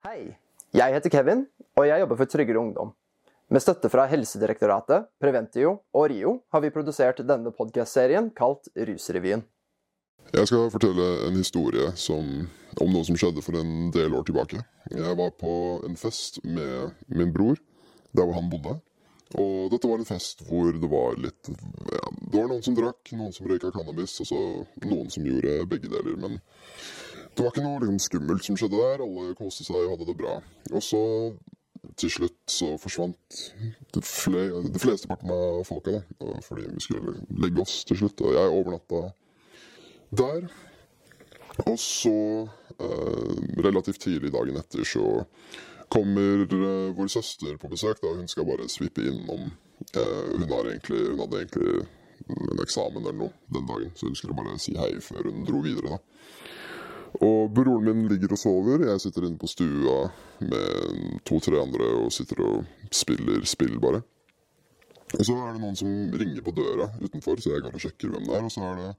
Hei, 0.00 0.30
jeg 0.72 0.94
heter 0.94 1.12
Kevin, 1.12 1.42
og 1.76 1.84
jeg 1.84 2.00
jobber 2.00 2.16
for 2.16 2.30
Tryggere 2.32 2.56
Ungdom. 2.56 2.94
Med 3.52 3.60
støtte 3.60 3.90
fra 3.92 4.06
Helsedirektoratet, 4.08 5.10
Preventio 5.20 5.74
og 5.92 6.06
Rio 6.08 6.30
har 6.54 6.62
vi 6.64 6.70
produsert 6.72 7.20
denne 7.28 7.52
podkastserien 7.52 8.30
kalt 8.32 8.70
Rusrevyen. 8.88 9.42
Jeg 10.32 10.48
skal 10.48 10.70
fortelle 10.72 11.08
en 11.26 11.36
historie 11.36 11.90
som, 12.00 12.30
om 12.80 12.94
noe 12.94 13.04
som 13.04 13.18
skjedde 13.20 13.44
for 13.44 13.60
en 13.60 13.90
del 13.92 14.16
år 14.16 14.24
tilbake. 14.30 14.62
Jeg 14.88 15.18
var 15.20 15.36
på 15.36 15.52
en 15.84 16.00
fest 16.00 16.40
med 16.48 16.96
min 17.12 17.36
bror, 17.36 17.60
der 18.16 18.24
hvor 18.24 18.38
han 18.40 18.48
bodde. 18.48 18.78
Og 19.36 19.68
dette 19.74 19.92
var 19.92 20.00
en 20.00 20.08
fest 20.08 20.40
hvor 20.48 20.72
det 20.72 20.88
var 20.90 21.20
litt 21.20 21.52
ja, 21.52 22.06
Det 22.08 22.40
var 22.40 22.48
noen 22.50 22.64
som 22.64 22.74
drakk, 22.74 23.12
noen 23.12 23.36
som 23.36 23.52
røyka 23.52 23.68
cannabis, 23.76 24.16
og 24.24 24.32
så 24.32 24.40
noen 24.88 25.12
som 25.12 25.28
gjorde 25.28 25.68
begge 25.70 25.92
deler. 25.92 26.16
Men 26.24 26.40
det 27.36 27.44
var 27.44 27.52
ikke 27.52 27.64
noe 27.64 27.80
liksom, 27.80 27.98
skummelt 28.02 28.44
som 28.44 28.58
skjedde 28.58 28.80
der. 28.80 29.04
Alle 29.04 29.34
koste 29.38 29.64
seg 29.66 29.78
og 29.78 29.94
hadde 29.94 30.08
det 30.10 30.16
bra. 30.18 30.36
Og 30.72 30.82
så 30.84 31.00
til 31.96 32.12
slutt 32.12 32.52
så 32.52 32.74
forsvant 32.80 33.38
det, 33.94 34.02
fle 34.04 34.42
det 34.66 34.80
fleste 34.82 35.08
parten 35.08 35.32
av 35.32 35.62
folka, 35.68 36.00
da. 36.20 36.32
Fordi 36.44 36.66
vi 36.68 36.84
skulle 36.84 37.16
legge 37.40 37.62
oss 37.64 37.84
til 37.88 38.02
slutt. 38.02 38.20
Og 38.26 38.36
jeg 38.36 38.58
overnatta 38.58 39.02
der. 40.20 40.50
Og 41.66 41.78
så, 41.78 42.16
eh, 42.80 43.32
relativt 43.64 44.00
tidlig 44.00 44.32
dagen 44.32 44.56
etter, 44.56 44.84
så 44.84 45.24
kommer 45.90 46.44
eh, 46.44 46.92
vår 46.96 47.08
søster 47.08 47.56
på 47.56 47.68
besøk. 47.68 48.00
da 48.02 48.14
Hun 48.16 48.28
skal 48.28 48.46
bare 48.46 48.68
svippe 48.68 49.02
innom. 49.02 49.50
Eh, 49.94 50.30
hun, 50.36 50.44
egentlig, 50.44 51.10
hun, 51.10 51.18
hadde 51.18 51.42
egentlig 51.42 51.86
en 52.28 52.62
eksamen 52.62 53.02
eller 53.02 53.18
noe 53.24 53.32
den 53.52 53.66
dagen, 53.66 53.92
så 53.94 54.06
hun 54.06 54.14
skulle 54.14 54.36
bare 54.36 54.58
si 54.58 54.76
hei 54.76 55.00
før 55.00 55.30
hun 55.30 55.44
dro 55.44 55.62
videre. 55.64 55.96
da 55.96 55.98
og 57.18 57.50
broren 57.54 57.88
min 57.90 58.08
ligger 58.10 58.36
og 58.36 58.40
sover. 58.40 58.86
Jeg 58.86 59.02
sitter 59.02 59.26
inne 59.26 59.40
på 59.40 59.50
stua 59.50 59.98
med 60.44 61.20
to-tre 61.26 61.58
andre 61.60 61.90
og 62.04 62.12
sitter 62.14 62.42
og 62.46 62.64
spiller 62.94 63.44
spill, 63.48 63.76
bare. 63.82 64.02
Og 65.18 65.26
så 65.26 65.34
er 65.34 65.52
det 65.52 65.62
noen 65.62 65.78
som 65.78 65.90
ringer 66.14 66.44
på 66.46 66.54
døra 66.54 66.86
utenfor, 67.02 67.42
så 67.42 67.56
jeg 67.56 67.64
går 67.66 67.74
og 67.74 67.82
sjekker 67.82 68.12
hvem 68.12 68.28
det 68.28 68.36
er. 68.36 68.46
Og 68.46 68.54
så 68.54 68.64
er 68.68 68.78
det 68.78 68.90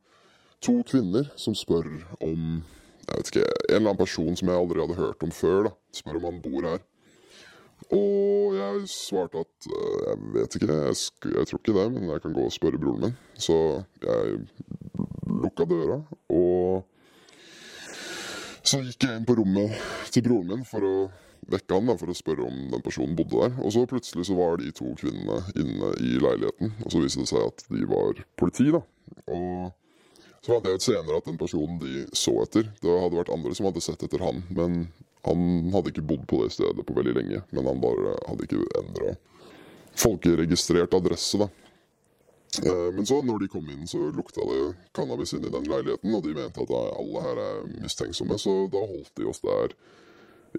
to 0.62 0.76
kvinner 0.92 1.32
som 1.40 1.56
spør 1.58 1.88
om 2.20 2.62
jeg 3.02 3.18
vet 3.18 3.30
ikke, 3.32 3.44
en 3.44 3.76
eller 3.76 3.90
annen 3.90 4.00
person 4.00 4.36
som 4.38 4.50
jeg 4.52 4.62
aldri 4.62 4.82
hadde 4.84 5.00
hørt 5.00 5.24
om 5.26 5.32
før. 5.36 5.64
da, 5.68 5.72
Spør 5.96 6.20
om 6.20 6.28
han 6.30 6.42
bor 6.44 6.68
her. 6.68 6.84
Og 7.92 8.56
jeg 8.56 8.84
svarte 8.92 9.42
at 9.42 9.68
uh, 9.68 9.96
jeg 10.06 10.20
vet 10.36 10.56
ikke, 10.56 10.70
jeg, 10.70 11.00
jeg, 11.34 11.48
tror 11.50 11.60
ikke 11.60 11.76
det, 11.80 11.88
men 11.96 12.10
jeg 12.12 12.22
kan 12.24 12.36
gå 12.38 12.46
og 12.46 12.54
spørre 12.54 12.80
broren 12.80 13.08
min. 13.08 13.18
Så 13.34 13.58
jeg 14.06 14.38
lukka 15.28 15.66
døra, 15.68 15.98
og 16.30 16.86
så 18.72 18.80
gikk 18.86 19.04
jeg 19.04 19.20
inn 19.20 19.28
på 19.28 19.36
rommet 19.36 19.76
til 20.14 20.24
broren 20.24 20.54
min 20.54 20.64
for 20.68 20.86
å 20.88 20.96
vekke 21.52 21.76
han 21.76 21.90
da, 21.90 21.98
for 22.00 22.12
å 22.12 22.16
spørre 22.16 22.46
om 22.46 22.58
den 22.72 22.84
personen 22.86 23.18
bodde 23.18 23.40
der. 23.42 23.54
Og 23.66 23.74
så 23.76 23.84
plutselig 23.90 24.28
så 24.30 24.38
var 24.38 24.60
de 24.62 24.72
to 24.78 24.94
kvinnene 25.00 25.40
inne 25.60 25.92
i 26.00 26.16
leiligheten, 26.22 26.74
og 26.86 26.94
så 26.94 27.02
viste 27.02 27.24
det 27.24 27.32
seg 27.32 27.48
at 27.50 27.66
de 27.68 27.86
var 27.90 28.22
politi. 28.40 28.70
da. 28.72 28.84
Og 29.34 29.72
så 30.42 30.54
fant 30.54 30.70
jeg 30.70 30.80
ut 30.80 30.86
senere 30.86 31.20
at 31.20 31.28
den 31.28 31.40
personen 31.42 31.82
de 31.82 32.06
så 32.18 32.36
etter, 32.46 32.70
det 32.82 33.00
hadde 33.04 33.20
vært 33.20 33.34
andre 33.34 33.58
som 33.58 33.68
hadde 33.68 33.84
sett 33.84 34.06
etter 34.08 34.24
han. 34.24 34.44
Men 34.56 34.86
han 35.26 35.74
hadde 35.74 35.92
ikke 35.92 36.08
bodd 36.14 36.24
på 36.30 36.44
det 36.44 36.54
stedet 36.56 36.86
på 36.86 36.96
veldig 36.98 37.18
lenge. 37.20 37.44
Men 37.52 37.68
han 37.70 37.84
bare 37.84 38.16
hadde 38.30 38.48
ikke 38.48 38.64
endra 38.80 39.16
folkeregistrert 40.02 40.96
adresse, 40.98 41.42
da. 41.42 41.50
Eh, 42.60 42.94
men 42.94 43.06
så, 43.06 43.22
når 43.24 43.40
de 43.40 43.48
kom 43.52 43.70
inn, 43.72 43.88
så 43.88 44.10
lukta 44.12 44.44
det 44.44 44.74
cannabis 44.96 45.32
inn 45.38 45.48
i 45.48 45.54
den 45.54 45.70
leiligheten, 45.72 46.16
og 46.18 46.26
de 46.26 46.36
mente 46.36 46.66
at 46.66 46.74
alle 46.76 47.24
her 47.24 47.42
er 47.46 47.62
mistenksomme, 47.80 48.38
så 48.42 48.56
da 48.72 48.82
holdt 48.84 49.14
de 49.20 49.28
oss 49.32 49.40
der 49.46 49.76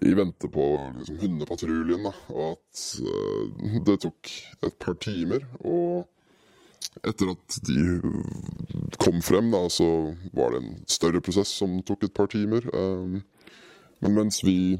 i 0.00 0.14
vente 0.16 0.48
på 0.48 0.66
liksom, 0.96 1.18
hundepatruljen. 1.20 2.08
Og 2.32 2.54
at 2.54 2.84
uh, 3.04 3.76
det 3.84 3.98
tok 4.06 4.32
et 4.64 4.78
par 4.80 4.96
timer. 5.04 5.44
Og 5.68 6.08
etter 7.04 7.34
at 7.34 7.58
de 7.68 7.84
kom 9.00 9.20
frem, 9.24 9.50
da, 9.52 9.66
så 9.72 9.88
var 10.32 10.54
det 10.54 10.62
en 10.62 10.80
større 10.88 11.20
prosess 11.24 11.52
som 11.60 11.76
tok 11.84 12.08
et 12.08 12.16
par 12.16 12.32
timer. 12.32 12.64
Men 12.72 14.16
mens 14.16 14.40
vi 14.44 14.78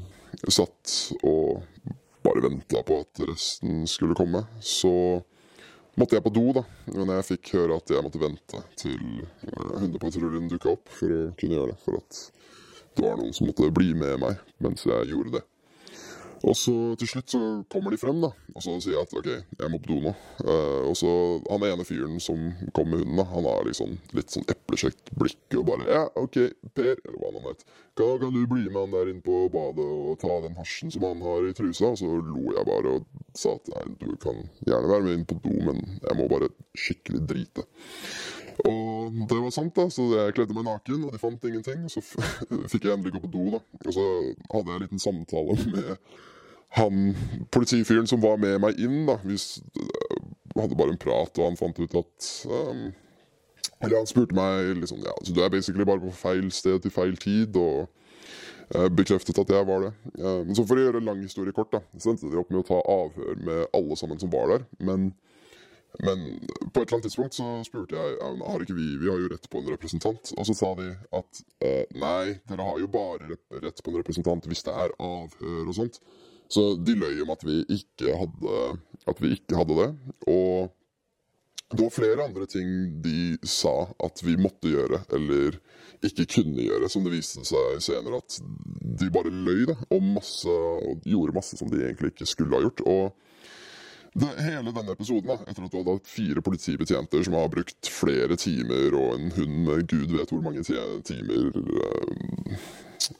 satt 0.49 0.97
og 1.21 1.61
bare 2.25 2.43
venta 2.43 2.81
på 2.85 2.99
at 3.03 3.21
resten 3.29 3.85
skulle 3.89 4.17
komme, 4.17 4.43
så 4.61 5.21
måtte 5.99 6.17
jeg 6.17 6.25
på 6.25 6.33
do, 6.33 6.45
da. 6.57 6.63
Men 6.91 7.13
jeg 7.17 7.27
fikk 7.33 7.53
høre 7.57 7.79
at 7.81 7.93
jeg 7.93 8.05
måtte 8.05 8.21
vente 8.21 8.61
til 8.79 9.23
uh, 9.23 9.79
hundepatruljen 9.81 10.49
dukka 10.51 10.73
opp 10.75 10.91
for 10.93 11.13
å 11.13 11.23
kunne 11.39 11.59
gjøre 11.59 11.73
det. 11.73 11.79
For 11.85 11.99
at 11.99 12.21
det 12.93 13.05
var 13.05 13.17
noen 13.19 13.33
som 13.35 13.49
måtte 13.49 13.71
bli 13.73 13.93
med 13.97 14.21
meg 14.21 14.41
mens 14.63 14.85
jeg 14.87 15.11
gjorde 15.11 15.37
det. 15.39 15.43
Og 16.43 16.57
så 16.59 16.73
til 16.99 17.07
slutt 17.07 17.31
så 17.31 17.39
kommer 17.71 17.93
de 17.93 17.99
frem, 18.01 18.19
da. 18.19 18.33
Og 18.51 18.63
så 18.65 18.75
sier 18.83 18.97
jeg 18.97 19.05
at 19.07 19.13
OK, 19.15 19.29
jeg 19.31 19.71
må 19.71 19.79
på 19.79 19.93
do 19.93 19.99
nå. 20.03 20.11
Uh, 20.43 20.89
og 20.89 20.97
så 20.99 21.11
han 21.47 21.63
ene 21.69 21.85
fyren 21.87 22.19
som 22.23 22.49
kom 22.75 22.89
med 22.91 23.03
hunden, 23.03 23.21
da, 23.21 23.25
han 23.31 23.47
har 23.47 23.63
liksom 23.69 23.95
litt 24.17 24.33
sånn 24.33 24.47
eplekjekt 24.51 25.13
blikk 25.19 25.57
og 25.61 25.69
bare 25.71 25.87
Ja, 25.87 26.03
OK, 26.19 26.41
Per, 26.75 26.91
eller 26.97 27.19
hva 27.21 27.31
han 27.31 27.47
het. 27.47 27.63
Kan, 27.95 28.19
du 28.19 28.41
bli 28.49 28.65
med 28.67 28.79
han 28.81 28.93
der 28.95 29.11
inn 29.13 29.23
på 29.23 29.45
badet 29.53 29.85
og 29.85 30.19
ta 30.19 30.35
den 30.43 30.55
hasjen 30.57 30.91
som 30.91 31.05
han 31.07 31.23
har 31.23 31.47
i 31.47 31.55
trusa? 31.55 31.93
Og 31.93 31.99
så 32.01 32.09
lo 32.11 32.43
jeg 32.57 32.67
bare 32.67 32.97
og 32.97 33.07
sa 33.37 33.55
at 33.55 33.71
nei, 33.71 33.85
du 34.01 34.11
kan 34.21 34.43
gjerne 34.65 34.91
være 34.91 35.07
med 35.07 35.19
inn 35.19 35.27
på 35.29 35.39
do, 35.45 35.53
men 35.69 35.79
jeg 36.01 36.17
må 36.19 36.27
bare 36.31 36.51
skikkelig 36.75 37.23
drite. 37.29 37.67
Og 38.67 39.15
det 39.29 39.39
var 39.39 39.53
sant, 39.53 39.73
da, 39.77 39.87
så 39.93 40.09
jeg 40.11 40.35
kledde 40.35 40.57
meg 40.57 40.67
naken, 40.67 41.07
og 41.07 41.15
de 41.15 41.21
fant 41.21 41.47
ingenting. 41.49 41.87
Og 41.87 41.93
så 41.95 42.03
fikk 42.71 42.89
jeg 42.89 42.97
endelig 42.97 43.15
gå 43.15 43.23
på 43.25 43.33
do, 43.33 43.47
da. 43.55 43.63
Og 43.85 43.95
så 43.95 44.05
hadde 44.51 44.67
jeg 44.67 44.75
en 44.75 44.85
liten 44.85 45.03
samtale 45.07 45.57
med 45.73 45.95
han 46.73 47.15
politifyren 47.53 48.07
som 48.09 48.21
var 48.21 48.39
med 48.41 48.57
meg 48.63 48.79
inn, 48.81 49.03
da, 49.05 49.19
vi 49.23 49.37
hadde 50.57 50.77
bare 50.77 50.93
en 50.93 51.01
prat, 51.01 51.37
og 51.37 51.45
han 51.45 51.57
fant 51.57 51.79
ut 51.79 51.97
at 51.99 52.29
um, 52.49 52.85
Eller 53.83 53.97
han 53.99 54.09
spurte 54.09 54.37
meg 54.37 54.71
liksom 54.79 55.03
Ja, 55.03 55.13
så 55.21 55.33
du 55.33 55.41
er 55.43 55.51
basically 55.53 55.85
bare 55.85 56.01
på 56.01 56.13
feil 56.17 56.49
sted 56.51 56.81
til 56.81 56.93
feil 56.93 57.17
tid, 57.17 57.57
og 57.57 57.89
uh, 58.75 58.87
bekreftet 58.89 59.37
at 59.37 59.53
jeg 59.53 59.67
var 59.69 59.85
det. 59.85 59.91
Uh, 60.17 60.41
men 60.47 60.57
så 60.57 60.65
for 60.65 60.79
å 60.79 60.87
gjøre 60.87 61.03
en 61.03 61.11
lang 61.11 61.21
historie 61.21 61.53
kort, 61.53 61.73
da, 61.75 61.83
så 61.97 62.13
endte 62.13 62.31
de 62.31 62.41
opp 62.41 62.49
med 62.49 62.63
å 62.63 62.67
ta 62.71 62.81
avhør 62.95 63.45
med 63.49 63.77
alle 63.77 63.99
sammen 63.99 64.21
som 64.21 64.33
var 64.33 64.49
der. 64.55 64.67
Men, 64.81 65.11
men 66.01 66.25
på 66.73 66.81
et 66.81 66.87
eller 66.87 66.97
annet 66.97 67.09
tidspunkt 67.11 67.37
så 67.37 67.53
spurte 67.69 67.99
jeg 67.99 68.17
ja, 68.17 68.33
men 68.33 68.45
har 68.49 68.65
ikke 68.65 68.77
vi, 68.77 68.89
vi 68.97 69.13
har 69.13 69.21
jo 69.21 69.29
rett 69.35 69.49
på 69.49 69.61
en 69.61 69.73
representant. 69.75 70.33
Og 70.37 70.49
så 70.49 70.57
sa 70.57 70.73
de 70.81 70.89
at 71.21 71.45
uh, 71.65 71.97
nei, 72.01 72.37
dere 72.49 72.69
har 72.69 72.81
jo 72.81 72.89
bare 72.97 73.41
rett 73.61 73.85
på 73.85 73.93
en 73.93 74.01
representant 74.01 74.49
hvis 74.49 74.65
det 74.65 74.77
er 74.87 74.97
avhør 74.97 75.65
og 75.67 75.81
sånt. 75.83 76.01
Så 76.53 76.75
de 76.77 76.93
løy 76.99 77.23
om 77.23 77.33
at 77.33 77.43
vi 77.47 77.61
ikke 77.73 78.13
hadde, 78.19 79.19
vi 79.19 79.35
ikke 79.37 79.57
hadde 79.57 79.77
det. 79.79 79.89
Og 80.29 80.69
det 81.73 81.81
var 81.81 81.95
flere 81.95 82.25
andre 82.27 82.45
ting 82.45 82.67
de 83.01 83.37
sa 83.49 83.73
at 84.05 84.21
vi 84.21 84.35
måtte 84.37 84.69
gjøre, 84.69 84.99
eller 85.17 85.57
ikke 86.05 86.27
kunne 86.35 86.61
gjøre, 86.67 86.89
som 86.91 87.05
det 87.05 87.15
viste 87.15 87.41
seg 87.47 87.79
senere 87.81 88.19
at 88.21 88.37
de 88.99 89.09
bare 89.13 89.31
løy 89.33 89.65
da, 89.71 89.77
og, 89.89 90.03
masse, 90.19 90.51
og 90.51 91.01
gjorde 91.07 91.35
masse 91.39 91.57
som 91.57 91.71
de 91.71 91.81
egentlig 91.81 92.13
ikke 92.13 92.29
skulle 92.29 92.53
ha 92.53 92.67
gjort. 92.67 92.85
og 92.85 93.15
det, 94.13 94.29
hele 94.45 94.69
denne 94.69 94.93
episoden, 94.93 95.31
da, 95.31 95.39
etter 95.49 95.65
at 95.65 95.73
du 95.73 95.79
hadde 95.79 95.97
fire 96.05 96.41
politibetjenter 96.45 97.23
som 97.25 97.33
har 97.33 97.49
brukt 97.49 97.89
flere 97.89 98.37
timer, 98.37 98.93
og 98.93 99.15
en 99.17 99.31
hund 99.33 99.55
med 99.65 99.87
gud 99.89 100.13
vet 100.13 100.29
hvor 100.29 100.43
mange 100.45 100.61
timer 100.61 101.49
øh, 101.49 102.67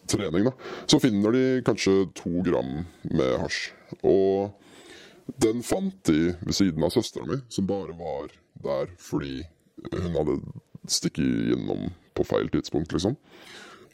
trening, 0.10 0.48
da, 0.50 0.54
så 0.90 1.00
finner 1.04 1.36
de 1.36 1.44
kanskje 1.66 1.96
to 2.18 2.44
gram 2.46 2.84
med 3.12 3.34
hasj. 3.42 3.72
Og 4.04 4.54
den 5.44 5.64
fant 5.64 5.96
de 6.10 6.34
ved 6.44 6.56
siden 6.58 6.84
av 6.84 6.94
søstera 6.94 7.28
mi, 7.30 7.40
som 7.50 7.68
bare 7.70 7.96
var 7.98 8.34
der 8.64 8.92
fordi 9.02 9.42
hun 9.92 10.16
hadde 10.16 10.40
stikket 10.92 11.52
gjennom 11.52 11.92
på 12.14 12.26
feil 12.28 12.50
tidspunkt, 12.54 12.94
liksom. 12.94 13.16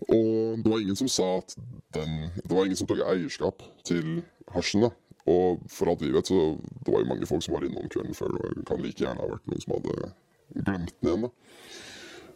Og 0.08 0.60
det 0.64 0.72
var 0.72 0.80
ingen 0.80 0.96
som 0.96 1.10
sa 1.12 1.26
at 1.42 1.56
den 1.94 2.30
Det 2.36 2.56
var 2.56 2.66
ingen 2.66 2.78
som 2.80 2.88
tok 2.88 3.02
eierskap 3.04 3.64
til 3.84 4.22
hasjen, 4.54 4.86
da. 4.88 4.92
Og 5.30 5.60
for 5.70 5.92
alt 5.92 6.02
vi 6.02 6.14
vet, 6.14 6.28
så 6.28 6.56
det 6.86 6.94
var 6.94 7.04
jo 7.04 7.10
mange 7.10 7.28
folk 7.28 7.44
som 7.44 7.56
var 7.56 7.66
innom 7.68 7.90
kvelden 7.92 8.16
før. 8.16 8.34
Det 8.56 8.66
kan 8.68 8.82
like 8.82 9.04
gjerne 9.04 9.22
ha 9.22 9.30
vært 9.30 9.50
noen 9.50 9.64
som 9.64 9.76
hadde 9.76 10.12
glemt 10.56 10.94
den 11.02 11.10
igjen, 11.10 11.26
da. 11.28 11.32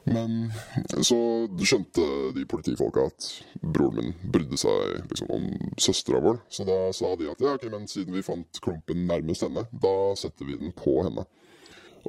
Men 0.03 0.51
så 1.05 1.17
skjønte 1.63 2.03
de 2.35 2.43
politifolka 2.49 3.05
at 3.07 3.27
broren 3.61 4.01
min 4.01 4.31
brydde 4.33 4.59
seg 4.59 4.97
liksom, 5.07 5.29
om 5.31 5.45
søstera 5.79 6.19
vår. 6.23 6.41
Så 6.51 6.65
da 6.67 6.77
sa 6.95 7.13
de 7.19 7.29
at 7.31 7.43
ja, 7.43 7.55
ok, 7.55 7.69
men 7.71 7.87
siden 7.87 8.15
vi 8.17 8.25
fant 8.25 8.59
klumpen 8.63 9.05
nærmest 9.07 9.45
henne, 9.47 9.63
da 9.71 9.95
setter 10.19 10.49
vi 10.49 10.59
den 10.59 10.75
på 10.75 10.99
henne. 11.05 11.23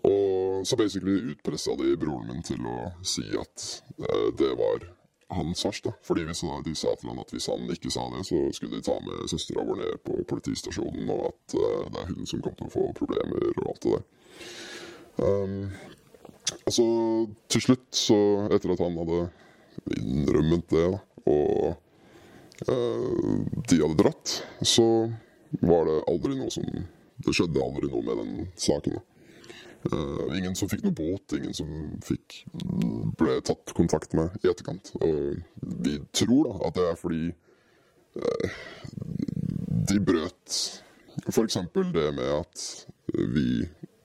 Og 0.03 0.67
så 0.67 0.77
basically 0.77 1.21
utpressa 1.31 1.77
de 1.79 1.95
broren 2.01 2.27
min 2.33 2.43
til 2.43 2.67
å 2.67 2.91
si 3.07 3.25
at 3.39 3.69
eh, 4.03 4.29
det 4.41 4.51
var 4.59 4.89
hans 5.35 5.65
vers. 5.65 5.81
da. 5.85 5.93
Fordi 6.03 6.27
hvis 6.27 6.43
de 6.67 6.75
sa 6.75 6.95
til 6.99 7.11
han 7.11 7.23
at 7.23 7.31
hvis 7.31 7.47
han 7.47 7.71
ikke 7.71 7.91
sa 7.95 8.09
det, 8.17 8.27
så 8.27 8.43
skulle 8.53 8.77
de 8.77 8.83
ta 8.83 8.99
med 9.07 9.29
søstera 9.31 9.65
vår 9.65 9.83
ned 9.83 9.99
på 10.07 10.19
politistasjonen, 10.29 11.11
og 11.11 11.27
at 11.31 11.59
eh, 11.63 11.91
det 11.95 12.03
er 12.03 12.11
hun 12.11 12.27
som 12.27 12.43
kom 12.43 12.57
til 12.59 12.71
å 12.71 12.75
få 12.75 12.89
problemer 12.99 13.51
og 13.55 13.69
alt 13.71 13.87
det 13.87 13.95
der. 13.95 14.09
Um, 15.15 15.71
Altså, 16.65 16.85
til 17.53 17.65
slutt, 17.65 17.89
så 17.93 18.19
etter 18.55 18.73
at 18.73 18.83
han 18.85 18.99
hadde 19.01 19.21
innrømmet 20.01 20.69
det, 20.73 20.87
og 21.29 21.75
eh, 22.69 23.41
de 23.69 23.81
hadde 23.83 23.99
dratt, 24.01 24.37
så 24.65 24.87
var 25.61 25.89
det 25.89 26.05
aldri 26.11 26.39
noe 26.39 26.53
som 26.53 26.69
Det 27.25 27.31
skjedde 27.31 27.63
aldri 27.63 27.89
noe 27.89 28.03
med 28.03 28.17
den 28.19 28.47
saken. 28.59 28.97
Eh, 29.85 30.39
ingen 30.39 30.57
som 30.57 30.69
fikk 30.69 30.83
noe 30.87 30.97
båt, 30.97 31.37
ingen 31.37 31.55
som 31.57 31.69
fikk 32.05 32.41
ble 33.21 33.37
tatt 33.45 33.75
kontakt 33.77 34.17
med 34.19 34.35
i 34.43 34.51
etterkant. 34.51 34.91
Og 35.05 35.37
vi 35.85 35.99
tror 36.17 36.49
da 36.49 36.55
at 36.69 36.79
det 36.79 36.87
er 36.89 36.99
fordi 36.99 37.27
eh, 38.19 38.59
de 39.93 40.01
brøt 40.01 40.59
f.eks. 41.29 41.59
det 41.95 42.09
med 42.17 42.31
at 42.33 42.65
vi 43.37 43.47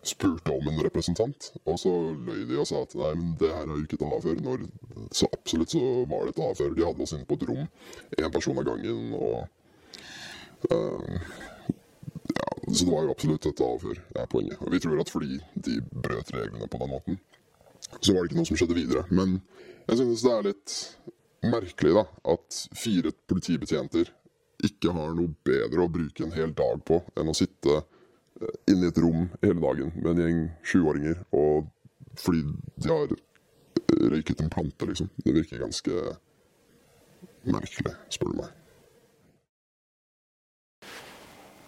spurte 0.03 0.51
om 0.51 0.67
en 0.71 0.81
representant, 0.83 1.51
og 1.65 1.79
så 1.79 1.91
løy 2.15 2.45
de 2.47 2.59
og 2.61 2.67
sa 2.67 2.83
at 2.85 2.95
nei, 2.95 3.11
men 3.19 3.33
det 3.39 3.51
her 3.51 3.65
er 3.65 3.75
jo 3.75 3.83
ikke 3.83 3.97
et 3.99 4.05
avhør. 4.07 4.41
Når 4.45 4.65
så 5.11 5.27
absolutt 5.35 5.75
så 5.75 5.81
var 6.09 6.25
det 6.25 6.35
et 6.35 6.43
avhør. 6.45 6.75
De 6.77 6.85
hadde 6.87 7.03
oss 7.03 7.15
inne 7.17 7.27
på 7.27 7.35
et 7.35 7.47
rom, 7.49 7.65
én 8.15 8.31
person 8.35 8.61
av 8.61 8.67
gangen, 8.69 9.13
og 9.19 10.71
uh, 10.71 11.17
så 12.69 12.85
det 12.85 12.93
var 12.93 13.03
jo 13.03 13.15
absolutt 13.15 13.49
et 13.49 13.65
avhør, 13.65 13.99
det 14.13 14.23
er 14.23 14.31
poenget. 14.31 14.61
Og 14.61 14.71
vi 14.71 14.79
tror 14.83 15.01
at 15.01 15.11
fordi 15.11 15.39
de 15.67 15.79
brøt 16.07 16.33
reglene 16.35 16.67
på 16.71 16.81
den 16.81 16.93
måten, 16.93 17.19
så 17.99 18.13
var 18.13 18.21
det 18.21 18.29
ikke 18.29 18.39
noe 18.39 18.49
som 18.51 18.59
skjedde 18.61 18.77
videre. 18.77 19.05
Men 19.09 19.39
jeg 19.89 19.99
synes 19.99 20.23
det 20.23 20.33
er 20.35 20.47
litt 20.51 20.77
merkelig 21.49 21.95
da, 21.95 22.05
at 22.35 22.63
fire 22.77 23.11
politibetjenter 23.27 24.11
ikke 24.67 24.91
har 24.95 25.15
noe 25.15 25.31
bedre 25.47 25.85
å 25.85 25.91
bruke 25.91 26.25
en 26.25 26.35
hel 26.35 26.51
dag 26.55 26.83
på 26.85 26.99
enn 27.17 27.31
å 27.31 27.37
sitte 27.37 27.81
inne 28.69 28.87
i 28.87 28.91
et 28.91 29.01
rom 29.01 29.27
hele 29.41 29.59
dagen 29.63 29.91
med 29.95 30.11
en 30.13 30.21
gjeng 30.23 30.39
sjuåringer, 30.65 31.23
og 31.35 31.67
fordi 32.19 32.45
de 32.79 32.91
har 32.91 33.11
røyket 34.13 34.41
en 34.43 34.53
plante, 34.53 34.85
liksom. 34.85 35.09
Det 35.25 35.35
virker 35.35 35.61
ganske 35.61 35.91
merkelig, 37.49 37.93
spør 38.13 38.33
du 38.33 38.39
meg. 38.43 38.55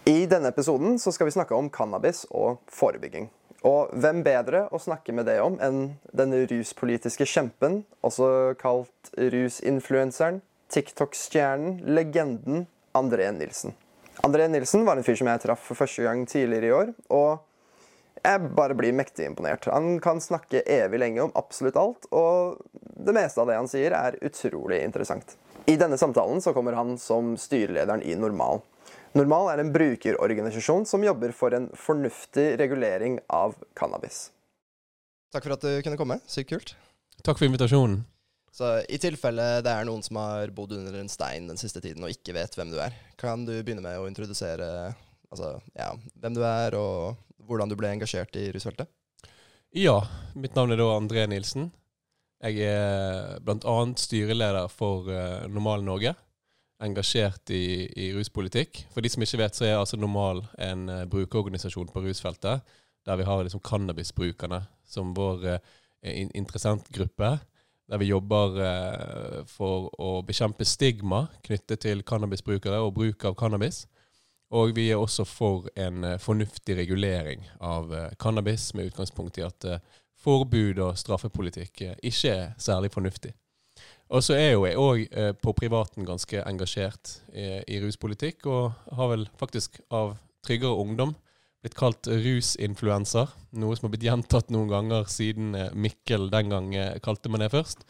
I 0.08 0.24
denne 0.26 0.50
episoden 0.50 0.98
så 0.98 1.12
skal 1.14 1.28
vi 1.28 1.34
snakke 1.36 1.54
om 1.54 1.70
cannabis 1.70 2.24
og 2.34 2.58
forebygging. 2.72 3.28
Og 3.62 3.92
hvem 3.94 4.24
bedre 4.26 4.64
å 4.74 4.80
snakke 4.82 5.14
med 5.14 5.28
det 5.30 5.36
om 5.44 5.60
enn 5.62 5.92
den 6.10 6.34
ruspolitiske 6.50 7.28
kjempen, 7.30 7.84
også 8.02 8.56
kalt 8.58 9.12
rusinfluenseren, 9.14 10.40
TikTok-stjernen, 10.72 11.78
legenden 11.86 12.66
André 12.98 13.28
Nilsen. 13.36 13.76
André 14.22 14.48
Nilsen 14.48 14.84
var 14.84 14.96
en 14.96 15.04
fyr 15.04 15.16
som 15.18 15.26
jeg 15.26 15.42
traff 15.42 15.64
for 15.66 15.78
første 15.78 16.04
gang 16.06 16.20
tidligere 16.30 16.68
i 16.68 16.74
år, 16.76 16.90
og 17.10 18.22
jeg 18.22 18.50
bare 18.54 18.76
blir 18.78 18.94
mektig 18.94 19.26
imponert. 19.26 19.66
Han 19.66 19.96
kan 20.02 20.22
snakke 20.22 20.62
evig 20.70 21.00
lenge 21.02 21.24
om 21.24 21.32
absolutt 21.38 21.78
alt, 21.80 22.06
og 22.14 22.60
det 23.02 23.14
meste 23.16 23.42
av 23.42 23.50
det 23.50 23.56
han 23.58 23.70
sier, 23.70 23.96
er 23.98 24.20
utrolig 24.22 24.78
interessant. 24.86 25.34
I 25.66 25.74
denne 25.78 25.98
samtalen 25.98 26.38
så 26.42 26.54
kommer 26.54 26.78
han 26.78 26.94
som 27.02 27.34
styrelederen 27.38 28.04
i 28.06 28.14
Normal. 28.18 28.62
Normal 29.18 29.50
er 29.52 29.64
en 29.64 29.74
brukerorganisasjon 29.74 30.86
som 30.88 31.02
jobber 31.04 31.34
for 31.36 31.54
en 31.58 31.66
fornuftig 31.74 32.52
regulering 32.62 33.18
av 33.26 33.58
cannabis. 33.78 34.28
Takk 35.34 35.48
for 35.48 35.56
at 35.56 35.66
du 35.66 35.82
kunne 35.82 35.98
komme. 35.98 36.22
Sykt 36.30 36.54
kult. 36.54 36.74
Takk 37.26 37.42
for 37.42 37.50
invitasjonen. 37.50 38.04
Så 38.52 38.68
I 38.84 38.98
tilfelle 39.00 39.62
det 39.64 39.72
er 39.72 39.86
noen 39.88 40.04
som 40.04 40.18
har 40.20 40.52
bodd 40.52 40.74
under 40.76 40.98
en 41.00 41.08
stein 41.08 41.48
den 41.48 41.60
siste 41.60 41.80
tiden 41.80 42.04
og 42.04 42.12
ikke 42.12 42.34
vet 42.36 42.56
hvem 42.58 42.72
du 42.72 42.76
er, 42.84 42.92
kan 43.20 43.46
du 43.48 43.54
begynne 43.54 43.84
med 43.84 43.96
å 43.96 44.08
introdusere 44.10 44.68
altså, 45.32 45.54
ja, 45.72 45.92
hvem 46.20 46.36
du 46.36 46.42
er, 46.44 46.76
og 46.76 47.46
hvordan 47.48 47.72
du 47.72 47.78
ble 47.80 47.94
engasjert 47.94 48.36
i 48.36 48.50
rusfeltet? 48.52 48.90
Ja, 49.72 50.02
mitt 50.36 50.56
navn 50.56 50.74
er 50.74 50.82
da 50.82 50.90
André 50.92 51.24
Nilsen. 51.30 51.70
Jeg 52.42 52.58
er 52.66 53.38
bl.a. 53.40 53.76
styreleder 53.96 54.68
for 54.68 55.08
uh, 55.08 55.46
Normal 55.48 55.84
Norge 55.86 56.12
engasjert 56.82 57.52
i, 57.54 57.86
i, 57.94 58.10
ruspolitikk. 58.16 58.82
For 58.92 59.04
de 59.04 59.12
som 59.12 59.22
ikke 59.22 59.40
vet, 59.44 59.56
så 59.56 59.68
er 59.68 59.78
altså 59.78 59.96
Normal 59.96 60.42
en 60.60 60.88
uh, 60.90 61.04
brukerorganisasjon 61.08 61.92
på 61.94 62.02
rusfeltet. 62.04 62.66
Der 63.06 63.18
vi 63.18 63.26
har 63.26 63.46
liksom 63.46 63.62
cannabisbrukerne 63.64 64.60
som 64.84 65.14
vår 65.16 65.46
uh, 65.54 65.62
interessentgruppe. 66.02 67.36
Der 67.90 67.98
vi 67.98 68.10
jobber 68.12 68.58
eh, 68.62 69.40
for 69.50 69.90
å 70.00 70.12
bekjempe 70.26 70.66
stigma 70.68 71.26
knyttet 71.42 71.82
til 71.84 72.04
cannabisbrukere 72.06 72.80
og 72.80 72.94
bruk 72.98 73.26
av 73.28 73.36
cannabis. 73.38 73.86
Og 74.52 74.74
vi 74.76 74.90
er 74.92 75.00
også 75.00 75.24
for 75.24 75.68
en 75.80 76.04
fornuftig 76.20 76.76
regulering 76.76 77.46
av 77.64 77.88
cannabis, 78.20 78.74
med 78.76 78.90
utgangspunkt 78.90 79.38
i 79.40 79.46
at 79.46 79.64
forbud 80.20 80.76
og 80.84 80.98
straffepolitikk 81.00 81.86
ikke 82.04 82.34
er 82.34 82.50
særlig 82.60 82.92
fornuftig. 82.92 83.32
Og 84.12 84.20
så 84.20 84.36
er 84.36 84.50
jo 84.52 84.66
jeg 84.66 84.76
òg 84.80 85.02
eh, 85.08 85.32
på 85.32 85.54
privaten 85.56 86.04
ganske 86.04 86.42
engasjert 86.44 87.14
i, 87.32 87.78
ruspolitikk, 87.80 88.46
og 88.46 88.96
har 88.98 89.12
vel 89.14 89.24
faktisk 89.40 89.80
av 89.88 90.18
Tryggere 90.44 90.76
Ungdom 90.76 91.14
blitt 91.62 91.78
kalt 91.78 92.08
rusinfluenser. 92.10 93.30
Noe 93.62 93.76
som 93.78 93.86
har 93.86 93.94
blitt 93.94 94.06
gjentatt 94.08 94.50
noen 94.50 94.70
ganger 94.70 95.06
siden 95.10 95.54
eh, 95.54 95.70
Mikkel 95.78 96.28
den 96.32 96.50
gang 96.52 96.74
eh, 96.74 96.98
kalte 97.04 97.30
meg 97.30 97.44
det 97.44 97.52
først. 97.54 97.86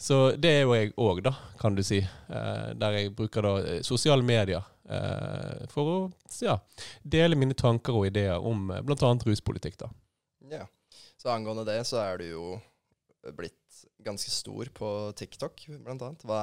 Så 0.00 0.34
det 0.36 0.50
er 0.50 0.62
jo 0.64 0.74
jeg 0.76 0.92
òg, 1.00 1.22
da, 1.24 1.32
kan 1.60 1.76
du 1.76 1.82
si. 1.86 2.02
Eh, 2.04 2.68
der 2.76 2.98
jeg 2.98 3.14
bruker 3.16 3.46
da 3.46 3.54
eh, 3.62 3.80
sosiale 3.86 4.26
medier 4.26 4.64
eh, 4.90 5.64
for 5.72 5.92
å 5.94 5.98
ja, 6.44 6.58
dele 7.00 7.38
mine 7.40 7.56
tanker 7.56 7.96
og 7.96 8.10
ideer 8.10 8.44
om 8.44 8.68
eh, 8.74 8.84
bl.a. 8.84 9.14
ruspolitikk. 9.24 9.78
da. 9.80 9.90
Ja, 10.52 10.68
Så 11.16 11.32
angående 11.32 11.64
det, 11.68 11.80
så 11.88 12.02
er 12.04 12.20
du 12.20 12.28
jo 12.28 12.46
blitt 13.32 13.60
ganske 14.04 14.28
stor 14.28 14.68
på 14.76 14.88
TikTok, 15.16 15.64
blant 15.80 16.02
annet. 16.04 16.24
Hva 16.28 16.40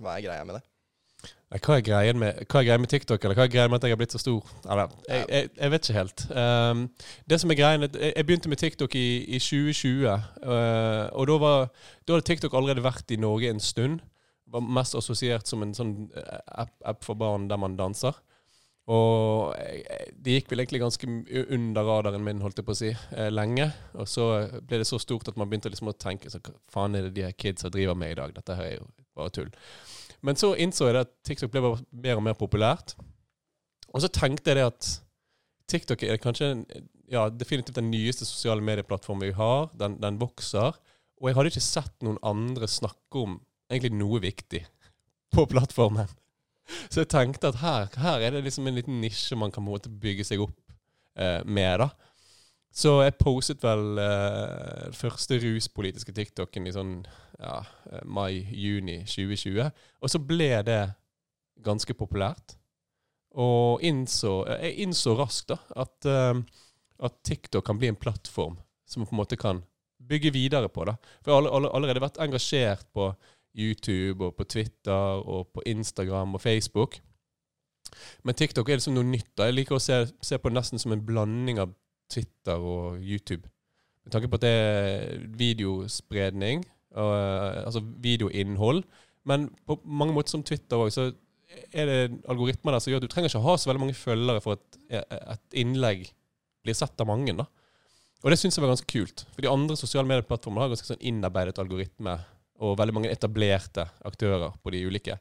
hva 0.00 0.16
er 0.16 0.24
greia 0.24 0.44
med 0.48 0.56
det? 0.56 0.64
Hva 1.52 1.76
er, 1.76 1.82
greien 1.84 2.16
med, 2.16 2.38
hva 2.48 2.62
er 2.62 2.64
greien 2.64 2.80
med 2.80 2.88
TikTok, 2.88 3.24
eller 3.24 3.36
hva 3.36 3.44
er 3.44 3.52
greien 3.52 3.68
med 3.68 3.76
at 3.76 3.84
jeg 3.84 3.92
har 3.92 3.98
blitt 4.00 4.14
så 4.14 4.20
stor? 4.22 4.52
Eller, 4.64 4.94
jeg, 5.04 5.26
jeg, 5.28 5.50
jeg 5.58 5.72
vet 5.74 5.88
ikke 5.88 5.98
helt. 5.98 6.24
Um, 6.32 6.86
det 7.28 7.38
som 7.42 7.52
er 7.52 7.58
greien, 7.58 7.84
Jeg 7.92 8.26
begynte 8.26 8.48
med 8.48 8.60
TikTok 8.62 8.96
i, 8.96 9.08
i 9.36 9.40
2020. 9.42 10.06
Uh, 10.40 11.12
og 11.12 11.28
da, 11.28 11.36
var, 11.42 11.68
da 12.08 12.16
hadde 12.16 12.28
TikTok 12.30 12.56
allerede 12.56 12.84
vært 12.86 13.12
i 13.12 13.20
Norge 13.20 13.52
en 13.52 13.60
stund. 13.60 14.00
Var 14.52 14.64
mest 14.64 14.96
assosiert 14.96 15.48
som 15.48 15.60
en 15.62 15.76
sånn 15.76 15.92
uh, 16.16 16.40
app, 16.64 16.72
app 16.88 17.04
for 17.04 17.20
barn 17.20 17.50
der 17.52 17.60
man 17.60 17.76
danser. 17.76 18.16
Og 18.90 19.52
det 20.18 20.40
gikk 20.40 20.50
vel 20.50 20.64
egentlig 20.64 20.80
ganske 20.82 21.06
under 21.54 21.86
radaren 21.86 22.24
min, 22.26 22.40
holdt 22.42 22.58
jeg 22.58 22.66
på 22.66 22.74
å 22.74 22.80
si, 22.80 22.90
eh, 22.90 23.30
lenge. 23.30 23.68
Og 23.94 24.08
så 24.10 24.26
ble 24.58 24.80
det 24.82 24.88
så 24.88 24.98
stort 24.98 25.28
at 25.30 25.38
man 25.38 25.50
begynte 25.50 25.70
liksom 25.70 25.92
å 25.92 25.94
tenke 25.94 26.32
så, 26.32 26.40
hva 26.42 26.56
faen 26.72 26.98
er 26.98 27.06
det 27.06 27.14
de 27.14 27.26
her 27.28 27.36
kidsa 27.36 27.70
driver 27.70 27.94
med 27.94 28.16
i 28.16 28.18
dag? 28.18 28.34
Dette 28.34 28.56
her 28.58 28.64
er 28.72 28.74
jo 28.80 28.88
bare 29.14 29.30
tull. 29.30 29.52
Men 30.22 30.38
så 30.38 30.52
innså 30.54 30.88
jeg 30.88 31.02
at 31.02 31.12
TikTok 31.26 31.50
ble 31.52 31.74
mer 31.90 32.18
og 32.18 32.26
mer 32.26 32.38
populært. 32.38 32.94
Og 33.92 34.02
så 34.04 34.10
tenkte 34.12 34.52
jeg 34.52 34.60
det 34.60 34.68
at 34.70 34.90
TikTok 35.70 36.04
er 36.06 36.20
kanskje 36.22 36.52
ja, 37.12 37.26
definitivt 37.28 37.76
den 37.76 37.90
nyeste 37.92 38.26
sosiale 38.28 38.64
medieplattformen 38.64 39.28
vi 39.28 39.36
har. 39.36 39.70
Den, 39.78 39.98
den 40.02 40.20
vokser. 40.20 40.78
Og 41.20 41.28
jeg 41.28 41.38
hadde 41.38 41.52
ikke 41.52 41.64
sett 41.64 42.06
noen 42.06 42.20
andre 42.26 42.68
snakke 42.70 43.24
om 43.26 43.40
egentlig 43.70 43.94
noe 43.98 44.22
viktig 44.22 44.62
på 45.34 45.46
plattformen. 45.50 46.10
Så 46.88 47.02
jeg 47.02 47.10
tenkte 47.10 47.50
at 47.50 47.60
her, 47.60 47.90
her, 47.98 48.22
er 48.22 48.36
det 48.36 48.44
liksom 48.46 48.66
en 48.68 48.78
liten 48.78 49.00
nisje 49.02 49.36
man 49.36 49.52
kan 49.52 49.66
bygge 49.66 50.24
seg 50.28 50.44
opp 50.44 50.58
eh, 51.18 51.42
med. 51.44 51.82
da. 51.82 51.90
Så 52.72 53.02
jeg 53.02 53.18
postet 53.20 53.64
vel 53.64 53.98
eh, 54.00 54.92
første 54.96 55.36
ruspolitiske 55.42 56.14
TikToken 56.16 56.68
i 56.68 56.72
sånn 56.72 56.94
ja, 57.38 57.64
eh, 57.90 58.02
mai-juni 58.04 59.02
2020. 59.06 59.70
Og 60.00 60.10
så 60.10 60.20
ble 60.22 60.50
det 60.66 60.82
ganske 61.62 61.94
populært. 61.94 62.56
Og 63.38 63.82
innså, 63.82 64.42
eh, 64.48 64.66
jeg 64.68 64.86
innså 64.86 65.16
raskt 65.16 65.48
da, 65.54 65.58
at, 65.76 65.94
uh, 66.06 66.42
at, 67.02 67.14
TikTok 67.24 67.64
kan 67.64 67.78
bli 67.78 67.88
en 67.88 67.96
plattform 67.96 68.58
som 68.86 69.00
man 69.00 69.08
på 69.08 69.14
en 69.16 69.22
måte 69.22 69.38
kan 69.40 69.62
bygge 70.08 70.32
videre 70.32 70.68
på. 70.68 70.84
da. 70.84 70.96
For 71.22 71.32
jeg 71.32 71.52
har 71.52 71.70
allerede 71.70 72.02
vært 72.02 72.20
engasjert 72.20 72.86
på 72.92 73.14
YouTube 73.56 74.24
og 74.24 74.36
på 74.36 74.44
Twitter 74.44 75.22
og 75.24 75.52
på 75.52 75.62
Instagram 75.66 76.34
og 76.34 76.40
Facebook. 76.40 77.00
Men 78.24 78.34
TikTok 78.34 78.68
er 78.68 78.80
liksom 78.80 78.94
noe 78.94 79.04
nytt. 79.04 79.36
da. 79.36 79.48
Jeg 79.48 79.54
liker 79.54 79.76
å 79.76 79.80
se, 79.82 80.06
se 80.22 80.38
på 80.38 80.48
det 80.48 80.58
nesten 80.58 80.78
som 80.78 80.92
en 80.92 81.06
blanding 81.06 81.58
av 81.58 81.72
Twitter 82.12 82.56
og 82.60 83.00
YouTube. 83.00 83.48
Med 84.04 84.12
tanke 84.12 84.28
på 84.28 84.38
at 84.40 84.44
det 84.44 84.50
er 84.50 85.26
videospredning, 85.38 86.64
og, 86.94 87.12
altså 87.66 87.82
videoinnhold. 88.04 88.82
Men 89.28 89.48
på 89.68 89.78
mange 89.84 90.16
måter 90.16 90.34
som 90.34 90.44
Twitter 90.46 90.80
òg, 90.80 90.92
så 90.94 91.10
er 91.72 91.88
det 91.88 91.98
algoritmer 92.32 92.74
der 92.74 92.82
som 92.82 92.92
gjør 92.92 93.02
at 93.02 93.06
du 93.06 93.12
trenger 93.12 93.30
ikke 93.30 93.44
ha 93.44 93.56
så 93.60 93.70
veldig 93.70 93.82
mange 93.82 93.96
følgere 93.98 94.42
for 94.44 94.56
at 94.56 94.78
et 95.36 95.58
innlegg 95.62 96.06
blir 96.64 96.76
sett 96.78 97.00
av 97.02 97.10
mange. 97.10 97.34
da. 97.36 97.46
Og 98.22 98.30
det 98.30 98.38
syns 98.38 98.56
jeg 98.56 98.64
var 98.64 98.72
ganske 98.72 98.90
kult. 98.90 99.24
For 99.34 99.44
de 99.44 99.50
andre 99.50 99.76
sosiale 99.78 100.08
medieplattformene 100.08 100.64
har 100.64 100.72
ganske 100.72 100.88
sånn 100.92 101.04
innarbeidet 101.10 101.58
algoritme 101.62 102.16
og 102.62 102.76
veldig 102.78 102.94
mange 102.94 103.10
etablerte 103.10 103.88
aktører 104.06 104.54
på 104.62 104.72
de 104.74 104.84
ulike. 104.86 105.18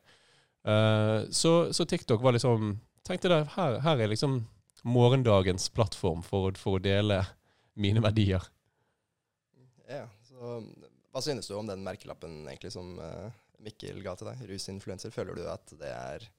Uh, 0.62 1.25
så, 1.34 1.72
så, 1.74 1.88
TikTok 1.90 2.22
var 2.22 2.36
liksom 2.36 2.75
tenkte 3.08 3.32
jeg, 3.32 3.48
her, 3.56 3.80
her 3.82 4.04
er 4.04 4.12
liksom 4.12 4.44
morgendagens 4.86 5.70
plattform 5.74 6.22
for, 6.25 6.54
for, 6.58 6.78
å 6.78 6.84
dele 6.84 7.24
mine 7.82 8.04
verdier. 8.04 8.46
Ja, 9.90 10.06
så 10.30 10.60
Hva 11.12 11.24
synes 11.24 11.50
du 11.50 11.56
om 11.58 11.68
den 11.68 11.84
merkelappen 11.84 12.46
egentlig 12.48 12.72
som 12.74 12.94
uh, 13.00 13.32
Mikkel 13.62 14.00
ga 14.03 14.15
til 14.18 14.32
deg, 14.32 14.46
rusinfluenser, 14.50 15.12
føler 15.13 15.38
du 15.38 15.44
at 15.51 15.74
det 15.80 15.91
er 15.91 16.30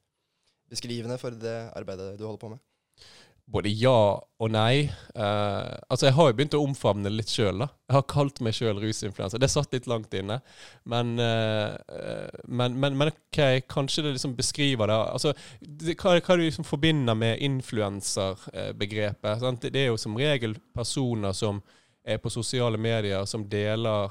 beskrivende 0.73 1.19
for 1.21 1.37
det 1.37 1.59
arbeidet 1.77 2.17
du 2.19 2.25
holder 2.25 2.41
på 2.41 2.53
med? 2.55 2.61
Både 3.53 3.69
ja 3.75 4.15
og 4.17 4.51
nei. 4.55 4.87
Uh, 5.19 5.75
altså 5.91 6.07
Jeg 6.07 6.15
har 6.17 6.29
jo 6.31 6.37
begynt 6.39 6.55
å 6.57 6.63
omfavne 6.63 7.11
litt 7.13 7.29
sjøl. 7.33 7.61
Jeg 7.61 7.97
har 7.97 8.05
kalt 8.09 8.41
meg 8.45 8.55
sjøl 8.57 8.79
rusinfluenser. 8.81 9.39
Det 9.43 9.51
satt 9.51 9.75
litt 9.75 9.89
langt 9.91 10.15
inne. 10.17 10.39
Men, 10.89 11.07
uh, 11.19 11.75
men, 12.47 12.79
men, 12.79 12.97
men, 12.97 13.11
ok, 13.13 13.67
kanskje 13.69 14.07
det 14.07 14.15
liksom 14.17 14.37
beskriver 14.39 14.87
det. 14.89 14.97
Altså, 15.19 15.35
det, 15.61 15.99
hva, 16.01 16.17
hva 16.23 16.39
du 16.39 16.43
liksom 16.47 16.65
forbinder 16.69 17.19
med 17.19 17.43
influenserbegrepet? 17.45 19.43
Det 19.69 19.81
er 19.83 19.89
jo 19.91 20.01
som 20.01 20.17
regel 20.17 20.57
personer 20.73 21.33
som 21.37 21.61
er 22.03 22.19
på 22.23 22.31
sosiale 22.33 22.79
medier, 22.81 23.27
som 23.29 23.45
deler 23.51 24.11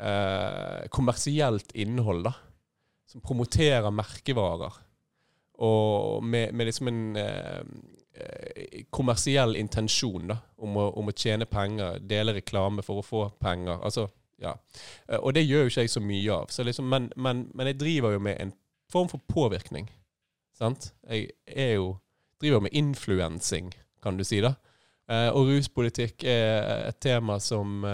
uh, 0.00 0.88
kommersielt 0.94 1.72
innhold. 1.74 2.24
da 2.28 2.34
Som 3.08 3.24
promoterer 3.24 3.90
merkevarer. 3.90 4.74
Og 5.58 6.24
med, 6.24 6.52
med 6.54 6.68
liksom 6.68 6.88
en 6.88 7.16
Eh, 8.18 8.84
kommersiell 8.90 9.56
intensjon 9.56 10.26
da, 10.26 10.36
om 10.56 10.76
å, 10.80 10.86
om 10.98 11.10
å, 11.10 11.14
tjene 11.14 11.46
penger, 11.46 12.00
dele 12.02 12.34
reklame 12.34 12.82
for 12.82 12.98
å 12.98 13.04
få 13.04 13.20
penger. 13.38 13.78
Altså, 13.84 14.08
ja. 14.42 14.56
Eh, 15.06 15.20
og 15.20 15.36
det 15.36 15.44
gjør 15.44 15.66
jo 15.66 15.70
ikke 15.70 15.84
jeg 15.84 15.92
så 15.92 16.02
mye 16.02 16.38
av. 16.40 16.48
Så 16.50 16.66
liksom, 16.66 16.88
men, 16.90 17.10
men, 17.14 17.44
men, 17.54 17.70
jeg 17.70 17.78
driver 17.78 18.16
jo 18.16 18.22
med 18.26 18.40
en 18.42 18.50
form 18.90 19.10
for 19.12 19.22
påvirkning. 19.30 19.86
Sant? 20.56 20.90
Jeg 21.06 21.30
er 21.46 21.76
jo, 21.76 21.92
driver 22.42 22.64
med 22.66 22.74
influensing, 22.80 23.70
kan 24.02 24.18
du 24.18 24.26
si. 24.26 24.40
da. 24.42 24.56
Eh, 25.06 25.28
og 25.30 25.52
ruspolitikk 25.52 26.26
er 26.26 26.88
et 26.88 26.98
tema 27.04 27.38
som 27.44 27.86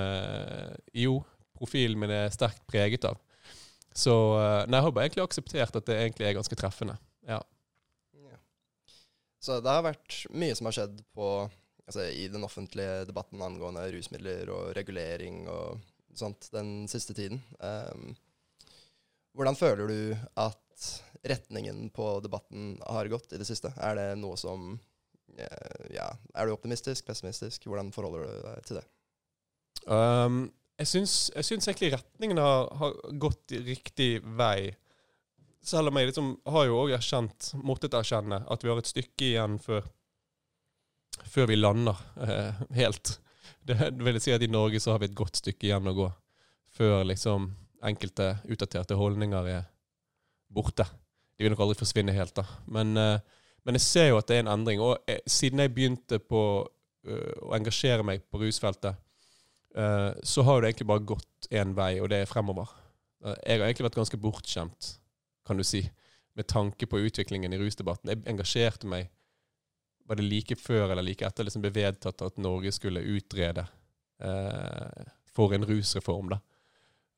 jo, 0.94 1.18
profilen 1.56 2.00
min 2.00 2.12
er 2.12 2.32
sterkt 2.34 2.64
preget 2.70 3.06
av. 3.08 3.20
Så 3.94 4.14
nei, 4.66 4.78
jeg 4.78 4.86
har 4.86 4.94
bare 4.94 5.06
egentlig 5.06 5.24
akseptert 5.24 5.76
at 5.78 5.86
det 5.86 5.98
egentlig 6.00 6.26
er 6.26 6.38
ganske 6.38 6.56
treffende. 6.58 6.96
Ja. 7.28 7.38
Så 9.44 9.58
det 9.60 9.72
har 9.72 9.84
vært 9.84 10.22
mye 10.32 10.54
som 10.56 10.70
har 10.70 10.76
skjedd 10.78 11.00
på, 11.12 11.26
altså, 11.84 12.06
i 12.08 12.28
den 12.32 12.46
offentlige 12.46 13.02
debatten 13.10 13.42
angående 13.44 13.82
rusmidler 13.92 14.48
og 14.54 14.70
regulering 14.78 15.42
og 15.52 15.82
sånt 16.16 16.48
den 16.54 16.86
siste 16.88 17.16
tiden. 17.16 17.42
Um, 17.60 18.14
hvordan 19.36 19.58
føler 19.58 19.90
du 19.90 19.98
at 20.40 20.86
retningen 21.28 21.90
på 21.92 22.08
debatten 22.24 22.78
har 22.86 23.10
gått 23.12 23.34
i 23.34 23.40
det 23.40 23.48
siste? 23.48 23.74
Er 23.76 23.98
det 23.98 24.08
noe 24.22 24.38
som 24.40 24.78
uh, 24.78 25.84
Ja, 25.92 26.08
er 26.32 26.48
du 26.48 26.54
optimistisk, 26.54 27.04
pessimistisk? 27.10 27.68
Hvordan 27.68 27.92
forholder 27.92 28.24
du 28.24 28.48
deg 28.48 28.68
til 28.70 28.80
det? 28.80 28.86
Um, 29.84 30.46
jeg, 30.80 30.90
syns, 30.90 31.68
egentlig 31.68 31.92
retningen 31.94 32.40
har, 32.42 32.70
har 32.80 32.96
gått 33.22 33.54
riktig 33.66 34.18
vei 34.24 34.74
selv 35.64 35.88
om 35.88 35.98
jeg 35.98 36.10
liksom 36.10 36.30
har 36.52 36.66
jo 36.68 36.80
òg 36.82 36.94
erkjent, 36.98 37.52
måttet 37.64 37.94
erkjenne, 37.96 38.42
at 38.50 38.64
vi 38.64 38.70
har 38.70 38.80
et 38.80 38.90
stykke 38.90 39.28
igjen 39.30 39.56
før, 39.62 39.86
før 41.32 41.48
vi 41.48 41.56
lander 41.56 42.00
eh, 42.20 42.64
helt. 42.76 43.14
Det, 43.64 43.78
vil 44.04 44.20
si 44.20 44.34
at 44.34 44.44
i 44.44 44.50
Norge 44.50 44.80
så 44.82 44.92
har 44.92 45.00
vi 45.00 45.08
et 45.08 45.16
godt 45.16 45.40
stykke 45.40 45.70
igjen 45.70 45.88
å 45.88 45.96
gå 45.96 46.10
før 46.74 47.04
liksom 47.08 47.48
enkelte 47.84 48.34
utdaterte 48.50 48.98
holdninger 48.98 49.48
er 49.54 49.64
borte. 50.52 50.86
De 51.34 51.44
vil 51.44 51.54
nok 51.54 51.64
aldri 51.64 51.78
forsvinne 51.78 52.14
helt, 52.16 52.34
da. 52.36 52.44
Men, 52.66 52.96
eh, 53.00 53.40
men 53.64 53.78
jeg 53.78 53.86
ser 53.86 54.10
jo 54.10 54.20
at 54.20 54.28
det 54.28 54.38
er 54.38 54.44
en 54.44 54.52
endring. 54.58 54.82
Og 54.84 54.96
jeg, 55.08 55.22
eh, 55.22 55.30
siden 55.30 55.64
jeg 55.64 55.72
begynte 55.74 56.20
på 56.20 56.42
uh, 56.64 57.32
å 57.44 57.54
engasjere 57.56 58.04
meg 58.06 58.24
på 58.28 58.40
rusfeltet, 58.42 59.00
så 59.74 60.44
har 60.46 60.60
det 60.60 60.68
egentlig 60.68 60.86
bare 60.86 61.02
gått 61.02 61.48
én 61.50 61.72
vei, 61.74 61.96
og 61.98 62.06
det 62.12 62.20
er 62.22 62.28
fremover. 62.30 62.70
Uh, 63.24 63.34
jeg 63.42 63.58
har 63.58 63.66
egentlig 63.66 63.88
vært 63.88 63.98
ganske 63.98 64.20
bortskjemt 64.22 64.90
kan 65.44 65.56
du 65.56 65.64
si, 65.64 65.82
med 66.34 66.46
tanke 66.48 66.86
på 66.86 66.98
utviklingen 67.04 67.52
i 67.52 67.58
rusdebatten. 67.60 68.10
Jeg 68.10 68.24
engasjerte 68.30 68.88
meg 68.88 69.10
Var 70.04 70.18
det 70.20 70.24
like 70.28 70.56
før 70.60 70.90
eller 70.92 71.00
like 71.02 71.24
etter 71.24 71.46
liksom 71.46 71.62
ble 71.64 71.70
vedtatt 71.72 72.20
at 72.20 72.36
Norge 72.36 72.68
skulle 72.76 73.00
utrede 73.00 73.62
eh, 74.20 75.06
for 75.32 75.54
en 75.56 75.64
rusreform, 75.64 76.34
da. 76.34 76.38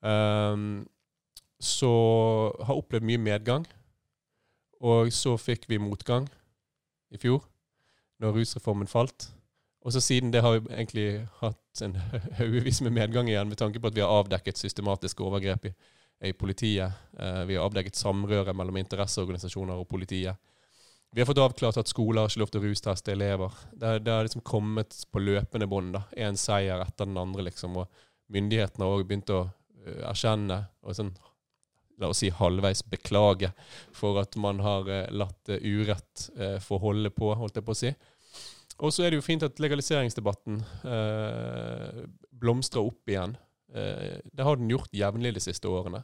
Um, 0.07 0.87
så 1.59 1.91
har 2.63 2.79
opplevd 2.79 3.09
mye 3.09 3.19
medgang. 3.19 3.67
Og 4.87 5.11
så 5.11 5.35
fikk 5.35 5.67
vi 5.67 5.81
motgang 5.83 6.29
i 7.11 7.19
fjor, 7.19 7.43
når 8.23 8.39
rusreformen 8.39 8.87
falt. 8.87 9.33
Og 9.87 9.95
så 9.95 10.03
siden 10.03 10.33
det 10.35 10.43
har 10.43 10.57
vi 10.57 10.73
egentlig 10.75 11.09
hatt 11.39 11.83
en 11.87 11.95
haugevis 12.41 12.81
med 12.83 12.97
medgang 12.97 13.29
igjen, 13.31 13.47
med 13.47 13.61
tanke 13.61 13.79
på 13.79 13.93
at 13.93 13.95
vi 13.95 14.03
har 14.03 14.11
avdekket 14.11 14.59
systematiske 14.59 15.23
overgrep 15.23 15.71
i 15.71 15.77
i 16.21 16.33
politiet. 16.33 16.93
Eh, 17.19 17.45
vi 17.45 17.57
har 17.57 17.65
avdekket 17.65 17.97
samrøre 17.97 18.55
mellom 18.57 18.77
interesseorganisasjoner 18.81 19.77
og 19.77 19.89
politiet. 19.89 20.37
Vi 21.13 21.21
har 21.21 21.29
fått 21.29 21.41
avklart 21.41 21.79
at 21.81 21.89
skoler 21.89 22.23
har 22.23 22.31
ikke 22.31 22.43
lov 22.43 22.53
til 22.53 22.63
å 22.63 22.67
rusteste 22.67 23.13
elever. 23.13 23.53
Det, 23.73 23.99
det 24.05 24.13
har 24.13 24.27
liksom 24.27 24.45
kommet 24.45 24.97
på 25.13 25.23
løpende 25.23 25.69
bånd. 25.71 25.97
Én 26.17 26.37
seier 26.41 26.83
etter 26.83 27.09
den 27.09 27.21
andre, 27.21 27.47
liksom. 27.47 27.79
Og 27.81 28.03
myndighetene 28.33 28.85
har 28.85 28.99
òg 28.99 29.07
begynt 29.09 29.33
å 29.33 29.47
uh, 29.47 30.03
erkjenne 30.11 30.59
og 30.83 30.99
sånn, 30.99 31.15
la 32.03 32.11
oss 32.13 32.21
si 32.21 32.29
halvveis 32.35 32.83
beklage 32.91 33.53
for 33.97 34.19
at 34.21 34.37
man 34.41 34.61
har 34.61 34.91
uh, 34.91 35.07
latt 35.15 35.55
urett 35.55 36.27
uh, 36.37 36.59
få 36.61 36.83
holde 36.83 37.15
på, 37.15 37.31
holdt 37.39 37.63
jeg 37.63 37.69
på 37.69 37.77
å 37.77 37.81
si. 37.85 37.95
Og 38.79 38.93
så 38.93 39.07
er 39.07 39.11
det 39.11 39.21
jo 39.21 39.25
fint 39.25 39.43
at 39.47 39.61
legaliseringsdebatten 39.63 40.59
blomstrer 42.37 42.85
opp 42.85 43.09
igjen. 43.09 43.37
Eh, 43.75 44.21
det 44.33 44.45
har 44.45 44.57
den 44.57 44.71
gjort 44.71 44.95
jevnlig 44.95 45.35
de 45.37 45.43
siste 45.43 45.71
årene. 45.71 46.03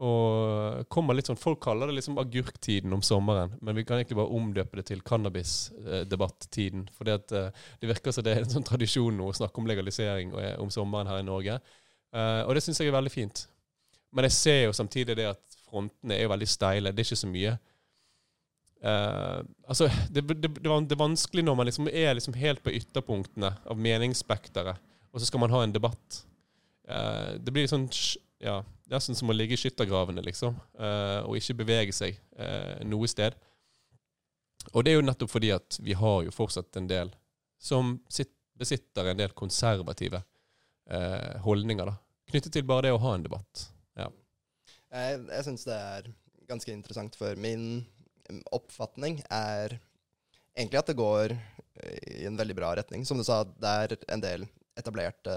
Og 0.00 0.86
kommer 0.88 1.16
litt 1.16 1.28
sånn, 1.28 1.36
Folk 1.40 1.60
kaller 1.60 1.90
det 1.90 1.98
liksom 1.98 2.16
agurktiden 2.22 2.92
om 2.96 3.02
sommeren, 3.04 3.52
men 3.60 3.76
vi 3.76 3.84
kan 3.84 3.98
egentlig 3.98 4.16
bare 4.16 4.32
omdøpe 4.32 4.80
det 4.80 4.86
til 4.88 5.02
cannabisdebattiden. 5.04 6.86
For 6.96 7.04
det, 7.04 7.32
eh, 7.36 7.50
det 7.80 7.90
virker 7.90 8.12
som 8.12 8.24
det 8.24 8.36
er 8.36 8.44
en 8.46 8.54
sånn 8.56 8.64
tradisjon 8.64 9.16
nå 9.16 9.28
å 9.28 9.36
snakke 9.36 9.60
om 9.60 9.68
legalisering 9.68 10.32
om 10.58 10.70
sommeren 10.70 11.10
her 11.10 11.20
i 11.20 11.28
Norge. 11.28 11.60
Eh, 12.12 12.42
og 12.46 12.54
det 12.54 12.62
syns 12.64 12.80
jeg 12.80 12.88
er 12.88 12.96
veldig 12.96 13.12
fint. 13.12 13.46
Men 14.12 14.24
jeg 14.24 14.32
ser 14.32 14.64
jo 14.64 14.72
samtidig 14.72 15.16
det 15.16 15.28
at 15.36 15.42
frontene 15.68 16.16
er 16.16 16.28
veldig 16.28 16.48
steile. 16.48 16.92
Det 16.92 17.04
er 17.04 17.10
ikke 17.10 17.26
så 17.26 17.30
mye 17.30 17.58
Uh, 18.80 19.44
altså, 19.68 19.90
det, 20.08 20.22
det, 20.24 20.34
det, 20.40 20.48
det, 20.62 20.94
er 20.94 20.96
vanskelig 21.02 21.44
når 21.44 21.56
man 21.58 21.68
liksom 21.68 21.88
er 21.92 22.14
liksom 22.16 22.36
helt 22.40 22.62
på 22.64 22.72
ytterpunktene 22.72 23.52
av 23.68 23.76
meningsspekteret, 23.76 24.80
og 25.12 25.20
så 25.20 25.28
skal 25.28 25.42
man 25.42 25.52
ha 25.52 25.60
en 25.64 25.74
debatt. 25.74 26.22
Uh, 26.88 27.36
det 27.36 27.52
blir 27.52 27.68
sånn 27.68 27.90
ja, 28.40 28.62
nesten 28.88 29.18
som 29.18 29.28
å 29.28 29.36
ligge 29.36 29.56
i 29.56 29.60
skyttergravene, 29.60 30.24
liksom, 30.24 30.56
uh, 30.80 31.20
og 31.26 31.36
ikke 31.36 31.58
bevege 31.60 31.94
seg 31.96 32.16
noe 32.88 33.08
sted. 33.10 33.36
Og 34.72 34.84
det 34.84 34.94
er 34.94 34.96
jo 34.96 35.04
nettopp 35.04 35.32
fordi 35.32 35.50
at 35.52 35.76
vi 35.84 35.92
har 35.96 36.22
jo 36.24 36.32
fortsatt 36.32 36.76
en 36.80 36.88
del 36.88 37.12
som 37.60 37.98
sitt, 38.08 38.32
besitter 38.56 39.10
en 39.10 39.20
del 39.20 39.32
konservative 39.36 40.22
holdninger, 41.44 41.86
da, 41.86 41.94
knyttet 42.32 42.54
til 42.56 42.64
bare 42.66 42.88
det 42.88 42.90
å 42.96 42.98
ha 43.00 43.12
en 43.14 43.22
debatt. 43.22 43.62
Ja. 43.96 44.08
Jeg, 44.90 45.20
jeg 45.28 45.46
syns 45.46 45.66
det 45.68 45.76
er 45.76 46.08
ganske 46.50 46.72
interessant, 46.74 47.14
for 47.16 47.38
min 47.38 47.84
oppfatning 48.54 49.20
er 49.26 49.76
egentlig 50.56 50.80
at 50.80 50.90
det 50.90 50.98
går 50.98 51.34
i 52.20 52.26
en 52.28 52.36
veldig 52.36 52.56
bra 52.58 52.74
retning. 52.76 53.04
Som 53.06 53.20
du 53.20 53.24
sa, 53.26 53.42
det 53.44 53.74
er 53.84 53.96
en 54.12 54.22
del 54.22 54.46
etablerte 54.78 55.36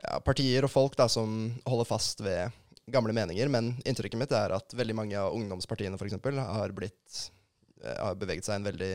ja, 0.00 0.18
partier 0.24 0.66
og 0.66 0.72
folk 0.72 0.96
da, 0.98 1.08
som 1.10 1.52
holder 1.68 1.88
fast 1.88 2.22
ved 2.24 2.50
gamle 2.90 3.14
meninger. 3.16 3.50
Men 3.52 3.74
inntrykket 3.84 4.20
mitt 4.20 4.34
er 4.36 4.54
at 4.56 4.76
veldig 4.76 4.96
mange 4.96 5.18
av 5.18 5.34
ungdomspartiene 5.36 5.98
eksempel, 6.00 6.40
har, 6.40 6.74
eh, 6.74 7.96
har 7.98 8.18
beveget 8.18 8.48
seg 8.48 8.58
i 8.58 8.60
en 8.60 8.68
veldig 8.70 8.92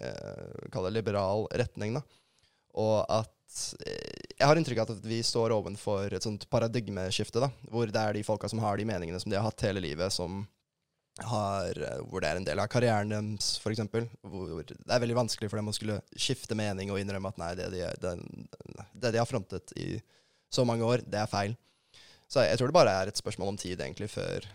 eh, 0.00 0.90
liberal 0.90 1.46
retning. 1.54 1.98
Da. 1.98 2.04
Og 2.76 2.98
at 3.08 3.62
eh, 3.86 4.34
jeg 4.36 4.48
har 4.48 4.58
inntrykk 4.58 4.82
av 4.82 4.96
at 4.96 5.06
vi 5.06 5.22
står 5.24 5.54
ovenfor 5.56 6.12
et 6.12 6.26
sånt 6.26 6.48
paradigmeskifte, 6.52 7.40
da, 7.40 7.50
hvor 7.70 7.88
det 7.88 8.02
er 8.02 8.18
de 8.18 8.26
folka 8.26 8.50
som 8.52 8.62
har 8.64 8.76
de 8.76 8.88
meningene 8.88 9.20
som 9.22 9.32
de 9.32 9.38
har 9.38 9.46
hatt 9.46 9.66
hele 9.68 9.84
livet, 9.84 10.12
som 10.12 10.44
har, 11.24 11.78
eh, 11.82 12.00
hvor 12.10 12.20
det 12.20 12.28
er 12.30 12.40
en 12.40 12.46
del 12.46 12.60
av 12.60 12.68
karrieren 12.72 13.12
deres, 13.12 13.56
f.eks. 13.62 13.80
Hvor 14.20 14.64
det 14.66 14.76
er 14.76 15.02
veldig 15.02 15.16
vanskelig 15.16 15.48
for 15.50 15.60
dem 15.60 15.70
å 15.70 15.76
skulle 15.76 16.00
skifte 16.12 16.58
mening 16.58 16.92
og 16.92 17.00
innrømme 17.00 17.32
at 17.32 17.40
nei, 17.40 17.54
det 17.58 17.70
de, 17.72 17.86
det, 18.02 18.16
det 18.92 19.14
de 19.14 19.22
har 19.22 19.28
frontet 19.28 19.72
i 19.80 19.96
så 20.52 20.66
mange 20.68 20.84
år, 20.86 21.04
det 21.06 21.22
er 21.22 21.30
feil. 21.30 21.56
Så 22.28 22.42
jeg 22.42 22.58
tror 22.58 22.70
det 22.70 22.76
bare 22.76 22.94
er 23.00 23.10
et 23.10 23.18
spørsmål 23.18 23.54
om 23.54 23.58
tid, 23.60 23.80
egentlig, 23.80 24.10
før 24.10 24.46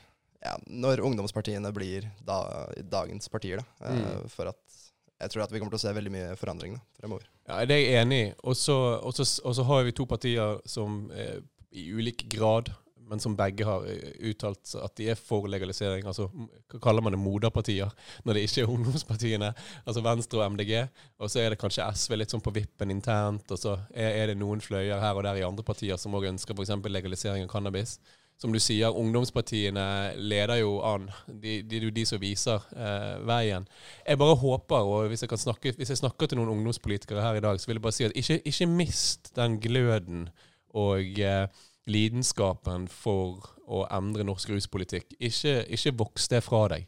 ja, 0.42 0.56
Når 0.66 1.04
ungdomspartiene 1.06 1.70
blir 1.74 2.08
da, 2.26 2.68
dagens 2.82 3.30
partier, 3.30 3.62
da. 3.62 3.88
Eh, 3.88 4.00
mm. 4.02 4.30
For 4.34 4.50
at 4.52 4.80
jeg 5.22 5.34
tror 5.34 5.44
at 5.44 5.52
vi 5.54 5.62
kommer 5.62 5.76
til 5.76 5.82
å 5.82 5.84
se 5.84 5.94
veldig 5.94 6.14
mye 6.14 6.30
forandring 6.40 6.78
da, 6.80 6.82
fremover. 6.98 7.28
Ja, 7.46 7.60
Det 7.70 7.76
er 7.76 7.84
jeg 7.84 8.02
enig 8.02 8.22
i. 8.24 8.30
Og 8.50 8.58
så 8.58 9.68
har 9.70 9.84
vi 9.86 9.94
to 9.94 10.08
partier 10.10 10.58
som 10.66 11.04
eh, 11.14 11.38
i 11.78 11.88
ulik 11.94 12.26
grad 12.32 12.72
men 13.12 13.20
som 13.20 13.36
begge 13.36 13.66
har 13.68 13.84
eh, 13.92 14.14
uttalt 14.32 14.72
at 14.80 14.94
de 14.96 15.10
er 15.12 15.20
for 15.20 15.50
legalisering. 15.52 16.06
Altså, 16.08 16.30
hva 16.72 16.80
kaller 16.80 17.04
man 17.04 17.12
det, 17.12 17.20
moderpartier, 17.20 17.92
når 18.24 18.38
det 18.38 18.46
ikke 18.48 18.64
er 18.64 18.72
ungdomspartiene. 18.72 19.50
Altså 19.84 20.04
Venstre 20.06 20.40
og 20.40 20.54
MDG. 20.56 20.72
Og 21.20 21.34
så 21.34 21.42
er 21.44 21.52
det 21.52 21.60
kanskje 21.60 21.90
SV 21.92 22.16
litt 22.16 22.32
sånn 22.32 22.44
på 22.46 22.54
vippen 22.56 22.94
internt. 22.94 23.52
Og 23.52 23.60
så 23.60 23.76
er, 23.92 24.32
det 24.32 24.38
noen 24.40 24.64
fløyer 24.64 25.04
her 25.04 25.20
og 25.20 25.28
der 25.28 25.42
i 25.42 25.46
andre 25.46 25.66
partier 25.68 26.00
som 26.00 26.16
òg 26.16 26.30
ønsker 26.32 26.56
f.eks. 26.56 26.72
legalisering 26.88 27.44
av 27.44 27.52
cannabis. 27.52 27.98
som 28.42 28.54
du 28.54 28.58
sier, 28.64 28.96
ungdomspartiene 28.98 30.16
leder 30.18 30.64
jo 30.64 30.80
an. 30.88 31.10
De, 31.28 31.60
er 31.60 31.68
de, 31.68 31.92
de 31.94 32.06
som 32.10 32.22
viser 32.22 32.64
eh, 32.74 33.20
veien. 33.28 33.68
Jeg 34.08 34.18
bare 34.18 34.38
håper, 34.40 34.88
og 34.88 35.12
hvis 35.12 35.22
jeg, 35.28 35.38
snakke, 35.38 35.76
hvis 35.78 35.92
jeg, 35.92 36.00
snakker 36.00 36.32
til 36.32 36.40
noen 36.40 36.56
ungdomspolitikere 36.56 37.22
her 37.22 37.38
i 37.38 37.44
dag, 37.44 37.60
så 37.60 37.70
vil 37.70 37.78
jeg 37.78 37.86
bare 37.86 37.98
si 38.00 38.08
at 38.08 38.16
ikke, 38.18 38.40
ikke 38.50 38.70
mist 38.72 39.36
den 39.36 39.60
gløden 39.62 40.32
og 40.74 41.20
eh, 41.20 41.46
lidenskapen 41.90 42.88
for 42.92 43.46
å 43.72 43.86
endre 43.94 44.26
norsk 44.28 44.52
ruspolitikk. 44.54 45.16
Ikke, 45.20 45.62
ikke 45.72 45.96
voks 46.04 46.28
det 46.32 46.42
fra 46.46 46.66
deg. 46.74 46.88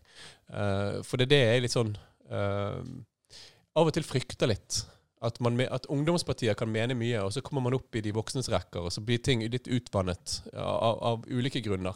Uh, 0.51 0.99
for 1.05 1.17
det 1.17 1.29
er 1.29 1.33
det 1.33 1.43
jeg 1.43 1.63
litt 1.65 1.73
sånn 1.73 1.93
uh, 2.29 2.81
Av 3.73 3.87
og 3.89 3.93
til 3.95 4.05
frykter 4.05 4.51
litt. 4.51 4.83
At, 5.23 5.39
man, 5.41 5.55
at, 5.71 5.87
ungdomspartier 5.89 6.53
kan 6.59 6.69
mene 6.69 6.97
mye, 6.99 7.21
og 7.23 7.31
så 7.33 7.41
kommer 7.41 7.63
man 7.63 7.77
opp 7.77 7.95
i 7.95 8.03
de 8.03 8.11
voksnes 8.13 8.51
rekker, 8.51 8.83
og 8.83 8.91
så 8.93 9.01
blir 9.01 9.21
ting 9.23 9.41
litt 9.47 9.69
utvannet 9.71 10.41
av, 10.51 10.99
av 10.99 11.23
ulike 11.31 11.63
grunner. 11.63 11.95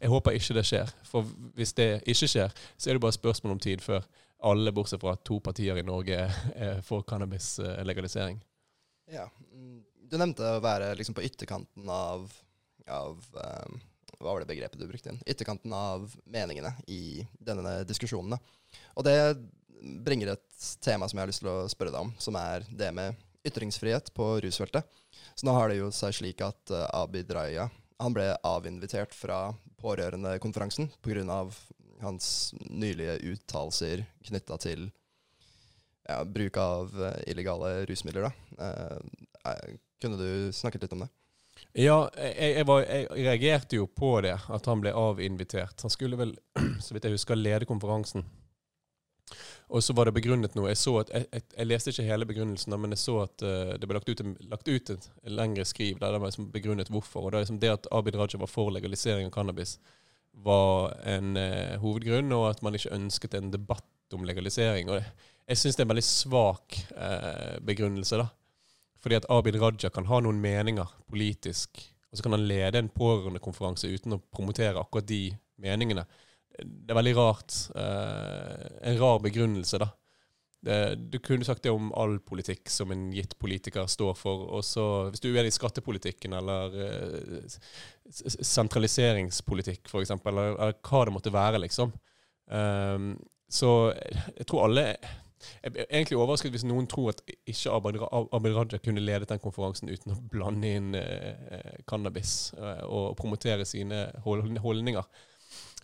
Jeg 0.00 0.08
håper 0.08 0.38
ikke 0.38 0.56
det 0.56 0.64
skjer. 0.70 0.92
For 1.04 1.26
hvis 1.58 1.74
det 1.76 1.88
ikke 2.08 2.30
skjer, 2.30 2.54
så 2.78 2.88
er 2.88 2.96
det 2.96 3.02
bare 3.04 3.18
spørsmål 3.18 3.56
om 3.56 3.60
tid 3.60 3.82
før 3.84 4.06
alle, 4.48 4.72
bortsett 4.72 5.02
fra 5.02 5.16
to 5.26 5.42
partier 5.44 5.76
i 5.76 5.84
Norge, 5.84 6.22
får 6.88 7.04
cannabis-legalisering. 7.10 8.40
Ja. 9.12 9.26
Du 10.10 10.18
nevnte 10.18 10.56
å 10.56 10.62
være 10.64 10.90
liksom 10.98 11.14
på 11.14 11.22
ytterkanten 11.26 11.86
av, 11.94 12.26
av 12.90 13.22
um 13.30 13.80
hva 14.20 14.34
var 14.34 14.42
det 14.42 14.50
begrepet 14.50 14.80
du 14.80 14.84
brukte 14.88 15.12
inn? 15.12 15.22
Ytterkanten 15.24 15.72
av 15.72 16.10
meningene 16.28 16.74
i 16.92 17.24
denne 17.40 17.80
diskusjonen. 17.88 18.36
Og 18.98 19.06
det 19.06 19.16
bringer 20.04 20.34
et 20.34 20.66
tema 20.84 21.08
som 21.08 21.16
jeg 21.16 21.24
har 21.24 21.30
lyst 21.30 21.40
til 21.40 21.52
å 21.52 21.68
spørre 21.72 21.94
deg 21.94 22.04
om, 22.04 22.12
som 22.20 22.36
er 22.36 22.66
det 22.68 22.90
med 22.96 23.16
ytringsfrihet 23.48 24.12
på 24.12 24.34
rusfeltet. 24.44 24.84
Så 25.34 25.48
nå 25.48 25.56
har 25.56 25.70
det 25.70 25.80
jo 25.80 25.88
seg 25.94 26.12
slik 26.18 26.44
at 26.44 26.72
uh, 26.74 26.84
Abid 27.00 27.32
Raja 27.32 27.70
han 28.00 28.16
ble 28.16 28.28
avinvitert 28.44 29.16
fra 29.16 29.54
pårørendekonferansen 29.80 30.90
pga. 31.04 31.42
hans 32.00 32.54
nylige 32.68 33.18
uttalelser 33.32 34.04
knytta 34.28 34.56
til 34.60 34.90
ja, 36.08 36.24
bruk 36.24 36.56
av 36.60 36.92
uh, 36.92 37.16
illegale 37.24 37.86
rusmidler. 37.88 38.28
Da. 38.28 38.60
Uh, 38.60 39.80
kunne 40.02 40.20
du 40.20 40.52
snakket 40.56 40.86
litt 40.86 40.96
om 40.96 41.04
det? 41.04 41.10
Ja, 41.76 42.10
jeg, 42.16 42.54
jeg, 42.56 42.66
var, 42.66 42.82
jeg, 42.82 43.06
reagerte 43.14 43.78
jo 43.78 43.86
på 43.86 44.16
det, 44.24 44.34
at 44.50 44.68
han 44.70 44.82
ble 44.82 44.92
avinvitert. 44.96 45.82
Han 45.84 45.92
skulle 45.92 46.18
vel, 46.18 46.34
så 46.84 46.94
vidt 46.96 47.06
jeg 47.06 47.14
husker, 47.14 47.38
lede 47.38 47.68
konferansen. 47.68 48.24
Og 49.70 49.84
så 49.86 49.94
var 49.94 50.08
det 50.08 50.16
begrunnet 50.16 50.56
noe. 50.58 50.72
Jeg, 50.72 50.80
så 50.80 50.96
at, 51.04 51.12
jeg, 51.14 51.66
leste 51.68 51.92
ikke 51.92 52.08
hele 52.08 52.26
begrunnelsen, 52.26 52.74
men 52.74 52.96
jeg 52.96 53.02
så 53.04 53.20
at 53.22 53.44
uh, 53.46 53.76
det 53.78 53.86
ble 53.86 54.00
lagt 54.00 54.10
ut, 54.10 54.22
lagt 54.50 54.70
ut 54.70 54.90
et 54.90 55.06
lengre 55.30 55.66
skriv 55.68 56.00
der 56.00 56.16
det 56.16 56.18
var 56.18 56.32
liksom 56.32 56.50
begrunnet 56.50 56.90
hvorfor. 56.90 57.28
Og 57.28 57.32
det, 57.32 57.44
liksom 57.44 57.60
det 57.62 57.70
at 57.76 57.86
Abid 57.94 58.18
Raja 58.18 58.40
var 58.40 58.50
for 58.50 58.74
legalisering 58.74 59.30
av 59.30 59.34
cannabis, 59.36 59.76
var 60.34 60.96
en 61.06 61.38
uh, 61.38 61.78
hovedgrunn, 61.82 62.34
og 62.34 62.48
at 62.50 62.64
man 62.66 62.74
ikke 62.74 62.96
ønsket 62.98 63.38
en 63.38 63.54
debatt 63.54 63.86
om 64.16 64.26
legalisering. 64.26 64.90
Og 64.90 64.98
jeg 64.98 65.60
syns 65.60 65.78
det 65.78 65.84
er 65.84 65.86
en 65.86 65.94
veldig 65.94 66.08
svak 66.08 66.80
uh, 66.96 67.56
begrunnelse. 67.62 68.18
da. 68.18 68.26
Fordi 69.00 69.16
at 69.16 69.28
Abid 69.32 69.56
Raja 69.60 69.90
kan 69.92 70.08
ha 70.10 70.20
noen 70.20 70.40
meninger 70.42 70.88
politisk, 71.08 71.80
og 72.10 72.18
så 72.18 72.26
kan 72.26 72.36
han 72.36 72.48
lede 72.48 72.82
en 72.82 72.90
pårørendekonferanse 72.92 73.88
uten 73.88 74.16
å 74.16 74.22
promotere 74.34 74.80
akkurat 74.80 75.08
de 75.08 75.30
meningene. 75.62 76.04
Det 76.60 76.92
er 76.92 76.98
veldig 76.98 77.16
rart. 77.16 77.56
Eh, 77.78 78.66
en 78.90 79.00
rar 79.00 79.22
begrunnelse, 79.24 79.80
da. 79.80 79.88
Det, 80.60 80.76
du 81.08 81.16
kunne 81.24 81.46
sagt 81.48 81.64
det 81.64 81.72
om 81.72 81.88
all 81.96 82.18
politikk 82.20 82.68
som 82.68 82.90
en 82.92 83.06
gitt 83.16 83.38
politiker 83.40 83.86
står 83.88 84.18
for. 84.18 84.44
Og 84.58 84.64
så, 84.66 84.84
hvis 85.08 85.22
du 85.22 85.30
er 85.30 85.38
uenig 85.38 85.54
i 85.54 85.56
skattepolitikken 85.56 86.36
eller 86.36 86.76
eh, 86.84 87.58
sentraliseringspolitikk, 88.10 89.86
f.eks., 89.88 90.12
eller, 90.18 90.56
eller 90.58 90.76
hva 90.84 91.04
det 91.06 91.16
måtte 91.16 91.32
være, 91.32 91.62
liksom. 91.64 91.94
Eh, 92.52 93.10
så 93.50 93.74
jeg 93.94 94.46
tror 94.46 94.68
alle 94.68 94.84
jeg 95.62 95.72
er 95.72 95.86
egentlig 95.88 96.18
overrasket 96.18 96.52
hvis 96.54 96.66
noen 96.68 96.88
tror 96.90 97.12
at 97.14 97.22
ikke 97.48 97.72
Abid 97.72 98.54
Raja 98.56 98.80
kunne 98.82 99.02
ledet 99.04 99.30
den 99.30 99.42
konferansen 99.42 99.90
uten 99.90 100.14
å 100.14 100.20
blande 100.32 100.72
inn 100.78 100.94
eh, 100.98 101.80
cannabis 101.88 102.52
eh, 102.58 102.84
og 102.86 103.16
promotere 103.20 103.66
sine 103.68 104.08
holdninger. 104.24 105.06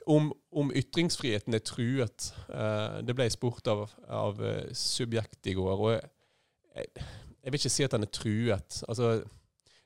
Om, 0.07 0.29
om, 0.55 0.69
ytringsfriheten 0.71 1.57
er 1.57 1.65
truet 1.67 2.29
eh, 2.47 3.01
Det 3.03 3.15
ble 3.19 3.25
spurt 3.35 3.67
av, 3.67 3.89
av 4.07 4.39
uh, 4.39 4.69
Subjekt 4.71 5.49
i 5.51 5.57
går. 5.59 5.81
og 5.83 5.97
jeg, 5.97 6.93
jeg, 6.95 7.51
vil 7.51 7.59
ikke 7.59 7.73
si 7.75 7.87
at 7.87 7.97
den 7.97 8.07
er 8.07 8.13
truet. 8.15 8.85
altså 8.87 9.17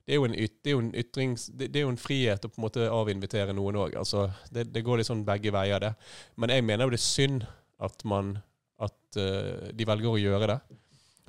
det 0.04 0.16
er, 0.16 0.18
jo 0.18 0.26
en, 0.26 0.35
yt, 0.35 0.54
det, 0.64 0.70
er 0.70 0.74
jo 0.74 0.83
en 0.83 0.94
ytrings, 0.98 1.46
det, 1.54 1.68
det, 1.70 1.80
er 1.80 1.85
jo 1.85 1.92
en 1.92 2.00
frihet 2.00 2.44
å 2.44 2.48
på 2.50 2.59
en 2.59 2.64
måte 2.64 2.87
avinvitere 2.90 3.52
noen 3.54 3.76
òg. 3.78 3.92
Altså, 4.00 4.24
det, 4.50 4.64
det, 4.74 4.83
går 4.83 4.98
litt 4.98 5.06
sånn 5.06 5.22
begge 5.28 5.52
veier, 5.54 5.78
det. 5.78 5.92
Men 6.40 6.50
jeg 6.50 6.64
mener 6.66 6.88
jo 6.88 6.94
det 6.96 6.98
er 6.98 7.04
synd 7.04 7.44
at 7.78 8.02
man 8.09 8.33
at 9.11 9.20
uh, 9.20 9.68
de 9.75 9.87
velger 9.88 10.12
å 10.14 10.20
gjøre 10.20 10.49
det. 10.53 10.59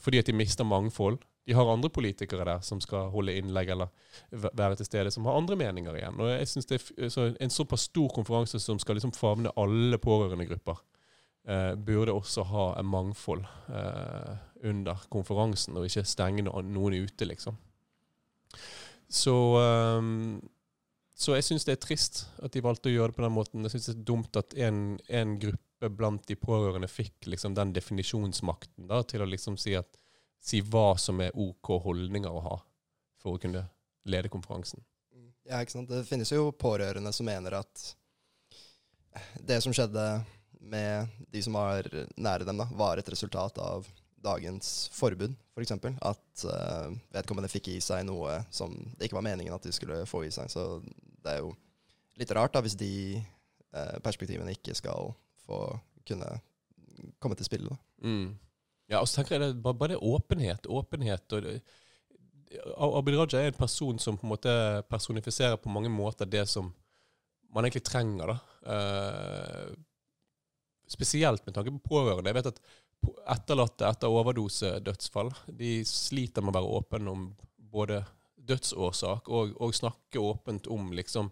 Fordi 0.02 0.22
at 0.22 0.30
de 0.30 0.38
mister 0.38 0.68
mangfold. 0.68 1.22
De 1.46 1.56
har 1.58 1.68
andre 1.68 1.90
politikere 1.90 2.46
der 2.46 2.62
som 2.66 2.80
skal 2.82 3.10
holde 3.14 3.34
innlegg 3.34 3.72
eller 3.74 3.90
være 4.30 4.78
til 4.78 4.86
stede, 4.86 5.12
som 5.12 5.26
har 5.26 5.40
andre 5.40 5.58
meninger 5.58 5.98
igjen. 5.98 6.20
Og 6.22 6.30
jeg 6.30 6.48
synes 6.52 6.70
det 6.70 6.78
er 6.78 7.10
så 7.10 7.32
En 7.34 7.50
såpass 7.50 7.88
stor 7.90 8.14
konferanse 8.14 8.60
som 8.62 8.80
skal 8.80 8.96
liksom 8.96 9.14
favne 9.18 9.54
alle 9.58 9.98
pårørendegrupper, 9.98 10.78
uh, 11.50 11.74
burde 11.76 12.14
også 12.14 12.46
ha 12.54 12.68
en 12.80 12.90
mangfold 12.94 13.44
uh, 13.74 14.38
under 14.64 15.02
konferansen, 15.10 15.78
og 15.78 15.90
ikke 15.90 16.06
stenge 16.06 16.46
noen 16.46 16.94
ute, 17.02 17.26
liksom. 17.26 17.58
Så 19.12 19.34
um, 19.58 20.40
så 21.22 21.36
jeg 21.38 21.46
syns 21.46 21.68
det 21.68 21.76
er 21.76 21.84
trist 21.84 22.24
at 22.42 22.54
de 22.56 22.64
valgte 22.66 22.90
å 22.90 22.94
gjøre 22.96 23.12
det 23.12 23.20
på 23.20 23.26
den 23.26 23.36
måten. 23.36 23.66
Jeg 23.68 23.76
syns 23.76 23.92
det 23.92 23.94
er 23.94 24.06
dumt 24.10 24.38
at 24.40 24.56
en, 24.58 24.80
en 25.06 25.36
gruppe 25.42 25.71
blant 25.90 26.28
de 26.28 26.36
pårørende 26.38 26.88
fikk 26.92 27.26
liksom 27.32 27.56
den 27.58 27.74
definisjonsmakten 27.74 28.90
da, 28.90 29.02
til 29.08 29.24
å 29.24 29.30
liksom 29.30 29.58
si, 29.58 29.74
at, 29.78 29.98
si 30.42 30.62
hva 30.62 30.94
som 31.02 31.22
er 31.24 31.34
OK 31.34 31.74
holdninger 31.86 32.30
å 32.32 32.46
ha 32.46 32.58
for 33.22 33.38
å 33.38 33.42
kunne 33.42 33.66
lede 34.10 34.30
konferansen. 34.34 34.84
Ja, 35.48 35.62
ikke 35.62 35.74
sant. 35.74 35.90
Det 35.90 36.06
finnes 36.06 36.32
jo 36.32 36.52
pårørende 36.54 37.14
som 37.14 37.28
mener 37.28 37.58
at 37.62 37.88
det 39.42 39.60
som 39.64 39.74
skjedde 39.76 40.06
med 40.62 41.10
de 41.34 41.42
som 41.44 41.58
var 41.58 41.88
nære 42.16 42.46
dem, 42.48 42.62
da, 42.62 42.68
var 42.78 43.02
et 43.02 43.10
resultat 43.10 43.58
av 43.62 43.88
dagens 44.22 44.90
forbud, 44.94 45.34
f.eks. 45.56 45.74
For 45.82 45.98
at 46.12 46.46
uh, 46.46 46.94
vedkommende 47.14 47.50
fikk 47.52 47.72
i 47.74 47.80
seg 47.82 48.06
noe 48.08 48.38
som 48.54 48.76
det 48.98 49.08
ikke 49.08 49.18
var 49.18 49.26
meningen 49.26 49.56
at 49.56 49.66
de 49.66 49.74
skulle 49.74 50.04
få 50.10 50.24
i 50.28 50.32
seg. 50.34 50.52
Så 50.54 50.80
det 51.26 51.36
er 51.36 51.42
jo 51.42 51.56
litt 52.22 52.34
rart 52.38 52.54
da, 52.54 52.62
hvis 52.64 52.78
de 52.78 52.94
uh, 53.18 53.98
perspektivene 54.06 54.54
ikke 54.56 54.78
skal 54.78 55.12
få 55.52 55.60
kunne 56.08 56.32
komme 57.22 57.38
til 57.38 57.48
spillet. 57.48 57.86
Mm. 58.04 58.32
Ja, 58.92 59.00
og 59.00 59.08
så 59.08 59.20
tenker 59.20 59.38
jeg 59.38 59.44
det, 59.44 59.62
bare, 59.64 59.78
bare 59.78 59.94
det 59.94 60.04
åpenhet. 60.04 60.68
åpenhet 60.68 61.38
og 62.76 62.98
Abid 63.00 63.16
Raja 63.16 63.40
er 63.40 63.52
en 63.52 63.60
person 63.60 64.00
som 64.00 64.18
på 64.20 64.28
en 64.28 64.34
måte 64.34 64.54
personifiserer 64.92 65.60
på 65.62 65.72
mange 65.72 65.92
måter 65.92 66.28
det 66.28 66.44
som 66.52 66.74
man 67.52 67.66
egentlig 67.66 67.86
trenger. 67.88 68.34
da. 68.34 68.38
Uh, 68.68 69.72
spesielt 70.92 71.46
med 71.46 71.56
tanke 71.56 71.72
på 71.78 71.94
pårørende. 71.94 72.28
Jeg 72.30 72.40
vet 72.42 72.52
at 72.52 72.60
etterlatte 73.34 73.88
etter 73.88 74.12
overdosedødsfall 74.12 75.32
de 75.58 75.80
sliter 75.88 76.44
med 76.44 76.52
å 76.52 76.60
være 76.60 76.74
åpne 76.80 77.14
om 77.14 77.30
både 77.72 78.02
dødsårsak 78.36 79.30
og, 79.32 79.56
og 79.62 79.76
snakke 79.78 80.20
åpent 80.20 80.68
om 80.72 80.92
liksom 80.96 81.32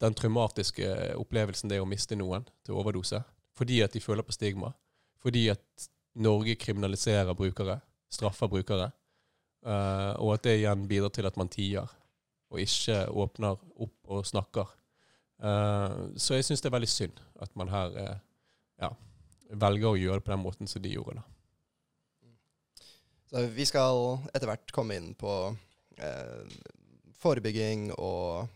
den 0.00 0.16
traumatiske 0.16 0.88
opplevelsen 1.20 1.70
det 1.70 1.78
er 1.78 1.84
å 1.84 1.88
miste 1.88 2.16
noen 2.16 2.46
til 2.64 2.78
overdose. 2.80 3.20
Fordi 3.56 3.82
at 3.84 3.92
de 3.92 4.00
føler 4.00 4.24
på 4.24 4.32
stigma. 4.32 4.72
Fordi 5.20 5.48
at 5.52 5.88
Norge 6.20 6.56
kriminaliserer 6.56 7.36
brukere, 7.36 7.80
straffer 8.10 8.48
brukere. 8.48 8.90
Uh, 9.60 10.16
og 10.16 10.34
at 10.38 10.46
det 10.46 10.56
igjen 10.62 10.86
bidrar 10.88 11.12
til 11.12 11.28
at 11.28 11.36
man 11.36 11.50
tier, 11.52 11.88
og 12.50 12.62
ikke 12.62 13.02
åpner 13.12 13.58
opp 13.76 14.14
og 14.14 14.24
snakker. 14.26 14.70
Uh, 15.40 16.08
så 16.16 16.38
jeg 16.38 16.46
syns 16.48 16.64
det 16.64 16.70
er 16.70 16.76
veldig 16.78 16.88
synd 16.90 17.20
at 17.40 17.52
man 17.56 17.68
her 17.72 17.92
uh, 17.96 18.16
ja, 18.80 18.90
velger 19.52 19.92
å 19.92 20.00
gjøre 20.00 20.20
det 20.20 20.26
på 20.26 20.32
den 20.32 20.42
måten 20.46 20.70
som 20.70 20.82
de 20.82 20.94
gjorde. 20.94 21.20
da. 21.20 22.32
Så 23.30 23.44
vi 23.52 23.68
skal 23.68 24.16
etter 24.32 24.48
hvert 24.48 24.72
komme 24.74 24.96
inn 24.98 25.12
på 25.14 25.34
forebygging 27.20 27.90
og 28.00 28.48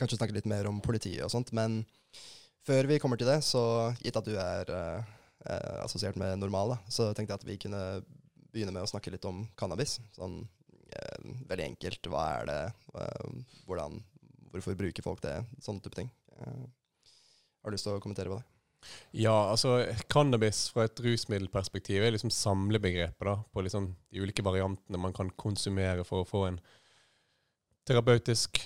kanskje 0.00 0.18
snakke 0.18 0.36
litt 0.36 0.48
mer 0.50 0.68
om 0.70 0.80
politiet 0.84 1.22
og 1.26 1.32
sånt. 1.32 1.52
Men 1.56 1.82
før 2.66 2.88
vi 2.90 3.00
kommer 3.02 3.20
til 3.20 3.30
det, 3.30 3.40
så 3.46 3.62
gitt 4.00 4.18
at 4.18 4.28
du 4.28 4.36
er 4.40 4.72
eh, 4.76 5.80
assosiert 5.84 6.18
med 6.20 6.40
Normal, 6.40 6.74
da, 6.74 6.80
så 6.92 7.10
tenkte 7.12 7.34
jeg 7.34 7.40
at 7.40 7.48
vi 7.48 7.58
kunne 7.66 7.82
begynne 8.50 8.74
med 8.74 8.84
å 8.84 8.90
snakke 8.90 9.12
litt 9.14 9.26
om 9.28 9.44
cannabis. 9.58 9.98
Sånn 10.16 10.40
eh, 10.42 11.34
veldig 11.50 11.68
enkelt. 11.72 12.10
Hva 12.12 12.26
er 12.40 12.48
det? 12.50 12.62
Eh, 12.96 13.58
hvordan, 13.68 14.00
hvorfor 14.52 14.78
bruker 14.78 15.06
folk 15.06 15.22
det? 15.24 15.38
Sånne 15.62 15.84
type 15.84 15.98
ting. 15.98 16.10
har 16.40 17.70
du 17.70 17.76
lyst 17.76 17.86
til 17.86 17.96
å 17.96 18.02
kommentere 18.02 18.32
på 18.32 18.40
det? 18.40 18.46
Ja, 19.12 19.50
altså 19.50 19.82
cannabis 20.08 20.68
fra 20.72 20.86
et 20.86 21.00
rusmiddelperspektiv 21.04 22.00
er 22.02 22.14
liksom 22.14 22.32
samlebegrepet 22.32 23.26
da, 23.28 23.34
på 23.52 23.64
liksom 23.66 23.90
de 24.08 24.22
ulike 24.22 24.44
variantene 24.46 25.00
man 25.00 25.12
kan 25.16 25.32
konsumere 25.36 26.06
for 26.08 26.22
å 26.22 26.28
få 26.28 26.46
en 26.48 26.60
terapeutisk 27.88 28.62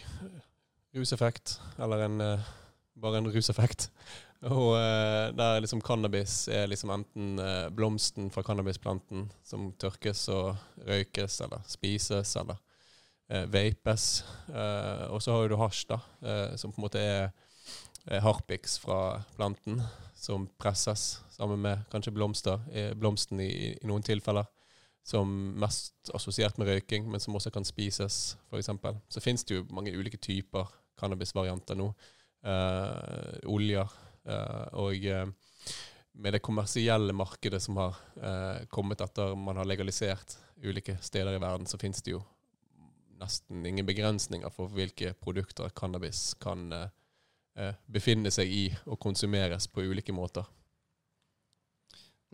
ruseffekt, 0.94 1.60
eller 1.78 2.04
en, 2.04 2.20
eh, 2.20 2.40
bare 2.94 3.18
en 3.18 3.30
ruseffekt. 3.32 3.90
Og 4.44 4.74
eh, 4.76 5.32
der 5.32 5.60
liksom 5.60 5.80
cannabis 5.80 6.48
er 6.48 6.68
liksom 6.68 6.92
enten 6.92 7.38
eh, 7.40 7.70
blomsten 7.70 8.30
fra 8.30 8.44
cannabisplanten 8.44 9.30
som 9.42 9.72
tørkes 9.80 10.28
og 10.28 10.54
røykes 10.86 11.40
eller 11.46 11.64
spises 11.66 12.36
eller 12.36 12.60
vapes. 13.48 14.20
Og 15.08 15.22
så 15.24 15.32
har 15.32 15.48
du 15.48 15.54
hasj, 15.56 15.86
da, 15.88 15.96
som 16.60 16.74
på 16.74 16.76
en 16.76 16.84
måte 16.84 17.00
er 17.00 18.20
harpiks 18.20 18.74
fra 18.78 19.22
planten, 19.38 19.80
som 20.12 20.44
presses 20.60 21.22
sammen 21.32 21.62
med 21.64 21.86
kanskje 21.90 22.12
blomster, 22.12 22.60
blomsten 23.00 23.40
i, 23.40 23.48
i 23.72 23.88
noen 23.88 24.04
tilfeller. 24.04 24.44
Som 25.08 25.32
mest 25.56 26.12
assosiert 26.14 26.60
med 26.60 26.68
røyking, 26.68 27.08
men 27.08 27.20
som 27.20 27.34
også 27.34 27.50
kan 27.56 27.64
spises, 27.64 28.36
f.eks. 28.52 28.70
Så 29.08 29.24
finnes 29.24 29.48
det 29.48 29.56
jo 29.56 29.66
mange 29.72 29.96
ulike 29.96 30.20
typer 30.20 30.68
cannabisvarianter 31.00 31.78
nå. 31.78 31.88
Uh, 32.44 33.38
oljer. 33.48 33.90
Uh, 34.28 34.66
og 34.84 35.06
uh, 35.08 35.24
med 36.14 36.36
det 36.36 36.42
kommersielle 36.44 37.14
markedet 37.16 37.58
som 37.62 37.80
har 37.80 37.96
kommet 38.70 39.00
etter 39.02 39.32
man 39.34 39.58
har 39.58 39.66
legalisert 39.66 40.36
ulike 40.62 40.94
steder 41.02 41.34
i 41.34 41.40
verden, 41.42 41.66
så 41.66 41.80
finnes 41.80 42.04
det 42.06 42.12
jo 42.12 42.20
nesten 43.18 43.66
ingen 43.66 43.86
begrensninger 43.88 44.52
for 44.54 44.70
hvilke 44.70 45.10
produkter 45.18 45.74
cannabis 45.74 46.36
kan 46.38 46.68
befinne 47.90 48.30
seg 48.30 48.46
i 48.46 48.62
og 48.86 49.00
konsumeres 49.02 49.66
på 49.66 49.82
ulike 49.90 50.14
måter. 50.14 50.46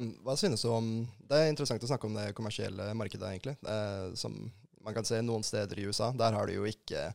Mm, 0.01 0.15
Hva 0.25 0.37
synes 0.39 0.63
du 0.65 0.71
om 0.73 0.91
Det 1.29 1.37
er 1.37 1.51
interessant 1.51 1.83
å 1.85 1.91
snakke 1.91 2.09
om 2.09 2.17
det 2.17 2.33
kommersielle 2.37 2.89
markedet, 2.97 3.27
egentlig. 3.29 3.57
Eh, 3.69 4.13
som 4.17 4.37
man 4.81 4.97
kan 4.97 5.05
se 5.05 5.21
noen 5.23 5.45
steder 5.45 5.79
i 5.79 5.89
USA. 5.91 6.11
Der 6.17 6.33
har 6.33 6.49
du 6.49 6.57
jo 6.57 6.65
ikke 6.69 7.11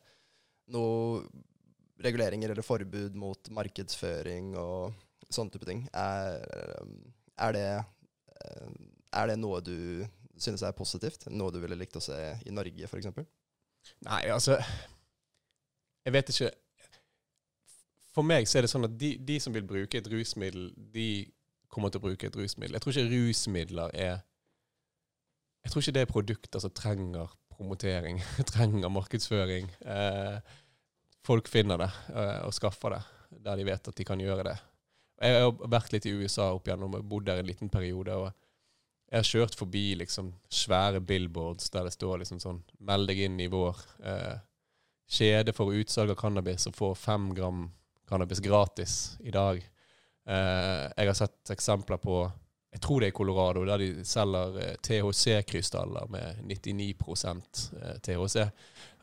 noe 0.73 1.25
reguleringer 2.05 2.51
eller 2.51 2.65
forbud 2.65 3.15
mot 3.19 3.49
markedsføring 3.55 4.53
og 4.59 4.95
sånne 5.31 5.53
type 5.53 5.67
ting. 5.67 5.85
Er, 5.95 6.41
er, 7.37 7.55
det, 7.55 7.69
eh, 8.35 8.75
er 9.21 9.31
det 9.31 9.39
noe 9.39 9.61
du 9.63 9.77
synes 10.35 10.65
er 10.65 10.75
positivt? 10.75 11.27
Noe 11.31 11.53
du 11.53 11.61
ville 11.63 11.77
likt 11.79 11.97
å 11.97 12.03
se 12.03 12.19
i 12.45 12.53
Norge, 12.53 12.89
f.eks.? 12.89 13.11
Nei, 14.05 14.21
altså 14.33 14.57
Jeg 16.05 16.13
vet 16.13 16.29
ikke. 16.29 16.51
For 18.15 18.25
meg 18.25 18.47
så 18.47 18.59
er 18.59 18.65
det 18.65 18.71
sånn 18.71 18.87
at 18.87 18.93
de, 18.99 19.15
de 19.21 19.39
som 19.43 19.53
vil 19.55 19.65
bruke 19.67 19.99
et 19.99 20.07
rusmiddel, 20.09 20.69
de 20.75 21.25
kommer 21.71 21.91
til 21.91 21.99
å 21.99 22.05
bruke 22.05 22.29
et 22.29 22.37
rusmiddel. 22.37 22.77
Jeg 22.77 22.83
tror 22.83 22.95
ikke 22.95 23.11
rusmidler 23.11 23.95
er 23.95 24.15
Jeg 25.65 25.73
tror 25.73 25.81
ikke 25.81 25.95
det 25.97 26.03
er 26.05 26.11
produkter 26.11 26.61
som 26.61 26.73
trenger 26.77 27.33
promotering, 27.57 28.21
trenger 28.53 28.93
markedsføring. 28.93 29.71
Eh, 29.81 30.55
folk 31.25 31.49
finner 31.49 31.81
det 31.81 31.91
eh, 32.13 32.39
og 32.45 32.53
skaffer 32.55 32.97
det 32.97 33.03
der 33.45 33.59
de 33.59 33.65
vet 33.67 33.87
at 33.89 33.97
de 33.97 34.05
kan 34.07 34.21
gjøre 34.21 34.47
det. 34.47 34.55
Jeg 35.21 35.41
har 35.41 35.69
vært 35.71 35.93
litt 35.95 36.05
i 36.07 36.13
USA 36.15 36.49
opp 36.53 36.67
igjennom 36.67 36.97
og 36.97 37.05
bodd 37.07 37.27
der 37.27 37.39
en 37.41 37.47
liten 37.47 37.71
periode. 37.71 38.15
og 38.15 38.31
jeg 39.09 39.21
har 39.21 39.29
kjørt 39.29 39.55
forbi 39.55 39.83
liksom 39.99 40.33
svære 40.49 40.99
billboards 40.99 41.69
der 41.71 41.85
det 41.87 41.93
står 41.93 42.23
liksom 42.23 42.41
sånn 42.41 42.63
Meld 42.83 43.07
deg 43.07 43.21
inn 43.27 43.37
i 43.39 43.49
vår 43.51 43.77
eh, 44.03 44.37
kjede 45.07 45.53
for 45.53 45.75
utsalg 45.77 46.11
av 46.11 46.19
cannabis 46.19 46.65
og 46.67 46.75
få 46.75 46.89
fem 46.97 47.29
gram 47.37 47.67
cannabis 48.09 48.41
gratis 48.43 48.95
i 49.25 49.31
dag. 49.33 49.61
Eh, 50.25 50.83
jeg 50.97 51.09
har 51.09 51.17
sett 51.17 51.53
eksempler 51.53 52.01
på 52.01 52.25
Jeg 52.75 52.81
tror 52.83 52.99
det 52.99 53.07
er 53.07 53.15
Colorado, 53.15 53.61
der 53.63 53.79
de 53.79 53.89
selger 54.03 54.57
eh, 54.59 54.73
THC-krystaller 54.83 56.09
med 56.11 56.41
99 56.43 56.89
eh, 56.91 57.93
THC. 58.03 58.49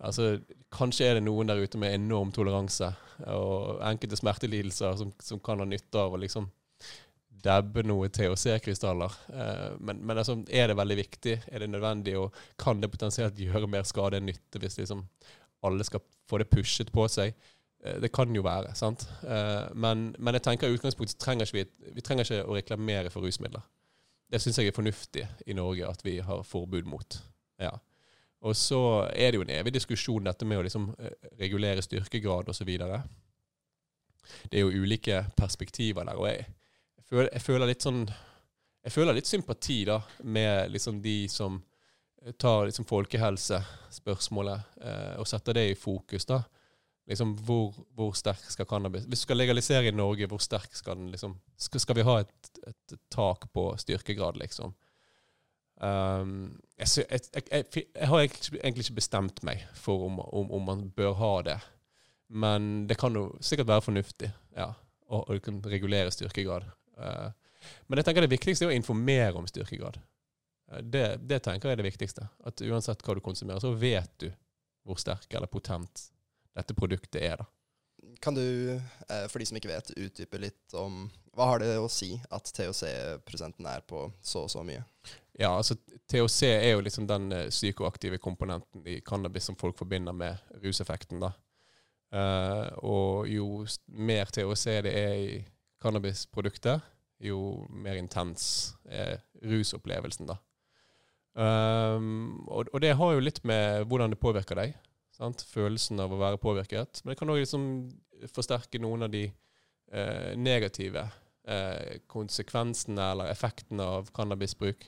Altså, 0.04 0.26
kanskje 0.72 1.08
er 1.08 1.16
det 1.16 1.22
noen 1.24 1.48
der 1.48 1.62
ute 1.62 1.80
med 1.80 1.94
enorm 1.96 2.34
toleranse 2.36 2.90
og 3.32 3.80
enkelte 3.86 4.18
smertelidelser 4.18 4.98
som, 5.00 5.14
som 5.22 5.40
kan 5.40 5.62
ha 5.62 5.68
nytte 5.68 6.00
av 6.00 6.12
å 6.12 6.20
liksom 6.20 6.50
dabbe 7.42 7.82
noe 7.86 8.10
THC-krystaller. 8.12 9.16
Eh, 9.32 9.70
men, 9.80 10.04
men 10.04 10.20
altså, 10.20 10.36
er 10.52 10.68
det 10.68 10.78
veldig 10.78 10.98
viktig? 11.00 11.38
Er 11.48 11.64
det 11.64 11.72
nødvendig? 11.72 12.18
Og 12.20 12.36
kan 12.60 12.82
det 12.82 12.92
potensielt 12.92 13.40
gjøre 13.40 13.70
mer 13.72 13.88
skade 13.88 14.20
enn 14.20 14.28
nytte 14.28 14.60
hvis 14.60 14.82
liksom 14.82 15.06
alle 15.64 15.88
skal 15.88 16.04
få 16.28 16.42
det 16.42 16.50
pushet 16.52 16.92
på 16.92 17.08
seg? 17.08 17.32
Eh, 17.82 18.00
det 18.00 18.12
kan 18.14 18.34
jo 18.34 18.44
være, 18.46 18.74
sant. 18.78 19.06
Eh, 19.22 19.68
men, 19.74 20.10
men 20.18 20.38
jeg 20.38 20.46
tenker 20.46 20.70
i 20.70 20.76
utgangspunktet 20.76 21.18
trenger 21.20 21.50
vi, 21.54 21.64
vi 21.94 22.04
trenger 22.04 22.26
ikke 22.26 22.44
å 22.46 22.56
reklamere 22.56 23.12
for 23.12 23.26
rusmidler. 23.26 23.64
Det 24.32 24.40
syns 24.40 24.58
jeg 24.58 24.70
er 24.70 24.76
fornuftig 24.76 25.26
i 25.46 25.56
Norge 25.56 25.88
at 25.88 26.04
vi 26.04 26.18
har 26.24 26.44
forbud 26.46 26.88
mot. 26.88 27.18
Ja. 27.60 27.74
Og 28.42 28.56
så 28.56 28.80
er 29.12 29.30
det 29.30 29.38
jo 29.38 29.44
en 29.44 29.54
evig 29.54 29.74
diskusjon 29.76 30.24
dette 30.26 30.46
med 30.48 30.58
å 30.60 30.66
liksom 30.66 30.88
eh, 30.98 31.30
regulere 31.42 31.84
styrkegrad 31.84 32.48
osv. 32.50 32.70
Det 34.48 34.58
er 34.58 34.64
jo 34.64 34.82
ulike 34.82 35.24
perspektiver 35.36 36.06
der. 36.08 36.16
og 36.16 36.28
jeg, 36.30 36.46
jeg, 36.96 37.04
føler, 37.10 37.28
jeg 37.32 37.46
føler 37.48 37.74
litt 37.74 37.84
sånn 37.84 38.04
jeg 38.82 38.90
føler 38.90 39.14
litt 39.14 39.28
sympati 39.30 39.84
da 39.86 40.00
med 40.26 40.72
liksom 40.74 40.96
de 41.04 41.28
som 41.30 41.60
tar 42.38 42.64
liksom 42.66 42.86
folkehelsespørsmålet 42.86 44.80
eh, 44.82 45.14
og 45.22 45.28
setter 45.30 45.54
det 45.54 45.68
i 45.70 45.78
fokus. 45.78 46.26
da. 46.26 46.40
Liksom 47.08 47.32
hvor, 47.46 47.74
hvor 47.98 48.12
sterk 48.14 48.44
skal 48.46 48.66
cannabis 48.70 49.08
Hvis 49.10 49.24
du 49.24 49.26
skal 49.26 49.40
legalisere 49.40 49.88
i 49.90 49.94
Norge, 49.94 50.28
hvor 50.30 50.38
sterk 50.38 50.70
skal 50.74 51.00
den 51.00 51.10
liksom 51.10 51.34
Skal, 51.58 51.82
skal 51.82 51.98
vi 51.98 52.04
ha 52.06 52.20
et, 52.22 52.50
et, 52.66 52.94
tak 53.10 53.48
på 53.52 53.64
styrkegrad, 53.78 54.38
liksom? 54.38 54.74
Um, 55.82 56.60
jeg, 56.78 56.88
jeg, 57.10 57.20
jeg, 57.34 57.64
jeg, 57.74 58.08
har 58.08 58.20
egentlig 58.22 58.84
ikke 58.84 59.00
bestemt 59.00 59.42
meg 59.42 59.64
for 59.74 60.06
om, 60.06 60.20
om, 60.22 60.52
om 60.54 60.62
man 60.62 60.84
bør 60.94 61.16
ha 61.18 61.32
det. 61.42 61.56
Men 62.28 62.86
det 62.86 63.00
kan 63.00 63.18
jo 63.18 63.32
sikkert 63.42 63.66
være 63.72 63.84
fornuftig 63.88 64.30
ja, 64.54 64.68
å, 65.10 65.24
å 65.26 65.38
regulere 65.66 66.14
styrkegrad. 66.14 66.68
Uh, 66.94 67.34
men 67.86 67.98
jeg 67.98 68.06
tenker 68.06 68.22
det 68.22 68.30
viktigste 68.36 68.68
er 68.68 68.70
å 68.70 68.78
informere 68.78 69.42
om 69.42 69.50
styrkegrad. 69.50 69.98
Eh, 70.70 70.84
Det, 70.86 71.06
det 71.18 71.42
tenker 71.42 71.68
jeg 71.68 71.78
er 71.78 71.82
det 71.82 71.90
viktigste. 71.90 72.28
At 72.46 72.62
uansett 72.62 73.02
hva 73.02 73.18
du 73.18 73.24
konsumerer, 73.24 73.62
så 73.62 73.74
vet 73.74 74.14
du 74.22 74.30
hvor 74.86 74.98
sterk 75.02 75.34
eller 75.34 75.50
potent 75.50 76.11
dette 76.56 76.76
produktet 76.76 77.20
er. 77.22 77.36
da. 77.42 77.48
Kan 78.20 78.34
du, 78.34 78.70
eh, 79.08 79.26
for 79.30 79.38
de 79.38 79.46
som 79.46 79.58
ikke 79.58 79.70
vet, 79.70 79.92
utdype 79.96 80.40
litt 80.42 80.74
om 80.74 81.04
Hva 81.32 81.46
har 81.48 81.62
det 81.62 81.78
å 81.80 81.88
si 81.88 82.12
at 82.28 82.50
THC-prosenten 82.52 83.66
er 83.70 83.84
på 83.88 84.04
så 84.20 84.42
og 84.44 84.50
så 84.52 84.64
mye? 84.66 84.82
Ja, 85.38 85.54
altså 85.56 85.78
THC 86.10 86.42
er 86.50 86.74
jo 86.74 86.82
liksom 86.84 87.06
den 87.08 87.32
eh, 87.32 87.48
psykoaktive 87.48 88.18
komponenten 88.20 88.84
i 88.84 88.98
cannabis 89.00 89.48
som 89.48 89.56
folk 89.56 89.78
forbinder 89.78 90.12
med 90.12 90.36
ruseffekten. 90.60 91.22
da. 91.24 91.32
Eh, 92.12 92.68
og 92.84 93.30
jo 93.32 93.64
mer 93.86 94.28
THC 94.28 94.82
det 94.84 94.92
er 94.92 95.14
i 95.16 95.42
cannabisproduktet, 95.82 96.82
jo 97.22 97.64
mer 97.70 97.96
intens 97.96 98.74
er 98.84 99.22
rusopplevelsen. 99.40 100.28
da. 100.28 100.36
Um, 101.32 102.44
og, 102.44 102.68
og 102.74 102.82
det 102.84 102.92
har 102.98 103.12
jo 103.14 103.22
litt 103.24 103.40
med 103.48 103.86
hvordan 103.88 104.12
det 104.12 104.20
påvirker 104.20 104.58
deg. 104.58 104.74
Sant? 105.12 105.44
Følelsen 105.44 106.00
av 106.00 106.12
å 106.14 106.20
være 106.20 106.40
påvirket. 106.40 107.02
Men 107.02 107.12
det 107.12 107.18
kan 107.20 107.32
òg 107.32 107.42
liksom 107.42 107.66
forsterke 108.32 108.80
noen 108.82 109.06
av 109.06 109.12
de 109.12 109.26
eh, 109.28 110.32
negative 110.38 111.04
eh, 111.44 111.98
konsekvensene 112.10 113.10
eller 113.12 113.32
effektene 113.32 113.86
av 113.98 114.12
cannabisbruk 114.14 114.86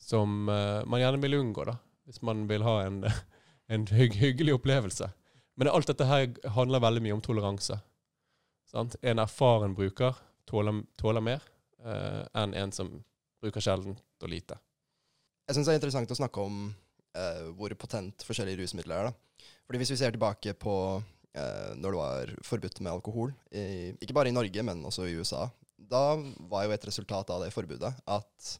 som 0.00 0.48
eh, 0.48 0.80
man 0.84 1.00
gjerne 1.02 1.20
vil 1.22 1.38
unngå, 1.40 1.64
da, 1.68 1.76
hvis 2.08 2.22
man 2.26 2.46
vil 2.50 2.64
ha 2.66 2.80
en, 2.86 3.04
en 3.72 3.86
hygg, 3.92 4.16
hyggelig 4.20 4.58
opplevelse. 4.58 5.10
Men 5.60 5.68
alt 5.68 5.90
dette 5.90 6.08
her 6.08 6.28
handler 6.56 6.82
veldig 6.82 7.04
mye 7.04 7.16
om 7.18 7.24
toleranse. 7.24 7.76
Sant? 8.70 8.96
En 9.02 9.20
erfaren 9.20 9.74
bruker 9.76 10.16
tåler, 10.48 10.82
tåler 11.00 11.24
mer 11.24 11.42
eh, 11.84 12.22
enn 12.40 12.54
en 12.56 12.72
som 12.72 12.92
bruker 13.40 13.64
sjeldent 13.64 14.24
og 14.24 14.30
lite. 14.32 14.56
Jeg 15.48 15.56
syns 15.56 15.68
det 15.68 15.74
er 15.74 15.80
interessant 15.80 16.12
å 16.14 16.18
snakke 16.18 16.44
om 16.44 16.62
eh, 17.16 17.50
hvor 17.58 17.74
potent 17.80 18.24
forskjellige 18.26 18.62
rusmidler 18.62 18.96
er. 19.00 19.10
da. 19.10 19.29
Fordi 19.66 19.80
Hvis 19.82 19.92
vi 19.94 20.00
ser 20.00 20.14
tilbake 20.14 20.54
på 20.58 20.74
eh, 21.32 21.70
når 21.78 21.90
det 21.94 22.00
var 22.00 22.34
forbudt 22.46 22.80
med 22.80 22.92
alkohol, 22.92 23.34
i, 23.50 23.92
ikke 24.00 24.16
bare 24.16 24.32
i 24.32 24.34
Norge, 24.34 24.64
men 24.66 24.84
også 24.84 25.06
i 25.06 25.14
USA, 25.20 25.46
da 25.90 26.16
var 26.50 26.66
jo 26.66 26.74
et 26.74 26.86
resultat 26.90 27.30
av 27.30 27.44
det 27.44 27.52
forbudet 27.54 27.92
at 28.06 28.50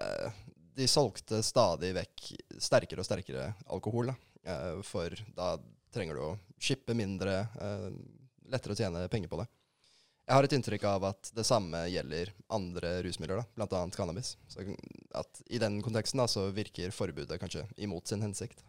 eh, 0.00 0.42
de 0.74 0.88
solgte 0.90 1.40
stadig 1.46 1.92
vekk 1.94 2.28
sterkere 2.62 3.02
og 3.02 3.08
sterkere 3.08 3.48
alkohol. 3.70 4.10
Da. 4.10 4.16
Eh, 4.50 4.82
for 4.86 5.14
da 5.36 5.54
trenger 5.94 6.18
du 6.18 6.24
å 6.26 6.32
shippe 6.58 6.96
mindre, 6.98 7.44
eh, 7.60 7.90
lettere 8.50 8.74
å 8.74 8.78
tjene 8.78 9.08
penger 9.08 9.30
på 9.30 9.40
det. 9.42 9.48
Jeg 10.24 10.38
har 10.38 10.46
et 10.46 10.54
inntrykk 10.56 10.84
av 10.88 11.04
at 11.04 11.30
det 11.36 11.44
samme 11.44 11.82
gjelder 11.92 12.30
andre 12.56 12.94
rusmidler, 13.04 13.42
da, 13.42 13.66
bl.a. 13.66 13.80
cannabis. 13.92 14.38
Så 14.48 14.64
at 15.14 15.42
I 15.52 15.60
den 15.60 15.82
konteksten 15.84 16.22
da, 16.22 16.24
så 16.26 16.46
virker 16.48 16.94
forbudet 16.96 17.36
kanskje 17.40 17.66
imot 17.76 18.08
sin 18.08 18.24
hensikt. 18.24 18.64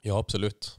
Ja, 0.00 0.18
absolutt. 0.18 0.78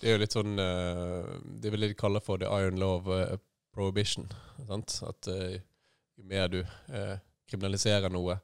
Det 0.00 0.08
er 0.08 0.16
jo 0.16 0.22
litt 0.22 0.34
sånn 0.34 0.58
eh, 0.58 1.32
Det 1.60 1.72
vil 1.74 1.84
de 1.84 1.96
kalle 1.98 2.22
for 2.24 2.40
the 2.40 2.48
iron 2.48 2.80
law 2.80 2.96
of 2.98 3.10
eh, 3.14 3.36
prohibition. 3.74 4.30
Sant? 4.66 4.96
At 5.06 5.28
eh, 5.30 5.60
jo 6.18 6.26
mer 6.30 6.48
du 6.52 6.62
kriminaliserer 7.48 8.12
noe, 8.12 8.34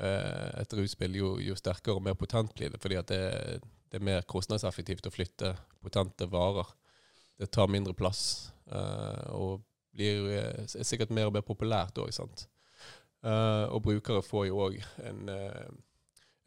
et 0.00 0.72
russpill, 0.72 1.12
jo, 1.18 1.34
jo 1.44 1.54
sterkere 1.58 1.98
og 1.98 2.04
mer 2.06 2.14
potent 2.16 2.54
blir 2.56 2.70
det. 2.72 2.78
Fordi 2.80 2.96
at 2.96 3.10
det, 3.12 3.60
det 3.92 3.98
er 3.98 4.06
mer 4.06 4.24
kostnadseffektivt 4.24 5.06
å 5.06 5.12
flytte 5.12 5.50
potente 5.84 6.24
varer. 6.30 6.70
det 7.36 7.50
tar 7.52 7.68
mindre 7.68 7.92
plass. 7.94 8.52
og 9.36 9.60
blir 9.92 10.30
er 10.32 10.64
sikkert 10.88 11.12
mer 11.12 11.28
og 11.28 11.36
mer 11.36 11.44
populært 11.44 12.00
òg, 12.00 12.10
og 13.68 13.82
brukere 13.84 14.24
får 14.24 14.46
jo 14.48 14.64
òg 14.64 14.80
en 15.04 15.28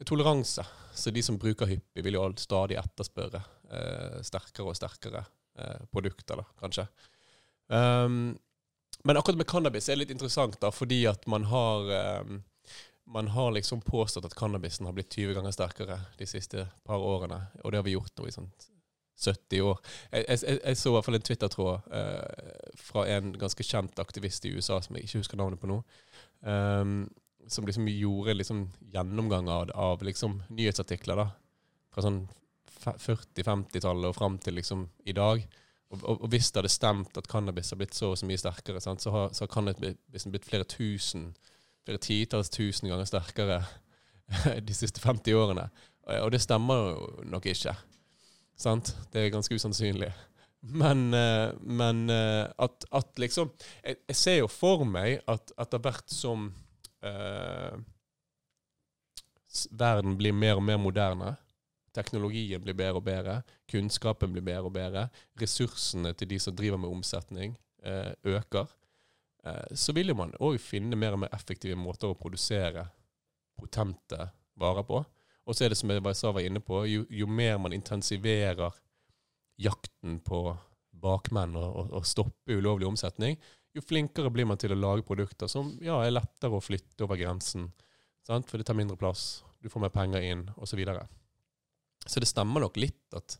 toleranse. 0.06 0.64
Så 0.94 1.10
de 1.10 1.22
som 1.22 1.38
bruker 1.38 1.70
hyppig, 1.70 2.04
vil 2.04 2.18
jo 2.18 2.24
stadig 2.38 2.78
etterspørre 2.80 3.42
eh, 3.70 4.18
sterkere 4.26 4.70
og 4.70 4.78
sterkere 4.78 5.24
eh, 5.58 5.84
produkter, 5.92 6.42
da, 6.42 6.46
kanskje. 6.60 6.86
Um, 7.66 8.34
men 9.04 9.16
akkurat 9.16 9.38
med 9.40 9.48
cannabis 9.48 9.88
er 9.88 9.96
det 9.96 10.04
litt 10.04 10.14
interessant, 10.14 10.58
da, 10.60 10.70
fordi 10.74 11.04
at 11.10 11.26
man 11.30 11.46
har 11.50 11.88
um, 12.22 12.42
man 13.04 13.28
har 13.28 13.52
liksom 13.52 13.80
påstått 13.80 14.24
at 14.24 14.34
cannabisen 14.34 14.86
har 14.86 14.92
blitt 14.92 15.12
20 15.12 15.34
ganger 15.34 15.52
sterkere 15.52 15.98
de 16.18 16.26
siste 16.26 16.66
par 16.84 17.02
årene. 17.04 17.40
Og 17.62 17.72
det 17.72 17.78
har 17.78 17.84
vi 17.84 17.96
gjort 17.96 18.16
nå 18.16 18.28
i 18.28 18.32
sånn 18.32 18.48
70 19.20 19.60
år. 19.62 19.82
Jeg, 20.10 20.24
jeg, 20.28 20.58
jeg 20.64 20.78
så 20.80 20.90
i 20.90 20.94
hvert 20.94 21.06
fall 21.06 21.18
en 21.18 21.26
Twitter-tråd 21.28 21.90
eh, 21.98 22.70
fra 22.80 23.04
en 23.12 23.34
ganske 23.38 23.66
kjent 23.66 24.00
aktivist 24.02 24.48
i 24.48 24.54
USA 24.56 24.80
som 24.82 24.96
jeg 24.96 25.06
ikke 25.06 25.20
husker 25.22 25.40
navnet 25.40 25.60
på 25.60 25.70
nå. 25.70 25.82
Um, 26.40 26.96
som 27.48 27.66
liksom 27.66 27.88
gjorde 27.88 28.34
liksom 28.34 28.64
gjennomgang 28.92 29.48
av, 29.48 29.70
av 29.74 30.02
liksom 30.02 30.42
nyhetsartikler 30.48 31.20
da, 31.20 31.28
fra 31.94 32.04
sånn 32.04 32.24
40-50-tallet 32.84 34.10
og 34.10 34.16
fram 34.16 34.38
til 34.42 34.58
liksom 34.58 34.88
i 35.08 35.14
dag. 35.16 35.44
Og, 35.92 36.02
og, 36.02 36.18
og, 36.24 36.28
hvis 36.32 36.50
det 36.50 36.60
hadde 36.60 36.72
stemt 36.72 37.18
at 37.20 37.30
cannabis 37.30 37.72
har 37.72 37.80
blitt 37.80 37.96
så 37.96 38.12
og 38.12 38.18
så 38.20 38.28
mye 38.28 38.40
sterkere, 38.40 38.82
sant, 38.82 39.04
så 39.04 39.12
har, 39.14 39.32
så 39.32 39.44
har 39.44 39.52
cannabis 39.52 40.28
blitt 40.28 40.48
flere 40.48 40.66
tusen, 40.68 41.30
flere 41.84 42.02
titalls 42.02 42.52
tusen 42.52 42.90
ganger 42.90 43.08
sterkere 43.08 43.62
de 44.68 44.76
siste 44.76 45.02
50 45.04 45.38
årene. 45.38 45.68
Og 46.20 46.30
det 46.34 46.42
stemmer 46.44 46.90
jo 46.90 47.10
nok 47.32 47.48
ikke. 47.48 47.72
Sant? 48.60 48.92
Det 49.12 49.22
er 49.22 49.34
ganske 49.34 49.56
usannsynlig. 49.56 50.12
Men, 50.64 51.14
eh, 51.14 51.52
men 51.60 52.08
eh, 52.10 52.46
at, 52.58 52.86
at, 52.92 53.10
liksom 53.20 53.50
jeg, 53.84 53.98
jeg, 54.08 54.16
ser 54.16 54.38
jo 54.38 54.46
for 54.48 54.86
meg 54.88 55.20
at 55.28 55.52
etter 55.60 55.82
hvert 55.84 56.08
som 56.08 56.46
eh, 57.04 57.76
verden 59.70 60.16
blir 60.18 60.34
mer 60.36 60.58
og 60.58 60.66
mer 60.66 60.80
moderne, 60.80 61.34
teknologien 61.94 62.62
blir 62.62 62.74
bedre 62.74 62.98
og 62.98 63.06
bedre, 63.06 63.36
kunnskapen 63.70 64.32
blir 64.34 64.44
bedre 64.44 64.68
og 64.68 64.74
bedre, 64.74 65.04
ressursene 65.40 66.14
til 66.18 66.32
de 66.32 66.40
som 66.42 66.56
driver 66.56 66.80
med 66.80 66.90
omsetning, 66.90 67.56
eh, 67.84 68.12
øker, 68.24 68.66
eh, 69.44 69.74
så 69.74 69.92
vil 69.92 70.08
jo 70.08 70.14
man 70.18 70.34
òg 70.40 70.58
finne 70.58 70.96
mer 70.96 71.14
og 71.14 71.24
mer 71.24 71.34
effektive 71.34 71.76
måter 71.76 72.10
å 72.10 72.18
produsere 72.18 72.88
potente 73.56 74.30
varer 74.56 74.82
på. 74.82 75.04
Og 75.46 75.54
så 75.54 75.64
er 75.64 75.68
det 75.68 75.78
som 75.78 75.90
jeg 75.90 76.02
var 76.02 76.40
inne 76.40 76.60
på, 76.60 76.84
jo, 76.88 77.04
jo 77.10 77.26
mer 77.26 77.58
man 77.58 77.72
intensiverer 77.72 78.72
jakten 79.60 80.18
på 80.24 80.56
bakmenn 80.90 81.56
og, 81.56 81.76
og, 81.76 81.92
og 81.92 82.06
stopper 82.06 82.58
ulovlig 82.58 82.86
omsetning, 82.88 83.36
jo 83.74 83.82
flinkere 83.82 84.30
blir 84.30 84.46
man 84.46 84.60
til 84.60 84.72
å 84.72 84.78
lage 84.78 85.06
produkter 85.06 85.50
som 85.50 85.72
ja, 85.82 85.98
er 86.04 86.14
lettere 86.14 86.54
å 86.54 86.62
flytte 86.62 87.06
over 87.06 87.18
grensen. 87.18 87.72
Sant? 88.24 88.46
For 88.48 88.60
det 88.60 88.68
tar 88.68 88.78
mindre 88.78 88.96
plass, 88.96 89.42
du 89.58 89.68
får 89.70 89.82
mer 89.82 89.94
penger 89.94 90.22
inn, 90.22 90.46
osv. 90.54 90.70
Så, 90.70 90.78
videre. 90.78 91.08
så 92.06 92.22
det 92.22 92.30
stemmer 92.30 92.64
nok 92.64 92.78
litt 92.78 93.18
at 93.18 93.38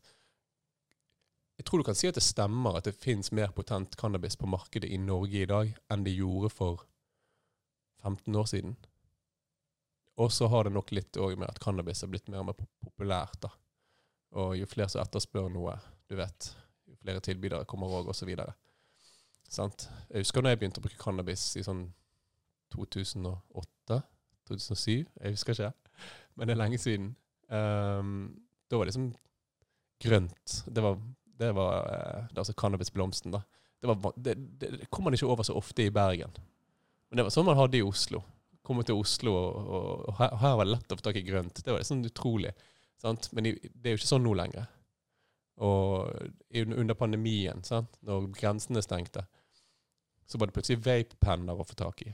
Jeg 1.55 1.68
tror 1.68 1.79
du 1.79 1.87
kan 1.87 1.94
si 1.94 2.09
at 2.11 2.16
det 2.18 2.25
stemmer 2.27 2.75
at 2.75 2.88
det 2.88 2.97
fins 2.99 3.31
mer 3.31 3.53
potent 3.55 3.94
cannabis 3.97 4.35
på 4.37 4.49
markedet 4.51 4.90
i 4.90 4.99
Norge 4.99 5.44
i 5.44 5.47
dag 5.47 5.70
enn 5.92 6.03
det 6.03 6.16
gjorde 6.16 6.51
for 6.51 6.83
15 8.03 8.35
år 8.35 8.49
siden. 8.51 8.75
Og 10.18 10.33
så 10.35 10.49
har 10.51 10.66
det 10.66 10.75
nok 10.75 10.90
litt 10.90 11.16
òg 11.16 11.38
med 11.38 11.47
at 11.49 11.62
cannabis 11.62 12.03
har 12.03 12.11
blitt 12.11 12.27
mer 12.29 12.42
og 12.42 12.51
mer 12.51 12.59
populært. 12.59 13.38
da. 13.47 13.53
Og 14.35 14.57
jo 14.59 14.66
flere 14.66 14.90
som 14.90 15.03
etterspør 15.03 15.47
noe, 15.55 15.77
du 16.11 16.18
vet, 16.18 16.51
jo 16.90 16.99
flere 16.99 17.23
tilbydere 17.23 17.70
kommer 17.70 17.94
òg, 18.01 18.11
osv. 18.11 18.35
Sant? 19.50 19.88
Jeg 20.11 20.24
husker 20.24 20.44
da 20.44 20.52
jeg 20.52 20.61
begynte 20.62 20.83
å 20.83 20.85
bruke 20.85 21.00
cannabis 21.00 21.44
i 21.61 21.64
sånn 21.66 21.87
2008? 22.74 24.00
2007? 24.50 25.04
Jeg 25.04 25.37
husker 25.37 25.57
ikke, 25.57 25.72
men 26.35 26.48
det 26.48 26.57
er 26.57 26.61
lenge 26.61 26.80
siden. 26.83 27.12
Um, 27.48 28.35
da 28.68 28.80
var 28.80 28.87
det 28.87 28.94
liksom 28.94 29.11
grønt. 30.04 30.57
Det 30.66 30.85
var, 30.85 30.98
det 31.40 31.50
var 31.57 31.88
uh, 31.88 32.30
det 32.33 32.42
altså 32.42 32.57
cannabisblomsten, 32.59 33.37
da. 33.37 33.44
Det, 33.80 33.90
var, 33.90 34.16
det, 34.16 34.35
det, 34.61 34.72
kom 34.90 35.07
man 35.07 35.16
ikke 35.16 35.28
over 35.28 35.46
så 35.46 35.57
ofte 35.61 35.85
i 35.85 35.92
Bergen. 35.94 36.33
Men 37.09 37.20
det 37.20 37.26
var 37.26 37.35
sånn 37.35 37.46
man 37.46 37.61
hadde 37.61 37.78
i 37.78 37.85
Oslo 37.85 38.22
komme 38.64 38.85
til 38.87 38.98
Oslo, 38.98 39.35
og, 39.37 39.57
og, 39.76 39.88
og, 40.09 40.20
her 40.40 40.57
var 40.57 40.64
det 40.64 40.72
lett 40.72 40.94
å 40.94 40.98
få 40.98 41.04
tak 41.04 41.18
i 41.20 41.26
grønt. 41.26 41.61
Det 41.64 41.72
var 41.74 41.85
sånn 41.87 42.04
utrolig. 42.09 42.54
Sant? 43.00 43.28
Men 43.37 43.50
det 43.50 43.90
er 43.90 43.94
jo 43.94 44.00
ikke 44.00 44.09
sånn 44.14 44.24
nå 44.24 44.33
lenger. 44.38 44.70
Og 45.62 46.10
under 46.64 46.96
pandemien, 46.98 47.62
sant? 47.62 47.94
når 48.02 48.30
grensene 48.34 48.82
stengte, 48.82 49.22
så 50.26 50.38
var 50.40 50.50
det 50.50 50.56
plutselig 50.56 50.82
vape-penner 50.82 51.60
å 51.60 51.66
få 51.66 51.76
tak 51.78 52.02
i. 52.06 52.12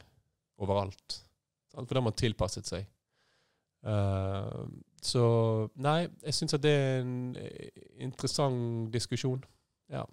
Overalt. 0.61 1.21
Sant? 1.71 1.87
For 1.87 1.95
da 1.95 2.03
har 2.03 2.09
man 2.11 2.19
tilpasset 2.19 2.69
seg. 2.69 2.89
Uh, 3.87 4.67
så 5.01 5.25
nei, 5.81 6.03
jeg 6.27 6.37
syns 6.37 6.59
at 6.59 6.65
det 6.67 6.75
er 6.77 6.99
en 7.01 7.15
interessant 8.03 8.91
diskusjon. 8.93 9.41
Ja. 9.89 10.05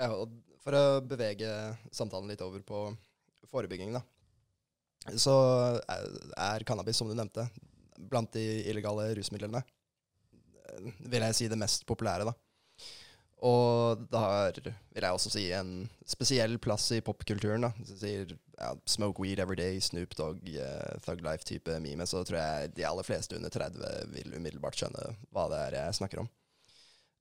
ja. 0.00 0.08
Og 0.14 0.32
for 0.64 0.78
å 0.78 0.84
bevege 1.04 1.50
samtalen 1.92 2.32
litt 2.32 2.44
over 2.46 2.64
på 2.64 2.86
forebygging, 3.50 3.92
da 3.98 4.06
så 5.14 5.34
er 6.36 6.64
cannabis, 6.66 6.96
som 6.98 7.08
du 7.08 7.14
nevnte, 7.14 7.46
blant 8.10 8.32
de 8.34 8.42
illegale 8.70 9.12
rusmidlene, 9.16 9.62
eh, 9.62 9.75
vil 10.98 11.24
jeg 11.28 11.38
si 11.38 11.48
det 11.50 11.58
mest 11.60 11.86
populære, 11.88 12.28
da. 12.28 12.34
Og 13.44 14.00
det 14.08 14.20
har, 14.20 14.56
vil 14.64 15.04
jeg 15.04 15.12
også 15.12 15.30
si, 15.32 15.44
en 15.52 15.84
spesiell 16.08 16.56
plass 16.62 16.88
i 16.96 17.02
popkulturen. 17.04 17.66
da. 17.66 17.72
Hvis 17.76 17.92
du 17.92 17.98
sier 18.00 18.32
ja, 18.32 18.72
'Smoke 18.86 19.20
weed 19.20 19.38
every 19.38 19.56
day', 19.56 19.80
Snoop 19.80 20.16
Dogg, 20.16 20.40
uh, 20.56 20.96
Thug 21.04 21.20
Life-type 21.20 21.78
meme, 21.80 22.06
så 22.06 22.24
tror 22.24 22.38
jeg 22.38 22.74
de 22.76 22.86
aller 22.88 23.04
fleste 23.04 23.36
under 23.36 23.52
30 23.52 24.08
vil 24.14 24.34
umiddelbart 24.34 24.78
skjønne 24.78 25.16
hva 25.30 25.48
det 25.52 25.60
er 25.66 25.78
jeg 25.82 25.98
snakker 26.00 26.24
om. 26.24 26.30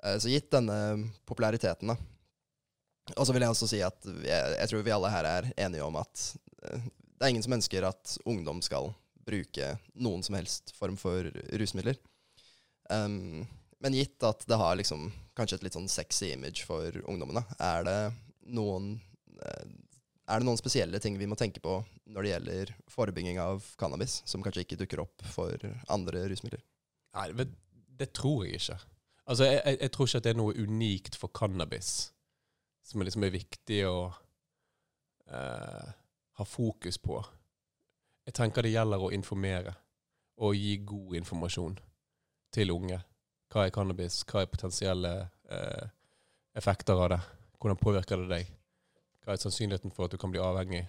Uh, 0.05 0.15
så 0.15 0.31
gitt 0.31 0.51
denne 0.55 1.11
populariteten, 1.27 1.91
da. 1.91 1.97
Og 3.17 3.27
så 3.27 3.35
vil 3.35 3.43
jeg 3.43 3.53
også 3.53 3.67
si 3.69 3.83
at 3.85 4.07
jeg, 4.07 4.55
jeg 4.55 4.69
tror 4.71 4.85
vi 4.85 4.95
alle 4.95 5.11
her 5.13 5.27
er 5.29 5.51
enige 5.67 5.83
om 5.83 5.99
at 5.99 6.29
uh, 6.63 6.79
det 6.79 7.27
er 7.27 7.33
ingen 7.33 7.43
som 7.43 7.59
ønsker 7.59 7.85
at 7.87 8.17
ungdom 8.25 8.63
skal 8.63 8.93
bruke 9.25 9.75
noen 9.99 10.23
som 10.23 10.37
helst 10.37 10.71
form 10.77 10.95
for 10.99 11.27
rusmidler. 11.59 11.99
Um, 12.89 13.45
men 13.83 13.97
gitt 13.97 14.23
at 14.25 14.45
det 14.49 14.57
har 14.59 14.77
liksom 14.79 15.09
kanskje 15.37 15.59
et 15.59 15.65
litt 15.67 15.75
sånn 15.77 15.89
sexy 15.91 16.31
image 16.33 16.63
for 16.65 16.95
ungdommene, 17.05 17.43
er 17.59 17.83
det 17.85 17.99
noen 18.55 18.95
eh, 19.41 19.65
er 20.25 20.41
det 20.41 20.47
noen 20.47 20.57
spesielle 20.57 20.99
ting 21.01 21.19
vi 21.19 21.27
må 21.29 21.37
tenke 21.37 21.61
på 21.61 21.75
når 22.09 22.25
det 22.25 22.31
gjelder 22.31 22.71
forebygging 22.89 23.37
av 23.41 23.65
cannabis, 23.77 24.23
som 24.25 24.41
kanskje 24.41 24.63
ikke 24.65 24.79
dukker 24.79 25.03
opp 25.03 25.25
for 25.29 25.61
andre 25.93 26.23
rusmidler? 26.31 26.63
Nei, 27.13 27.27
det, 27.37 27.47
det 27.99 28.09
tror 28.17 28.45
jeg 28.45 28.57
ikke. 28.57 28.79
Altså, 29.25 29.45
jeg, 29.51 29.77
jeg, 29.81 29.91
tror 29.93 30.09
ikke 30.09 30.21
at 30.21 30.25
det 30.25 30.33
er 30.33 30.39
noe 30.39 30.57
unikt 30.57 31.17
for 31.21 31.33
cannabis 31.33 31.91
som 32.85 33.01
liksom 33.05 33.25
er 33.25 33.33
viktig 33.33 33.79
å 33.89 33.99
uh, 35.29 35.87
ha 36.37 36.45
fokus 36.45 36.97
på. 37.01 37.21
Jeg 38.25 38.37
tenker 38.37 38.65
det 38.65 38.73
gjelder 38.73 39.05
å 39.05 39.13
informere 39.13 39.75
og 40.41 40.57
gi 40.57 40.75
god 40.85 41.15
informasjon 41.21 41.77
til 42.55 42.73
unge. 42.73 42.99
Hva 43.51 43.65
er 43.65 43.73
cannabis? 43.75 44.21
Hva 44.27 44.43
er 44.43 44.51
potensielle 44.51 45.13
eh, 45.51 45.87
effekter 46.57 46.99
av 46.99 47.11
det? 47.13 47.21
Hvordan 47.59 47.81
påvirker 47.81 48.23
det 48.23 48.29
deg? 48.31 48.53
Hva 49.23 49.33
er 49.33 49.41
sannsynligheten 49.41 49.93
for 49.95 50.07
at 50.07 50.15
du 50.15 50.19
kan 50.21 50.33
bli 50.33 50.41
avhengig? 50.43 50.85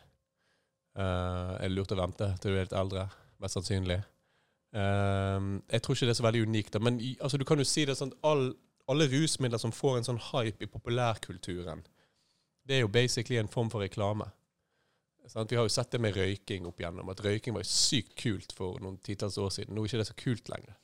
Eh, 0.97 1.53
er 1.57 1.67
det 1.67 1.75
lurt 1.75 1.95
å 1.95 1.99
vente 2.01 2.31
til 2.41 2.55
du 2.55 2.59
er 2.59 2.69
litt 2.69 2.77
eldre? 2.77 3.07
Mest 3.43 3.59
sannsynlig. 3.59 3.99
Eh, 4.77 5.51
jeg 5.73 5.83
tror 5.83 5.97
ikke 5.97 6.09
det 6.09 6.15
er 6.15 6.21
så 6.21 6.29
veldig 6.29 6.47
unikt. 6.49 6.73
Da. 6.77 6.83
Men 6.83 7.01
altså, 7.21 7.41
du 7.41 7.47
kan 7.49 7.61
jo 7.61 7.69
si 7.69 7.87
det 7.89 7.99
sånn 7.99 8.15
all, 8.27 8.49
alle 8.91 9.11
rusmidler 9.13 9.63
som 9.63 9.75
får 9.75 10.01
en 10.01 10.11
sånn 10.11 10.25
hype 10.31 10.65
i 10.65 10.73
populærkulturen, 10.73 11.85
det 12.67 12.79
er 12.79 12.83
jo 12.83 12.91
basically 12.91 13.39
en 13.39 13.51
form 13.51 13.71
for 13.71 13.85
reklame. 13.85 14.27
Sånn, 15.27 15.47
Vi 15.51 15.59
har 15.59 15.67
jo 15.67 15.75
sett 15.75 15.91
det 15.91 16.01
med 16.03 16.15
røyking 16.15 16.67
opp 16.69 16.81
igjennom, 16.81 17.09
at 17.11 17.23
røyking 17.23 17.55
var 17.55 17.67
sykt 17.67 18.15
kult 18.19 18.53
for 18.55 18.79
noen 18.83 18.99
titalls 19.03 19.39
år 19.43 19.51
siden. 19.55 19.75
Nå 19.75 19.83
er 19.83 19.91
ikke 19.91 20.03
det 20.03 20.11
så 20.11 20.19
kult 20.19 20.51
lenger. 20.51 20.77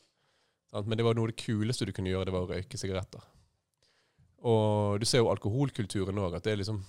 Sant? 0.72 0.88
Men 0.88 0.98
det 0.98 1.04
var 1.06 1.14
noe 1.16 1.28
av 1.28 1.34
det 1.34 1.44
kuleste 1.44 1.86
du 1.86 1.92
kunne 1.92 2.10
gjøre, 2.10 2.30
det 2.30 2.34
var 2.34 2.48
å 2.48 2.50
røyke 2.50 2.80
sigaretter. 2.80 3.22
Og 4.48 4.98
du 4.98 5.06
ser 5.06 5.22
jo 5.22 5.30
alkoholkulturen 5.30 6.18
òg, 6.18 6.38
at 6.38 6.48
det 6.48 6.56
er 6.56 6.62
liksom 6.64 6.80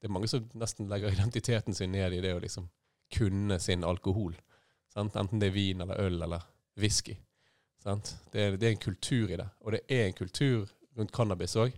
det 0.00 0.08
er 0.08 0.12
mange 0.14 0.28
som 0.32 0.46
nesten 0.56 0.88
legger 0.88 1.12
identiteten 1.16 1.76
sin 1.76 1.92
ned 1.92 2.16
i 2.16 2.22
det 2.24 2.34
å 2.34 2.40
liksom 2.42 2.68
kunne 3.12 3.58
sin 3.60 3.84
alkohol. 3.84 4.36
Sant? 4.92 5.16
Enten 5.16 5.42
det 5.42 5.50
er 5.50 5.56
vin 5.56 5.84
eller 5.84 6.00
øl 6.00 6.22
eller 6.22 6.46
whisky. 6.80 7.16
Det 7.84 7.90
er, 8.36 8.56
det, 8.56 8.66
er, 8.66 8.70
en 8.70 8.80
kultur 8.80 9.30
i 9.30 9.38
det. 9.40 9.48
Og 9.64 9.72
det 9.72 9.80
er 9.88 10.06
en 10.06 10.16
kultur 10.16 10.68
rundt 10.98 11.12
cannabis 11.16 11.56
òg. 11.56 11.76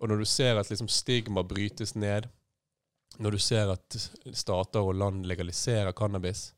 Og 0.00 0.10
når 0.10 0.20
du 0.20 0.26
ser 0.28 0.58
at 0.60 0.68
liksom 0.70 0.90
stigma 0.92 1.44
brytes 1.44 1.94
ned, 1.96 2.28
når 3.16 3.36
du 3.36 3.40
ser 3.40 3.72
at 3.72 3.96
stater 4.36 4.84
og 4.84 4.98
land 5.00 5.24
legaliserer 5.26 5.96
cannabis, 5.96 6.50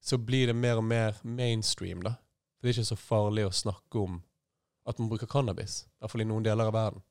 så 0.00 0.18
blir 0.18 0.46
det 0.46 0.56
mer 0.56 0.78
og 0.78 0.86
mer 0.86 1.18
mainstream. 1.22 2.02
da. 2.02 2.14
Det 2.60 2.68
er 2.68 2.76
ikke 2.76 2.90
så 2.90 2.98
farlig 3.00 3.46
å 3.48 3.54
snakke 3.54 4.02
om 4.02 4.20
at 4.88 4.98
man 5.00 5.08
bruker 5.10 5.28
cannabis, 5.30 5.84
i 5.86 6.02
hvert 6.02 6.12
fall 6.12 6.24
i 6.24 6.28
noen 6.28 6.44
deler 6.44 6.68
av 6.68 6.76
verden. 6.76 7.02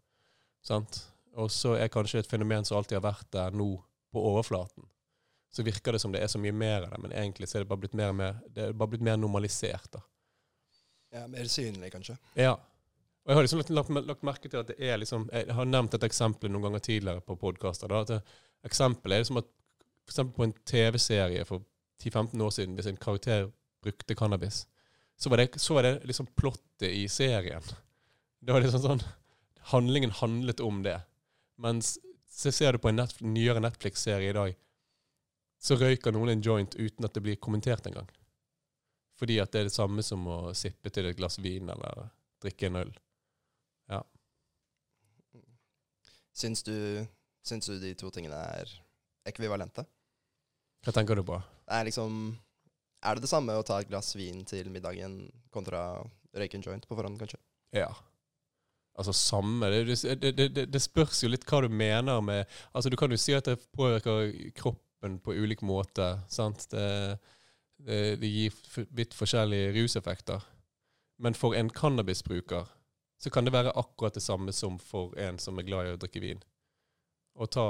Sant? 0.65 1.01
Og 1.39 1.51
så 1.53 1.75
er 1.79 1.91
kanskje 1.93 2.23
et 2.23 2.29
fenomen 2.29 2.65
som 2.65 2.77
alltid 2.77 2.99
har 2.99 3.05
vært 3.05 3.29
der 3.33 3.55
nå, 3.55 3.71
på 4.09 4.21
overflaten. 4.25 4.87
Så 5.53 5.63
virker 5.65 5.93
det 5.93 6.01
som 6.01 6.13
det 6.13 6.21
er 6.23 6.29
så 6.29 6.39
mye 6.41 6.53
mer 6.53 6.87
av 6.87 6.93
det, 6.93 7.01
men 7.03 7.13
egentlig 7.13 7.49
så 7.49 7.59
er 7.59 7.63
det 7.63 7.69
bare 7.69 7.83
blitt 7.83 7.97
mer, 7.97 8.13
mer, 8.13 8.39
det 8.53 8.63
er 8.67 8.73
bare 8.77 8.93
blitt 8.93 9.05
mer 9.05 9.17
normalisert. 9.17 9.91
da. 9.93 10.01
Ja, 11.13 11.27
Mer 11.27 11.45
synlig, 11.49 11.91
kanskje. 11.93 12.17
Ja. 12.37 12.55
Og 13.23 13.31
jeg 13.31 13.37
har 13.37 13.45
liksom 13.45 13.61
lagt, 13.61 13.69
lagt, 13.69 14.07
lagt 14.07 14.25
merke 14.25 14.49
til 14.49 14.61
at 14.61 14.69
det 14.71 14.77
er 14.81 14.97
liksom 14.97 15.27
Jeg 15.33 15.53
har 15.53 15.65
nevnt 15.65 15.93
et 15.93 16.03
eksempel 16.03 16.49
noen 16.49 16.65
ganger 16.67 16.81
tidligere 16.85 17.21
på 17.21 17.37
podkaster. 17.37 17.93
Eksempelet 18.65 19.15
er 19.15 19.23
liksom 19.23 19.41
at 19.41 19.49
for 20.09 20.13
eksempel 20.13 20.35
på 20.37 20.47
en 20.47 20.55
TV-serie 20.65 21.45
for 21.45 21.61
10-15 22.01 22.41
år 22.41 22.49
siden, 22.49 22.75
hvis 22.75 22.89
en 22.89 22.97
karakter 22.97 23.51
brukte 23.83 24.15
cannabis, 24.15 24.63
så 25.19 25.29
var 25.29 25.37
det, 25.37 25.59
så 25.59 25.73
var 25.73 25.83
det 25.83 26.05
liksom 26.07 26.25
plottet 26.25 26.89
i 26.89 27.07
serien. 27.11 27.63
Det 28.39 28.55
var 28.55 28.63
liksom 28.63 28.83
sånn 28.83 29.01
Handlingen 29.69 30.13
handlet 30.15 30.63
om 30.65 30.79
det. 30.81 30.95
Mens 31.61 31.99
så 32.31 32.51
ser 32.55 32.73
du 32.73 32.79
på 32.81 32.89
en 32.89 32.95
net, 32.97 33.11
nyere 33.21 33.61
Netflix-serie 33.61 34.31
i 34.31 34.33
dag, 34.33 34.55
så 35.59 35.75
røyker 35.77 36.15
noen 36.15 36.31
en 36.31 36.41
joint 36.41 36.73
uten 36.79 37.05
at 37.05 37.13
det 37.13 37.21
blir 37.21 37.37
kommentert 37.37 37.85
engang. 37.85 38.07
Fordi 39.19 39.37
at 39.43 39.51
det 39.51 39.59
er 39.61 39.67
det 39.67 39.75
samme 39.75 40.01
som 40.07 40.23
å 40.31 40.39
sippe 40.57 40.89
til 40.89 41.09
et 41.09 41.19
glass 41.19 41.37
vin 41.43 41.69
eller 41.69 42.07
drikke 42.41 42.69
en 42.71 42.79
øl. 42.79 42.95
Ja. 43.91 44.01
Syns 46.33 46.63
du, 46.63 47.05
syns 47.43 47.67
du 47.67 47.75
de 47.83 47.91
to 47.99 48.09
tingene 48.15 48.39
er 48.55 48.71
ekvivalente? 49.27 49.83
Hva 50.87 50.95
tenker 50.95 51.19
du 51.19 51.27
på? 51.27 51.37
Det 51.67 51.75
er 51.75 51.89
liksom 51.91 52.21
Er 53.05 53.15
det 53.15 53.23
det 53.23 53.31
samme 53.31 53.55
å 53.55 53.63
ta 53.65 53.79
et 53.79 53.89
glass 53.89 54.11
vin 54.17 54.43
til 54.47 54.69
middagen 54.73 55.21
kontra 55.53 56.01
røyke 56.35 56.59
en 56.59 56.65
joint 56.65 56.87
på 56.87 56.97
forhånd, 56.97 57.19
kanskje? 57.21 57.39
Ja. 57.75 57.89
Altså 58.99 59.13
samme 59.15 59.69
det, 59.71 59.95
det, 60.19 60.31
det, 60.35 60.65
det, 60.73 60.81
spørs 60.83 61.21
jo 61.23 61.29
litt 61.31 61.45
hva 61.47 61.61
du 61.63 61.69
mener 61.71 62.19
med 62.19 62.49
Altså 62.73 62.89
Du 62.91 62.97
kan 62.99 63.11
jo 63.11 63.19
si 63.21 63.31
at 63.37 63.47
det 63.47 63.61
påvirker 63.71 64.33
kroppen 64.57 65.19
på 65.23 65.37
ulik 65.37 65.61
måte. 65.63 66.17
sant? 66.27 66.67
Det, 66.71 68.27
gir 68.27 68.55
vidt 68.91 69.15
forskjellige 69.15 69.71
ruseffekter. 69.77 70.43
Men 71.23 71.33
for 71.33 71.55
en 71.55 71.69
cannabisbruker 71.71 72.67
så 73.19 73.31
kan 73.31 73.47
det 73.47 73.53
være 73.55 73.71
akkurat 73.75 74.15
det 74.15 74.23
samme 74.23 74.51
som 74.55 74.75
for 74.79 75.15
en 75.19 75.39
som 75.39 75.59
er 75.59 75.67
glad 75.67 75.87
i 75.87 75.93
å 75.95 75.99
drikke 75.99 76.23
vin. 76.23 76.43
Og 77.39 77.47
ta, 77.53 77.65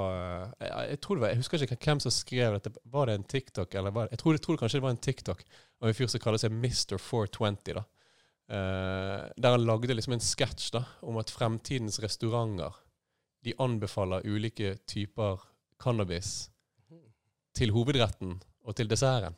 jeg, 0.57 0.69
jeg, 0.89 0.99
det 1.03 1.15
var, 1.21 1.27
jeg 1.29 1.39
husker 1.43 1.63
ikke 1.65 1.77
hvem 1.83 2.01
som 2.01 2.13
skrev 2.13 2.55
dette. 2.57 2.71
Var 2.89 3.09
det 3.09 3.15
en 3.15 3.27
TikTok? 3.35 3.75
eller 3.75 3.93
var 3.93 4.07
det, 4.07 4.17
Jeg 4.17 4.21
tror, 4.23 4.33
jeg 4.33 4.41
tror 4.45 4.57
kanskje 4.57 4.79
det 4.79 4.85
var 4.87 4.95
en 4.95 5.05
TikTok 5.07 5.43
av 5.81 5.89
en 5.89 5.97
fyr 5.97 6.09
som 6.09 6.23
kaller 6.23 6.41
seg 6.41 6.55
Mr. 6.55 6.97
420. 6.97 7.73
da. 7.77 7.85
Uh, 8.49 9.29
der 9.37 9.53
han 9.53 9.65
lagde 9.67 9.93
liksom 9.93 10.15
en 10.15 10.25
sketsj 10.25 10.79
om 11.05 11.19
at 11.21 11.29
fremtidens 11.29 11.99
restauranter 12.01 12.73
de 13.45 13.53
anbefaler 13.61 14.25
ulike 14.25 14.73
typer 14.89 15.43
cannabis 15.79 16.49
til 17.55 17.71
hovedretten 17.75 18.39
og 18.65 18.75
til 18.75 18.89
desserten. 18.89 19.37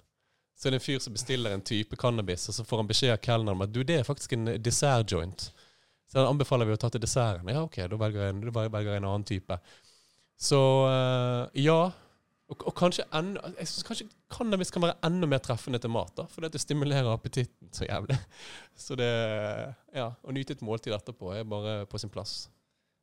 Så 0.55 0.69
det 0.69 0.75
er 0.75 0.77
det 0.77 0.81
en 0.81 0.85
fyr 0.85 1.03
som 1.03 1.13
bestiller 1.13 1.53
en 1.55 1.63
type 1.65 1.97
cannabis, 1.97 2.47
og 2.49 2.55
så 2.55 2.63
får 2.63 2.81
han 2.81 2.89
beskjed 2.89 3.13
av 3.15 3.21
kelneren 3.25 3.57
om 3.57 3.63
at 3.65 3.71
du, 3.73 3.81
det 3.83 3.99
er 3.99 4.07
faktisk 4.07 4.35
en 4.37 4.49
dessert-joint. 4.61 5.47
Så 6.07 6.19
den 6.19 6.27
anbefaler 6.27 6.67
vi 6.69 6.75
å 6.75 6.81
ta 6.81 6.89
til 6.91 7.01
desserten. 7.01 7.49
Ja, 7.49 7.63
ok, 7.65 7.79
da 7.89 7.97
velger 7.97 8.25
jeg 8.25 8.35
en, 8.35 8.41
da 8.45 8.65
velger 8.67 8.91
jeg 8.91 9.01
en 9.01 9.07
annen 9.09 9.25
type. 9.27 9.57
Så 10.41 10.59
uh, 10.89 11.43
ja. 11.57 11.81
Og, 12.51 12.63
og, 12.67 12.73
kanskje 12.75 13.05
enda, 13.15 13.39
jeg 13.61 13.69
synes 13.69 13.85
kanskje 13.87 14.07
cannabis 14.33 14.73
kan 14.73 14.83
være 14.83 14.97
enda 15.07 15.29
mer 15.29 15.39
treffende 15.43 15.79
til 15.79 15.93
mat. 15.93 16.11
da, 16.17 16.25
For 16.27 16.43
det 16.43 16.59
stimulerer 16.59 17.07
appetitten 17.13 17.69
så 17.71 17.85
jævlig. 17.87 18.17
Så 18.85 18.97
det, 18.99 19.07
ja, 19.95 20.09
å 20.11 20.33
nyte 20.35 20.57
et 20.57 20.65
måltid 20.65 20.95
etterpå 20.97 21.31
er 21.37 21.45
bare 21.47 21.85
på 21.87 22.01
sin 22.01 22.11
plass. 22.11 22.49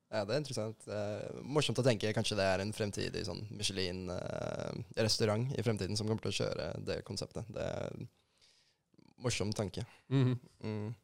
Ja, 0.08 0.24
det 0.24 0.34
er 0.34 0.40
interessant. 0.40 0.86
Eh, 0.88 1.40
morsomt 1.44 1.80
å 1.80 1.84
tenke 1.84 2.12
kanskje 2.16 2.36
det 2.38 2.46
er 2.48 2.62
en 2.64 2.72
fremtidig 2.72 3.26
sånn 3.28 3.42
Michelin-restaurant 3.52 5.50
eh, 5.50 5.58
i 5.60 5.64
fremtiden 5.64 5.96
som 6.00 6.08
kommer 6.08 6.24
til 6.24 6.32
å 6.32 6.38
kjøre 6.38 6.68
det 6.88 7.02
konseptet. 7.08 7.48
Det 7.52 7.64
er 7.64 7.90
en 7.92 8.08
morsom 9.24 9.52
tanke. 9.52 9.84
Mm 10.08 10.24
-hmm. 10.24 10.36
mm. 10.64 10.94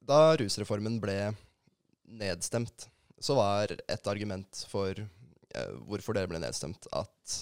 Da 0.00 0.36
rusreformen 0.36 1.00
ble 1.00 1.34
nedstemt, 2.04 2.88
så 3.20 3.36
var 3.36 3.74
et 3.76 4.10
argument 4.10 4.64
for 4.70 4.96
eh, 4.96 5.72
hvorfor 5.88 6.16
dere 6.16 6.30
ble 6.30 6.40
nedstemt, 6.42 6.88
at 6.96 7.40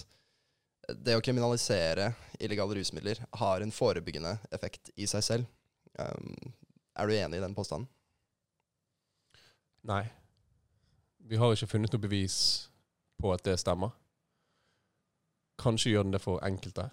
det 0.89 1.15
å 1.15 1.23
kriminalisere 1.23 2.11
illegale 2.41 2.79
rusmidler 2.79 3.21
har 3.41 3.61
en 3.61 3.73
forebyggende 3.73 4.35
effekt 4.55 4.91
i 4.97 5.07
seg 5.09 5.25
selv. 5.25 5.49
Um, 5.99 6.53
er 6.97 7.07
du 7.07 7.15
enig 7.15 7.39
i 7.39 7.43
den 7.43 7.55
påstanden? 7.55 7.87
Nei. 9.87 10.03
Vi 11.29 11.37
har 11.39 11.53
ikke 11.53 11.69
funnet 11.69 11.93
noe 11.93 12.03
bevis 12.03 12.37
på 13.21 13.31
at 13.33 13.43
det 13.45 13.59
stemmer. 13.61 13.93
Kanskje 15.59 15.93
gjør 15.93 16.07
den 16.07 16.15
det 16.15 16.23
for 16.23 16.41
enkelte. 16.45 16.89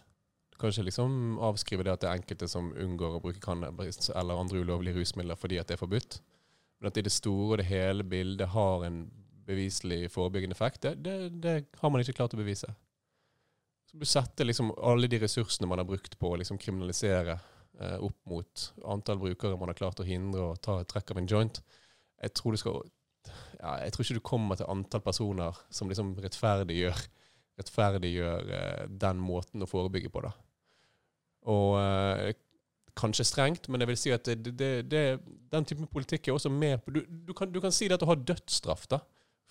Kanskje 0.60 0.86
liksom 0.86 1.38
avskrive 1.44 1.84
det 1.86 1.94
at 1.94 2.04
det 2.04 2.10
er 2.10 2.20
enkelte 2.20 2.48
som 2.48 2.72
unngår 2.72 3.18
å 3.18 3.22
bruke 3.22 3.42
cannabis 3.42 4.10
eller 4.10 4.40
andre 4.40 4.62
ulovlige 4.64 5.00
rusmidler 5.00 5.38
fordi 5.38 5.60
at 5.60 5.68
det 5.68 5.76
er 5.76 5.82
forbudt. 5.82 6.20
Men 6.86 6.92
at 6.92 7.00
i 7.00 7.02
det 7.02 7.10
store 7.10 7.56
og 7.56 7.58
det 7.58 7.64
hele 7.66 8.04
bildet 8.06 8.46
har 8.52 8.84
en 8.86 9.00
beviselig 9.46 10.06
forebyggende 10.14 10.54
effekt, 10.54 10.84
det, 10.84 10.92
det, 11.02 11.14
det 11.42 11.54
har 11.80 11.90
man 11.90 11.98
ikke 11.98 12.14
klart 12.20 12.36
å 12.36 12.38
bevise. 12.38 12.68
Så 13.90 13.98
du 13.98 14.04
setter 14.06 14.46
liksom 14.46 14.70
alle 14.78 15.10
de 15.10 15.18
ressursene 15.18 15.66
man 15.66 15.82
har 15.82 15.88
brukt 15.88 16.14
på 16.20 16.30
å 16.30 16.36
liksom 16.38 16.60
kriminalisere 16.62 17.34
eh, 17.34 17.96
opp 17.98 18.20
mot 18.30 18.68
antall 18.86 19.18
brukere 19.18 19.58
man 19.58 19.72
har 19.72 19.80
klart 19.80 19.98
å 19.98 20.06
hindre 20.06 20.44
og 20.52 20.62
ta 20.62 20.78
et 20.78 20.92
trekk 20.92 21.10
av 21.10 21.18
en 21.24 21.28
joint, 21.32 21.58
jeg 22.22 22.34
tror 22.38 22.60
skal 22.62 22.78
ja, 23.26 23.72
Jeg 23.82 23.96
tror 23.96 24.06
ikke 24.06 24.18
du 24.20 24.26
kommer 24.30 24.62
til 24.62 24.70
antall 24.70 25.02
personer 25.02 25.58
som 25.74 25.90
liksom 25.90 26.14
rettferdiggjør, 26.22 27.02
rettferdiggjør 27.58 28.54
eh, 28.60 28.82
den 28.94 29.26
måten 29.26 29.66
å 29.66 29.70
forebygge 29.74 30.14
på. 30.14 30.22
da. 30.22 30.36
Og 31.50 31.80
uh, 31.82 32.30
kanskje 32.96 33.26
strengt, 33.28 33.68
men 33.68 33.82
jeg 33.82 33.90
vil 33.90 33.98
si 34.00 34.12
at 34.14 34.28
det, 34.28 34.52
det, 34.58 34.70
det, 34.90 35.02
den 35.52 35.66
typen 35.68 35.88
politikk 35.92 36.28
er 36.28 36.36
også 36.36 36.52
med 36.52 36.78
på 36.84 36.94
du, 36.96 37.02
du, 37.06 37.32
kan, 37.36 37.50
du, 37.52 37.60
kan, 37.60 37.74
si 37.74 37.88
det 37.88 37.98
at 37.98 38.04
å 38.06 38.10
ha 38.10 38.16
dødsstraff 38.16 38.86
da, 38.92 39.02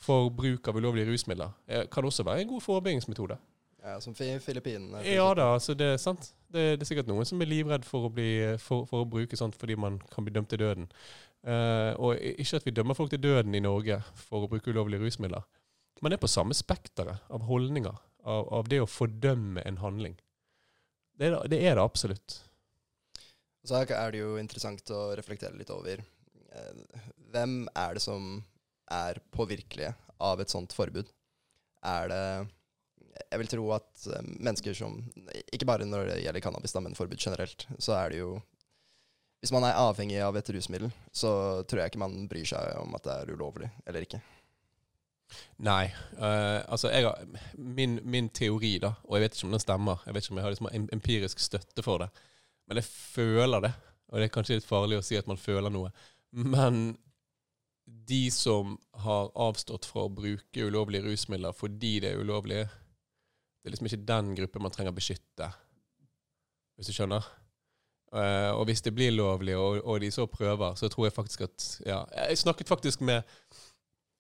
for 0.01 0.31
bruk 0.34 0.67
av 0.67 0.79
ulovlige 0.79 1.12
rusmidler 1.12 1.53
eh, 1.67 1.86
kan 1.91 2.05
også 2.05 2.25
være 2.27 2.43
en 2.43 2.55
god 2.55 2.65
forebyggingsmetode. 2.65 3.38
Ja, 3.86 3.99
Som 4.01 4.15
Filippinene? 4.17 5.03
Ja 5.05 5.27
da, 5.38 5.51
altså 5.53 5.75
det 5.77 5.91
er 5.93 6.01
sant. 6.01 6.31
Det, 6.49 6.63
det, 6.79 6.81
er 6.81 6.89
sikkert 6.89 7.10
noen 7.12 7.27
som 7.27 7.41
er 7.43 7.51
livredd 7.51 7.86
for 7.86 8.08
å, 8.08 8.10
bli, 8.10 8.58
for, 8.62 8.88
for 8.89 9.03
å 9.03 9.10
bruke 9.10 9.38
sånt 9.38 9.58
fordi 9.60 9.77
man 9.77 9.99
kan 10.10 10.25
bli 10.25 10.34
dømt 10.34 10.49
til 10.49 10.63
døden. 10.63 10.88
Uh, 11.45 11.93
og 12.01 12.17
ikke 12.17 12.58
at 12.58 12.65
vi 12.65 12.73
dømmer 12.73 12.97
folk 12.97 13.12
til 13.13 13.21
døden 13.21 13.53
i 13.53 13.62
Norge 13.62 13.99
for 14.17 14.47
å 14.47 14.49
bruke 14.49 14.73
ulovlige 14.73 15.05
rusmidler. 15.05 15.45
Man 16.01 16.15
er 16.15 16.21
på 16.21 16.31
samme 16.31 16.58
spekteret 16.58 17.29
av 17.29 17.45
holdninger, 17.45 17.99
av, 18.25 18.49
av, 18.58 18.69
det 18.71 18.81
å 18.81 18.89
fordømme 18.89 19.62
en 19.69 19.77
handling. 19.84 20.17
Det 21.15 21.29
er 21.29 21.36
det, 21.36 21.51
det 21.53 21.62
er 21.62 21.77
det, 21.77 21.86
absolutt. 21.86 22.39
Så 23.65 23.82
er 23.82 24.12
det 24.13 24.21
jo 24.21 24.36
interessant 24.38 24.91
å 24.93 25.08
reflektere 25.17 25.58
litt 25.58 25.71
over 25.73 26.01
uh, 26.01 26.99
hvem 27.34 27.63
er 27.73 27.97
det 27.97 28.04
som 28.04 28.38
er 28.93 29.19
påvirkelige 29.34 29.95
av 30.21 30.41
et 30.41 30.51
sånt 30.54 30.75
forbud? 30.75 31.10
Er 31.86 32.12
det 32.12 32.25
Jeg 33.32 33.41
vil 33.41 33.49
tro 33.49 33.69
at 33.75 33.89
uh, 34.12 34.21
mennesker 34.21 34.78
som 34.78 34.99
Ikke 35.54 35.67
bare 35.67 35.88
når 35.88 36.12
det 36.12 36.19
gjelder 36.23 36.45
cannabis, 36.45 36.75
da, 36.75 36.84
men 36.86 36.97
forbud 36.97 37.19
generelt, 37.19 37.67
så 37.80 37.97
er 37.99 38.13
det 38.13 38.21
jo 38.23 38.36
hvis 39.45 39.51
man 39.54 39.65
er 39.67 39.78
avhengig 39.78 40.15
av 40.25 40.34
et 40.39 40.47
rusmiddel, 40.56 40.89
så 41.13 41.30
tror 41.69 41.84
jeg 41.84 41.91
ikke 41.91 42.01
man 42.01 42.23
bryr 42.25 42.47
seg 42.49 42.80
om 42.80 42.95
at 42.97 43.04
det 43.06 43.13
er 43.13 43.34
ulovlig 43.36 43.67
eller 43.86 44.01
ikke. 44.01 44.17
Nei. 45.62 45.84
Uh, 46.17 46.63
altså, 46.65 46.89
jeg 46.89 47.06
har, 47.06 47.21
min, 47.54 47.99
min, 48.01 48.30
teori, 48.34 48.80
da, 48.82 48.95
og 49.06 49.17
jeg 49.17 49.25
vet 49.25 49.38
ikke 49.38 49.47
om 49.47 49.54
den 49.54 49.62
stemmer, 49.62 50.01
jeg 50.06 50.15
vet 50.15 50.25
ikke 50.25 50.34
om 50.34 50.39
jeg 50.41 50.47
har 50.47 50.56
liksom 50.56 50.89
empirisk 50.97 51.43
støtte 51.45 51.86
for 51.86 52.01
det, 52.01 52.10
men 52.67 52.82
jeg 52.82 52.89
føler 52.89 53.67
det. 53.67 53.73
Og 54.12 54.19
det 54.19 54.27
er 54.27 54.33
kanskje 54.33 54.60
litt 54.60 54.67
farlig 54.67 55.00
å 55.00 55.06
si 55.06 55.17
at 55.17 55.27
man 55.29 55.40
føler 55.42 55.73
noe. 55.73 55.92
Men 56.35 56.96
de 57.85 58.31
som 58.33 58.75
har 59.06 59.31
avstått 59.37 59.85
fra 59.85 60.06
å 60.06 60.13
bruke 60.13 60.65
ulovlige 60.65 61.06
rusmidler 61.06 61.54
fordi 61.54 62.00
det 62.02 62.13
er 62.13 62.21
ulovlig, 62.21 62.63
det 62.65 63.69
er 63.69 63.73
liksom 63.73 63.90
ikke 63.90 64.08
den 64.10 64.33
gruppen 64.37 64.65
man 64.65 64.73
trenger 64.73 64.94
å 64.94 64.98
beskytte, 64.98 65.50
hvis 66.75 66.90
du 66.90 66.96
skjønner? 66.98 67.27
Uh, 68.15 68.54
og 68.56 68.67
hvis 68.69 68.83
det 68.85 68.94
blir 68.96 69.12
lovlig, 69.12 69.56
og, 69.58 69.96
de 70.00 70.12
så 70.13 70.27
prøver, 70.29 70.75
så 70.79 70.87
tror 70.92 71.08
jeg 71.08 71.15
faktisk 71.15 71.42
at 71.48 71.63
ja, 71.83 72.04
Jeg 72.29 72.37
snakket 72.37 72.69
faktisk 72.69 73.02
med 73.02 73.25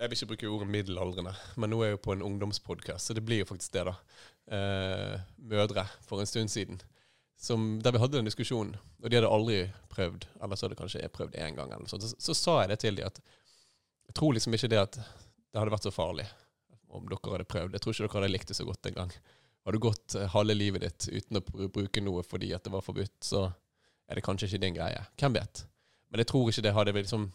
Jeg 0.01 0.09
vil 0.09 0.17
ikke 0.17 0.27
bruke 0.33 0.49
ordet 0.51 0.67
middelaldrende, 0.73 1.31
men 1.55 1.71
nå 1.71 1.79
er 1.79 1.93
jeg 1.93 1.95
jo 1.95 2.01
på 2.03 2.15
en 2.15 2.25
ungdomspodkast, 2.25 3.07
så 3.07 3.15
det 3.15 3.23
blir 3.23 3.43
jo 3.43 3.47
faktisk 3.53 3.77
det, 3.77 3.85
da. 3.87 3.93
Uh, 4.51 5.21
mødre 5.37 5.85
for 6.03 6.19
en 6.19 6.27
stund 6.27 6.51
siden. 6.51 6.81
Som, 7.37 7.81
der 7.83 7.91
vi 7.91 7.99
hadde 7.99 8.17
den 8.17 8.29
diskusjonen, 8.29 8.77
og 9.03 9.11
de 9.11 9.17
hadde 9.19 9.29
aldri 9.29 9.57
prøvd, 9.91 10.23
eller 10.41 10.55
så 10.55 10.65
hadde 10.65 10.77
kanskje 10.79 11.01
jeg 11.03 11.11
prøvd 11.13 11.35
én 11.35 11.57
gang, 11.57 11.73
eller 11.75 11.89
så, 11.91 11.99
så, 11.99 12.15
så 12.15 12.35
sa 12.37 12.61
jeg 12.61 12.71
det 12.71 12.79
til 12.81 12.99
dem 12.99 13.09
at 13.09 13.19
jeg 14.05 14.15
tror 14.15 14.35
liksom 14.37 14.55
ikke 14.55 14.69
det 14.71 14.79
at 14.79 14.97
det 14.99 15.59
hadde 15.59 15.73
vært 15.73 15.87
så 15.87 15.93
farlig 15.93 16.25
om 16.95 17.07
dere 17.09 17.33
hadde 17.33 17.47
prøvd. 17.49 17.75
Jeg 17.75 17.83
tror 17.83 17.93
ikke 17.93 18.05
dere 18.05 18.21
hadde 18.21 18.31
likt 18.31 18.51
det 18.51 18.57
så 18.57 18.67
godt 18.67 18.89
engang. 18.89 19.11
Har 19.65 19.75
du 19.75 19.81
gått 19.81 20.15
eh, 20.15 20.29
halve 20.31 20.55
livet 20.55 20.85
ditt 20.85 21.07
uten 21.09 21.39
å 21.39 21.69
bruke 21.73 22.03
noe 22.03 22.23
fordi 22.23 22.51
at 22.55 22.63
det 22.63 22.73
var 22.73 22.85
forbudt, 22.85 23.17
så 23.25 23.47
er 24.05 24.19
det 24.19 24.25
kanskje 24.25 24.51
ikke 24.51 24.61
din 24.61 24.77
greie. 24.77 25.01
Hvem 25.19 25.35
vet? 25.35 25.65
Men 26.11 26.21
jeg 26.21 26.29
tror 26.29 26.51
ikke 26.51 26.63
det 26.67 26.75
hadde 26.75 26.95
liksom 26.95 27.31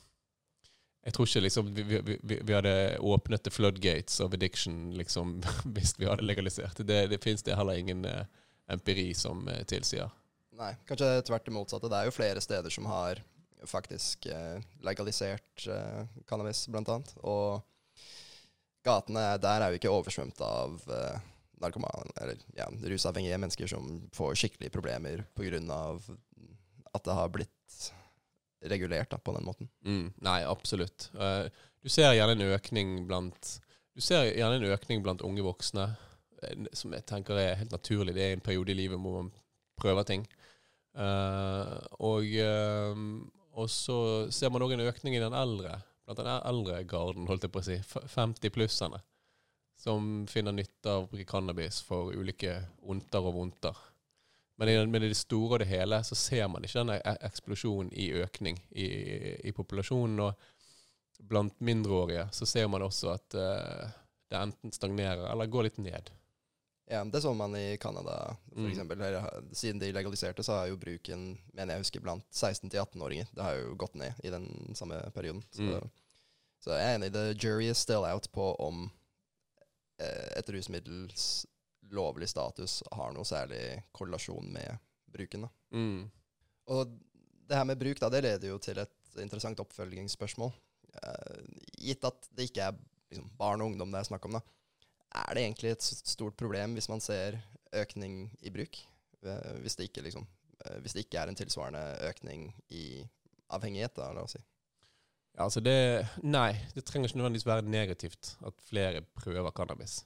jeg 1.00 1.16
tror 1.16 1.28
ikke 1.28 1.40
liksom 1.46 1.68
vi, 1.74 1.82
vi, 1.88 2.16
vi, 2.20 2.36
vi 2.44 2.54
hadde 2.54 2.74
åpnet 3.08 3.42
the 3.44 3.52
floodgates 3.52 4.20
of 4.20 4.34
addiction 4.36 4.92
liksom, 4.98 5.38
hvis 5.74 5.96
vi 5.98 6.08
hadde 6.08 6.26
legalisert. 6.28 6.82
Det, 6.86 7.06
det 7.10 7.22
fins 7.24 7.42
det 7.42 7.56
heller 7.58 7.80
ingen 7.80 8.04
eh, 8.04 8.24
empiri 8.70 9.10
som 9.14 9.48
eh, 9.48 9.62
tilsier. 9.68 10.10
Nei, 10.60 10.74
kanskje 10.88 11.08
tvert 11.26 11.46
det 11.46 11.54
motsatte. 11.54 11.88
Det 11.88 11.98
er 11.98 12.08
jo 12.08 12.14
flere 12.14 12.42
steder 12.44 12.72
som 12.72 12.88
har 12.90 13.20
faktisk 13.68 14.26
eh, 14.30 14.60
legalisert 14.86 15.66
eh, 15.68 16.02
cannabis, 16.28 16.66
blant 16.72 16.90
annet. 16.92 17.14
Og 17.22 17.60
gatene 18.86 19.24
der 19.40 19.64
er 19.64 19.72
jo 19.72 19.80
ikke 19.80 19.92
oversvømt 19.92 20.40
av 20.44 20.78
narkomane, 21.60 22.14
eller 22.16 22.38
ja, 22.56 22.70
rusavhengige 22.88 23.36
mennesker 23.36 23.68
som 23.68 23.98
får 24.16 24.38
skikkelige 24.40 24.72
problemer 24.72 25.26
pga. 25.36 25.58
at 26.94 27.04
det 27.04 27.16
har 27.18 27.28
blitt 27.28 27.90
regulert 28.64 29.10
da, 29.12 29.18
på 29.18 29.34
den 29.36 29.44
måten. 29.44 29.68
Mm, 29.84 30.06
nei, 30.24 30.38
absolutt. 30.48 31.10
Du 31.12 31.92
ser 31.92 32.14
gjerne 32.16 32.38
en 32.38 32.54
økning 32.56 33.06
blant 33.08 33.60
Du 33.92 34.00
ser 34.00 34.30
gjerne 34.32 34.56
en 34.56 34.72
økning 34.72 35.04
blant 35.04 35.20
unge 35.20 35.44
voksne, 35.44 35.90
som 36.76 36.94
jeg 36.96 37.06
tenker 37.08 37.38
er 37.38 37.58
helt 37.60 37.74
naturlig. 37.74 38.14
Det 38.16 38.24
er 38.26 38.36
en 38.36 38.44
periode 38.44 38.72
i 38.72 38.78
livet 38.78 39.00
hvor 39.00 39.20
man 39.20 39.30
prøver 39.80 40.06
ting. 40.08 40.26
Uh, 40.94 41.76
og, 42.02 42.26
og, 43.54 43.68
så 43.70 43.98
ser 44.34 44.50
man 44.50 44.64
òg 44.66 44.74
en 44.74 44.88
økning 44.88 45.14
i 45.16 45.22
den 45.22 45.36
eldre, 45.36 45.78
blant 46.04 46.18
den 46.18 46.32
eldre 46.34 46.82
garden, 46.88 47.28
holdt 47.30 47.46
jeg 47.46 47.54
på 47.54 47.62
å 47.62 47.68
si. 47.68 47.78
50-plusserne. 48.16 49.02
Som 49.80 50.26
finner 50.28 50.52
nytte 50.52 50.92
av 50.92 51.06
å 51.06 51.08
bruke 51.08 51.28
cannabis 51.28 51.80
for 51.86 52.12
ulike 52.12 52.58
ondter 52.84 53.24
og 53.24 53.38
vondter. 53.38 53.86
Men 54.60 54.68
i, 54.68 55.08
det 55.08 55.16
store 55.16 55.54
og 55.56 55.62
det 55.62 55.70
hele 55.70 56.02
så 56.04 56.16
ser 56.18 56.44
man 56.52 56.66
ikke 56.66 56.82
denne 56.82 56.98
eksplosjonen 57.24 57.94
i 57.96 58.10
økning 58.20 58.58
i, 58.76 58.88
i, 59.48 59.52
populasjonen. 59.56 60.20
Og 60.20 61.22
blant 61.30 61.56
mindreårige 61.64 62.26
så 62.36 62.48
ser 62.48 62.68
man 62.68 62.84
også 62.84 63.14
at 63.14 63.38
uh, 63.40 63.86
det 64.28 64.36
enten 64.36 64.74
stagnerer 64.76 65.30
eller 65.30 65.48
går 65.48 65.70
litt 65.70 65.80
ned. 65.80 66.12
Ja, 66.90 67.04
Det 67.04 67.20
så 67.22 67.30
man 67.34 67.56
i 67.56 67.78
Canada, 67.78 68.36
f.eks. 68.56 68.78
Mm. 68.78 69.54
Siden 69.54 69.78
de 69.78 69.92
legaliserte, 69.92 70.42
så 70.42 70.52
har 70.52 70.66
jo 70.66 70.76
bruken, 70.76 71.38
mener 71.54 71.76
jeg 71.76 71.84
husker, 71.84 72.02
blant 72.02 72.24
16-18-åringer 72.34 73.28
Det 73.30 73.44
har 73.46 73.54
jo 73.60 73.76
gått 73.78 73.94
ned 73.94 74.18
i 74.26 74.32
den 74.32 74.48
samme 74.74 74.98
perioden. 75.14 75.44
Så, 75.54 75.62
mm. 75.62 75.86
så 76.64 76.74
jeg 76.74 76.88
er 76.88 76.98
enig. 76.98 77.12
The 77.14 77.36
jury 77.38 77.70
is 77.70 77.78
still 77.78 78.02
out 78.02 78.26
på 78.34 78.48
om 78.58 78.88
eh, 80.02 80.32
et 80.40 80.50
rusmiddels 80.50 81.46
lovlig 81.94 82.28
status 82.28 82.80
har 82.90 83.14
noe 83.14 83.26
særlig 83.26 83.84
korrelasjon 83.94 84.50
med 84.50 84.82
bruken. 85.14 85.46
Mm. 85.70 86.10
Og 86.74 86.98
det 87.46 87.58
her 87.58 87.70
med 87.70 87.78
bruk 87.78 88.02
da, 88.02 88.10
det 88.10 88.24
leder 88.26 88.50
jo 88.50 88.58
til 88.62 88.82
et 88.82 89.22
interessant 89.22 89.62
oppfølgingsspørsmål. 89.62 90.50
Eh, 91.02 91.42
gitt 91.86 92.02
at 92.06 92.32
det 92.34 92.50
ikke 92.50 92.66
er 92.72 92.82
liksom, 93.10 93.30
barn 93.38 93.62
og 93.62 93.70
ungdom 93.72 93.94
det 93.94 94.02
er 94.02 94.10
snakk 94.10 94.26
om, 94.26 94.38
da, 94.38 94.42
er 95.10 95.34
det 95.34 95.42
egentlig 95.42 95.72
et 95.74 95.82
stort 95.84 96.36
problem 96.38 96.76
hvis 96.76 96.88
man 96.90 97.02
ser 97.02 97.38
økning 97.76 98.22
i 98.42 98.52
bruk? 98.54 98.78
Uh, 99.24 99.58
hvis, 99.60 99.76
det 99.76 99.90
ikke, 99.90 100.04
liksom, 100.06 100.26
uh, 100.64 100.78
hvis 100.80 100.94
det 100.96 101.04
ikke 101.04 101.18
er 101.20 101.30
en 101.30 101.36
tilsvarende 101.36 101.82
økning 102.08 102.48
i 102.72 103.02
avhengighet, 103.52 103.96
da, 103.98 104.12
la 104.14 104.24
oss 104.24 104.38
si. 104.38 104.42
Ja, 105.36 105.44
altså 105.46 105.60
det, 105.62 105.74
nei, 106.22 106.54
det 106.74 106.84
trenger 106.86 107.10
ikke 107.10 107.20
nødvendigvis 107.20 107.46
være 107.46 107.66
negativt 107.66 108.32
at 108.46 108.64
flere 108.66 109.02
prøver 109.18 109.52
cannabis. 109.54 110.00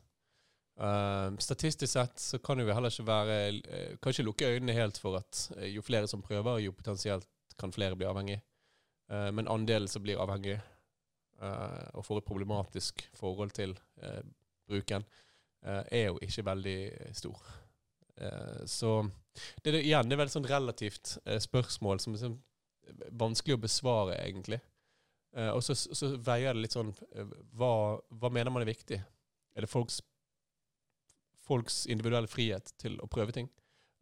Uh, 0.75 1.37
statistisk 1.39 1.93
sett 1.93 2.19
så 2.19 2.41
kan 2.43 2.59
vi 2.59 2.75
heller 2.75 2.91
ikke 2.91 3.07
være 3.07 3.35
uh, 3.55 3.93
Kan 4.03 4.11
ikke 4.11 4.25
lukke 4.27 4.49
øynene 4.57 4.75
helt 4.75 4.99
for 4.99 5.21
at 5.21 5.45
jo 5.71 5.85
flere 5.87 6.09
som 6.11 6.23
prøver, 6.23 6.59
jo 6.65 6.75
potensielt 6.75 7.29
kan 7.59 7.73
flere 7.73 7.97
bli 7.97 8.09
avhengig. 8.09 8.41
Men 9.07 9.47
andelen 9.53 9.87
som 9.87 10.03
blir 10.03 10.19
avhengig 10.19 10.57
og 11.93 12.07
får 12.07 12.19
et 12.19 12.25
problematisk 12.25 13.03
forhold 13.15 13.51
til 13.55 13.75
bruken, 14.69 15.07
er 15.65 16.11
jo 16.11 16.19
ikke 16.21 16.45
veldig 16.45 16.79
stor. 17.17 17.39
så 18.69 18.91
det 19.65 19.71
er 19.73 19.79
igjen 19.81 20.11
det 20.11 20.15
er 20.15 20.21
veldig 20.21 20.35
sånn 20.35 20.49
relativt 20.51 21.15
spørsmål 21.41 22.03
som 22.05 22.15
er 22.15 22.21
sånn 22.21 22.37
vanskelig 23.17 23.57
å 23.57 23.63
besvare, 23.63 24.19
egentlig. 24.21 24.59
og 25.33 25.63
så, 25.65 25.75
så, 25.75 26.11
veier 26.21 26.53
det 26.53 26.67
litt 26.67 26.77
sånn 26.77 26.93
hva, 27.57 27.71
hva 28.13 28.31
mener 28.31 28.53
man 28.53 28.67
er 28.67 28.71
viktig? 28.75 29.01
Er 29.57 29.65
det 29.65 29.73
folks 29.73 30.03
folks 31.45 31.85
individuelle 31.91 32.31
frihet 32.31 32.73
til 32.81 32.97
å 33.03 33.09
prøve 33.11 33.35
ting? 33.37 33.51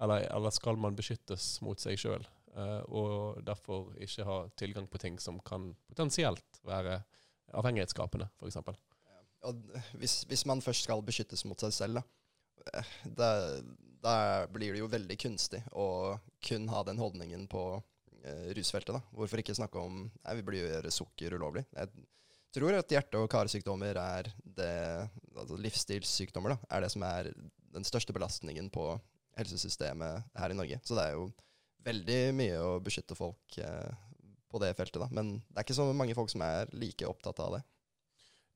Eller, 0.02 0.26
eller 0.34 0.54
skal 0.54 0.78
man 0.80 0.96
beskyttes 0.98 1.60
mot 1.62 1.78
seg 1.80 1.98
sjøl, 2.00 2.24
eh, 2.56 2.80
og 2.90 3.42
derfor 3.46 3.92
ikke 4.02 4.26
ha 4.26 4.38
tilgang 4.58 4.88
på 4.90 5.00
ting 5.02 5.18
som 5.22 5.38
kan 5.46 5.72
potensielt 5.90 6.62
være 6.66 7.02
avhengighetsskapende, 7.58 8.30
f.eks.? 8.40 8.58
Hvis, 9.98 10.22
hvis, 10.30 10.44
man 10.46 10.62
først 10.62 10.86
skal 10.86 11.02
beskyttes 11.04 11.44
mot 11.48 11.60
seg 11.62 11.74
selv, 11.74 12.00
da, 12.00 12.62
eh, 12.78 12.92
da, 13.18 13.30
da, 14.04 14.14
blir 14.52 14.74
det 14.74 14.82
jo 14.82 14.90
veldig 14.92 15.18
kunstig 15.18 15.62
å 15.74 16.16
kun 16.46 16.68
ha 16.70 16.82
den 16.86 17.00
holdningen 17.02 17.48
på 17.50 17.64
uh, 17.78 18.48
rusfeltet. 18.56 18.94
da. 18.94 19.02
Hvorfor 19.10 19.42
ikke 19.42 19.56
snakke 19.58 19.82
om 19.82 20.04
nei, 20.06 20.36
vi 20.38 20.46
burde 20.46 20.62
gjøre 20.62 20.94
sukker 20.94 21.38
ulovlig? 21.38 21.64
Jeg 21.74 21.90
tror 22.54 22.78
at 22.78 22.94
hjerte- 22.94 23.22
og 23.22 23.30
karsykdommer 23.32 23.98
er 23.98 24.30
det 24.44 24.74
altså 25.34 25.58
livsstilssykdommer 25.58 26.54
da, 26.54 26.58
er 26.76 26.84
det 26.84 26.92
som 26.94 27.06
er 27.08 27.32
den 27.72 27.86
største 27.88 28.14
belastningen 28.14 28.68
på 28.70 28.92
helsesystemet 29.38 30.28
her 30.38 30.52
i 30.52 30.56
Norge. 30.56 30.78
Så 30.84 30.96
det 30.98 31.06
er 31.06 31.16
jo 31.16 31.30
veldig 31.86 32.20
mye 32.36 32.58
å 32.62 32.72
beskytte 32.84 33.16
folk 33.18 33.58
eh, 33.58 33.92
på 34.52 34.60
det 34.62 34.72
feltet, 34.78 35.00
da. 35.00 35.08
Men 35.14 35.34
det 35.40 35.56
er 35.56 35.66
ikke 35.66 35.78
så 35.78 35.88
mange 35.96 36.16
folk 36.16 36.30
som 36.32 36.44
er 36.44 36.70
like 36.76 37.08
opptatt 37.08 37.40
av 37.42 37.56
det. 37.56 37.62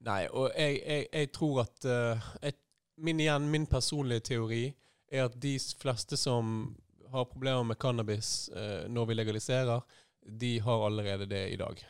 Nei, 0.04 0.26
og 0.28 0.50
jeg, 0.52 0.80
jeg, 0.82 1.06
jeg 1.12 1.30
tror 1.32 1.62
at 1.64 1.86
uh, 1.88 2.26
et, 2.44 2.58
min, 3.00 3.20
igjen, 3.20 3.48
min 3.50 3.64
personlige 3.66 4.26
teori 4.32 4.64
er 5.08 5.28
at 5.28 5.38
de 5.40 5.54
fleste 5.80 6.18
som 6.20 6.74
har 7.12 7.30
problemer 7.30 7.64
med 7.64 7.78
cannabis 7.80 8.50
uh, 8.52 8.84
når 8.92 9.08
vi 9.08 9.16
legaliserer, 9.16 9.80
de 10.26 10.58
har 10.60 10.86
allerede 10.86 11.26
det 11.30 11.46
i 11.54 11.56
dag, 11.56 11.80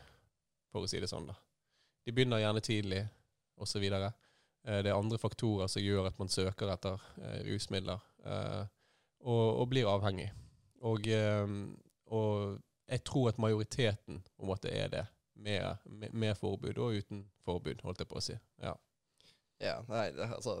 for 0.71 0.85
å 0.85 0.89
si 0.89 1.01
det 1.01 1.09
sånn. 1.11 1.27
da. 1.27 1.35
De 2.07 2.13
begynner 2.15 2.39
gjerne 2.39 2.63
tidlig, 2.63 3.01
osv. 3.57 3.83
Eh, 4.67 4.79
det 4.83 4.91
er 4.91 4.95
andre 4.95 5.19
faktorer 5.19 5.69
som 5.71 5.83
gjør 5.83 6.09
at 6.09 6.19
man 6.19 6.31
søker 6.31 6.71
etter 6.73 7.01
eh, 7.21 7.41
rusmidler 7.47 7.99
eh, 8.25 8.63
og, 9.25 9.45
og, 9.61 9.65
blir 9.71 9.89
avhengig. 9.89 10.29
Og, 10.87 11.09
og, 12.13 12.57
jeg 12.87 13.03
tror 13.03 13.31
at 13.31 13.39
majoriteten 13.41 14.21
på 14.23 14.45
en 14.45 14.47
måte 14.47 14.71
er 14.71 14.91
det, 14.93 15.01
med, 15.37 16.11
med, 16.11 16.35
forbud 16.37 16.77
og 16.81 16.97
uten 16.97 17.23
forbud, 17.45 17.81
holdt 17.85 18.03
jeg 18.03 18.09
på 18.09 18.19
å 18.19 18.23
si. 18.23 18.35
Ja, 18.63 18.73
ja 19.63 19.77
nei, 19.89 20.09
altså 20.27 20.59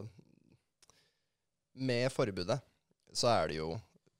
Med 1.77 2.09
forbudet 2.13 2.59
så 3.13 3.29
er 3.31 3.49
det 3.49 3.59
jo 3.59 3.71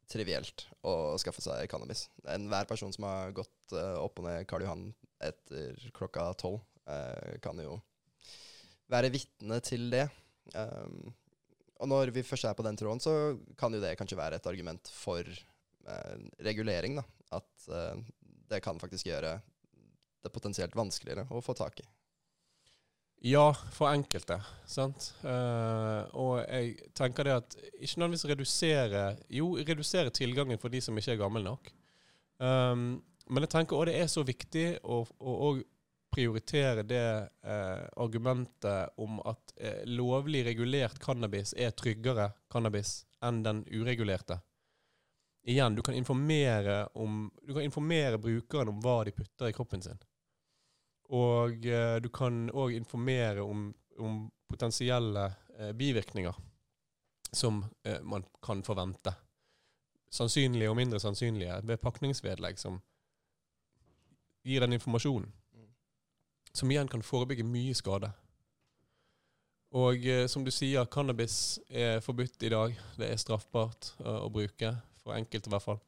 trivielt 0.08 0.68
å 0.88 1.18
skaffe 1.20 1.44
seg 1.44 1.68
cannabis. 1.72 2.06
Enhver 2.32 2.68
person 2.70 2.94
som 2.96 3.08
har 3.08 3.34
gått 3.36 3.76
uh, 3.76 4.00
opp 4.00 4.22
og 4.22 4.28
ned 4.28 4.48
Karl 4.48 4.64
Johan 4.64 4.86
etter 5.24 5.76
klokka 5.96 6.30
tolv, 6.40 6.62
uh, 6.88 7.36
kan 7.44 7.60
jo 7.60 7.76
være 8.92 9.12
vitne 9.12 9.60
til 9.66 9.90
det. 9.92 10.06
Um, 10.56 11.12
og 11.84 11.92
når 11.92 12.14
vi 12.16 12.24
først 12.26 12.48
er 12.48 12.56
på 12.58 12.64
den 12.66 12.80
tråden, 12.80 13.04
så 13.04 13.36
kan 13.60 13.76
jo 13.76 13.84
det 13.84 13.98
kanskje 14.00 14.18
være 14.18 14.40
et 14.40 14.48
argument 14.50 14.90
for 14.96 15.28
uh, 15.28 16.16
regulering. 16.46 17.02
da. 17.02 17.06
At 17.42 17.68
det 18.48 18.62
kan 18.64 18.78
faktisk 18.80 19.10
gjøre 19.10 19.34
det 20.24 20.34
potensielt 20.34 20.76
vanskeligere 20.76 21.28
å 21.30 21.44
få 21.44 21.56
tak 21.58 21.82
i. 21.84 21.88
Ja, 23.26 23.50
for 23.74 23.90
enkelte. 23.90 24.38
sant? 24.70 25.10
Uh, 25.24 26.06
og 26.14 26.34
jeg 26.44 26.92
tenker 26.98 27.26
det 27.26 27.34
at 27.40 27.56
ikke 27.80 27.98
nødvendigvis 27.98 28.28
redusere 28.30 29.02
Jo, 29.34 29.56
redusere 29.58 30.14
tilgangen 30.14 30.62
for 30.62 30.70
de 30.70 30.82
som 30.82 30.98
ikke 30.98 31.16
er 31.16 31.24
gamle 31.24 31.42
nok. 31.46 31.72
Um, 32.38 33.02
men 33.28 33.44
jeg 33.44 33.54
tenker 33.56 33.80
òg 33.80 33.90
det 33.90 33.98
er 33.98 34.12
så 34.12 34.22
viktig 34.24 34.68
å, 34.86 35.02
å, 35.02 35.34
å 35.48 35.50
prioritere 36.14 36.86
det 36.88 37.08
uh, 37.26 37.88
argumentet 37.98 38.94
om 39.02 39.18
at 39.26 39.56
uh, 39.58 39.82
lovlig 39.90 40.46
regulert 40.46 41.02
cannabis 41.04 41.56
er 41.58 41.74
tryggere 41.76 42.30
cannabis 42.54 43.02
enn 43.26 43.42
den 43.44 43.66
uregulerte. 43.74 44.40
Igjen, 45.48 45.76
du 45.76 45.82
kan 45.82 45.96
informere, 45.96 46.88
om, 47.00 47.30
du 47.42 47.54
kan 47.54 47.64
informere 47.64 48.20
brukeren 48.20 48.72
om 48.74 48.82
hva 48.84 48.98
de 49.08 49.14
putter 49.16 49.48
i 49.48 49.56
kroppen 49.56 49.82
sin. 49.82 50.02
Og 51.16 51.64
eh, 51.66 51.96
du 52.04 52.10
kan 52.12 52.50
òg 52.52 52.76
informere 52.76 53.46
om, 53.46 53.70
om 54.04 54.26
potensielle 54.52 55.24
eh, 55.56 55.72
bivirkninger 55.72 56.36
som 57.32 57.64
eh, 57.84 58.02
man 58.04 58.28
kan 58.44 58.64
forvente. 58.68 59.16
Sannsynlige 60.12 60.72
og 60.72 60.76
mindre 60.80 61.00
sannsynlige 61.00 61.62
ved 61.64 61.80
pakningsvedlegg 61.80 62.60
som 62.60 62.82
gir 64.44 64.64
den 64.64 64.76
informasjonen 64.76 65.32
som 66.58 66.72
igjen 66.72 66.88
kan 66.88 67.04
forebygge 67.06 67.46
mye 67.46 67.76
skade. 67.78 68.10
Og 69.78 70.06
eh, 70.08 70.26
som 70.32 70.46
du 70.46 70.52
sier, 70.54 70.88
cannabis 70.90 71.60
er 71.70 72.00
forbudt 72.02 72.44
i 72.48 72.52
dag. 72.54 72.78
Det 72.98 73.10
er 73.12 73.20
straffbart 73.22 73.92
uh, 74.02 74.24
å 74.26 74.30
bruke, 74.34 74.72
for 75.08 75.18
enkelte 75.18 75.50
i 75.50 75.56
hvert 75.56 75.66
fall. 75.66 75.80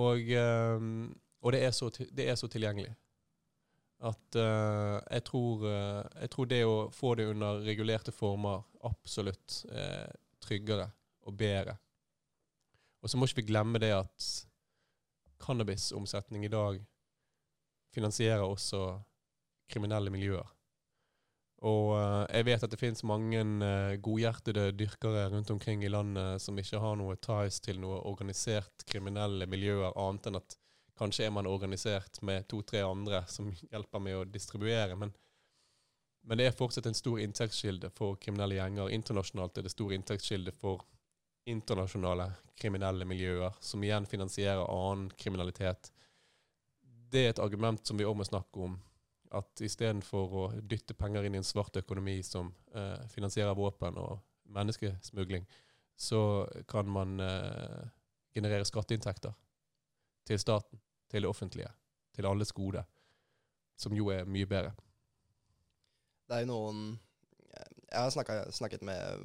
Og, 0.00 0.32
um, 0.76 1.10
og 1.40 1.54
det, 1.56 1.62
er 1.64 1.72
så, 1.74 1.88
det, 1.90 2.28
er 2.28 2.36
så, 2.38 2.48
tilgjengelig. 2.48 2.92
At 4.00 4.36
eh, 4.36 4.96
jeg, 5.10 5.24
tror, 5.28 5.64
eh, 5.68 6.04
jeg 6.22 6.30
tror 6.32 6.46
det 6.48 6.60
å 6.64 6.76
få 6.94 7.14
det 7.18 7.26
under 7.34 7.58
regulerte 7.66 8.12
former 8.16 8.62
absolutt 8.88 9.58
er 9.68 10.14
tryggere 10.40 10.86
og 11.28 11.36
bedre. 11.36 11.74
Og 13.00 13.12
så 13.12 13.18
må 13.18 13.28
ikke 13.28 13.42
vi 13.42 13.50
glemme 13.50 13.80
det 13.82 13.92
at 13.92 14.28
cannabisomsetning 15.40 16.46
i 16.46 16.52
dag 16.52 16.80
finansierer 17.92 18.44
også 18.44 18.86
kriminelle 19.68 20.12
miljøer. 20.12 20.48
Og 21.68 21.92
eh, 21.92 22.38
jeg 22.38 22.46
vet 22.48 22.62
at 22.64 22.72
det 22.72 22.80
finnes 22.80 23.02
mange 23.04 23.40
eh, 23.40 23.98
godhjertede 24.00 24.70
dyrkere 24.72 25.26
rundt 25.32 25.50
omkring 25.52 25.84
i 25.84 25.92
landet 25.92 26.40
som 26.40 26.56
ikke 26.58 26.80
har 26.80 26.96
noe 26.96 27.18
ties 27.20 27.60
til 27.60 27.80
noe 27.82 28.00
organisert 28.08 28.86
kriminelle 28.88 29.48
miljøer, 29.50 29.92
annet 29.92 30.30
enn 30.30 30.40
at 30.40 30.56
kanskje 31.00 31.26
er 31.26 31.34
man 31.36 31.48
organisert 31.48 32.20
med 32.24 32.48
to-tre 32.48 32.80
andre 32.84 33.22
som 33.28 33.52
hjelper 33.52 34.04
med 34.04 34.16
å 34.16 34.24
distribuere. 34.24 34.96
Men, 34.96 35.12
men 36.24 36.40
det 36.40 36.48
er 36.48 36.56
fortsatt 36.56 36.88
en 36.88 36.96
stor 36.96 37.20
inntektskilde 37.20 37.92
for 37.96 38.16
kriminelle 38.20 38.56
gjenger. 38.56 38.92
Internasjonalt 38.96 39.60
er 39.60 39.68
det 39.68 39.76
stor 39.76 39.92
inntektskilde 39.96 40.56
for 40.56 40.84
internasjonale 41.48 42.30
kriminelle 42.60 43.04
miljøer, 43.08 43.56
som 43.60 43.84
igjen 43.84 44.08
finansierer 44.08 44.64
annen 44.64 45.08
kriminalitet. 45.16 45.92
Det 47.10 47.24
er 47.26 47.34
et 47.34 47.42
argument 47.42 47.84
som 47.84 48.00
vi 48.00 48.08
òg 48.08 48.16
må 48.16 48.28
snakke 48.28 48.64
om 48.64 48.76
at 49.30 49.62
istedenfor 49.62 50.34
å 50.34 50.44
dytte 50.58 50.96
penger 50.98 51.26
inn 51.26 51.36
i 51.36 51.40
en 51.40 51.46
svart 51.46 51.76
økonomi 51.78 52.18
som 52.26 52.50
eh, 52.74 53.06
finansierer 53.12 53.54
våpen 53.54 53.98
og 54.00 54.18
menneskesmugling, 54.50 55.46
så 55.94 56.48
kan 56.68 56.88
man 56.90 57.20
eh, 57.22 57.82
generere 58.34 58.66
skatteinntekter 58.66 59.34
til 60.26 60.40
staten, 60.40 60.80
til 61.10 61.22
det 61.22 61.30
offentlige, 61.30 61.70
til 62.14 62.26
alles 62.26 62.52
gode, 62.56 62.82
som 63.78 63.94
jo 63.94 64.10
er 64.14 64.26
mye 64.26 64.48
bedre. 64.50 64.72
Det 66.26 66.38
er 66.38 66.44
jo 66.44 66.52
noen 66.52 66.82
Jeg 67.90 67.98
har 68.04 68.10
snakket, 68.14 68.54
snakket 68.54 68.82
med 68.86 69.24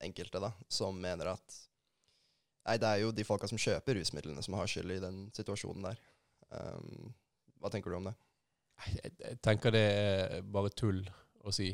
enkelte 0.00 0.40
da, 0.40 0.52
som 0.72 0.96
mener 0.96 1.34
at 1.34 1.62
Nei, 2.66 2.78
det 2.82 2.88
er 2.88 3.02
jo 3.04 3.12
de 3.14 3.22
folka 3.22 3.46
som 3.46 3.60
kjøper 3.60 3.94
rusmidlene, 3.94 4.42
som 4.42 4.56
har 4.58 4.66
skyld 4.66 4.90
i 4.96 5.02
den 5.02 5.18
situasjonen 5.36 5.84
der. 5.86 6.00
Um, 6.50 7.12
hva 7.62 7.70
tenker 7.70 7.92
du 7.92 8.00
om 8.00 8.08
det? 8.08 8.14
Jeg, 8.86 9.38
tenker 9.42 9.72
det 9.74 9.84
er 9.84 10.42
bare 10.42 10.72
tull 10.76 11.00
å 11.46 11.52
si. 11.54 11.70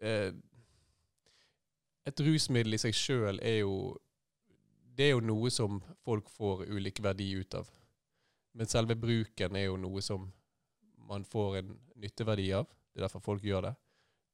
Eh, 0.00 0.30
et 2.08 2.22
rusmiddel 2.24 2.74
i 2.74 2.80
seg 2.80 2.96
sjøl 2.96 3.40
er 3.44 3.60
jo 3.60 3.74
Det 4.96 5.06
er 5.06 5.12
jo 5.14 5.20
noe 5.24 5.50
som 5.52 5.78
folk 6.04 6.28
får 6.28 6.66
ulik 6.68 6.98
verdi 7.04 7.30
ut 7.38 7.54
av. 7.54 7.68
Men 8.52 8.68
selve 8.68 8.96
bruken 8.98 9.56
er 9.56 9.68
jo 9.68 9.76
noe 9.80 10.02
som 10.02 10.26
man 11.08 11.24
får 11.24 11.60
en 11.60 11.70
nytteverdi 12.02 12.50
av. 12.52 12.66
Det 12.66 13.00
er 13.00 13.06
derfor 13.06 13.22
folk 13.24 13.44
gjør 13.46 13.68
det. 13.68 13.74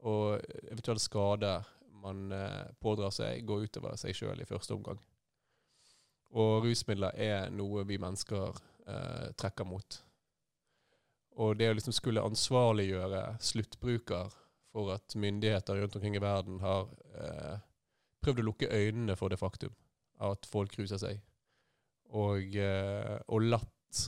Og 0.08 0.40
eventuell 0.70 1.00
skade 1.00 1.52
man 2.02 2.32
eh, 2.32 2.72
pådrar 2.80 3.12
seg, 3.14 3.44
går 3.46 3.68
utover 3.68 3.96
seg 4.00 4.16
sjøl 4.16 4.40
i 4.42 4.48
første 4.48 4.74
omgang. 4.74 4.98
Og 6.36 6.66
rusmidler 6.66 7.14
er 7.14 7.52
noe 7.54 7.84
vi 7.88 8.00
mennesker 8.02 8.58
eh, 8.88 9.30
trekker 9.38 9.68
mot. 9.68 10.00
Og 11.36 11.56
det 11.58 11.68
å 11.70 11.76
liksom 11.76 11.92
skulle 11.92 12.24
ansvarliggjøre 12.24 13.22
sluttbruker 13.44 14.32
for 14.72 14.94
at 14.94 15.16
myndigheter 15.16 15.80
rundt 15.80 15.96
omkring 15.98 16.16
i 16.16 16.22
verden 16.22 16.60
har 16.62 16.88
eh, 17.16 17.58
prøvd 18.24 18.42
å 18.42 18.46
lukke 18.48 18.72
øynene 18.72 19.16
for 19.18 19.32
det 19.32 19.40
faktum 19.40 19.74
at 20.24 20.48
folk 20.48 20.78
ruser 20.80 21.00
seg, 21.00 21.20
og, 22.16 22.54
eh, 22.56 23.18
og 23.28 23.44
latt 23.44 24.02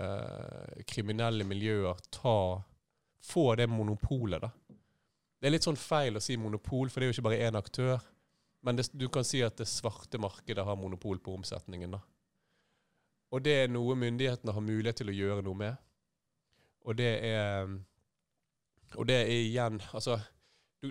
eh, 0.00 0.84
kriminelle 0.88 1.44
miljøer 1.44 2.00
ta 2.14 2.62
få 3.24 3.54
det 3.60 3.68
monopolet, 3.68 4.40
da. 4.40 4.50
Det 5.40 5.48
er 5.48 5.52
litt 5.58 5.66
sånn 5.66 5.80
feil 5.80 6.16
å 6.16 6.22
si 6.24 6.38
monopol, 6.40 6.88
for 6.88 7.00
det 7.00 7.06
er 7.06 7.10
jo 7.10 7.16
ikke 7.18 7.26
bare 7.26 7.44
én 7.44 7.58
aktør. 7.58 8.04
Men 8.64 8.78
det, 8.78 8.86
du 8.96 9.10
kan 9.12 9.26
si 9.28 9.42
at 9.44 9.58
det 9.60 9.66
svarte 9.68 10.16
markedet 10.20 10.64
har 10.64 10.78
monopol 10.80 11.18
på 11.20 11.34
omsetningen. 11.36 11.98
da. 11.98 12.00
Og 13.28 13.42
det 13.44 13.56
er 13.64 13.72
noe 13.72 13.96
myndighetene 13.98 14.54
har 14.56 14.64
mulighet 14.64 15.02
til 15.02 15.12
å 15.12 15.16
gjøre 15.16 15.44
noe 15.44 15.60
med. 15.60 15.82
Og 16.84 16.96
det 16.98 17.12
er 17.24 17.68
Og 18.94 19.06
det 19.08 19.16
er 19.22 19.30
igjen 19.32 19.80
Altså 19.94 20.18
Du, 20.82 20.90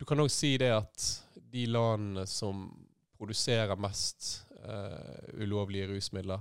du 0.00 0.04
kan 0.04 0.20
òg 0.20 0.30
si 0.32 0.56
det 0.60 0.70
at 0.74 1.06
de 1.50 1.66
landene 1.66 2.26
som 2.28 2.68
produserer 3.18 3.76
mest 3.76 4.46
uh, 4.64 5.40
ulovlige 5.42 5.88
rusmidler, 5.90 6.40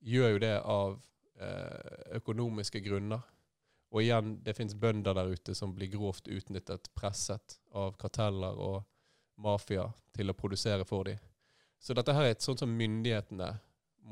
gjør 0.00 0.30
jo 0.32 0.40
det 0.42 0.54
av 0.58 0.94
uh, 0.96 2.16
økonomiske 2.18 2.80
grunner. 2.82 3.20
Og 3.92 4.02
igjen, 4.02 4.32
det 4.42 4.56
fins 4.56 4.74
bønder 4.74 5.14
der 5.14 5.30
ute 5.30 5.54
som 5.54 5.74
blir 5.76 5.92
grovt 5.92 6.30
utnyttet, 6.32 6.90
presset 6.96 7.58
av 7.70 7.94
karteller 8.00 8.58
og 8.58 8.80
mafia 9.42 9.84
til 10.16 10.32
å 10.32 10.36
produsere 10.38 10.86
for 10.88 11.06
dem. 11.10 11.20
Så 11.78 11.94
dette 11.94 12.14
her 12.14 12.30
er 12.30 12.36
et 12.36 12.44
sånt 12.44 12.62
som 12.62 12.72
myndighetene 12.72 13.50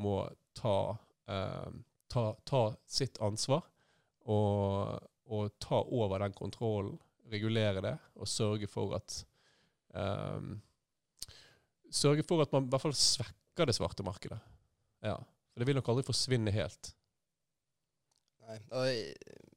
må 0.03 0.21
ta 0.59 0.77
uh, 0.95 1.71
ta, 2.11 2.25
ta 2.47 2.63
sitt 2.91 3.21
ansvar 3.23 3.65
og, 4.29 5.07
og, 5.31 5.53
ta 5.63 5.81
over 5.83 6.23
den 6.25 6.35
kontrollen, 6.37 6.99
regulere 7.31 7.83
det 7.85 7.97
og 8.19 8.29
sørge 8.29 8.67
for 8.71 8.97
at 8.99 9.21
um, 9.95 10.59
Sørge 11.91 12.23
for 12.23 12.39
at 12.39 12.53
man 12.55 12.69
i 12.69 12.71
hvert 12.71 12.85
fall 12.85 12.95
svekker 12.95 13.67
det 13.67 13.75
svarte 13.75 14.05
markedet. 14.07 14.37
Ja, 15.03 15.17
det 15.59 15.67
vil 15.67 15.75
nok 15.75 15.89
aldri 15.91 16.05
forsvinne 16.07 16.53
helt. 16.55 16.93
Nei, 18.47 18.59
og 18.71 18.87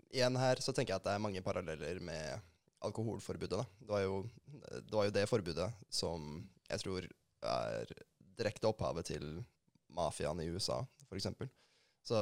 igjen 0.10 0.40
her 0.42 0.62
så 0.66 0.74
tenker 0.74 0.96
jeg 0.96 1.02
at 1.04 1.06
det 1.06 1.14
er 1.14 1.22
mange 1.22 1.44
paralleller 1.46 2.00
med 2.02 2.42
alkoholforbudet. 2.90 3.60
da. 3.60 3.66
Det 3.80 3.92
var 3.92 4.02
jo 4.02 4.18
det, 4.50 4.96
var 4.96 5.06
jo 5.06 5.14
det 5.14 5.28
forbudet 5.30 5.70
som 5.94 6.42
jeg 6.70 6.84
tror 6.84 7.08
er 7.54 7.94
direkte 8.38 8.70
opphavet 8.70 9.12
til 9.14 9.28
mafiaen 9.94 10.42
i 10.42 10.50
USA, 10.50 10.82
f.eks. 11.06 11.30
Så 12.04 12.20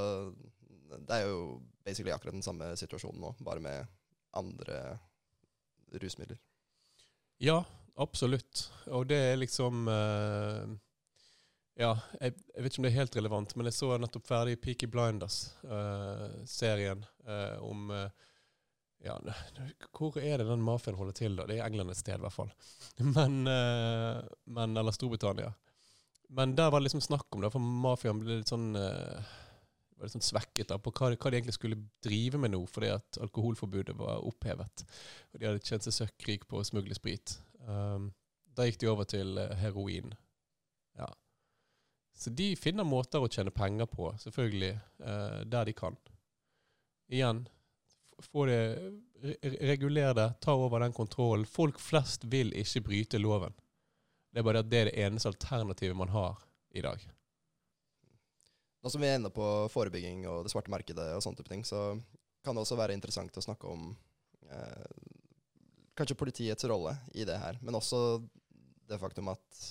det 0.99 1.15
er 1.15 1.29
jo 1.29 1.61
basically 1.85 2.11
akkurat 2.13 2.33
den 2.35 2.45
samme 2.45 2.77
situasjonen 2.77 3.21
nå, 3.21 3.35
bare 3.45 3.59
med 3.63 3.85
andre 4.37 4.99
rusmidler. 6.01 6.37
Ja, 7.41 7.63
absolutt. 7.95 8.71
Og 8.85 9.07
det 9.09 9.17
er 9.31 9.41
liksom 9.41 9.87
uh, 9.89 10.69
Ja, 11.79 11.95
jeg, 12.19 12.33
jeg, 12.53 12.63
vet 12.63 12.73
ikke 12.73 12.81
om 12.81 12.85
det 12.85 12.91
er 12.91 12.99
helt 12.99 13.15
relevant, 13.17 13.55
men 13.55 13.65
jeg 13.67 13.79
så 13.79 13.97
nettopp 13.97 14.27
ferdig 14.27 14.61
Peaky 14.61 14.87
Blinders-serien 14.91 17.05
uh, 17.25 17.31
uh, 17.31 17.57
om 17.65 17.91
ja, 19.01 19.15
Hvor 19.97 20.17
er 20.21 20.37
det 20.37 20.45
den 20.45 20.61
mafiaen 20.61 20.99
holder 20.99 21.15
til, 21.17 21.35
da? 21.39 21.47
Det 21.49 21.57
er 21.57 21.65
England 21.65 21.89
et 21.89 21.97
sted, 21.97 22.19
i 22.19 22.21
hvert 22.21 22.35
fall. 22.35 22.51
Men, 23.15 23.33
men 24.45 24.77
Eller 24.77 24.91
Storbritannia. 24.93 25.53
Men 26.29 26.55
der 26.55 26.69
var 26.69 26.79
det 26.79 26.83
liksom 26.85 27.01
snakk 27.01 27.25
om 27.33 27.41
det, 27.41 27.49
for 27.49 27.59
mafiaen 27.59 28.19
ble 28.21 28.37
litt 28.37 28.53
sånn 28.53 28.77
var 30.01 30.09
litt 30.09 30.17
sånn 30.17 30.25
svekket 30.25 30.71
da, 30.71 30.79
på 30.81 30.91
hva, 30.95 31.11
hva, 31.13 31.29
de 31.29 31.37
egentlig 31.37 31.55
skulle 31.57 31.79
drive 32.03 32.39
med 32.41 32.55
nå, 32.55 32.63
fordi 32.69 32.89
at 32.95 33.19
alkoholforbudet 33.21 33.95
var 33.99 34.25
opphevet. 34.25 34.85
Og 35.31 35.39
de 35.39 35.49
hadde 35.49 35.63
tjent 35.67 35.85
seg 35.85 35.95
søkkrik 35.95 36.47
på 36.49 36.59
å 36.59 36.65
smugle 36.65 36.97
sprit. 36.97 37.37
Um, 37.67 38.09
da 38.57 38.65
gikk 38.67 38.81
de 38.81 38.89
over 38.91 39.07
til 39.09 39.37
uh, 39.37 39.53
heroin. 39.61 40.15
Ja. 40.97 41.07
Så 42.17 42.33
de 42.33 42.51
finner 42.59 42.87
måter 42.87 43.21
å 43.21 43.29
tjene 43.31 43.53
penger 43.53 43.89
på, 43.91 44.09
selvfølgelig, 44.25 44.73
uh, 45.05 45.41
der 45.45 45.69
de 45.69 45.77
kan. 45.77 45.97
Igjen, 47.11 47.45
få 48.21 48.45
det 48.49 48.61
det, 50.15 50.27
ta 50.41 50.53
over 50.57 50.81
den 50.81 50.93
kontrollen. 50.97 51.45
Folk 51.45 51.79
flest 51.79 52.25
vil 52.25 52.53
ikke 52.57 52.87
bryte 52.89 53.21
loven. 53.21 53.53
Det 54.31 54.41
er 54.41 54.47
bare 54.47 54.65
det 54.65 54.85
det 54.89 54.99
eneste 55.03 55.29
alternativet 55.29 55.97
man 55.97 56.09
har 56.09 56.39
i 56.73 56.81
dag. 56.81 57.01
Nå 58.81 58.89
som 58.89 59.01
vi 59.03 59.09
er 59.11 59.19
inne 59.19 59.29
på 59.33 59.47
forebygging 59.69 60.25
og 60.29 60.45
det 60.45 60.53
svarte 60.53 60.73
markedet 60.73 61.11
og 61.15 61.21
sånne 61.21 61.37
type 61.37 61.51
ting, 61.51 61.65
så 61.67 61.93
kan 62.41 62.57
det 62.57 62.63
også 62.63 62.77
være 62.79 62.95
interessant 62.97 63.35
å 63.37 63.43
snakke 63.45 63.69
om 63.69 63.91
eh, 64.49 64.87
kanskje 65.97 66.17
politiets 66.17 66.65
rolle 66.69 66.95
i 67.13 67.25
det 67.27 67.37
her, 67.37 67.59
men 67.61 67.77
også 67.77 68.21
det 68.89 68.97
faktum 69.01 69.29
at 69.31 69.61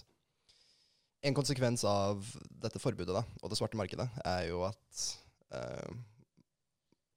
en 1.27 1.37
konsekvens 1.37 1.83
av 1.85 2.23
dette 2.63 2.81
forbudet 2.81 3.17
da, 3.17 3.25
og 3.43 3.51
det 3.51 3.59
svarte 3.59 3.79
markedet 3.81 4.07
er 4.25 4.47
jo 4.49 4.63
at 4.69 5.03
eh, 5.59 5.91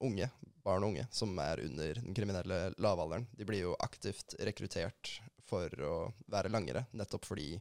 unge, 0.04 0.28
barn 0.64 0.84
og 0.84 0.92
unge 0.92 1.06
som 1.14 1.32
er 1.40 1.62
under 1.64 2.00
den 2.02 2.16
kriminelle 2.16 2.58
lavalderen, 2.82 3.28
de 3.38 3.46
blir 3.48 3.64
jo 3.68 3.78
aktivt 3.84 4.36
rekruttert 4.44 5.14
for 5.48 5.70
å 5.84 5.94
være 6.32 6.52
langere, 6.52 6.86
nettopp 6.96 7.28
fordi 7.28 7.52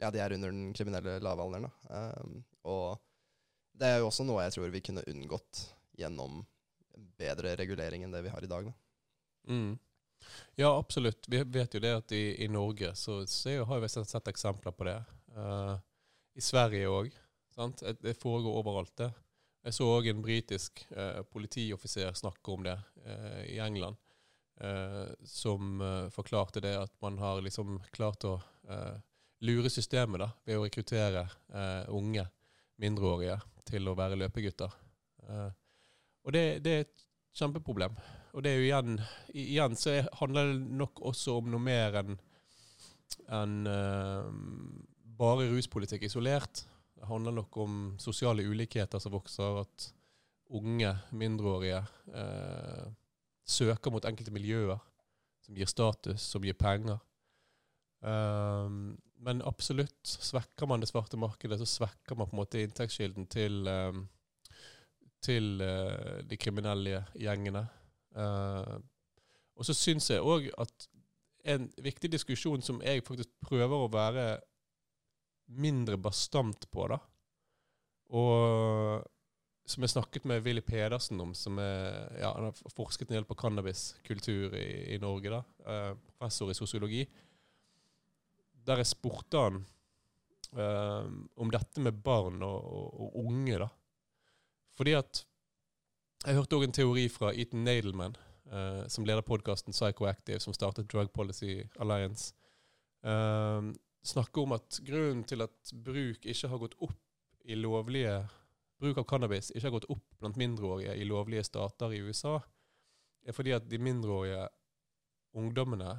ja, 0.00 0.10
de 0.10 0.22
er 0.22 0.34
under 0.34 0.50
den 0.50 0.72
kriminelle 0.74 1.20
lavalderen. 1.22 1.68
Da. 1.68 1.98
Eh, 1.98 2.38
og 2.70 3.02
det 3.74 3.90
er 3.90 4.02
jo 4.02 4.08
også 4.08 4.26
noe 4.26 4.44
jeg 4.46 4.54
tror 4.54 4.70
vi 4.72 4.82
kunne 4.84 5.04
unngått 5.10 5.64
gjennom 5.98 6.42
bedre 7.18 7.54
regulering 7.58 8.04
enn 8.04 8.14
det 8.14 8.22
vi 8.26 8.32
har 8.32 8.44
i 8.44 8.50
dag. 8.50 8.70
Mm. 9.50 9.74
Ja, 10.54 10.78
absolutt. 10.78 11.28
Vi 11.28 11.42
vet 11.42 11.74
jo 11.74 11.82
det 11.82 11.92
at 11.98 12.12
i, 12.14 12.44
i 12.44 12.48
Norge 12.48 12.94
så, 12.98 13.22
så 13.26 13.56
har 13.68 13.82
vi 13.82 13.90
sett 13.90 14.30
eksempler 14.30 14.72
på 14.72 14.86
det. 14.88 14.96
Uh, 15.36 15.76
I 16.34 16.42
Sverige 16.42 16.90
òg. 16.90 17.10
Det 18.00 18.16
foregår 18.18 18.60
overalt, 18.62 18.94
det. 18.98 19.10
Jeg 19.64 19.76
så 19.76 19.88
òg 19.88 20.08
en 20.10 20.22
britisk 20.22 20.84
uh, 20.96 21.22
politioffiser 21.30 22.14
snakke 22.18 22.54
om 22.54 22.64
det 22.66 22.76
uh, 23.06 23.42
i 23.46 23.58
England. 23.62 24.00
Som 25.26 25.80
forklarte 26.14 26.60
det 26.62 26.76
at 26.78 26.92
man 27.02 27.16
har 27.18 27.40
liksom 27.42 27.80
klart 27.90 28.22
å 28.22 28.36
lure 29.42 29.70
systemet 29.72 30.22
da, 30.22 30.28
ved 30.46 30.60
å 30.60 30.62
rekruttere 30.62 31.24
unge 31.90 32.22
mindreårige 32.78 33.40
til 33.68 33.88
å 33.88 33.96
være 33.98 34.18
løpegutter. 34.20 34.76
Eh, 35.28 35.50
og 36.24 36.36
det, 36.36 36.44
det, 36.64 36.72
er 36.72 36.86
et 36.86 37.04
kjempeproblem. 37.36 37.96
Og 38.34 38.44
det 38.44 38.52
er 38.52 38.60
jo 38.60 38.68
igjen, 38.68 39.00
igjen 39.34 39.76
så 39.78 39.98
handler 40.20 40.52
det 40.52 40.78
nok 40.80 41.02
også 41.12 41.38
om 41.40 41.50
noe 41.52 41.62
mer 41.62 42.00
enn 42.00 42.16
en, 43.32 43.52
bare 45.18 45.46
ruspolitikk 45.52 46.06
isolert. 46.08 46.64
Det 46.96 47.06
handler 47.08 47.36
nok 47.36 47.56
om 47.62 47.76
sosiale 48.00 48.42
ulikheter 48.42 49.02
som 49.02 49.14
vokser, 49.14 49.60
at 49.62 49.90
unge 50.54 50.90
mindreårige 51.16 51.80
eh, 52.14 52.88
søker 53.44 53.92
mot 53.92 54.04
enkelte 54.08 54.32
miljøer 54.34 54.80
som 55.44 55.56
gir 55.56 55.68
status, 55.68 56.22
som 56.22 56.44
gir 56.44 56.56
penger. 56.56 57.00
Um, 58.04 58.96
men 59.22 59.42
absolutt, 59.46 60.00
svekker 60.04 60.68
man 60.68 60.82
det 60.82 60.90
svarte 60.90 61.18
markedet, 61.20 61.58
så 61.60 61.68
svekker 61.68 62.18
man 62.18 62.28
på 62.30 62.36
en 62.36 62.42
måte 62.42 62.64
inntektskilden 62.64 63.28
til, 63.32 63.68
um, 63.68 64.02
til 65.24 65.62
uh, 65.62 66.20
de 66.26 66.38
kriminelle 66.40 67.04
gjengene. 67.14 67.66
Uh, 68.14 68.76
og 69.54 69.66
så 69.66 69.76
syns 69.76 70.10
jeg 70.10 70.24
òg 70.24 70.50
at 70.60 70.88
en 71.54 71.68
viktig 71.84 72.10
diskusjon 72.12 72.62
som 72.64 72.80
jeg 72.84 73.04
faktisk 73.06 73.30
prøver 73.44 73.84
å 73.84 73.92
være 73.92 74.28
mindre 75.52 75.98
bastant 76.00 76.66
på, 76.72 76.86
da. 76.88 76.98
Og 78.14 79.04
som 79.68 79.84
jeg 79.84 79.94
snakket 79.94 80.26
med 80.28 80.42
Willy 80.44 80.60
Pedersen 80.64 81.20
om, 81.24 81.32
som 81.36 81.58
er, 81.62 82.10
ja, 82.20 82.34
han 82.34 82.50
har 82.50 82.74
forsket 82.76 83.08
en 83.08 83.18
del 83.18 83.28
på 83.28 83.36
cannabiskultur 83.40 84.56
i, 84.58 84.66
i 84.94 84.98
Norge. 85.00 85.32
da, 85.32 85.40
eh, 85.64 85.92
Professor 86.10 86.50
i 86.52 86.56
sosiologi. 86.56 87.04
Der 88.64 88.80
jeg 88.80 88.88
spurte 88.88 89.40
han 89.40 89.62
uh, 90.56 91.08
om 91.36 91.50
dette 91.52 91.82
med 91.84 92.02
barn 92.04 92.42
og, 92.42 92.64
og, 92.64 93.00
og, 93.00 93.16
unge. 93.26 93.58
da. 93.58 93.68
Fordi 94.76 94.96
at 94.98 95.24
Jeg 96.24 96.38
hørte 96.38 96.56
òg 96.56 96.62
en 96.64 96.72
teori 96.72 97.08
fra 97.12 97.34
Eaton 97.34 97.66
Nadelman, 97.66 98.14
uh, 98.48 98.86
som 98.88 99.04
leder 99.04 99.20
podkasten 99.20 99.76
Psychoactive, 99.76 100.40
som 100.40 100.56
startet 100.56 100.88
Drug 100.92 101.10
Policy 101.12 101.66
Alliance. 101.78 102.32
uh, 103.04 103.72
snakke 104.04 104.40
om 104.40 104.52
at 104.52 104.80
grunnen 104.84 105.24
til 105.24 105.42
at 105.42 105.74
bruk 105.84 106.24
ikke 106.24 106.48
har 106.48 106.58
gått 106.58 106.74
opp 106.80 107.00
i 107.44 107.54
lovlige 107.54 108.22
bruk 108.80 108.98
av 109.00 109.06
cannabis 109.08 109.50
ikke 109.52 109.68
har 109.68 109.76
gått 109.78 109.90
opp 109.92 110.04
blant 110.20 110.38
mindreårige 110.40 110.96
i 110.98 111.06
lovlige 111.08 111.44
stater 111.46 111.94
i 111.94 112.02
USA, 112.04 112.38
er 113.24 113.36
fordi 113.36 113.54
at 113.56 113.68
de 113.70 113.80
mindreårige 113.80 114.46
ungdommene 115.34 115.98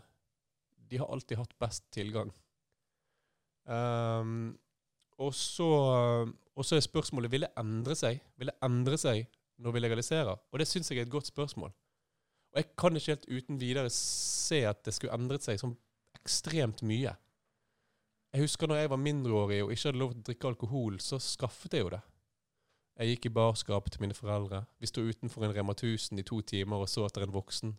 de 0.85 0.99
har 1.01 1.09
alltid 1.09 1.39
hatt 1.39 1.55
best 1.59 1.87
tilgang. 1.95 2.29
Um, 3.65 4.57
og, 5.17 5.33
så, 5.33 5.67
er 6.75 6.83
spørsmålet 6.85 7.31
vil 7.33 7.45
det 7.47 7.49
endre 7.57 7.95
seg 7.97 8.19
Vil 8.37 8.51
det 8.51 8.57
endre 8.61 8.97
seg 9.01 9.23
når 9.57 9.71
vi 9.71 9.79
legaliserer. 9.79 10.35
Og 10.51 10.59
det 10.59 10.67
syns 10.67 10.91
jeg 10.91 10.99
er 10.99 11.05
et 11.07 11.11
godt 11.11 11.29
spørsmål. 11.29 11.71
Og 12.51 12.57
jeg 12.59 12.65
kan 12.77 12.95
ikke 12.95 13.13
helt 13.13 13.29
uten 13.31 13.59
videre 13.59 13.89
se 13.89 14.65
at 14.67 14.81
det 14.85 14.93
skulle 14.95 15.15
endret 15.15 15.45
seg 15.45 15.61
sånn 15.61 15.77
ekstremt 16.19 16.83
mye. 16.83 17.13
Jeg 18.35 18.43
husker 18.43 18.67
når 18.67 18.81
jeg 18.81 18.91
var 18.91 18.99
mindreårig 18.99 19.61
og 19.63 19.71
ikke 19.71 19.87
hadde 19.87 20.01
lov 20.01 20.11
til 20.11 20.19
å 20.19 20.27
drikke 20.27 20.51
alkohol, 20.51 20.99
så 20.99 21.21
skaffet 21.23 21.77
jeg 21.77 21.85
jo 21.85 21.93
det. 21.93 22.01
Jeg 22.99 23.13
gikk 23.13 23.29
i 23.29 23.35
barskap 23.37 23.87
til 23.91 24.03
mine 24.03 24.15
foreldre. 24.15 24.65
Vi 24.79 24.87
sto 24.91 25.03
utenfor 25.03 25.47
en 25.47 25.55
Rema 25.55 25.75
1000 25.75 26.19
i 26.19 26.27
to 26.27 26.41
timer 26.47 26.83
og 26.83 26.91
så 26.91 27.05
etter 27.07 27.23
en 27.23 27.35
voksen. 27.35 27.75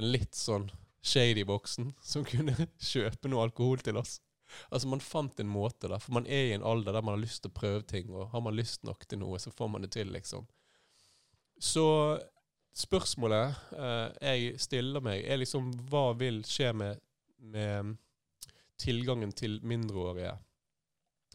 En 0.00 0.10
litt 0.12 0.36
sånn 0.36 0.70
shady 1.04 1.44
voksen 1.48 1.92
som 2.04 2.24
kunne 2.24 2.56
kjøpe 2.92 3.28
noe 3.32 3.48
alkohol 3.48 3.84
til 3.84 4.00
oss. 4.00 4.18
Altså 4.70 4.88
Man 4.88 5.00
fant 5.00 5.40
en 5.40 5.50
måte, 5.50 5.88
da, 5.88 5.98
for 6.02 6.16
man 6.18 6.26
er 6.26 6.50
i 6.50 6.54
en 6.56 6.66
alder 6.66 6.96
der 6.96 7.04
man 7.04 7.16
har 7.16 7.24
lyst 7.24 7.42
til 7.42 7.52
å 7.52 7.58
prøve 7.60 7.82
ting. 7.88 8.12
Og 8.12 8.30
har 8.32 8.44
man 8.44 8.56
lyst 8.56 8.84
nok 8.88 9.06
til 9.08 9.22
noe, 9.22 9.40
så 9.42 9.52
får 9.54 9.72
man 9.72 9.86
det 9.86 9.92
til, 9.96 10.12
liksom. 10.14 10.46
Så 11.62 11.86
spørsmålet 12.76 13.58
eh, 13.76 14.06
jeg 14.32 14.62
stiller 14.62 15.04
meg, 15.04 15.22
er 15.22 15.42
liksom 15.42 15.70
hva 15.90 16.08
vil 16.18 16.40
skje 16.48 16.72
med, 16.74 17.02
med 17.52 17.94
tilgangen 18.80 19.34
til 19.36 19.60
mindreårige? 19.62 20.34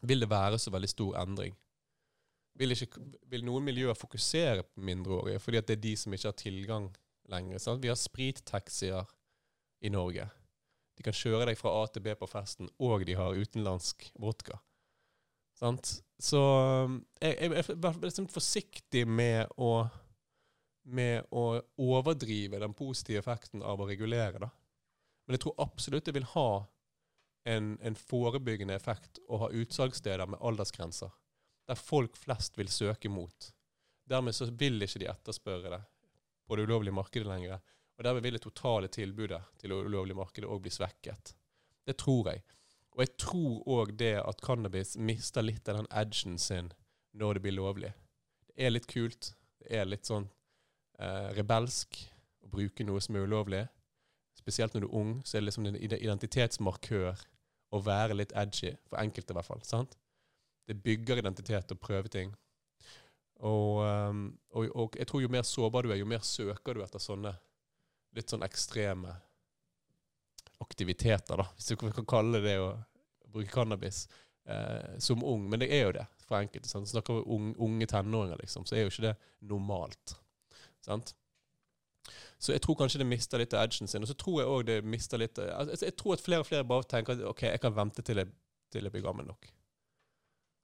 Vil 0.07 0.21
det 0.21 0.29
være 0.29 0.59
så 0.61 0.73
veldig 0.73 0.89
stor 0.91 1.21
endring? 1.21 1.55
vil, 2.57 2.73
ikke, 2.73 3.03
vil, 3.29 3.45
noen 3.45 3.65
miljøer 3.67 3.97
fokusere 3.97 4.65
på 4.65 4.83
mindreårige 4.85 5.41
fordi 5.43 5.61
at 5.61 5.69
det 5.69 5.77
er 5.77 5.83
de 5.83 5.93
som 5.99 6.13
ikke 6.13 6.31
har 6.31 6.39
tilgang 6.39 6.89
lenger. 7.31 7.61
Sant? 7.61 7.83
Vi 7.83 7.91
har 7.91 7.99
sprittaxier 7.99 9.07
i 9.83 9.91
Norge. 9.93 10.27
De 10.97 11.05
kan 11.05 11.15
kjøre 11.15 11.45
deg 11.49 11.59
fra 11.59 11.73
A 11.79 11.85
til 11.91 12.03
B 12.05 12.15
på 12.17 12.29
festen, 12.29 12.69
og 12.81 13.05
de 13.05 13.15
har 13.17 13.37
utenlandsk 13.37 14.09
vodka. 14.19 14.59
Sant? 15.57 15.99
Så 16.21 16.41
um, 16.85 16.99
jeg, 17.21 17.37
jeg, 17.37 17.65
er 17.75 17.99
liksom 18.01 18.29
forsiktig 18.29 19.03
med 19.09 19.53
å, 19.57 19.87
med 20.89 21.29
å 21.29 21.45
overdrive 21.81 22.61
den 22.61 22.73
positive 22.77 23.21
effekten 23.21 23.65
av 23.65 23.81
å 23.81 23.89
regulere. 23.89 24.41
da. 24.41 24.49
Men 25.25 25.37
jeg 25.37 25.45
tror 25.45 25.61
absolutt 25.65 26.09
det 26.09 26.17
vil 26.17 26.29
ha 26.33 26.49
en, 27.47 27.77
en 27.81 27.97
forebyggende 27.97 28.75
effekt 28.75 29.21
å 29.29 29.43
ha 29.45 29.53
utsalgssteder 29.53 30.29
med 30.29 30.41
aldersgrenser 30.41 31.13
der 31.67 31.79
folk 31.79 32.15
flest 32.17 32.57
vil 32.57 32.69
søke 32.71 33.09
mot. 33.11 33.49
Dermed 34.07 34.35
så 34.35 34.47
vil 34.55 34.79
ikke 34.83 35.01
de 35.03 35.09
etterspørre 35.11 35.71
det 35.73 35.81
på 36.47 36.55
det 36.55 36.63
ulovlige 36.63 36.95
markedet 36.95 37.27
lenger. 37.27 37.59
Og 37.97 38.05
dermed 38.05 38.25
vil 38.25 38.37
det 38.37 38.43
totale 38.43 38.89
tilbudet 38.93 39.41
til 39.57 39.73
det 39.73 39.77
ulovlige 39.87 40.17
markedet 40.17 40.49
òg 40.49 40.61
bli 40.65 40.73
svekket. 40.73 41.33
Det 41.87 41.97
tror 41.97 42.31
jeg. 42.31 42.43
Og 42.93 43.03
jeg 43.03 43.13
tror 43.21 43.69
òg 43.77 43.93
det 43.97 44.15
at 44.21 44.43
cannabis 44.45 44.95
mister 44.97 45.45
litt 45.45 45.69
av 45.69 45.79
den 45.79 45.89
edgen 45.91 46.37
sin 46.41 46.71
når 47.17 47.37
det 47.37 47.45
blir 47.45 47.57
lovlig. 47.57 47.93
Det 48.47 48.65
er 48.65 48.73
litt 48.73 48.89
kult. 48.89 49.33
Det 49.61 49.79
er 49.79 49.89
litt 49.89 50.05
sånn 50.05 50.27
eh, 50.99 51.29
rebelsk 51.37 51.99
å 52.45 52.51
bruke 52.53 52.85
noe 52.85 53.01
som 53.01 53.17
er 53.17 53.25
ulovlig. 53.25 53.63
Spesielt 54.37 54.73
når 54.73 54.85
du 54.85 54.89
er 54.89 54.99
ung, 54.99 55.15
så 55.25 55.37
er 55.37 55.41
det 55.41 55.49
liksom 55.49 55.69
en 55.69 55.79
identitetsmarkør 55.81 57.23
å 57.73 57.81
være 57.83 58.17
litt 58.17 58.35
edgy. 58.37 58.75
For 58.89 59.01
enkelte, 59.01 59.33
i 59.33 59.37
hvert 59.39 59.49
fall. 59.49 59.65
sant? 59.65 59.97
det 60.67 60.75
bygger 60.83 61.21
identitet 61.21 61.71
å 61.71 61.79
prøve 61.79 62.11
ting. 62.11 62.33
Og, 63.37 63.83
um, 63.85 64.23
og, 64.57 64.69
og, 64.73 64.95
jeg 64.97 65.07
tror 65.07 65.23
jo 65.23 65.31
mer 65.31 65.45
sårbar 65.45 65.85
du 65.85 65.93
er, 65.93 65.99
jo 66.01 66.09
mer 66.09 66.23
søker 66.25 66.75
du 66.75 66.83
etter 66.83 67.01
sånne 67.01 67.35
litt 68.17 68.33
sånn 68.33 68.45
ekstreme 68.45 69.15
aktiviteter, 70.63 71.37
da, 71.37 71.45
hvis 71.55 71.69
du 71.69 71.75
kan 71.77 72.09
kalle 72.09 72.41
det 72.41 72.57
å 72.59 72.71
bruke 73.29 73.53
cannabis 73.53 74.07
eh, 74.49 74.97
som 75.03 75.23
ung. 75.23 75.45
Men 75.49 75.61
det 75.61 75.69
er 75.73 75.85
jo 75.85 75.93
det 75.99 76.07
for 76.25 76.39
enkelte. 76.39 76.69
Sant? 76.69 76.89
Snakker 76.89 77.19
vi 77.19 77.35
unge, 77.35 77.53
unge 77.63 77.87
tenåringer, 77.91 78.39
liksom, 78.41 78.65
så 78.65 78.75
er 78.75 78.85
jo 78.85 78.93
ikke 78.93 79.07
det 79.09 79.15
normalt. 79.51 80.15
Sant? 80.85 81.13
Så 82.37 82.53
jeg 82.53 82.61
tror 82.61 82.77
kanskje 82.77 83.01
det 83.01 83.09
mister 83.09 83.41
litt 83.41 83.53
av 83.57 83.65
edgen 83.65 83.89
sin. 83.89 84.03
Og 84.05 84.09
så 84.09 84.15
tror 84.17 84.41
jeg 84.41 84.49
òg 84.51 84.65
det 84.67 84.77
mister 84.85 85.17
litt 85.17 85.39
altså, 85.41 85.87
Jeg 85.87 85.95
tror 85.97 86.13
at 86.13 86.23
flere 86.23 86.43
og 86.43 86.49
flere 86.49 86.67
bare 86.69 86.85
tenker 86.89 87.17
at 87.17 87.23
ok, 87.31 87.47
jeg 87.49 87.61
kan 87.63 87.75
vente 87.75 88.05
til 88.05 88.21
jeg, 88.21 88.29
til 88.73 88.85
jeg 88.85 88.93
blir 88.93 89.05
gammel 89.05 89.25
nok. 89.27 89.49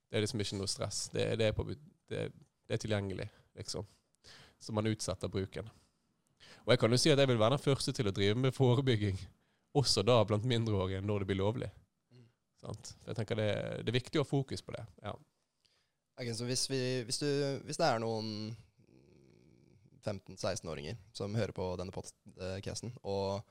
Det 0.09 0.19
er 0.19 0.25
liksom 0.25 0.43
ikke 0.43 0.59
noe 0.59 0.69
stress. 0.69 1.07
Det, 1.13 1.25
det, 1.41 1.47
er, 1.49 1.55
på, 1.57 1.65
det, 1.65 2.27
det 2.69 2.75
er, 2.75 2.81
tilgjengelig, 2.81 3.25
liksom. 3.57 3.87
Så 4.61 4.75
man 4.77 4.87
utsetter 4.87 5.31
bruken. 5.33 5.71
Og 6.63 6.71
jeg 6.71 6.79
kan 6.79 6.95
jo 6.95 6.99
si 6.99 7.11
at 7.11 7.19
jeg 7.19 7.27
vil 7.27 7.39
være 7.39 7.57
den 7.57 7.63
første 7.63 7.93
til 7.95 8.07
å 8.07 8.15
drive 8.15 8.39
med 8.39 8.55
forebygging, 8.55 9.17
også 9.75 10.03
da 10.05 10.19
blant 10.27 10.45
mindreårige, 10.47 11.01
når 11.03 11.23
det 11.23 11.29
blir 11.31 11.41
lovlig. 11.41 11.69
Mm. 12.13 12.27
Jeg 13.07 13.17
tenker 13.17 13.39
det, 13.39 13.49
det, 13.83 13.91
er 13.91 13.99
viktig 13.99 14.21
å 14.21 14.23
ha 14.23 14.29
fokus 14.29 14.63
på 14.63 14.75
det. 14.75 14.85
ja. 15.03 15.15
Okay, 16.13 16.33
så 16.37 16.45
hvis, 16.45 16.67
vi, 16.69 16.77
hvis, 17.07 17.17
du, 17.17 17.27
hvis, 17.65 17.79
det 17.81 17.87
er 17.87 17.97
noen 18.03 18.53
15-16-åringer 20.05 20.99
som 21.17 21.33
hører 21.33 21.55
på 21.57 21.71
denne 21.79 21.95
podcasten, 21.95 22.93
og 23.01 23.41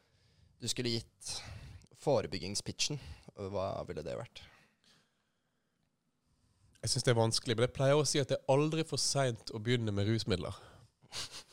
du 0.63 0.69
skulle 0.71 0.95
gitt 0.95 1.33
forebyggingspitchen, 2.03 3.01
hva 3.51 3.67
ville 3.89 4.05
det 4.07 4.15
vært? 4.15 4.45
Jeg 6.83 6.95
syns 6.95 7.07
det 7.07 7.13
er 7.13 7.19
vanskelig, 7.19 7.57
men 7.59 7.67
jeg 7.67 7.75
pleier 7.75 7.99
å 7.99 8.07
si 8.07 8.23
at 8.23 8.31
det 8.31 8.39
er 8.39 8.55
aldri 8.55 8.87
for 8.87 9.03
seint 9.03 9.51
å 9.55 9.61
begynne 9.63 9.95
med 9.95 10.07
rusmidler. 10.07 10.55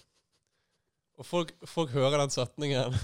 Og 1.20 1.28
folk, 1.28 1.52
folk, 1.68 1.92
hører 1.92 2.22
den 2.22 2.32
setningen, 2.32 2.96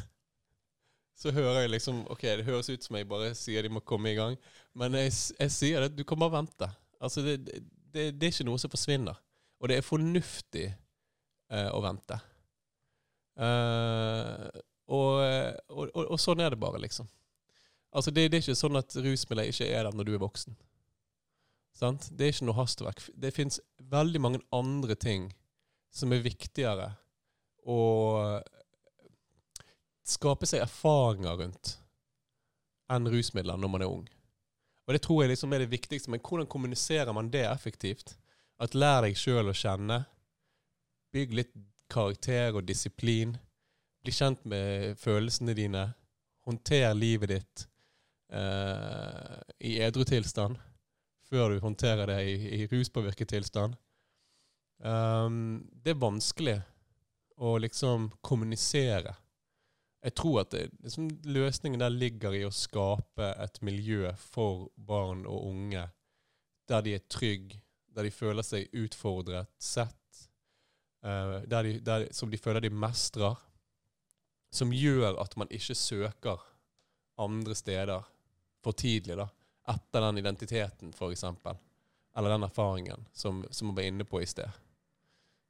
så 1.20 1.34
hører 1.36 1.66
jeg 1.66 1.74
liksom 1.74 2.04
Ok, 2.12 2.24
det 2.24 2.48
høres 2.48 2.70
ut 2.72 2.86
som 2.86 2.96
jeg 3.00 3.10
bare 3.12 3.34
sier 3.38 3.66
de 3.66 3.72
må 3.72 3.84
komme 3.84 4.14
i 4.14 4.18
gang, 4.18 4.38
men 4.76 4.96
jeg, 5.00 5.12
jeg 5.40 5.52
sier 5.52 5.84
det, 5.84 5.96
du 5.98 6.06
kan 6.08 6.20
bare 6.20 6.38
vente. 6.38 6.70
Altså, 7.04 7.24
det, 7.26 7.42
det, 7.46 8.10
det, 8.16 8.24
er 8.24 8.32
ikke 8.32 8.48
noe 8.48 8.62
som 8.62 8.72
forsvinner. 8.72 9.20
Og 9.60 9.72
det 9.72 9.80
er 9.80 9.86
fornuftig 9.86 10.66
eh, 10.68 11.70
å 11.72 11.80
vente. 11.84 12.18
Eh, 13.40 14.48
og, 14.86 15.12
og, 15.72 15.84
og, 15.86 16.02
og, 16.04 16.18
sånn 16.22 16.44
er 16.44 16.54
det 16.54 16.60
bare, 16.62 16.82
liksom. 16.84 17.08
Altså, 17.96 18.12
det, 18.12 18.28
det 18.32 18.40
er 18.40 18.44
ikke 18.44 18.60
sånn 18.60 18.80
at 18.80 18.96
rusmidler 19.00 19.52
ikke 19.52 19.70
er 19.72 19.88
der 19.88 19.96
når 19.96 20.08
du 20.08 20.14
er 20.16 20.24
voksen. 20.24 20.58
Sant? 21.76 22.08
Det 22.12 22.28
er 22.28 22.36
ikke 22.36 22.48
noe 22.48 22.60
hastverk. 22.60 23.02
Det 23.20 23.34
fins 23.36 23.60
veldig 23.92 24.22
mange 24.24 24.44
andre 24.56 24.96
ting 25.00 25.30
som 25.96 26.12
er 26.16 26.24
viktigere 26.24 26.94
å 27.66 27.80
skape 30.06 30.46
seg 30.46 30.62
erfaringer 30.62 31.40
rundt 31.42 31.76
enn 32.94 33.10
rusmidler 33.10 33.58
når 33.58 33.72
man 33.74 33.86
er 33.86 33.92
ung. 33.92 34.06
Og 34.86 34.94
det 34.94 35.02
tror 35.02 35.24
jeg 35.24 35.32
liksom 35.34 35.54
er 35.54 35.64
det 35.64 35.72
viktigste. 35.72 36.12
Men 36.14 36.22
hvordan 36.22 36.50
kommuniserer 36.50 37.14
man 37.14 37.32
det 37.34 37.46
effektivt? 37.50 38.14
At 38.62 38.78
lær 38.78 39.02
deg 39.06 39.18
sjøl 39.18 39.50
å 39.50 39.58
kjenne. 39.58 40.04
Bygg 41.16 41.34
litt 41.34 41.56
karakter 41.92 42.54
og 42.54 42.68
disiplin. 42.68 43.34
Bli 44.06 44.14
kjent 44.14 44.46
med 44.46 45.00
følelsene 45.02 45.56
dine. 45.58 45.88
Håndter 46.46 46.94
livet 46.94 47.32
ditt 47.34 47.66
eh, 48.30 49.42
i 49.66 49.80
edru 49.82 50.06
tilstand 50.06 50.62
før 51.26 51.56
du 51.56 51.64
håndterer 51.64 52.06
det 52.12 52.20
i, 52.30 52.36
i 52.60 52.68
ruspåvirket 52.70 53.32
tilstand. 53.34 53.74
Um, 54.78 55.66
det 55.82 55.96
er 55.96 56.04
vanskelig 56.04 56.60
å 57.36 57.58
liksom 57.60 58.10
kommunisere 58.24 59.16
jeg 60.06 60.14
tror 60.14 60.44
at 60.44 60.52
det, 60.54 60.68
liksom, 60.86 61.08
løsningen 61.34 61.82
der 61.82 61.90
ligger 61.90 62.36
i 62.38 62.44
å 62.46 62.54
skape 62.54 63.32
et 63.42 63.58
miljø 63.66 64.12
for 64.22 64.68
barn 64.78 65.24
og 65.26 65.48
unge 65.50 65.88
der 66.70 66.84
de 66.86 66.94
er 66.98 67.08
trygge, 67.10 67.58
der 67.96 68.06
de 68.06 68.12
føler 68.14 68.46
seg 68.46 68.70
utfordret, 68.78 69.50
sett, 69.58 70.28
uh, 71.06 71.42
der 71.50 71.66
de, 71.66 71.74
der, 71.86 72.06
som 72.14 72.30
de 72.30 72.38
føler 72.38 72.62
de 72.62 72.70
mestrer, 72.70 73.38
som 74.54 74.74
gjør 74.74 75.18
at 75.22 75.34
man 75.42 75.50
ikke 75.54 75.78
søker 75.78 76.44
andre 77.22 77.58
steder 77.58 78.06
for 78.62 78.78
tidlig, 78.78 79.18
da, 79.18 79.30
etter 79.74 80.06
den 80.06 80.22
identiteten, 80.22 80.94
f.eks., 80.94 81.26
eller 82.16 82.36
den 82.36 82.46
erfaringen 82.46 83.10
som, 83.14 83.42
som 83.50 83.72
man 83.72 83.80
var 83.80 83.90
inne 83.90 84.06
på 84.08 84.22
i 84.22 84.30
sted. 84.30 84.65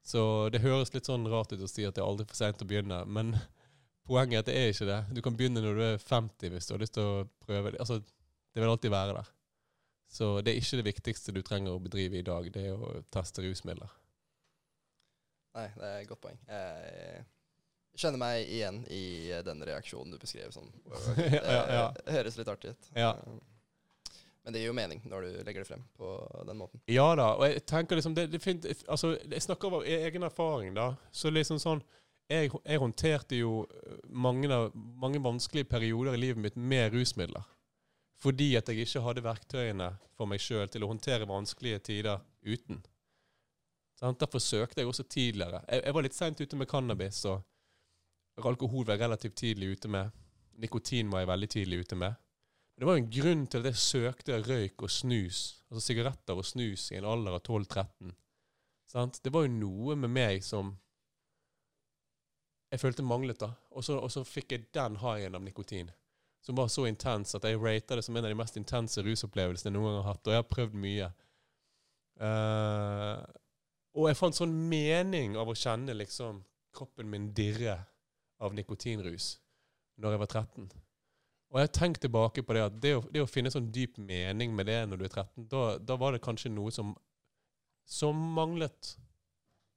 Så 0.05 0.21
det 0.53 0.61
høres 0.61 0.93
litt 0.93 1.07
sånn 1.09 1.25
rart 1.31 1.53
ut 1.55 1.63
å 1.65 1.69
si 1.69 1.85
at 1.87 1.97
det 1.97 2.03
er 2.03 2.07
aldri 2.07 2.27
for 2.29 2.37
seint 2.37 2.61
å 2.61 2.67
begynne, 2.69 3.03
men 3.09 3.33
Poenget 4.05 4.35
er 4.35 4.43
at 4.43 4.49
det 4.49 4.55
er 4.59 4.67
ikke 4.69 4.85
det. 4.85 4.99
Du 5.17 5.21
kan 5.25 5.37
begynne 5.37 5.61
når 5.63 5.79
du 5.79 5.81
er 5.81 5.95
50 5.97 6.51
hvis 6.53 6.67
du 6.69 6.75
har 6.75 6.81
lyst 6.83 6.93
til 6.93 7.07
å 7.09 7.23
prøve 7.41 7.71
det. 7.73 7.79
Altså, 7.81 7.97
det 8.53 8.61
vil 8.61 8.69
alltid 8.69 8.93
være 8.93 9.15
der. 9.17 9.31
Så 10.13 10.27
det 10.45 10.51
er 10.51 10.59
ikke 10.61 10.77
det 10.77 10.85
viktigste 10.91 11.33
du 11.33 11.41
trenger 11.41 11.73
å 11.73 11.81
bedrive 11.81 12.19
i 12.19 12.25
dag, 12.25 12.45
det 12.53 12.67
er 12.69 12.77
å 12.77 12.99
teste 13.13 13.41
rusmidler. 13.41 13.89
Nei, 15.57 15.65
det 15.73 15.89
er 15.89 16.03
et 16.03 16.11
godt 16.11 16.21
poeng. 16.21 16.37
Jeg 16.51 17.25
kjenner 18.03 18.21
meg 18.21 18.51
igjen 18.51 18.81
i 18.93 19.03
den 19.47 19.65
reaksjonen 19.71 20.13
du 20.13 20.19
beskrev. 20.21 20.53
Sånn. 20.53 20.69
Det 21.15 21.27
ja, 21.41 21.65
ja. 21.65 21.85
høres 22.19 22.37
litt 22.37 22.51
artig 22.51 22.75
ut. 22.75 22.89
Ja. 22.93 23.15
Men 24.45 24.53
det 24.53 24.61
gir 24.61 24.69
jo 24.69 24.77
mening 24.77 25.01
når 25.09 25.25
du 25.25 25.37
legger 25.41 25.63
det 25.63 25.67
frem 25.67 25.83
på 25.97 26.09
den 26.45 26.59
måten. 26.59 26.81
Ja 26.91 27.07
da, 27.17 27.31
og 27.33 27.47
jeg 27.49 27.63
tenker 27.65 27.97
liksom 27.97 28.13
det, 28.13 28.27
det 28.29 28.41
fint, 28.43 28.65
altså, 28.85 29.15
Jeg 29.17 29.41
snakker 29.41 29.79
av 29.79 29.87
egen 29.89 30.27
erfaring, 30.27 30.75
da. 30.77 30.91
Så 31.11 31.33
liksom 31.33 31.57
sånn 31.61 31.81
jeg, 32.29 32.49
jeg, 32.65 32.81
håndterte 32.81 33.37
jo 33.37 33.65
eh, 33.65 33.97
mange, 34.09 34.49
mange, 34.73 35.21
vanskelige 35.21 35.69
perioder 35.69 36.15
i 36.15 36.21
livet 36.21 36.41
mitt 36.41 36.57
med 36.57 36.93
rusmidler. 36.93 37.45
Fordi 38.21 38.55
at 38.57 38.69
jeg 38.69 38.85
ikke 38.85 39.03
hadde 39.05 39.25
verktøyene 39.25 39.89
for 40.15 40.29
meg 40.29 40.41
sjøl 40.41 40.69
til 40.71 40.85
å 40.85 40.89
håndtere 40.89 41.27
vanskelige 41.29 41.81
tider 41.89 42.21
uten. 42.45 42.79
Sånn, 43.99 44.17
derfor 44.19 44.41
søkte 44.43 44.81
jeg 44.81 44.89
også 44.89 45.05
tidligere. 45.07 45.61
Jeg, 45.69 45.83
jeg 45.85 45.97
var 45.97 46.05
litt 46.05 46.17
seint 46.17 46.41
ute 46.41 46.59
med 46.59 46.69
cannabis, 46.71 47.21
og 47.29 48.45
alkohol 48.45 48.87
var 48.87 48.97
jeg 48.97 49.05
relativt 49.05 49.37
tidlig 49.41 49.75
ute 49.75 49.91
med. 49.91 50.21
Nikotin 50.61 51.11
var 51.11 51.23
jeg 51.23 51.31
veldig 51.33 51.51
tidlig 51.51 51.81
ute 51.85 51.99
med. 51.99 52.21
Det 52.75 52.85
var 52.87 52.97
jo 52.97 53.03
en 53.03 53.11
grunn 53.11 53.43
til 53.47 53.63
at 53.63 53.71
jeg 53.71 53.81
søkte 53.81 54.41
røyk 54.43 54.83
og 54.83 54.91
snus, 54.91 55.61
altså 55.69 55.83
sigaretter 55.85 56.35
og 56.35 56.47
snus, 56.47 56.89
i 56.91 56.97
en 56.99 57.07
alder 57.07 57.37
av 57.37 57.43
12-13. 57.45 58.15
Det 59.23 59.31
var 59.31 59.45
jo 59.45 59.51
noe 59.51 59.95
med 59.99 60.11
meg 60.11 60.43
som 60.43 60.73
jeg 62.71 62.81
følte 62.81 63.05
manglet. 63.07 63.39
da. 63.39 63.53
Og 63.71 63.83
så, 63.83 63.97
og 63.99 64.11
så 64.11 64.23
fikk 64.27 64.51
jeg 64.51 64.67
den 64.75 64.99
haien 64.99 65.35
av 65.35 65.43
nikotin, 65.43 65.91
som 66.43 66.59
var 66.59 66.67
så 66.71 66.85
intens 66.89 67.35
at 67.35 67.47
jeg 67.47 67.59
rater 67.61 67.99
det 67.99 68.05
som 68.05 68.15
en 68.15 68.27
av 68.27 68.31
de 68.31 68.39
mest 68.39 68.59
intense 68.59 69.03
rusopplevelsene 69.03 69.71
jeg 69.71 69.77
noen 69.77 69.89
gang 69.89 70.01
har 70.03 70.11
hatt. 70.13 70.27
Og 70.27 70.35
jeg 70.35 70.43
har 70.43 70.51
prøvd 70.51 70.77
mye. 70.83 71.09
Uh, 72.19 73.23
og 73.95 74.09
jeg 74.09 74.19
fant 74.19 74.35
sånn 74.35 74.55
mening 74.69 75.35
av 75.39 75.51
å 75.51 75.57
kjenne 75.57 75.95
liksom 75.95 76.43
kroppen 76.75 77.07
min 77.11 77.31
dirre 77.35 77.79
av 78.43 78.55
nikotinrus 78.55 79.37
når 80.03 80.15
jeg 80.15 80.21
var 80.25 80.31
13. 80.43 80.67
Og 81.53 81.61
jeg 81.61 81.69
har 81.69 81.93
tilbake 82.01 82.43
på 82.43 82.55
det 82.55 82.63
at 82.65 82.79
det 82.81 82.95
å, 82.97 83.03
det 83.13 83.21
å, 83.23 83.29
finne 83.29 83.51
sånn 83.53 83.69
dyp 83.71 83.99
mening 84.01 84.55
med 84.55 84.67
det 84.67 84.81
når 84.89 84.99
du 84.99 85.05
er 85.05 85.13
13, 85.13 85.45
da, 85.51 85.63
da 85.79 85.97
var 86.01 86.15
det 86.15 86.23
kanskje 86.25 86.51
noe 86.51 86.73
som, 86.73 86.95
som 87.85 88.17
manglet 88.35 88.95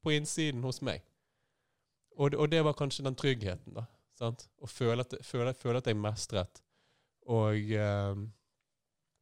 på 0.03 0.15
innsiden 0.17 0.65
hos 0.65 0.81
meg. 0.83 1.05
Og, 2.19 2.35
og, 2.35 2.49
det 2.51 2.65
var 2.67 2.75
kanskje 2.79 3.05
den 3.07 3.19
tryggheten, 3.19 3.77
da. 3.77 3.85
Sant? 4.19 4.49
Å 4.59 4.67
føle 4.67 5.05
at, 5.05 5.15
føle, 5.23 5.53
føle 5.55 5.79
at 5.79 5.87
jeg 5.87 5.99
mestret. 5.99 6.63
Og, 7.31 7.71
eh, 7.77 8.25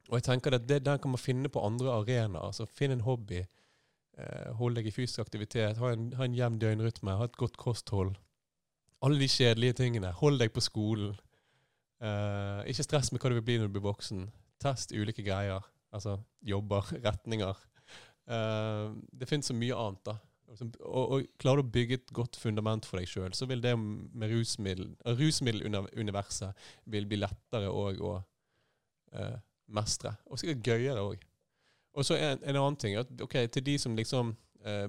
og 0.09 0.15
jeg 0.17 0.25
tenker 0.25 0.57
at 0.57 0.65
det, 0.65 0.81
den 0.87 1.03
kan 1.03 1.13
man 1.13 1.21
finne 1.21 1.51
på 1.53 1.61
andre 1.67 1.93
arenaer. 1.99 2.47
Altså, 2.47 2.65
Finn 2.65 2.95
en 2.95 3.05
hobby. 3.05 3.43
Eh, 4.17 4.53
hold 4.57 4.79
deg 4.79 4.89
i 4.89 4.95
fysisk 4.95 5.27
aktivitet. 5.27 5.77
Ha 5.83 5.93
en, 5.93 6.09
ha 6.17 6.25
en 6.25 6.39
jevn 6.39 6.57
døgnrytme. 6.63 7.19
Ha 7.19 7.29
et 7.29 7.37
godt 7.37 7.59
kosthold. 7.61 8.15
Alle 9.05 9.21
de 9.21 9.29
kjedelige 9.29 9.77
tingene. 9.83 10.15
Hold 10.23 10.41
deg 10.41 10.55
på 10.57 10.65
skolen. 10.65 11.19
Eh, 11.97 12.61
ikke 12.71 12.85
stress 12.85 13.09
med 13.13 13.23
hva 13.23 13.31
du 13.33 13.39
vil 13.39 13.47
bli 13.47 13.57
når 13.61 13.71
du 13.71 13.77
blir 13.79 13.87
voksen. 13.87 14.27
Test 14.63 14.93
ulike 14.93 15.25
greier. 15.25 15.65
Altså 15.95 16.19
jobber, 16.45 16.89
retninger. 17.07 17.59
Uh, 18.27 18.91
det 19.15 19.29
finnes 19.31 19.47
så 19.47 19.55
mye 19.55 19.75
annet, 19.79 20.01
da. 20.09 20.17
Og, 20.51 20.97
og, 20.99 21.27
klarer 21.39 21.63
du 21.63 21.67
å 21.67 21.75
bygge 21.75 21.99
et 22.01 22.13
godt 22.15 22.39
fundament 22.39 22.87
for 22.87 22.99
deg 22.99 23.07
sjøl, 23.11 23.33
så 23.35 23.47
vil 23.47 23.63
det 23.63 23.73
med 23.79 24.31
rusmiddel, 24.31 24.89
rusmiddeluniverset 25.19 26.67
vil 26.91 27.07
bli 27.07 27.21
lettere 27.21 27.71
òg 27.71 28.03
å 28.03 28.13
uh, 28.19 29.37
mestre. 29.79 30.17
Og 30.27 30.43
sikkert 30.43 30.67
gøyere 30.67 31.07
òg. 31.07 31.23
Og 31.97 32.07
så 32.07 32.19
en, 32.19 32.43
en, 32.43 32.59
annen 32.59 32.79
ting. 32.83 32.99
at 32.99 33.11
ok, 33.23 33.39
Til 33.55 33.65
de 33.67 33.79
som 33.81 33.95
liksom 33.97 34.35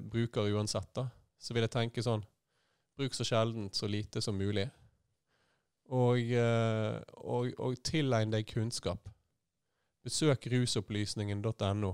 bruker 0.10 0.50
uansett, 0.58 0.90
da, 0.98 1.06
så 1.38 1.54
vil 1.54 1.62
jeg 1.68 1.76
tenke 1.76 2.02
sånn 2.02 2.24
Bruk 2.98 3.14
så 3.14 3.22
sjeldent, 3.30 3.76
så 3.78 3.86
lite 3.86 4.24
som 4.26 4.34
mulig. 4.34 4.66
Og, 5.88 6.20
eh, 6.20 6.98
og, 7.24 7.54
og 7.64 7.78
tilegn 7.86 8.34
deg 8.34 8.48
kunnskap. 8.50 9.08
Besøk 10.04 10.48
rusopplysningen.no. 10.52 11.94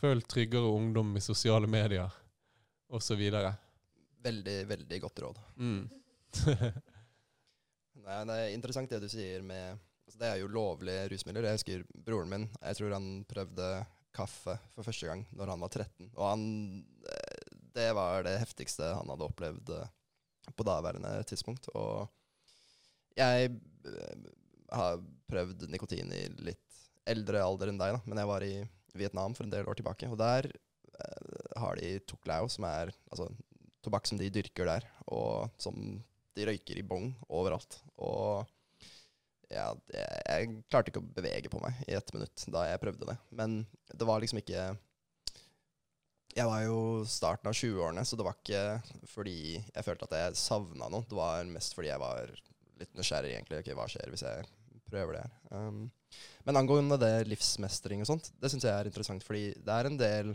Følg 0.00 0.26
Tryggere 0.30 0.70
ungdom 0.74 1.14
i 1.16 1.22
sosiale 1.22 1.70
medier 1.70 2.10
osv. 2.94 3.22
Veldig, 4.24 4.58
veldig 4.68 5.00
godt 5.02 5.22
råd. 5.24 5.40
Mm. 5.56 5.82
Nei, 8.04 8.20
det 8.28 8.36
er 8.36 8.54
interessant 8.54 8.90
det 8.90 9.00
du 9.04 9.08
sier 9.08 9.44
med 9.46 9.78
altså 10.04 10.18
Det 10.20 10.28
er 10.28 10.40
jo 10.42 10.50
lovlige 10.52 11.08
rusmidler. 11.12 11.48
Jeg 11.48 11.58
husker 11.58 11.84
broren 12.06 12.30
min. 12.30 12.48
Jeg 12.60 12.78
tror 12.78 12.96
han 12.96 13.06
prøvde 13.28 13.68
kaffe 14.14 14.56
for 14.74 14.86
første 14.86 15.08
gang 15.08 15.24
når 15.34 15.54
han 15.54 15.64
var 15.64 15.72
13. 15.72 16.10
Og 16.12 16.26
han 16.28 16.44
Det 17.74 17.88
var 17.96 18.26
det 18.26 18.36
heftigste 18.38 18.92
han 18.94 19.10
hadde 19.10 19.26
opplevd 19.26 19.72
eh, 19.74 19.88
på 20.54 20.66
daværende 20.66 21.16
tidspunkt. 21.26 21.70
Og 21.74 22.10
jeg 23.18 23.50
eh, 23.50 24.28
har 24.74 25.02
prøvd 25.30 25.66
nikotin 25.72 26.12
i 26.14 26.26
litt 26.50 26.60
eldre 27.08 27.42
alder 27.44 27.70
enn 27.70 27.80
deg, 27.80 27.96
da. 27.96 28.02
Men 28.08 28.20
jeg 28.22 28.30
var 28.30 28.46
i 28.46 28.54
Vietnam 28.94 29.34
for 29.36 29.46
en 29.46 29.52
del 29.52 29.66
år 29.68 29.76
tilbake. 29.78 30.08
Og 30.10 30.18
der 30.20 30.48
Eh, 30.94 31.60
har 31.60 31.76
de 31.76 31.98
Tuklao, 32.06 32.48
som 32.48 32.66
er 32.68 32.92
altså, 33.10 33.28
tobakk 33.84 34.06
som 34.08 34.18
de 34.20 34.30
dyrker 34.32 34.68
der, 34.68 34.86
og 35.10 35.50
som 35.60 35.76
de 36.34 36.46
røyker 36.48 36.78
i 36.78 36.86
bong 36.86 37.10
overalt. 37.28 37.80
Og 38.02 38.44
ja, 39.50 39.68
det, 39.90 40.02
jeg 40.02 40.64
klarte 40.70 40.90
ikke 40.90 41.02
å 41.02 41.14
bevege 41.16 41.50
på 41.52 41.60
meg 41.62 41.78
i 41.86 41.96
ett 41.98 42.10
minutt 42.14 42.46
da 42.50 42.66
jeg 42.68 42.82
prøvde 42.82 43.10
det. 43.10 43.18
Men 43.30 43.62
det 43.92 44.08
var 44.08 44.22
liksom 44.22 44.42
ikke 44.42 44.74
Jeg 46.34 46.48
var 46.50 46.64
jo 46.64 46.78
starten 47.06 47.46
av 47.46 47.54
20-årene, 47.54 48.02
så 48.02 48.16
det 48.18 48.24
var 48.26 48.34
ikke 48.40 48.62
fordi 49.06 49.36
jeg 49.54 49.86
følte 49.86 50.08
at 50.08 50.16
jeg 50.18 50.40
savna 50.40 50.88
noe. 50.90 51.06
Det 51.06 51.14
var 51.14 51.46
mest 51.46 51.76
fordi 51.76 51.92
jeg 51.92 52.02
var 52.02 52.32
litt 52.80 52.92
nysgjerrig, 52.96 53.34
egentlig. 53.34 53.60
Ok, 53.62 53.72
hva 53.76 53.86
skjer 53.90 54.12
hvis 54.12 54.24
jeg 54.26 54.48
prøver 54.90 55.16
det 55.16 55.24
her? 55.24 55.34
Um, 55.54 55.84
men 56.46 56.60
angående 56.60 56.98
det 57.00 57.26
livsmestring 57.30 58.04
og 58.04 58.10
sånt, 58.10 58.30
det 58.40 58.50
syns 58.52 58.66
jeg 58.66 58.74
er 58.74 58.90
interessant, 58.90 59.24
fordi 59.26 59.48
det 59.56 59.74
er 59.74 59.88
en 59.88 59.98
del 60.00 60.34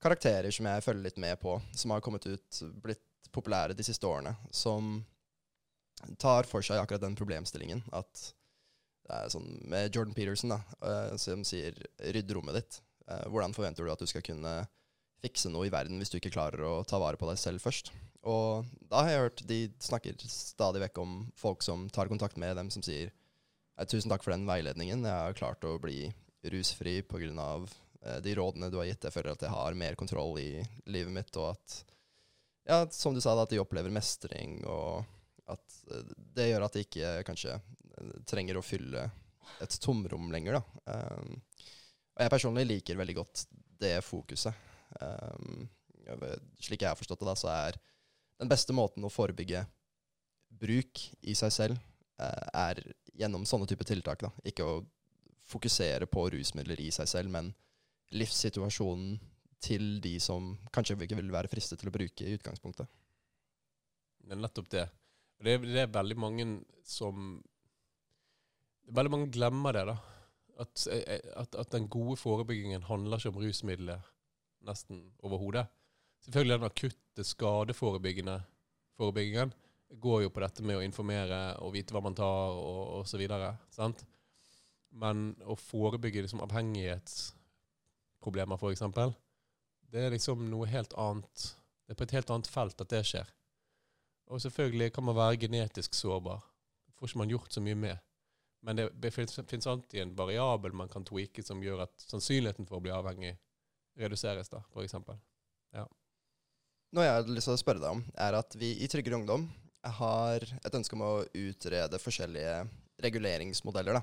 karakterer 0.00 0.52
som 0.54 0.68
jeg 0.70 0.84
følger 0.84 1.06
litt 1.06 1.20
med 1.20 1.38
på, 1.42 1.58
som 1.76 1.92
har 1.94 2.02
kommet 2.04 2.26
ut, 2.26 2.60
blitt 2.82 3.30
populære 3.34 3.76
de 3.76 3.86
siste 3.86 4.06
årene, 4.08 4.32
som 4.50 4.98
tar 6.18 6.48
for 6.48 6.64
seg 6.64 6.80
akkurat 6.80 7.02
den 7.04 7.18
problemstillingen 7.18 7.82
at 7.92 8.30
det 9.10 9.16
er 9.16 9.32
sånn 9.32 9.48
med 9.68 9.90
Jordan 9.94 10.14
Peterson, 10.14 10.52
da, 10.54 10.60
uh, 10.86 11.16
som 11.18 11.42
sier 11.46 11.74
'rydd 11.98 12.30
rommet 12.36 12.60
ditt'. 12.60 12.78
Uh, 13.10 13.26
hvordan 13.26 13.54
forventer 13.56 13.84
du 13.84 13.90
at 13.90 13.98
du 13.98 14.06
skal 14.06 14.22
kunne 14.22 14.52
fikse 15.20 15.50
noe 15.50 15.66
i 15.66 15.72
verden 15.72 15.98
hvis 15.98 16.12
du 16.12 16.20
ikke 16.20 16.32
klarer 16.32 16.62
å 16.64 16.84
ta 16.86 17.00
vare 17.02 17.18
på 17.18 17.26
deg 17.28 17.40
selv 17.40 17.64
først? 17.64 17.90
Og 18.28 18.66
da 18.90 19.04
har 19.04 19.10
jeg 19.10 19.22
hørt 19.24 19.42
de 19.48 19.60
snakker 19.80 20.24
stadig 20.28 20.82
vekk 20.82 21.00
om 21.00 21.14
folk 21.40 21.64
som 21.64 21.86
tar 21.92 22.10
kontakt 22.10 22.36
med 22.40 22.56
dem, 22.58 22.70
som 22.70 22.84
sier 22.84 23.12
'tusen 23.80 24.10
takk 24.12 24.24
for 24.24 24.34
den 24.34 24.44
veiledningen, 24.44 25.06
jeg 25.08 25.24
har 25.24 25.36
klart 25.38 25.64
å 25.64 25.78
bli 25.80 26.10
rusfri 26.52 27.00
pga 27.02 27.66
eh, 28.02 28.18
de 28.20 28.34
rådene 28.36 28.70
du 28.70 28.76
har 28.76 28.88
gitt. 28.90 29.04
Jeg 29.04 29.12
føler 29.12 29.32
at 29.32 29.42
jeg 29.42 29.52
har 29.52 29.74
mer 29.74 29.96
kontroll 29.96 30.38
i 30.40 30.60
livet 30.84 31.12
mitt, 31.12 31.36
og 31.36 31.54
at 31.54 31.84
ja, 32.68 32.84
som 32.92 33.14
du 33.14 33.20
sa, 33.20 33.34
at 33.40 33.50
de 33.50 33.60
opplever 33.60 33.90
mestring, 33.90 34.60
og 34.68 35.04
at 35.48 35.80
eh, 35.90 36.12
det 36.36 36.50
gjør 36.50 36.66
at 36.66 36.76
de 36.76 36.84
ikke 36.84 37.14
kanskje 37.28 37.56
eh, 37.56 38.14
trenger 38.28 38.60
å 38.60 38.64
fylle 38.64 39.08
et 39.60 39.80
tomrom 39.82 40.30
lenger. 40.32 40.60
Da. 40.60 40.94
Um, 40.94 41.40
og 42.14 42.22
jeg 42.22 42.32
personlig 42.32 42.66
liker 42.68 43.00
veldig 43.00 43.16
godt 43.16 43.46
det 43.80 43.96
fokuset. 44.04 44.54
Um, 45.00 45.64
slik 46.62 46.84
jeg 46.84 46.90
har 46.90 46.98
forstått 46.98 47.22
det, 47.22 47.28
da, 47.28 47.34
så 47.38 47.50
er 47.50 47.78
den 48.40 48.48
beste 48.50 48.74
måten 48.76 49.04
å 49.04 49.12
forebygge 49.12 49.64
bruk 50.60 51.02
i 51.28 51.34
seg 51.38 51.52
selv, 51.54 51.80
uh, 52.20 52.46
er 52.56 52.80
gjennom 53.20 53.44
sånne 53.48 53.68
type 53.68 53.84
tiltak. 53.88 54.24
Da. 54.24 54.32
Ikke 54.48 54.66
å 54.66 54.80
fokusere 55.50 56.08
på 56.10 56.28
rusmidler 56.32 56.80
i 56.80 56.88
seg 56.94 57.08
selv, 57.10 57.32
men 57.34 57.52
livssituasjonen 58.16 59.18
til 59.60 59.98
de 60.02 60.14
som 60.22 60.54
kanskje 60.72 60.96
ikke 61.04 61.18
vil 61.18 61.32
være 61.32 61.50
fristet 61.52 61.80
til 61.80 61.90
å 61.90 61.94
bruke 61.94 62.26
i 62.26 62.36
utgangspunktet. 62.38 62.88
Det 64.24 64.36
er 64.36 64.40
nettopp 64.40 64.70
det. 64.72 64.86
Det 65.40 65.56
er, 65.56 65.64
det 65.64 65.82
er 65.84 65.94
veldig 65.94 66.18
mange 66.20 66.50
som 66.84 67.40
Veldig 68.90 69.10
mange 69.12 69.26
glemmer 69.30 69.76
det, 69.76 69.84
da. 69.86 69.92
At, 70.64 70.82
at, 70.90 71.52
at, 71.54 71.68
den 71.70 71.84
gode 71.86 72.16
forebyggingen 72.18 72.82
handler 72.88 73.20
ikke 73.20 73.30
om 73.30 73.36
rusmidler 73.38 74.00
nesten 74.66 75.04
overhodet. 75.22 75.62
Selvfølgelig 76.24 76.58
den 76.58 76.68
akutte 76.68 77.24
skadeforebyggende 77.24 78.40
forebyggingen 79.00 79.52
går 79.90 80.22
jo 80.22 80.30
på 80.30 80.40
dette 80.44 80.62
med 80.62 80.76
å 80.78 80.82
informere 80.84 81.56
og 81.64 81.72
vite 81.74 81.94
hva 81.94 82.00
man 82.04 82.14
tar 82.16 82.50
og 82.54 83.00
osv. 83.00 83.28
Men 84.90 85.36
å 85.46 85.56
forebygge 85.58 86.22
liksom 86.24 86.40
avhengighetsproblemer, 86.44 88.56
f.eks., 88.60 88.82
det 89.90 90.00
er 90.06 90.10
liksom 90.14 90.50
noe 90.50 90.66
helt 90.70 90.92
annet. 90.94 91.56
Det 91.82 91.90
er 91.94 91.98
på 91.98 92.06
et 92.06 92.14
helt 92.14 92.30
annet 92.30 92.50
felt 92.50 92.82
at 92.82 92.92
det 92.92 93.02
skjer. 93.08 93.28
Og 94.30 94.36
selvfølgelig 94.44 94.88
kan 94.94 95.04
man 95.08 95.18
være 95.18 95.40
genetisk 95.42 95.90
sårbar. 95.98 96.40
Det 96.86 96.92
får 96.94 97.06
ikke 97.08 97.18
man 97.18 97.32
gjort 97.32 97.52
så 97.56 97.60
mye 97.64 97.74
med. 97.74 97.96
Men 98.62 98.72
det, 98.76 98.84
det 99.02 99.10
finnes 99.10 99.66
alltid 99.66 100.00
en 100.02 100.14
variabel 100.14 100.72
man 100.76 100.92
kan 100.92 101.04
tweake 101.08 101.42
som 101.42 101.62
gjør 101.64 101.80
at 101.88 101.94
sannsynligheten 102.04 102.66
for 102.68 102.76
å 102.78 102.82
bli 102.84 102.92
avhengig 102.94 103.34
reduseres, 103.98 104.48
da, 104.52 104.60
f.eks. 104.70 104.94
Ja. 105.74 105.84
Noe 106.90 107.04
jeg 107.06 107.14
har 107.14 107.28
lyst 107.30 107.46
til 107.46 107.54
å 107.54 107.60
spørre 107.60 107.78
deg 107.78 107.92
om, 107.94 108.00
er 108.18 108.34
at 108.34 108.54
vi 108.58 108.72
i 108.82 108.86
Tryggere 108.90 109.20
Ungdom 109.20 109.44
har 110.00 110.42
et 110.42 110.74
ønske 110.74 110.96
om 110.96 111.04
å 111.06 111.12
utrede 111.38 112.00
forskjellige 112.02 112.64
reguleringsmodeller. 113.04 114.00
da. 114.00 114.02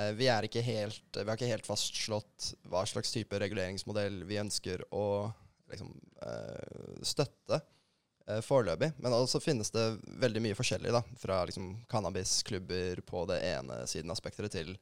Eh, 0.00 0.12
vi, 0.16 0.30
ikke 0.48 0.62
helt, 0.64 1.04
vi 1.12 1.26
har 1.28 1.36
ikke 1.36 1.50
helt 1.50 1.68
fastslått 1.68 2.54
hva 2.72 2.86
slags 2.88 3.12
type 3.12 3.36
reguleringsmodell 3.40 4.22
vi 4.24 4.40
ønsker 4.40 4.86
å 4.96 5.28
liksom, 5.68 5.92
eh, 6.24 7.02
støtte 7.04 7.60
eh, 7.60 8.40
foreløpig. 8.40 8.94
Men 8.96 9.12
altså 9.12 9.40
finnes 9.44 9.68
det 9.76 9.84
veldig 10.16 10.44
mye 10.46 10.56
forskjellig, 10.56 10.96
da, 10.96 11.04
fra 11.20 11.42
liksom, 11.44 11.74
cannabisklubber 11.92 13.04
på 13.04 13.26
det 13.28 13.42
ene 13.44 13.82
siden 13.84 14.12
av 14.12 14.16
spekteret 14.16 14.56
til 14.56 14.78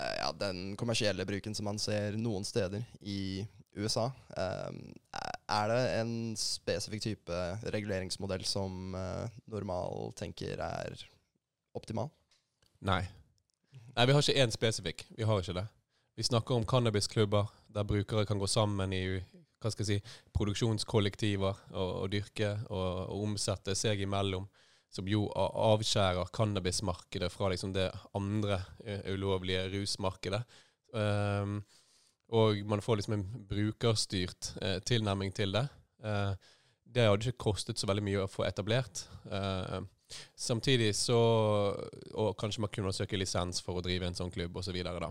ja, 0.00 0.30
den 0.32 0.76
kommersielle 0.80 1.26
bruken 1.28 1.52
som 1.56 1.66
man 1.66 1.80
ser 1.80 2.14
noen 2.16 2.44
steder 2.46 2.84
i 3.00 3.42
USA. 3.76 4.06
Er 5.50 5.70
det 5.72 5.80
en 5.98 6.12
spesifikk 6.38 7.02
type 7.04 7.40
reguleringsmodell 7.74 8.44
som 8.48 8.94
normal 9.50 10.14
tenker 10.18 10.62
er 10.62 11.02
optimal? 11.76 12.10
Nei. 12.86 13.02
Nei, 13.96 14.06
vi 14.06 14.14
har 14.14 14.22
ikke 14.22 14.44
én 14.44 14.54
spesifikk. 14.54 15.04
Vi 15.18 15.26
har 15.26 15.42
ikke 15.42 15.58
det. 15.58 15.66
Vi 16.16 16.26
snakker 16.26 16.54
om 16.54 16.66
cannabisklubber 16.68 17.50
der 17.74 17.86
brukere 17.86 18.26
kan 18.26 18.38
gå 18.38 18.46
sammen 18.50 18.92
i 18.92 19.04
hva 19.60 19.70
skal 19.72 19.84
jeg 19.84 20.00
si, 20.00 20.16
produksjonskollektiver 20.32 21.58
og, 21.74 21.90
og 22.02 22.06
dyrke 22.12 22.54
og, 22.70 22.86
og, 23.10 23.24
omsette 23.26 23.74
seg 23.76 24.00
imellom, 24.00 24.46
som 24.90 25.08
jo 25.08 25.26
avskjærer 25.36 26.32
cannabismarkedet 26.34 27.28
fra 27.32 27.50
liksom 27.52 27.74
det 27.76 27.90
andre 28.16 28.62
uh, 28.86 29.12
ulovlige 29.12 29.66
rusmarkedet. 29.74 30.40
Um, 30.96 31.60
og 32.30 32.60
man 32.70 32.82
får 32.84 33.00
liksom 33.00 33.16
en 33.16 33.28
brukerstyrt 33.50 34.52
eh, 34.62 34.78
tilnærming 34.86 35.32
til 35.34 35.54
det. 35.56 35.66
Eh, 36.04 36.34
det 36.90 37.06
hadde 37.06 37.30
ikke 37.30 37.46
kostet 37.50 37.78
så 37.78 37.88
veldig 37.90 38.04
mye 38.06 38.24
å 38.24 38.30
få 38.30 38.44
etablert. 38.46 39.04
Eh, 39.30 39.80
Samtidig 40.34 40.94
så 40.96 41.18
Og 42.14 42.36
kanskje 42.38 42.64
man 42.64 42.72
kunne 42.74 42.92
søke 42.94 43.18
lisens 43.18 43.62
for 43.62 43.78
å 43.78 43.84
drive 43.84 44.08
en 44.08 44.16
sånn 44.16 44.32
klubb 44.34 44.56
osv. 44.56 44.76
Så 44.82 45.10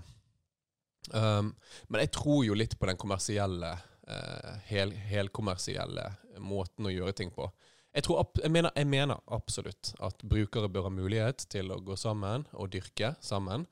um, 1.15 1.53
men 1.87 2.03
jeg 2.03 2.13
tror 2.15 2.43
jo 2.45 2.57
litt 2.57 2.75
på 2.79 2.89
den 2.89 2.99
kommersielle, 2.99 3.71
uh, 4.09 4.51
hel, 4.67 4.91
helkommersielle 4.91 6.05
måten 6.43 6.89
å 6.89 6.93
gjøre 6.93 7.15
ting 7.15 7.31
på. 7.31 7.47
Jeg, 7.95 8.05
tror, 8.05 8.27
jeg, 8.37 8.51
mener, 8.53 8.71
jeg, 8.75 8.87
mener, 8.87 9.21
absolutt 9.33 9.93
at 10.05 10.21
brukere 10.21 10.69
bør 10.69 10.89
ha 10.89 10.93
mulighet 10.93 11.47
til 11.49 11.71
å 11.73 11.79
gå 11.81 11.95
sammen 11.97 12.45
og 12.53 12.69
dyrke 12.75 13.15
sammen. 13.23 13.65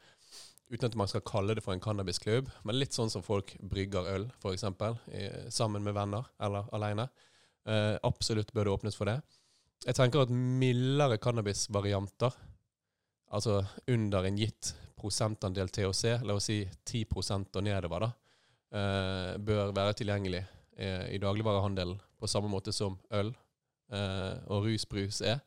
Uten 0.68 0.89
at 0.89 0.97
man 0.99 1.07
skal 1.07 1.24
kalle 1.24 1.55
det 1.55 1.63
for 1.63 1.72
en 1.72 1.84
cannabisklubb, 1.84 2.49
men 2.68 2.76
litt 2.76 2.95
sånn 2.95 3.11
som 3.11 3.24
folk 3.24 3.53
brygger 3.63 4.09
øl, 4.11 4.26
f.eks. 4.41 4.65
Sammen 5.55 5.86
med 5.86 5.95
venner 5.95 6.28
eller 6.43 6.68
alene. 6.76 7.07
Eh, 7.68 7.95
absolutt 8.03 8.51
bør 8.55 8.68
det 8.68 8.74
åpnes 8.76 8.99
for 8.99 9.07
det. 9.07 9.22
Jeg 9.86 9.95
tenker 9.95 10.26
at 10.26 10.34
mildere 10.34 11.20
cannabisvarianter, 11.24 12.36
altså 13.32 13.61
under 13.88 14.28
en 14.28 14.39
gitt 14.39 14.74
prosentandel 14.97 15.70
THC, 15.72 16.18
la 16.26 16.36
oss 16.36 16.49
si 16.49 16.63
10 16.65 17.05
og 17.13 17.63
nedover, 17.63 18.07
da, 18.07 18.11
eh, 18.74 19.38
bør 19.38 19.72
være 19.76 19.93
tilgjengelig 20.01 20.43
eh, 20.78 21.13
i 21.15 21.22
dagligvarehandelen 21.22 21.99
på 22.20 22.28
samme 22.28 22.49
måte 22.51 22.74
som 22.74 22.97
øl 23.13 23.32
eh, 23.91 24.36
og 24.47 24.65
rusbrus 24.65 25.22
er. 25.22 25.39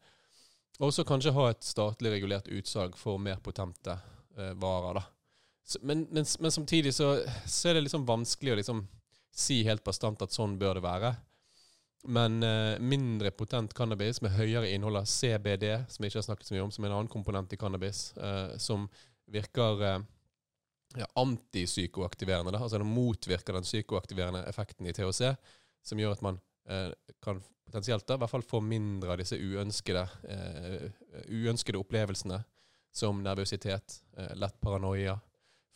Og 0.81 0.95
så 0.97 1.05
kanskje 1.05 1.35
ha 1.37 1.51
et 1.51 1.67
statlig 1.67 2.15
regulert 2.15 2.49
utsalg 2.49 2.97
for 2.97 3.21
mer 3.21 3.43
potente 3.45 3.99
eh, 4.39 4.53
varer. 4.61 5.01
da. 5.01 5.05
Så, 5.71 5.79
men, 5.83 6.07
men, 6.11 6.25
men, 6.39 6.53
samtidig 6.53 6.95
så, 6.95 7.23
så, 7.47 7.69
er 7.69 7.79
det 7.79 7.85
liksom 7.87 8.07
vanskelig 8.07 8.53
å 8.53 8.59
liksom 8.59 8.87
si 9.31 9.61
helt 9.63 9.85
bastant 9.87 10.23
at 10.25 10.35
sånn 10.35 10.57
bør 10.59 10.81
det 10.81 10.83
være. 10.83 11.13
Men 12.11 12.41
uh, 12.43 12.81
mindre 12.81 13.31
potent 13.37 13.75
cannabis 13.77 14.23
med 14.25 14.33
høyere 14.35 14.71
innhold 14.73 15.03
av 15.03 15.07
CBD, 15.07 15.67
som 15.93 16.03
vi 16.03 16.11
ikke 16.11 16.19
har 16.23 16.27
snakket 16.27 16.49
så 16.49 16.57
mye 16.57 16.65
om, 16.65 16.73
som 16.75 16.85
er 16.85 16.91
en 16.91 16.97
annen 16.97 17.13
komponent 17.13 17.53
i 17.53 17.61
cannabis, 17.61 18.09
uh, 18.19 18.57
som 18.59 18.89
virker 19.31 19.85
uh, 19.85 20.03
ja, 20.99 21.07
antipsykoaktiverende. 21.21 22.57
Altså 22.59 22.81
den 22.81 22.91
motvirker 22.91 23.55
den 23.55 23.69
psykoaktiverende 23.69 24.43
effekten 24.51 24.89
i 24.89 24.97
THC, 24.97 25.37
som 25.87 26.01
gjør 26.01 26.17
at 26.17 26.25
man 26.25 26.47
kan 27.25 27.39
potensielt 27.67 28.05
da, 28.07 28.15
i 28.15 28.21
hvert 28.21 28.31
fall 28.31 28.45
få 28.47 28.59
mindre 28.63 29.15
av 29.15 29.19
disse 29.19 29.35
uønskede, 29.35 30.03
uønskede 31.33 31.81
opplevelsene, 31.81 32.37
som 32.93 33.23
nervøsitet, 33.23 34.01
lett 34.35 34.61
paranoia, 34.61 35.15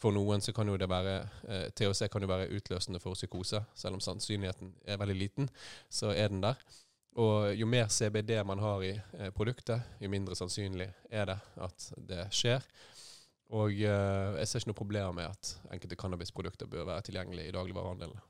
for 0.05 0.13
noen 0.13 0.43
så 0.45 0.53
kan 0.53 0.69
jo 0.69 0.77
det 0.77 0.89
være 0.91 1.13
eh, 1.49 1.69
THC 1.73 2.11
kan 2.13 2.25
jo 2.25 2.29
være 2.29 2.51
utløsende 2.53 3.01
for 3.01 3.17
psykose, 3.17 3.63
selv 3.73 3.97
om 3.97 4.03
sannsynligheten 4.05 4.75
er 4.85 4.99
veldig 5.01 5.17
liten. 5.17 5.49
Så 5.89 6.13
er 6.13 6.29
den 6.29 6.43
der. 6.45 6.59
Og 7.17 7.55
jo 7.55 7.69
mer 7.71 7.89
CBD 7.89 8.35
man 8.45 8.61
har 8.61 8.83
i 8.85 8.91
eh, 8.93 9.31
produktet, 9.33 9.81
jo 10.03 10.11
mindre 10.13 10.37
sannsynlig 10.37 10.91
er 11.09 11.31
det 11.31 11.39
at 11.57 11.89
det 12.11 12.27
skjer. 12.35 12.67
Og 13.55 13.73
eh, 13.73 14.37
jeg 14.43 14.51
ser 14.51 14.61
ikke 14.61 14.73
noe 14.75 14.83
problem 14.83 15.17
med 15.23 15.31
at 15.31 15.55
enkelte 15.73 15.99
cannabisprodukter 16.01 16.69
bør 16.69 16.91
være 16.91 17.09
tilgjengelig 17.09 17.49
i 17.49 17.57
dagligvarehandelen. 17.57 18.21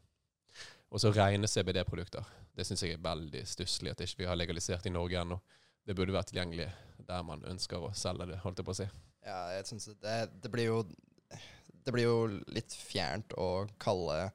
Og 0.95 1.03
så 1.03 1.11
rene 1.11 1.51
CBD-produkter. 1.51 2.23
Det 2.55 2.69
syns 2.69 2.85
jeg 2.85 2.95
er 2.95 3.03
veldig 3.03 3.43
stusslig 3.51 3.91
at 3.91 4.05
ikke 4.05 4.21
vi 4.21 4.23
ikke 4.23 4.31
har 4.31 4.39
legalisert 4.39 4.87
i 4.87 4.95
Norge 4.95 5.19
ennå. 5.19 5.41
Det 5.85 5.97
burde 5.97 6.15
være 6.15 6.31
tilgjengelig 6.31 6.69
der 7.05 7.25
man 7.27 7.43
ønsker 7.49 7.83
å 7.83 7.91
selge 7.97 8.31
det, 8.31 8.39
holdt 8.45 8.61
jeg 8.61 8.69
på 8.69 8.73
å 8.73 8.79
si. 8.79 8.87
Ja, 9.25 9.41
jeg 9.57 9.67
synes 9.69 9.91
det, 10.01 10.15
det 10.45 10.51
blir 10.53 10.71
jo 10.71 10.79
det 11.85 11.93
blir 11.93 12.07
jo 12.07 12.19
litt 12.53 12.73
fjernt 12.73 13.35
å 13.41 13.67
kalle 13.81 14.31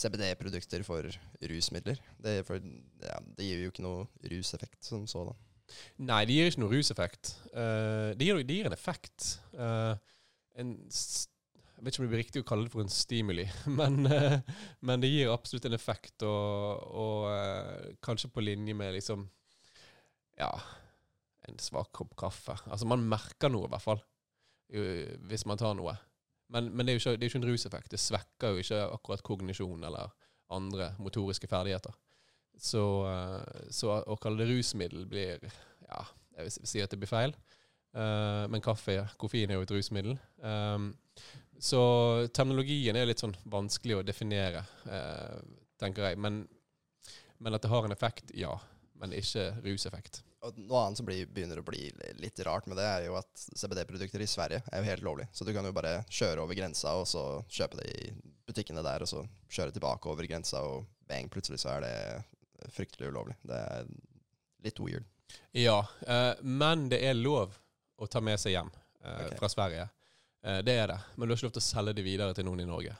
CBD-produkter 0.00 0.84
for 0.86 1.06
rusmidler. 1.50 2.00
Det, 2.22 2.40
for, 2.48 2.62
ja, 3.04 3.18
det, 3.36 3.46
gir 3.46 3.64
jo 3.64 3.72
ikke 3.72 3.84
noe 3.84 4.06
ruseffekt 4.32 4.88
som 4.88 5.04
sådan. 5.10 5.36
Nei, 6.02 6.22
det 6.26 6.36
gir 6.38 6.48
ikke 6.50 6.62
noe 6.62 6.72
ruseffekt. 6.72 7.34
Uh, 7.52 8.16
det, 8.16 8.26
gir, 8.26 8.40
det, 8.40 8.56
gir, 8.56 8.70
en 8.70 8.76
effekt. 8.76 9.34
Uh, 9.52 9.92
en 10.58 10.72
jeg 10.80 11.84
vet 11.86 11.94
ikke 11.94 12.02
om 12.02 12.06
det 12.06 12.12
blir 12.12 12.20
riktig 12.20 12.40
å 12.42 12.48
kalle 12.48 12.66
det 12.66 12.72
for 12.74 12.84
en 12.84 12.92
stimuli, 12.92 13.46
men, 13.78 14.00
uh, 14.08 14.40
men 14.84 15.04
det 15.04 15.12
gir 15.12 15.32
absolutt 15.32 15.68
en 15.68 15.76
effekt, 15.76 16.24
og, 16.28 16.88
og 17.04 17.94
kanskje 18.04 18.32
på 18.32 18.44
linje 18.44 18.76
med 18.76 18.96
liksom 18.96 19.28
Ja, 20.40 20.50
en 21.48 21.60
svak 21.62 21.92
kopp 21.96 22.16
kaffe. 22.18 22.56
Altså, 22.66 22.88
man 22.88 23.04
merker 23.04 23.52
noe, 23.52 23.68
i 23.68 23.74
hvert 23.74 23.84
fall, 23.84 24.00
hvis 24.70 25.46
man 25.50 25.60
tar 25.60 25.76
noe. 25.76 25.96
Men, 26.50 26.70
men 26.74 26.86
det, 26.86 26.92
er 26.92 26.98
jo 26.98 27.02
ikke, 27.02 27.16
det 27.18 27.26
er 27.26 27.30
ikke 27.30 27.40
en 27.40 27.48
ruseffekt. 27.50 27.92
Det 27.92 28.02
svekker 28.02 28.54
jo 28.54 28.64
ikke 28.64 28.80
akkurat 28.96 29.22
kognisjon 29.26 29.84
eller 29.86 30.10
andre 30.50 30.92
motoriske 30.98 31.46
ferdigheter. 31.50 31.94
Så, 32.58 32.82
eh, 33.06 33.68
så 33.72 34.00
å 34.02 34.16
kalle 34.20 34.42
det 34.42 34.50
rusmiddel 34.50 35.06
blir 35.08 35.46
Ja, 35.86 36.02
jeg 36.36 36.48
vil 36.48 36.68
si 36.68 36.82
at 36.82 36.92
det 36.92 36.98
blir 37.00 37.10
feil. 37.10 37.34
Uh, 37.90 38.46
men 38.46 38.62
kaffe, 38.62 38.94
koffein, 39.18 39.50
er 39.50 39.58
jo 39.58 39.64
et 39.64 39.72
rusmiddel. 39.74 40.12
Um, 40.46 40.92
så 41.58 41.80
terminologien 42.30 42.94
er 42.94 43.08
litt 43.08 43.18
sånn 43.18 43.34
vanskelig 43.50 43.96
å 43.98 44.04
definere, 44.06 44.62
uh, 44.86 45.40
tenker 45.82 46.06
jeg. 46.06 46.20
Men, 46.22 46.44
men 47.42 47.58
at 47.58 47.66
det 47.66 47.72
har 47.72 47.88
en 47.88 47.96
effekt, 47.96 48.30
ja. 48.38 48.52
Men 49.00 49.16
ikke 49.16 49.48
ruseffekt. 49.64 50.22
Noe 50.40 50.82
annet 50.86 50.96
som 50.96 51.04
blir, 51.04 51.26
begynner 51.28 51.60
å 51.60 51.64
bli 51.66 51.90
litt 52.16 52.40
rart 52.46 52.64
med 52.70 52.78
det, 52.80 52.86
er 52.88 53.06
jo 53.10 53.16
at 53.18 53.28
CBD-produkter 53.36 54.22
i 54.24 54.28
Sverige 54.30 54.62
er 54.72 54.80
jo 54.80 54.88
helt 54.88 55.04
lovlig. 55.04 55.26
Så 55.36 55.44
du 55.44 55.52
kan 55.52 55.66
jo 55.68 55.74
bare 55.76 55.98
kjøre 56.08 56.40
over 56.46 56.56
grensa, 56.56 56.94
og 56.96 57.04
så 57.08 57.24
kjøpe 57.52 57.82
det 57.82 57.88
i 57.92 58.12
butikkene 58.48 58.84
der, 58.84 59.04
og 59.04 59.10
så 59.10 59.24
kjøre 59.52 59.74
tilbake 59.76 60.08
over 60.08 60.28
grensa, 60.28 60.62
og 60.64 60.88
bang, 61.10 61.28
plutselig 61.32 61.60
så 61.60 61.74
er 61.74 61.84
det 61.84 62.72
fryktelig 62.72 63.12
ulovlig. 63.12 63.36
Det 63.42 63.60
er 63.60 63.92
litt 64.64 64.80
weird. 64.80 65.04
Ja, 65.52 65.86
eh, 66.06 66.32
men 66.40 66.88
det 66.88 67.02
er 67.06 67.20
lov 67.20 67.54
å 68.00 68.08
ta 68.08 68.22
med 68.24 68.40
seg 68.40 68.56
hjem 68.56 68.72
eh, 68.72 69.26
okay. 69.26 69.38
fra 69.38 69.52
Sverige. 69.52 69.86
Eh, 70.42 70.60
det 70.64 70.76
er 70.80 70.92
det. 70.94 70.98
Men 71.14 71.28
du 71.28 71.34
har 71.34 71.38
ikke 71.38 71.50
lov 71.50 71.56
til 71.58 71.64
å 71.64 71.68
selge 71.68 71.96
det 72.00 72.06
videre 72.06 72.34
til 72.36 72.48
noen 72.48 72.64
i 72.64 72.68
Norge. 72.68 72.96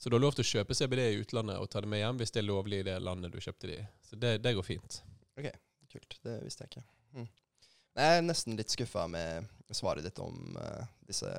Så 0.00 0.08
du 0.08 0.16
har 0.16 0.24
lov 0.24 0.32
til 0.36 0.46
å 0.46 0.50
kjøpe 0.54 0.74
CBD 0.76 1.02
i 1.10 1.18
utlandet 1.20 1.60
og 1.60 1.68
ta 1.68 1.82
det 1.84 1.90
med 1.92 2.00
hjem 2.00 2.20
hvis 2.20 2.32
det 2.32 2.40
er 2.40 2.48
lovlig 2.48 2.80
i 2.80 2.86
det 2.88 2.96
landet 3.04 3.34
du 3.34 3.40
kjøpte 3.40 3.68
det 3.68 3.82
i. 3.82 3.88
Så 4.08 4.16
det, 4.16 4.38
det 4.40 4.54
går 4.56 4.64
fint. 4.64 5.02
Kult. 5.90 6.18
Det 6.24 6.38
visste 6.44 6.64
jeg 6.64 6.72
ikke. 6.72 6.84
Mm. 7.16 7.28
Jeg 8.00 8.18
er 8.18 8.24
nesten 8.24 8.56
litt 8.58 8.72
skuffa 8.72 9.06
med 9.10 9.48
svaret 9.74 10.06
ditt 10.06 10.18
om 10.22 10.56
uh, 10.58 10.86
disse 11.06 11.30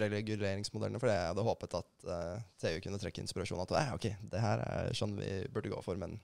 reguleringsmodellene, 0.00 1.00
for 1.00 1.12
jeg 1.12 1.30
hadde 1.30 1.44
håpet 1.44 1.76
at 1.78 2.08
uh, 2.08 2.42
TU 2.60 2.80
kunne 2.84 3.00
trekke 3.00 3.22
inspirasjon 3.22 3.62
at 3.64 3.74
eh, 3.76 3.94
ok, 3.96 4.06
det 4.32 4.42
her 4.42 4.62
er 4.64 4.96
sånn 4.96 5.16
vi 5.20 5.30
burde 5.52 5.72
gå 5.72 5.80
for, 5.84 6.00
men 6.00 6.18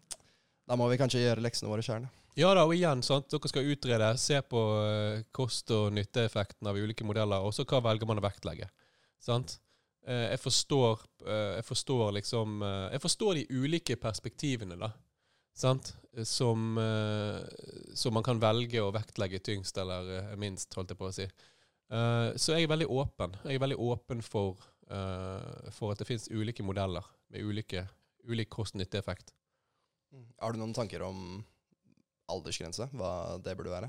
da 0.64 0.76
må 0.80 0.88
vi 0.88 0.98
kanskje 1.00 1.22
gjøre 1.22 1.44
leksene 1.44 1.72
våre 1.72 1.84
sjøl. 1.84 2.06
Ja 2.40 2.50
da, 2.56 2.64
og 2.66 2.74
igjen, 2.74 3.04
sant? 3.06 3.28
dere 3.30 3.50
skal 3.50 3.68
utrede, 3.70 4.08
se 4.20 4.40
på 4.42 4.62
eh, 4.88 5.24
kost- 5.36 5.72
og 5.76 5.92
nytteeffekten 5.94 6.68
av 6.68 6.80
ulike 6.80 7.06
modeller, 7.06 7.44
og 7.44 7.54
så 7.54 7.66
hva 7.68 7.82
velger 7.84 8.08
man 8.10 8.20
å 8.20 8.24
vektlegge. 8.24 8.70
Sant? 9.22 9.58
Eh, 10.04 10.30
jeg 10.34 10.40
forstår, 10.42 11.04
eh, 11.24 11.52
jeg 11.60 11.64
forstår 11.64 12.10
liksom 12.18 12.62
eh, 12.62 12.88
Jeg 12.92 13.00
forstår 13.00 13.34
de 13.38 13.44
ulike 13.50 13.96
perspektivene, 13.96 14.76
da. 14.76 14.90
Sant? 15.54 15.94
Som, 16.22 16.78
eh, 16.78 17.40
som 17.94 18.14
man 18.14 18.22
kan 18.26 18.40
velge 18.42 18.82
å 18.82 18.92
vektlegge 18.94 19.40
tyngst 19.42 19.78
eller 19.78 20.10
eh, 20.18 20.36
minst, 20.38 20.74
holdt 20.74 20.92
jeg 20.92 20.98
på 20.98 21.08
å 21.08 21.14
si. 21.14 21.26
Eh, 21.26 22.28
så 22.34 22.54
jeg 22.54 22.66
er 22.66 22.72
veldig 22.74 22.90
åpen. 22.90 23.36
Jeg 23.46 23.58
er 23.58 23.64
veldig 23.64 23.80
åpen 23.82 24.22
for, 24.22 24.58
for 25.72 25.94
at 25.94 25.98
det 25.98 26.04
finnes 26.04 26.28
ulike 26.28 26.62
modeller 26.66 27.06
med 27.32 27.46
ulike, 27.46 27.86
ulik 28.28 28.50
kost-nytteeffekt. 28.52 29.32
Har 30.42 30.52
du 30.52 30.60
noen 30.60 30.74
tanker 30.76 31.02
om 31.06 31.40
aldersgrense? 32.30 32.90
Hva 32.92 33.38
det 33.42 33.56
burde 33.56 33.72
være? 33.72 33.88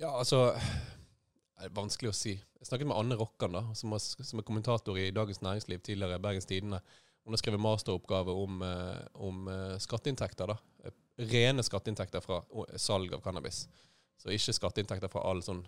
Ja, 0.00 0.14
altså 0.16 0.54
Det 0.56 1.68
er 1.68 1.76
vanskelig 1.76 2.10
å 2.10 2.16
si. 2.16 2.32
Jeg 2.58 2.66
snakket 2.70 2.88
med 2.88 2.96
Anne 2.96 3.18
Rokkan, 3.20 3.54
da, 3.54 3.62
som, 3.78 3.92
har, 3.94 4.00
som 4.02 4.40
er 4.40 4.46
kommentator 4.48 4.98
i 4.98 5.10
Dagens 5.14 5.42
Næringsliv, 5.44 5.82
tidligere 5.84 6.18
Bergens 6.22 6.48
Tidende. 6.48 6.80
Hun 7.24 7.32
har 7.32 7.38
skrevet 7.38 7.60
masteroppgave 7.60 8.32
om, 8.32 8.62
eh, 8.62 9.06
om 9.14 9.48
eh, 9.48 9.78
skatteinntekter. 9.78 10.46
da. 10.46 10.56
Rene 11.16 11.62
skatteinntekter 11.62 12.20
fra 12.20 12.42
salg 12.76 13.14
av 13.14 13.22
cannabis. 13.22 13.68
Så 14.18 14.30
ikke 14.30 14.54
skatteinntekter 14.54 15.10
fra 15.10 15.22
all 15.26 15.42
sånn 15.42 15.62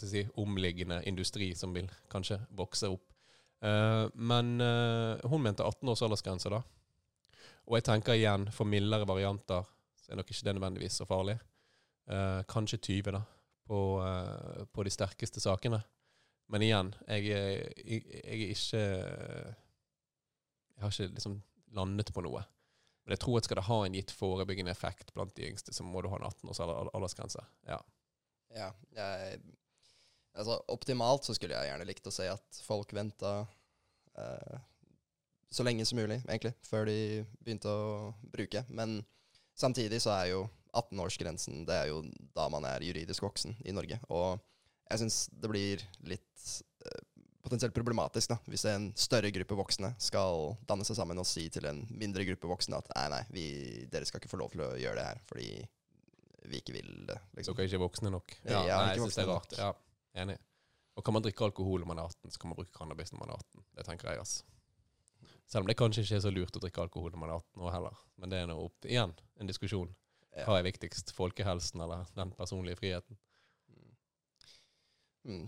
si, 0.00 0.22
omliggende 0.40 1.02
industri 1.08 1.50
som 1.56 1.72
vil 1.76 1.88
kanskje 2.12 2.40
vokse 2.56 2.88
opp. 2.88 3.08
Uh, 3.62 4.08
men 4.14 4.56
uh, 4.58 5.20
hun 5.30 5.44
mente 5.44 5.62
18 5.62 5.88
års 5.92 6.02
aldersgrense, 6.02 6.50
da. 6.50 6.62
Og 7.68 7.76
jeg 7.78 7.86
tenker 7.86 8.16
igjen, 8.16 8.48
for 8.50 8.66
mildere 8.66 9.06
varianter 9.06 9.68
så 10.00 10.10
er 10.10 10.18
nok 10.18 10.32
ikke 10.32 10.48
det 10.48 10.54
nødvendigvis 10.56 10.96
så 10.98 11.06
farlig. 11.06 11.36
Uh, 12.10 12.40
kanskje 12.50 12.80
20, 12.82 13.12
da, 13.14 13.20
på, 13.68 13.80
på 14.74 14.84
de 14.88 14.90
sterkeste 14.90 15.40
sakene. 15.44 15.78
Men 16.50 16.64
igjen, 16.66 16.90
jeg, 17.06 17.28
jeg, 17.30 18.00
jeg 18.10 18.40
er 18.40 18.56
ikke 18.56 18.82
Jeg 20.82 20.88
har 20.88 20.96
ikke 20.96 21.16
liksom 21.16 21.38
landet 21.78 22.10
på 22.12 22.24
noe. 22.26 22.42
Men 23.02 23.14
jeg 23.14 23.22
tror 23.22 23.38
at 23.38 23.46
skal 23.46 23.58
det 23.58 23.66
ha 23.66 23.78
en 23.86 23.96
gitt 23.96 24.12
forebyggende 24.14 24.74
effekt 24.74 25.14
blant 25.14 25.34
de 25.38 25.46
yngste, 25.48 25.74
så 25.74 25.86
må 25.86 26.02
du 26.02 26.10
ha 26.10 26.18
en 26.18 26.26
18 26.28 26.50
års 26.50 26.60
aldersgrense. 26.62 27.42
Ja. 27.68 27.80
Ja, 28.52 28.72
jeg 28.92 29.42
Altså, 30.32 30.56
optimalt 30.72 31.26
så 31.26 31.34
skulle 31.36 31.58
jeg 31.58 31.68
gjerne 31.68 31.84
likt 31.84 32.06
å 32.08 32.12
se 32.14 32.24
at 32.32 32.60
folk 32.64 32.94
venta 32.96 33.42
eh, 34.16 34.54
så 35.52 35.66
lenge 35.66 35.84
som 35.84 35.98
mulig, 36.00 36.22
egentlig, 36.24 36.54
før 36.64 36.88
de 36.88 36.96
begynte 37.44 37.68
å 37.68 38.14
bruke. 38.32 38.62
Men 38.72 39.02
samtidig 39.52 40.00
så 40.00 40.14
er 40.14 40.30
jo 40.30 40.46
18-årsgrensen 40.72 41.66
Det 41.68 41.76
er 41.76 41.90
jo 41.90 42.00
da 42.32 42.46
man 42.48 42.64
er 42.64 42.80
juridisk 42.86 43.26
voksen 43.26 43.58
i 43.60 43.76
Norge. 43.76 44.00
Og 44.08 44.40
jeg 44.88 45.02
syns 45.02 45.18
det 45.36 45.52
blir 45.52 45.84
litt 46.08 46.46
eh, 46.86 47.04
potensielt 47.42 47.74
problematisk 47.74 48.32
da, 48.32 48.38
hvis 48.50 48.64
en 48.70 48.88
større 48.98 49.32
gruppe 49.34 49.56
voksne 49.58 49.92
skal 50.00 50.52
danne 50.68 50.86
seg 50.86 50.98
sammen 50.98 51.18
og 51.18 51.26
si 51.28 51.48
til 51.52 51.66
en 51.68 51.82
mindre 51.90 52.24
gruppe 52.28 52.50
voksne 52.50 52.78
at 52.78 52.90
nei, 52.94 53.06
nei, 53.12 53.22
vi, 53.34 53.46
dere 53.90 54.06
skal 54.08 54.22
ikke 54.22 54.30
få 54.30 54.40
lov 54.40 54.54
til 54.54 54.62
å 54.64 54.72
gjøre 54.78 55.00
det 55.00 55.08
her 55.08 55.22
fordi 55.28 55.48
vi 56.52 56.58
ikke 56.58 56.74
vil 56.74 56.92
det. 57.06 57.18
Liksom. 57.38 57.54
Dere 57.54 57.66
er 57.66 57.70
ikke 57.70 57.84
voksne 57.84 58.10
nok. 58.14 58.32
Ja, 58.42 58.62
Ja, 58.66 58.78
nei, 58.82 58.94
jeg 58.94 59.02
synes 59.04 59.18
det 59.18 59.24
er 59.24 59.30
rart. 59.30 59.52
Ja, 59.58 59.68
enig. 60.24 60.38
Og 60.98 61.04
kan 61.06 61.14
man 61.16 61.24
drikke 61.24 61.46
alkohol 61.46 61.82
når 61.82 61.88
man 61.92 62.00
er 62.02 62.10
18, 62.10 62.32
så 62.34 62.40
kan 62.42 62.50
man 62.50 62.58
bruke 62.58 62.74
cannabis 62.76 63.12
når 63.14 63.22
man 63.22 63.32
er 63.32 63.44
18. 63.44 63.66
Det 63.78 63.86
tenker 63.86 64.10
jeg, 64.10 64.24
altså. 64.24 64.48
Selv 65.52 65.64
om 65.64 65.70
det 65.70 65.76
kanskje 65.78 66.02
ikke 66.04 66.18
er 66.18 66.24
så 66.24 66.32
lurt 66.32 66.56
å 66.56 66.62
drikke 66.62 66.82
alkohol 66.84 67.12
når 67.14 67.22
man 67.22 67.32
er 67.32 67.42
18 67.42 67.66
år 67.66 67.74
heller. 67.76 68.00
Men 68.20 68.32
det 68.32 68.40
er 68.40 68.48
nå 68.50 68.56
opp 68.62 68.88
igjen 68.88 69.14
en 69.40 69.50
diskusjon. 69.50 69.90
Hva 70.32 70.58
er 70.58 70.66
viktigst? 70.66 71.12
Folkehelsen 71.16 71.82
eller 71.84 72.06
den 72.16 72.32
personlige 72.36 72.78
friheten? 72.80 73.18
Mm. 75.28 75.46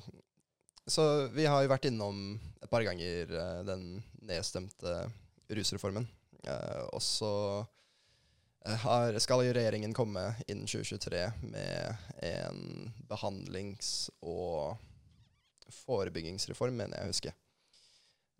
Så 0.86 1.26
vi 1.32 1.46
har 1.48 1.62
jo 1.64 1.70
vært 1.72 1.86
innom 1.88 2.34
et 2.60 2.68
par 2.72 2.84
ganger 2.84 3.30
uh, 3.32 3.60
den 3.64 4.02
nedstemte 4.24 5.06
rusreformen. 5.48 6.06
Uh, 6.44 6.84
og 6.92 7.00
så 7.00 7.30
eh, 8.66 8.76
har, 8.82 9.16
skal 9.22 9.46
jo 9.46 9.54
regjeringen 9.56 9.94
komme 9.96 10.26
innen 10.44 10.68
2023 10.68 11.22
med 11.48 12.10
en 12.28 12.90
behandlings- 13.08 14.10
og 14.20 14.76
forebyggingsreform, 15.84 16.76
mener 16.76 17.00
jeg 17.00 17.06
å 17.06 17.12
huske. 17.14 17.32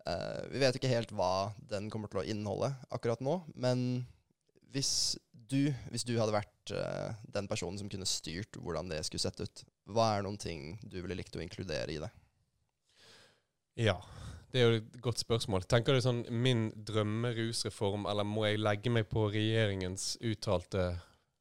Uh, 0.05 0.45
vi 0.51 0.61
vet 0.61 0.77
ikke 0.77 0.91
helt 0.91 1.13
hva 1.17 1.49
den 1.65 1.89
kommer 1.93 2.11
til 2.11 2.21
å 2.21 2.27
inneholde 2.29 2.69
akkurat 2.93 3.23
nå, 3.25 3.39
men 3.57 4.05
hvis 4.75 5.15
du, 5.31 5.73
hvis 5.89 6.05
du 6.05 6.13
hadde 6.19 6.35
vært 6.35 6.75
uh, 6.77 7.17
den 7.33 7.49
personen 7.49 7.81
som 7.81 7.89
kunne 7.89 8.05
styrt 8.09 8.59
hvordan 8.61 8.93
det 8.93 9.01
skulle 9.07 9.25
sett 9.25 9.41
ut, 9.41 9.65
hva 9.89 10.11
er 10.13 10.25
noen 10.25 10.37
ting 10.41 10.75
du 10.85 10.99
ville 10.99 11.17
likt 11.17 11.33
å 11.37 11.41
inkludere 11.41 11.89
i 11.89 11.97
det? 12.05 12.11
Ja, 13.75 13.97
det 14.51 14.61
er 14.61 14.69
jo 14.69 14.77
et 14.79 15.01
godt 15.03 15.19
spørsmål. 15.19 15.65
Tenker 15.67 15.97
du 15.97 16.03
sånn 16.03 16.21
min 16.31 16.69
drømmerusreform, 16.87 18.05
eller 18.11 18.27
må 18.27 18.45
jeg 18.47 18.61
legge 18.61 18.93
meg 18.93 19.09
på 19.11 19.27
regjeringens 19.33 20.15
uttalte 20.23 20.93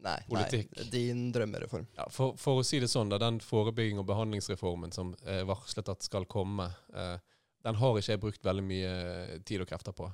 Nei, 0.04 0.18
Politikk. 0.28 0.72
nei 0.76 0.88
din 0.92 1.20
drømmereform. 1.32 1.86
ja, 1.96 2.04
for, 2.12 2.34
for 2.36 2.60
å 2.60 2.64
si 2.66 2.80
det 2.82 2.90
sånn, 2.92 3.08
da, 3.08 3.16
den 3.22 3.38
forebygging- 3.40 4.02
og 4.02 4.08
behandlingsreformen 4.10 4.92
som 4.92 5.14
er 5.24 5.46
varslet 5.48 5.88
at 5.88 6.04
skal 6.04 6.26
komme, 6.28 6.66
eh, 6.92 7.14
den 7.64 7.78
har 7.80 7.96
ikke 7.96 8.12
jeg 8.12 8.20
brukt 8.20 8.44
veldig 8.44 8.64
mye 8.66 9.38
tid 9.48 9.62
og 9.64 9.70
krefter 9.70 9.94
på. 9.96 10.10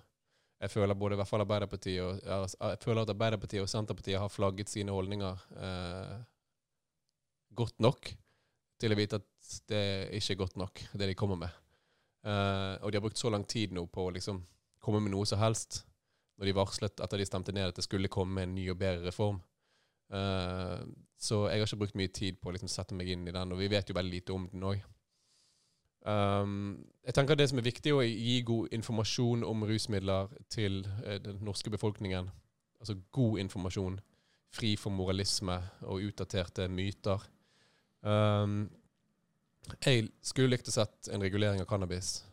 Jeg 0.60 0.70
føler 0.70 0.94
både 0.94 1.16
i 1.16 1.18
hvert 1.18 1.30
fall 1.30 1.42
Arbeiderpartiet 1.42 2.04
og, 2.04 2.20
ja, 2.22 2.42
jeg 2.44 2.82
føler 2.84 3.02
at 3.02 3.10
Arbeiderpartiet 3.14 3.64
og 3.64 3.72
Senterpartiet 3.72 4.20
har 4.20 4.30
flagget 4.30 4.70
sine 4.70 4.92
holdninger 4.94 5.42
eh, 5.56 6.14
godt 7.56 7.80
nok 7.80 8.12
til 8.80 8.92
å 8.94 8.98
vite 9.00 9.18
at 9.18 9.56
det 9.72 9.82
ikke 10.20 10.36
er 10.36 10.40
godt 10.44 10.60
nok, 10.60 10.84
det 11.00 11.10
de 11.10 11.16
kommer 11.18 11.40
med. 11.40 11.56
Eh, 12.26 12.74
og 12.82 12.90
de 12.90 12.98
har 12.98 13.04
brukt 13.04 13.20
så 13.20 13.30
lang 13.32 13.46
tid 13.48 13.72
nå 13.72 13.86
på 13.88 14.06
å 14.06 14.12
liksom 14.14 14.42
komme 14.80 15.00
med 15.04 15.14
noe 15.14 15.28
som 15.28 15.40
helst, 15.40 15.84
når 16.40 16.50
de 16.50 16.56
varslet 16.56 17.02
etter 17.04 17.20
de 17.20 17.28
stemte 17.28 17.52
ned 17.52 17.70
at 17.70 17.76
det 17.76 17.84
skulle 17.84 18.12
komme 18.12 18.44
en 18.44 18.54
ny 18.56 18.66
og 18.72 18.78
bedre 18.80 19.08
reform. 19.08 19.40
Uh, 20.10 20.80
så 21.20 21.44
jeg 21.46 21.60
har 21.60 21.68
ikke 21.68 21.78
brukt 21.84 21.98
mye 22.00 22.10
tid 22.10 22.40
på 22.40 22.50
å 22.50 22.54
liksom 22.56 22.70
sette 22.72 22.96
meg 22.98 23.12
inn 23.12 23.28
i 23.28 23.34
den, 23.34 23.52
og 23.52 23.60
vi 23.60 23.68
vet 23.70 23.90
jo 23.90 23.94
veldig 23.94 24.14
lite 24.16 24.34
om 24.34 24.48
den 24.50 24.64
òg. 24.66 24.80
Um, 26.00 26.80
jeg 27.04 27.14
tenker 27.14 27.36
Det 27.36 27.50
som 27.50 27.60
er 27.60 27.66
viktig, 27.68 27.92
å 27.92 28.00
gi 28.02 28.38
god 28.48 28.72
informasjon 28.72 29.44
om 29.44 29.66
rusmidler 29.68 30.32
til 30.48 30.80
uh, 31.04 31.18
den 31.20 31.44
norske 31.44 31.70
befolkningen. 31.70 32.30
Altså 32.80 32.96
god 33.12 33.38
informasjon, 33.44 34.00
fri 34.50 34.72
for 34.80 34.90
moralisme 34.90 35.60
og 35.86 36.08
utdaterte 36.08 36.66
myter. 36.72 37.22
Um, 38.00 38.64
jeg 39.84 40.08
skulle 40.24 40.50
likt 40.54 40.68
å 40.68 40.74
sett 40.74 41.10
en 41.12 41.22
regulering 41.22 41.60
av 41.62 41.68
cannabis. 41.70 42.24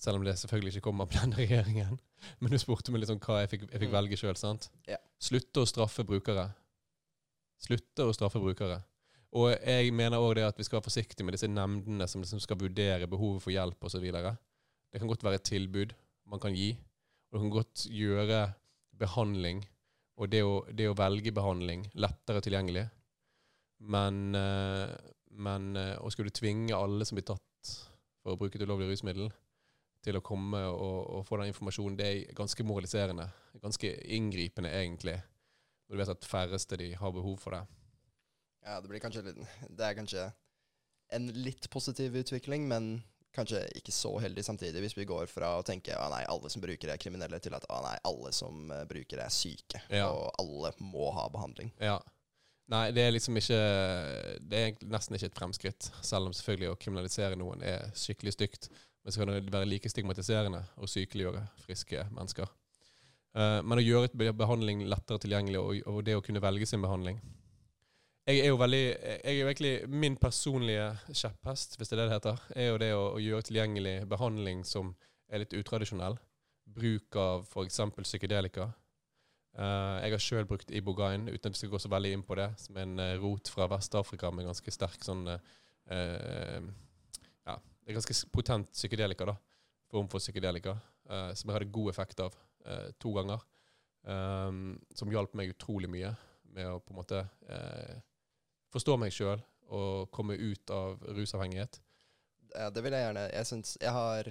Selv 0.00 0.18
om 0.18 0.24
det 0.26 0.36
selvfølgelig 0.36 0.76
ikke 0.76 0.88
kommer 0.88 1.08
på 1.08 1.18
denne 1.20 1.38
regjeringen. 1.38 1.98
Men 2.40 2.52
du 2.52 2.58
spurte 2.60 2.92
meg 2.92 3.02
liksom 3.02 3.20
hva 3.22 3.42
jeg 3.42 3.52
fikk, 3.52 3.66
jeg 3.70 3.80
fikk 3.80 3.92
Mm. 3.92 3.96
velge 3.96 4.16
sjøl? 4.20 4.68
Ja. 4.88 4.98
Slutte 5.20 5.62
å 5.62 5.68
straffe 5.68 6.04
brukere. 6.04 6.50
Slutte 7.60 8.04
å 8.04 8.14
straffe 8.14 8.40
brukere. 8.40 8.82
Og 9.36 9.52
jeg 9.60 9.92
mener 9.92 10.18
òg 10.18 10.38
at 10.38 10.56
vi 10.56 10.64
skal 10.64 10.80
være 10.80 10.88
forsiktige 10.88 11.24
med 11.24 11.34
disse 11.34 11.48
nemndene 11.48 12.08
som 12.08 12.22
liksom 12.22 12.40
skal 12.40 12.56
vurdere 12.56 13.08
behovet 13.08 13.42
for 13.42 13.52
hjelp 13.52 13.84
osv. 13.84 14.00
Det 14.00 15.00
kan 15.00 15.08
godt 15.08 15.24
være 15.24 15.40
et 15.40 15.44
tilbud 15.44 15.94
man 16.26 16.40
kan 16.40 16.54
gi. 16.54 16.72
Og 17.30 17.36
det 17.36 17.40
kan 17.40 17.50
godt 17.50 17.86
gjøre 17.90 18.54
behandling 18.96 19.64
og 20.16 20.30
det 20.32 20.42
å, 20.42 20.64
det 20.72 20.88
å 20.88 20.96
velge 20.96 21.32
behandling 21.36 21.84
lettere 22.00 22.40
tilgjengelig. 22.40 22.86
Men, 23.84 24.34
eh, 24.34 24.94
men 25.36 25.76
eh, 25.76 25.94
å 26.00 26.10
skulle 26.12 26.32
tvinge 26.34 26.76
alle 26.76 27.06
som 27.06 27.18
blir 27.18 27.26
tatt 27.28 27.72
for 28.22 28.34
å 28.34 28.38
bruke 28.40 28.58
et 28.58 28.64
ulovlig 28.66 28.88
rusmiddel, 28.90 29.30
til 30.06 30.18
å 30.18 30.22
komme 30.22 30.60
og, 30.70 30.98
og 31.18 31.24
få 31.26 31.40
den 31.40 31.50
informasjonen, 31.50 31.96
det 31.98 32.06
er 32.06 32.34
ganske 32.38 32.62
moraliserende. 32.66 33.26
Ganske 33.62 33.90
inngripende, 34.14 34.70
egentlig. 34.70 35.16
Når 35.86 35.96
du 35.96 36.00
vet 36.02 36.12
at 36.14 36.28
færreste 36.30 36.78
de 36.78 36.92
har 36.98 37.14
behov 37.14 37.40
for 37.42 37.56
det. 37.56 37.64
Ja, 38.66 38.80
det 38.82 38.90
blir 38.90 39.02
kanskje 39.02 39.22
litt 39.28 39.38
Det 39.70 39.84
er 39.86 39.94
kanskje 39.98 40.24
en 41.14 41.28
litt 41.38 41.68
positiv 41.70 42.16
utvikling, 42.18 42.64
men 42.70 42.88
kanskje 43.36 43.60
ikke 43.78 43.92
så 43.94 44.10
heldig 44.22 44.42
samtidig, 44.46 44.80
hvis 44.82 44.96
vi 44.96 45.04
går 45.06 45.28
fra 45.30 45.52
å 45.60 45.64
tenke 45.66 45.94
at 45.94 46.10
nei, 46.10 46.22
alle 46.26 46.50
som 46.50 46.62
bruker 46.64 46.88
det 46.88 46.96
er 46.96 47.02
kriminelle, 47.02 47.38
til 47.42 47.54
at 47.54 47.66
nei, 47.84 47.94
alle 48.08 48.32
som 48.34 48.70
uh, 48.72 48.80
bruker 48.88 49.20
det 49.20 49.26
er 49.26 49.34
syke, 49.34 49.82
Ja. 49.92 50.08
og 50.08 50.32
alle 50.40 50.72
må 50.82 51.10
ha 51.14 51.26
behandling. 51.30 51.70
Ja. 51.78 51.98
Nei, 52.72 52.90
det 52.90 53.04
er 53.04 53.12
liksom 53.14 53.36
ikke 53.38 53.58
Det 54.42 54.58
er 54.58 54.86
nesten 54.90 55.14
ikke 55.14 55.30
et 55.30 55.38
fremskritt. 55.38 55.88
Selv 56.02 56.26
om 56.26 56.34
selvfølgelig 56.34 56.72
å 56.72 56.78
kriminalisere 56.80 57.38
noen 57.38 57.62
er 57.62 57.90
skikkelig 57.94 58.34
stygt. 58.34 58.70
Men 59.04 59.14
så 59.14 59.22
kan 59.22 59.30
det 59.30 59.52
være 59.54 59.68
like 59.70 59.90
stigmatiserende 59.90 60.64
å 60.82 60.88
sykeliggjøre 60.90 61.44
friske 61.62 62.08
mennesker. 62.10 62.50
Eh, 63.36 63.60
men 63.62 63.78
å 63.78 63.84
gjøre 63.84 64.32
behandling 64.34 64.86
lettere 64.90 65.22
tilgjengelig, 65.22 65.60
og 65.86 66.00
det 66.06 66.16
å 66.18 66.24
kunne 66.24 66.42
velge 66.42 66.66
sin 66.66 66.80
behandling 66.80 67.20
Jeg 68.26 68.40
er 68.40 68.48
jo 68.48 68.56
veldig 68.58 68.80
Jeg 68.80 69.20
er 69.22 69.36
jo 69.36 69.50
egentlig 69.50 69.72
Min 69.92 70.16
personlige 70.16 70.88
kjepphest, 71.12 71.76
hvis 71.76 71.92
det 71.92 71.98
er 71.98 72.00
det 72.00 72.06
det 72.08 72.16
heter, 72.16 72.40
er 72.56 72.70
jo 72.70 72.80
det 72.80 72.90
å, 72.96 73.04
å 73.14 73.22
gjøre 73.22 73.46
tilgjengelig 73.50 73.96
behandling 74.10 74.64
som 74.64 74.94
er 75.28 75.42
litt 75.42 75.54
utradisjonell. 75.58 76.18
Bruk 76.66 77.16
av 77.18 77.46
f.eks. 77.46 77.80
psykedelika. 78.02 78.70
Eh, 79.56 79.98
jeg 80.04 80.12
har 80.12 80.20
sjøl 80.20 80.48
brukt 80.48 80.72
ibogain, 80.74 81.30
uten 81.30 81.48
at 81.48 81.54
vi 81.54 81.62
skal 81.62 81.70
gå 81.72 81.78
så 81.80 81.88
veldig 81.88 82.12
inn 82.12 82.24
på 82.26 82.36
det, 82.36 82.50
som 82.60 82.76
en 82.80 82.98
uh, 83.00 83.14
rot 83.22 83.48
fra 83.48 83.68
Vest-Afrika 83.72 84.28
med 84.34 84.48
ganske 84.50 84.72
sterk 84.74 85.04
sånn 85.04 85.24
uh, 85.30 85.38
Ja, 87.46 87.54
det 87.56 87.88
er 87.88 87.96
ganske 87.96 88.16
potent 88.34 88.68
psykedelika, 88.74 89.30
da. 89.30 89.36
Form 89.88 90.10
for 90.12 90.20
psykedelika. 90.20 90.74
som 91.06 91.48
jeg 91.48 91.54
hadde 91.54 91.70
god 91.70 91.88
effekt 91.92 92.20
av 92.20 92.34
to 92.98 93.12
ganger. 93.14 93.44
Um, 94.02 94.80
som 94.94 95.10
hjalp 95.10 95.36
meg 95.38 95.52
utrolig 95.52 95.86
mye 95.90 96.10
med 96.50 96.66
å 96.66 96.80
på 96.82 96.90
en 96.90 96.98
måte 96.98 97.20
forstå 98.74 98.96
meg 98.98 99.14
sjøl 99.14 99.38
og 99.70 100.10
komme 100.10 100.34
ut 100.34 100.72
av 100.74 100.98
rusavhengighet. 101.14 101.78
Ja, 102.56 102.66
det 102.74 102.82
vil 102.82 102.94
jeg 102.94 103.04
gjerne 103.04 103.24
Jeg 103.30 103.46
syns 103.46 103.72
Jeg 103.82 103.92
har 103.94 104.28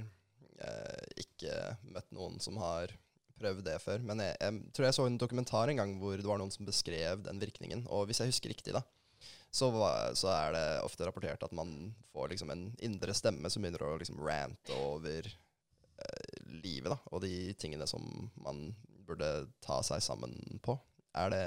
ikke 1.23 1.55
møtt 1.95 2.11
noen 2.15 2.43
som 2.43 2.59
har 2.59 2.91
prøvd 3.39 3.65
det 3.67 3.79
før, 3.83 4.03
men 4.07 4.21
jeg, 4.23 4.35
jeg 4.39 4.75
tror 4.75 4.87
jeg 4.87 4.97
så 4.97 5.07
en 5.09 5.17
dokumentar 5.19 5.71
en 5.71 5.81
gang 5.81 5.95
hvor 5.99 6.15
det 6.19 6.27
var 6.27 6.39
noen 6.41 6.53
som 6.53 6.67
beskrev 6.67 7.25
den 7.25 7.41
virkningen, 7.41 7.85
og 7.91 8.07
hvis 8.07 8.21
jeg 8.21 8.31
husker 8.31 8.53
riktig, 8.53 8.75
da, 8.75 8.83
så, 9.55 9.69
var, 9.71 10.13
så 10.19 10.31
er 10.33 10.55
det 10.55 10.65
ofte 10.83 11.07
rapportert 11.07 11.43
at 11.45 11.55
man 11.55 11.93
får 12.11 12.33
liksom 12.33 12.51
en 12.51 12.65
indre 12.83 13.15
stemme 13.15 13.51
som 13.51 13.63
begynner 13.63 13.85
å 13.87 13.95
liksom 14.01 14.19
rante 14.19 14.75
over 14.83 15.27
eh, 15.27 16.39
livet, 16.63 16.91
da, 16.91 16.99
og 17.11 17.23
de 17.23 17.53
tingene 17.59 17.87
som 17.87 18.03
man 18.43 18.67
burde 19.05 19.29
ta 19.63 19.81
seg 19.85 20.01
sammen 20.03 20.33
på. 20.65 20.75
Er 21.15 21.31
det 21.31 21.45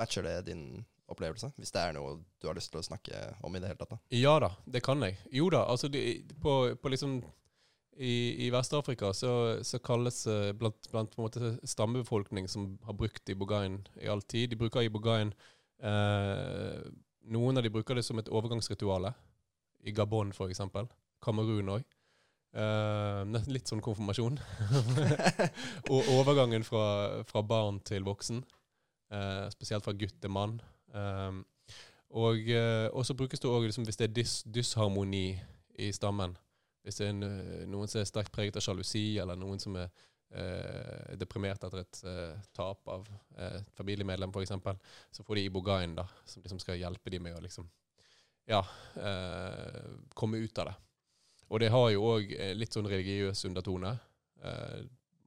Matcher 0.00 0.24
det 0.24 0.46
din 0.48 0.64
opplevelse? 1.10 1.52
Hvis 1.60 1.74
det 1.74 1.82
er 1.82 1.94
noe 1.94 2.16
du 2.40 2.48
har 2.48 2.56
lyst 2.56 2.72
til 2.72 2.80
å 2.80 2.86
snakke 2.86 3.20
om 3.44 3.54
i 3.54 3.60
det 3.60 3.70
hele 3.70 3.82
tatt, 3.82 3.94
da? 3.94 4.00
Ja 4.16 4.38
da, 4.42 4.54
det 4.66 4.82
kan 4.86 5.02
jeg. 5.04 5.18
Jo 5.34 5.50
da, 5.52 5.66
altså 5.70 5.90
de, 5.92 6.02
på, 6.42 6.56
på 6.80 6.92
liksom 6.94 7.20
I, 8.00 8.46
i 8.46 8.50
Vest-Afrika 8.52 9.10
så, 9.12 9.60
så 9.66 9.78
kalles 9.84 10.22
eh, 10.30 10.52
blant, 10.56 10.88
blant 10.88 11.16
stammebefolkning 11.68 12.48
som 12.48 12.78
har 12.86 12.96
brukt 12.96 13.28
ibogain 13.28 13.82
i 14.00 14.08
all 14.08 14.22
tid 14.24 14.54
De 14.54 14.56
bruker 14.56 14.86
ibogain 14.86 15.34
eh, 15.84 16.80
Noen 17.30 17.60
av 17.60 17.66
de 17.66 17.72
bruker 17.72 17.98
det 17.98 18.06
som 18.06 18.18
et 18.18 18.30
overgangsrituale. 18.32 19.12
I 19.84 19.92
Gabon, 19.92 20.32
eksempel. 20.48 20.88
Kamerun 21.22 21.68
òg. 21.76 21.84
Eh, 22.56 23.36
litt 23.52 23.68
sånn 23.70 23.84
konfirmasjon. 23.84 24.40
Og 25.92 26.08
overgangen 26.16 26.64
fra, 26.66 27.22
fra 27.28 27.44
barn 27.46 27.78
til 27.86 28.08
voksen. 28.08 28.40
Eh, 29.12 29.44
spesielt 29.52 29.84
fra 29.84 29.94
gutt 29.94 30.16
til 30.24 30.32
mann. 30.32 30.56
Og, 32.10 32.48
eh, 32.50 32.88
og 32.90 33.04
så 33.06 33.14
brukes 33.14 33.44
det 33.44 33.50
òg 33.50 33.68
liksom, 33.68 33.84
hvis 33.86 34.00
det 34.00 34.08
er 34.08 34.14
dys, 34.14 34.40
dysharmoni 34.48 35.26
i 35.78 35.92
stammen. 35.94 36.34
Hvis 36.84 37.00
det 37.00 37.06
er 37.06 37.12
en, 37.14 37.26
eh, 37.26 37.66
noen 37.68 37.90
som 37.90 38.00
er 38.00 38.08
sterkt 38.08 38.32
preget 38.34 38.56
av 38.56 38.64
sjalusi, 38.64 39.18
eller 39.20 39.38
noen 39.38 39.60
som 39.60 39.76
er 39.76 39.90
eh, 40.30 41.16
deprimert 41.20 41.64
etter 41.66 41.82
et 41.82 42.02
eh, 42.08 42.38
tap 42.56 42.88
av 42.88 43.08
eh, 43.36 43.58
et 43.60 43.72
familiemedlem, 43.76 44.32
f.eks., 44.32 44.54
så 45.12 45.26
får 45.26 45.40
de 45.40 45.46
Ibogain, 45.48 45.96
da, 45.98 46.06
som 46.24 46.44
liksom 46.44 46.62
skal 46.62 46.80
hjelpe 46.80 47.12
dem 47.12 47.26
med 47.26 47.36
å 47.36 47.42
liksom 47.44 47.68
ja, 48.50 48.62
eh, 48.96 49.90
komme 50.14 50.40
ut 50.40 50.58
av 50.58 50.70
det. 50.70 50.78
Og 51.50 51.60
det 51.60 51.72
har 51.74 51.88
jo 51.90 52.06
òg 52.14 52.32
litt 52.54 52.76
sånn 52.76 52.88
religiøs 52.88 53.44
undertone. 53.48 53.96
Eh, 54.42 54.80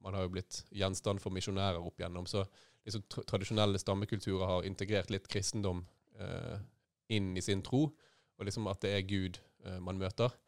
man 0.04 0.16
har 0.16 0.26
jo 0.26 0.34
blitt 0.36 0.62
gjenstand 0.72 1.22
for 1.22 1.32
misjonærer 1.32 1.80
opp 1.80 2.00
igjennom, 2.00 2.26
så 2.28 2.44
liksom 2.84 3.04
tra 3.08 3.24
tradisjonelle 3.28 3.80
stammekulturer 3.80 4.46
har 4.48 4.66
integrert 4.68 5.12
litt 5.12 5.28
kristendom 5.32 5.84
eh, 6.20 6.58
inn 7.16 7.32
i 7.36 7.42
sin 7.44 7.62
tro, 7.64 7.86
og 8.34 8.48
liksom 8.48 8.68
at 8.68 8.82
det 8.84 8.92
er 8.98 9.06
Gud 9.08 9.38
eh, 9.64 9.78
man 9.80 10.00
møter 10.00 10.28
eh, 10.28 10.43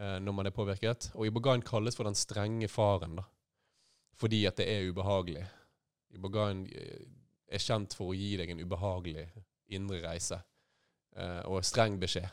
når 0.00 0.32
man 0.32 0.48
er 0.48 0.54
påvirket. 0.56 1.10
Og 1.12 1.26
ibogain 1.28 1.60
kalles 1.66 1.98
for 1.98 2.08
den 2.08 2.16
strenge 2.16 2.68
faren, 2.72 3.18
da, 3.18 3.24
fordi 4.16 4.44
at 4.48 4.56
det 4.56 4.68
er 4.72 4.88
ubehagelig. 4.88 5.42
Ibogaine 6.16 6.66
eh, 6.72 7.06
er 7.50 7.62
kjent 7.62 7.94
for 7.96 8.10
å 8.10 8.16
gi 8.16 8.34
deg 8.40 8.52
en 8.52 8.62
ubehagelig 8.62 9.26
indre 9.76 10.00
reise, 10.04 10.40
eh, 11.16 11.40
og 11.46 11.64
streng 11.66 11.98
beskjed 12.00 12.28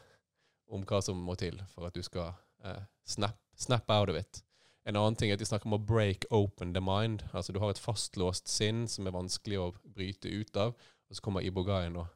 om 0.73 0.83
hva 0.87 0.99
som 1.03 1.19
må 1.23 1.37
til 1.39 1.59
for 1.71 1.87
at 1.87 1.95
du 1.95 2.03
skal 2.03 2.33
eh, 2.65 2.83
snap, 3.07 3.37
snap 3.55 3.89
out 3.93 4.11
of 4.11 4.19
it. 4.19 4.41
En 4.87 4.95
annen 4.95 5.17
ting 5.19 5.31
er 5.31 5.37
at 5.37 5.43
de 5.43 5.47
snakker 5.47 5.67
om 5.67 5.77
å 5.77 5.83
break 5.83 6.25
open 6.31 6.73
the 6.73 6.83
mind. 6.83 7.25
Altså 7.33 7.53
Du 7.53 7.59
har 7.59 7.73
et 7.73 7.81
fastlåst 7.81 8.47
sinn 8.47 8.85
som 8.87 9.07
er 9.07 9.15
vanskelig 9.15 9.59
å 9.59 9.73
bryte 9.83 10.31
ut 10.31 10.59
av, 10.59 10.77
og 10.77 11.17
så 11.17 11.23
kommer 11.23 11.43
ibogaien 11.43 11.97
og 11.99 12.07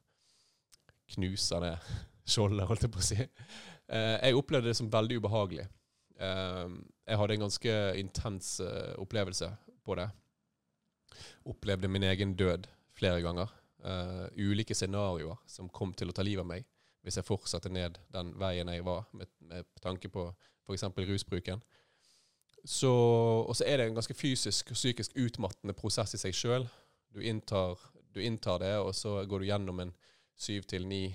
knuser 1.12 1.64
det 1.66 1.76
skjoldet, 2.32 2.68
holdt 2.70 2.88
jeg 2.88 2.94
på 2.94 3.04
å 3.04 3.10
si. 3.12 3.28
Eh, 3.92 4.18
jeg 4.24 4.38
opplevde 4.40 4.72
det 4.72 4.78
som 4.80 4.92
veldig 4.92 5.20
ubehagelig. 5.20 5.68
Eh, 6.22 6.76
jeg 7.08 7.20
hadde 7.20 7.38
en 7.38 7.46
ganske 7.48 7.78
intens 8.00 8.60
eh, 8.64 8.94
opplevelse 9.02 9.50
på 9.86 9.98
det. 10.00 10.08
Opplevde 11.50 11.90
min 11.92 12.06
egen 12.08 12.36
død 12.40 12.70
flere 12.98 13.22
ganger. 13.22 13.52
Eh, 13.84 14.28
ulike 14.38 14.76
scenarioer 14.78 15.40
som 15.50 15.70
kom 15.70 15.94
til 15.94 16.12
å 16.12 16.16
ta 16.16 16.24
livet 16.26 16.46
av 16.46 16.52
meg 16.52 16.68
hvis 17.02 17.18
jeg 17.18 17.26
fortsatte 17.26 17.72
ned 17.74 17.96
den 18.14 18.28
veien 18.38 18.70
jeg 18.70 18.84
var, 18.86 19.08
med, 19.18 19.26
med 19.50 19.66
tanke 19.82 20.10
på 20.14 20.28
f.eks. 20.68 20.84
rusbruken. 21.10 21.64
Og 22.62 23.56
så 23.58 23.66
er 23.66 23.82
det 23.82 23.88
en 23.88 23.98
ganske 23.98 24.14
fysisk 24.14 24.70
og 24.70 24.78
psykisk 24.78 25.16
utmattende 25.18 25.74
prosess 25.74 26.14
i 26.14 26.20
seg 26.22 26.38
sjøl. 26.38 26.68
Du, 27.10 27.18
du 27.18 28.22
inntar 28.22 28.62
det, 28.62 28.76
og 28.78 28.94
så 28.94 29.16
går 29.26 29.42
du 29.42 29.48
gjennom 29.50 29.82
en 29.82 29.96
syv 30.38 30.70
til 30.70 30.86
ni 30.86 31.08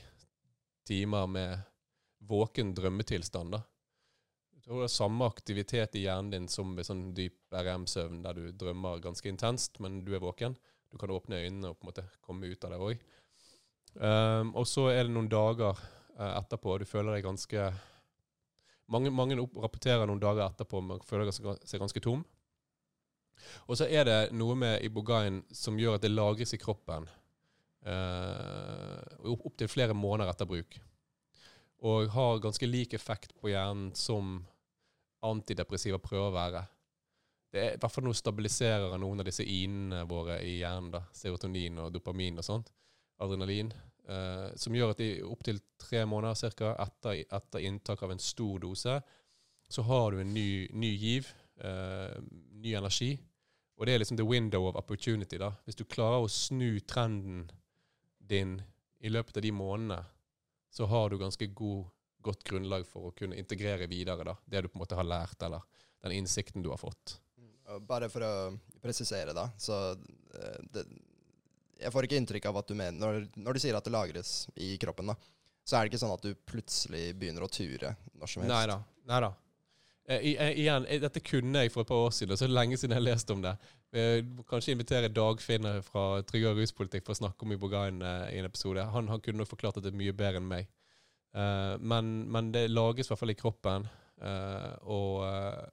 timer 0.90 1.30
med 1.30 1.62
våken 2.28 2.74
drømmetilstand. 2.76 3.56
da. 3.56 3.62
Jeg 4.54 4.62
tror 4.64 4.82
det 4.82 4.88
er 4.88 4.94
samme 4.96 5.26
aktivitet 5.30 5.94
i 5.94 6.06
hjernen 6.06 6.30
din 6.32 6.48
som 6.50 6.74
ved 6.76 6.88
sånn 6.88 7.10
dyp 7.14 7.54
RM-søvn, 7.54 8.22
der 8.24 8.38
du 8.38 8.48
drømmer 8.52 9.02
ganske 9.02 9.28
intenst, 9.30 9.80
men 9.80 10.00
du 10.04 10.14
er 10.16 10.24
våken. 10.24 10.56
Du 10.90 10.98
kan 10.98 11.12
åpne 11.14 11.42
øynene 11.44 11.70
og 11.70 11.78
på 11.78 11.86
en 11.86 11.90
måte 11.92 12.06
komme 12.24 12.50
ut 12.50 12.64
av 12.64 12.72
det 12.74 12.80
òg. 12.82 13.04
og 14.54 14.66
så 14.68 14.88
er 14.92 15.04
det 15.04 15.12
noen 15.14 15.28
dager 15.28 15.78
uh, 16.18 16.32
etterpå, 16.36 16.78
du 16.78 16.84
føler 16.84 17.14
deg 17.16 17.24
ganske 17.24 17.68
mange, 18.92 19.10
mange 19.10 19.36
rapporterer 19.38 20.06
noen 20.06 20.20
dager 20.20 20.46
etterpå 20.46 20.82
men 20.84 21.00
føler 21.06 21.30
seg 21.32 21.80
ganske 21.80 22.02
tom. 22.04 22.24
Og 23.66 23.78
så 23.78 23.86
er 23.88 24.04
det 24.08 24.18
noe 24.34 24.54
med 24.58 24.84
ibogain 24.84 25.42
som 25.54 25.78
gjør 25.78 25.98
at 25.98 26.04
det 26.04 26.12
lagres 26.12 26.54
i 26.56 26.60
kroppen 26.60 27.08
opp- 27.86 29.44
opptil 29.46 29.70
flere 29.70 29.94
måneder 29.94 30.32
etter 30.32 30.48
bruk. 30.48 30.78
Og 31.86 32.10
har 32.10 32.42
ganske 32.42 32.66
lik 32.66 32.96
effekt 32.98 33.34
på 33.38 33.52
hjernen 33.52 33.92
som 33.94 34.40
antidepressiva 35.26 36.00
prøver 36.02 36.30
å 36.30 36.34
være. 36.34 36.62
Det 37.52 37.62
er 37.62 37.76
i 37.76 37.80
hvert 37.80 37.92
fall 37.94 38.04
noe 38.08 38.16
stabiliserer 38.16 38.96
noen 39.00 39.22
av 39.22 39.28
disse 39.28 39.44
inene 39.46 40.02
våre 40.08 40.40
i 40.44 40.58
hjernen. 40.58 40.90
da, 40.92 41.04
Serotonin 41.14 41.78
og 41.84 41.92
dopamin 41.94 42.42
og 42.42 42.46
sånt. 42.46 42.72
Adrenalin. 43.22 43.70
Eh, 44.06 44.48
som 44.60 44.74
gjør 44.74 44.92
at 44.92 45.00
i 45.02 45.10
opptil 45.24 45.60
tre 45.80 46.04
måneder 46.06 46.36
cirka, 46.38 46.74
etter, 46.82 47.22
etter 47.24 47.64
inntak 47.66 48.02
av 48.02 48.12
en 48.12 48.22
stor 48.22 48.60
dose, 48.62 48.98
så 49.68 49.82
har 49.82 50.10
du 50.12 50.20
en 50.20 50.34
ny, 50.34 50.68
ny 50.72 50.92
giv, 50.94 51.30
eh, 51.58 52.18
ny 52.62 52.74
energi. 52.78 53.16
Og 53.76 53.86
det 53.86 53.94
er 53.94 53.98
liksom 53.98 54.16
the 54.16 54.26
window 54.26 54.66
of 54.68 54.76
opportunity. 54.76 55.38
da. 55.38 55.52
Hvis 55.64 55.76
du 55.76 55.84
klarer 55.84 56.22
å 56.22 56.30
snu 56.30 56.80
trenden 56.80 57.50
din 58.20 58.62
i 59.00 59.08
løpet 59.08 59.36
av 59.36 59.42
de 59.42 59.52
månedene, 59.52 60.04
så 60.70 60.86
har 60.90 61.10
du 61.10 61.18
ganske 61.18 61.46
god, 61.54 61.86
godt 62.22 62.42
grunnlag 62.44 62.86
for 62.86 63.08
å 63.10 63.14
kunne 63.16 63.36
integrere 63.38 63.86
videre 63.90 64.24
da, 64.24 64.34
det 64.46 64.62
du 64.62 64.68
på 64.68 64.76
en 64.78 64.82
måte 64.84 64.96
har 64.98 65.04
lært, 65.06 65.40
eller 65.46 65.62
den 66.02 66.12
innsikten 66.12 66.62
du 66.62 66.70
har 66.70 66.80
fått. 66.80 67.18
Bare 67.86 68.08
for 68.08 68.22
å 68.22 68.32
presisere, 68.82 69.32
da. 69.34 69.48
Så 69.58 69.74
eh, 69.92 70.58
det, 70.72 70.84
jeg 71.80 71.92
får 71.92 72.06
ikke 72.06 72.18
inntrykk 72.20 72.46
av 72.50 72.60
at 72.60 72.68
du 72.70 72.74
mener 72.78 72.98
når, 73.00 73.24
når 73.36 73.56
du 73.58 73.62
sier 73.64 73.74
at 73.78 73.84
det 73.84 73.92
lagres 73.94 74.46
i 74.54 74.76
kroppen, 74.80 75.10
da, 75.10 75.16
så 75.66 75.76
er 75.76 75.82
det 75.86 75.90
ikke 75.94 76.02
sånn 76.04 76.14
at 76.14 76.22
du 76.22 76.30
plutselig 76.46 77.08
begynner 77.18 77.42
å 77.42 77.50
ture 77.50 77.96
når 78.14 78.30
som 78.30 78.44
helst. 78.44 78.52
Nei 78.54 78.66
da. 78.70 78.76
Nei 79.10 79.20
da. 79.26 79.32
Eh, 80.06 80.20
i- 80.30 80.36
eh, 80.38 80.52
igjen, 80.62 80.86
dette 81.02 81.20
kunne 81.26 81.64
jeg 81.64 81.72
for 81.74 81.82
et 81.82 81.88
par 81.90 82.04
år 82.06 82.14
siden, 82.14 82.38
så 82.38 82.46
lenge 82.46 82.78
siden 82.78 82.94
jeg 82.94 83.00
har 83.02 83.08
lest 83.08 83.30
om 83.34 83.42
det. 83.42 83.56
Eh, 83.94 84.24
kanskje 84.48 84.74
invitere 84.74 85.12
Dagfinn 85.14 85.68
fra 85.86 86.22
Tryggere 86.26 86.58
ruspolitikk 86.58 87.06
for 87.06 87.14
å 87.14 87.20
snakke 87.20 87.46
om 87.46 87.54
Ibogaine 87.54 88.02
eh, 88.02 88.34
i 88.34 88.40
en 88.40 88.48
episode. 88.48 88.82
Han, 88.92 89.08
han 89.12 89.22
kunne 89.22 89.46
forklart 89.46 89.78
at 89.78 89.86
det 89.86 89.92
er 89.94 90.00
mye 90.00 90.16
bedre 90.16 90.42
enn 90.42 90.50
meg. 90.50 90.72
Uh, 91.36 91.76
men, 91.84 92.22
men 92.32 92.48
det 92.52 92.70
lages 92.70 93.06
i 93.06 93.12
hvert 93.12 93.20
fall 93.20 93.32
i 93.34 93.36
kroppen, 93.36 93.84
uh, 94.24 94.70
og, 94.88 95.18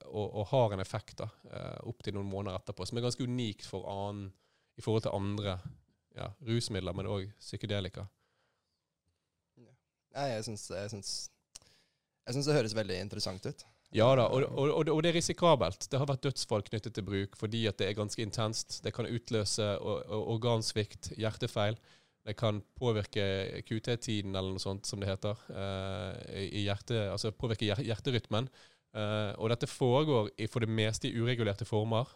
og, 0.09 0.25
og 0.25 0.47
har 0.49 0.75
en 0.75 0.83
effekt 0.83 1.21
da, 1.21 1.29
eh, 1.47 1.77
opptil 1.87 2.17
noen 2.17 2.27
måneder 2.27 2.59
etterpå, 2.59 2.83
som 2.83 2.99
er 2.99 3.05
ganske 3.05 3.23
unikt 3.23 3.69
for 3.69 3.87
annen, 3.87 4.33
i 4.75 4.83
forhold 4.83 5.05
til 5.05 5.15
andre 5.15 5.53
ja, 6.17 6.27
rusmidler, 6.43 6.95
men 6.97 7.07
òg 7.07 7.29
psykedelika. 7.39 8.03
Nei, 10.13 10.27
jeg 10.33 10.43
syns, 10.49 10.67
jeg 10.69 10.91
syns 10.91 11.11
Jeg 12.27 12.35
syns 12.35 12.47
det 12.47 12.55
høres 12.57 12.75
veldig 12.77 12.97
interessant 13.01 13.45
ut. 13.47 13.63
Ja 13.93 14.07
da, 14.17 14.25
og, 14.25 14.45
og, 14.57 14.87
og, 14.89 15.01
det 15.05 15.11
er 15.11 15.17
risikabelt. 15.19 15.85
Det 15.91 15.99
har 16.01 16.09
vært 16.09 16.23
dødsfall 16.25 16.63
knyttet 16.65 16.95
til 16.95 17.05
bruk 17.05 17.37
fordi 17.37 17.65
at 17.69 17.77
det 17.77 17.91
er 17.91 17.97
ganske 17.97 18.23
intenst. 18.25 18.79
Det 18.85 18.93
kan 18.95 19.09
utløse 19.09 19.67
organsvikt, 19.83 21.11
hjertefeil. 21.19 21.77
Det 22.23 22.37
kan 22.39 22.61
påvirke 22.79 23.23
QT-tiden, 23.67 24.31
eller 24.31 24.55
noe 24.55 24.63
sånt 24.63 24.87
som 24.87 25.01
det 25.01 25.09
heter. 25.11 25.39
eh, 25.51 26.45
i 26.47 26.63
hjerte, 26.63 27.09
altså 27.11 27.33
påvirke 27.35 27.67
hjer- 27.67 27.83
hjerterytmen. 27.83 28.47
Eh, 28.95 29.33
og 29.37 29.49
dette 29.51 29.67
foregår 29.67 30.31
for 30.49 30.63
det 30.63 30.69
meste 30.69 31.09
i 31.09 31.19
uregulerte 31.19 31.65
former. 31.65 32.07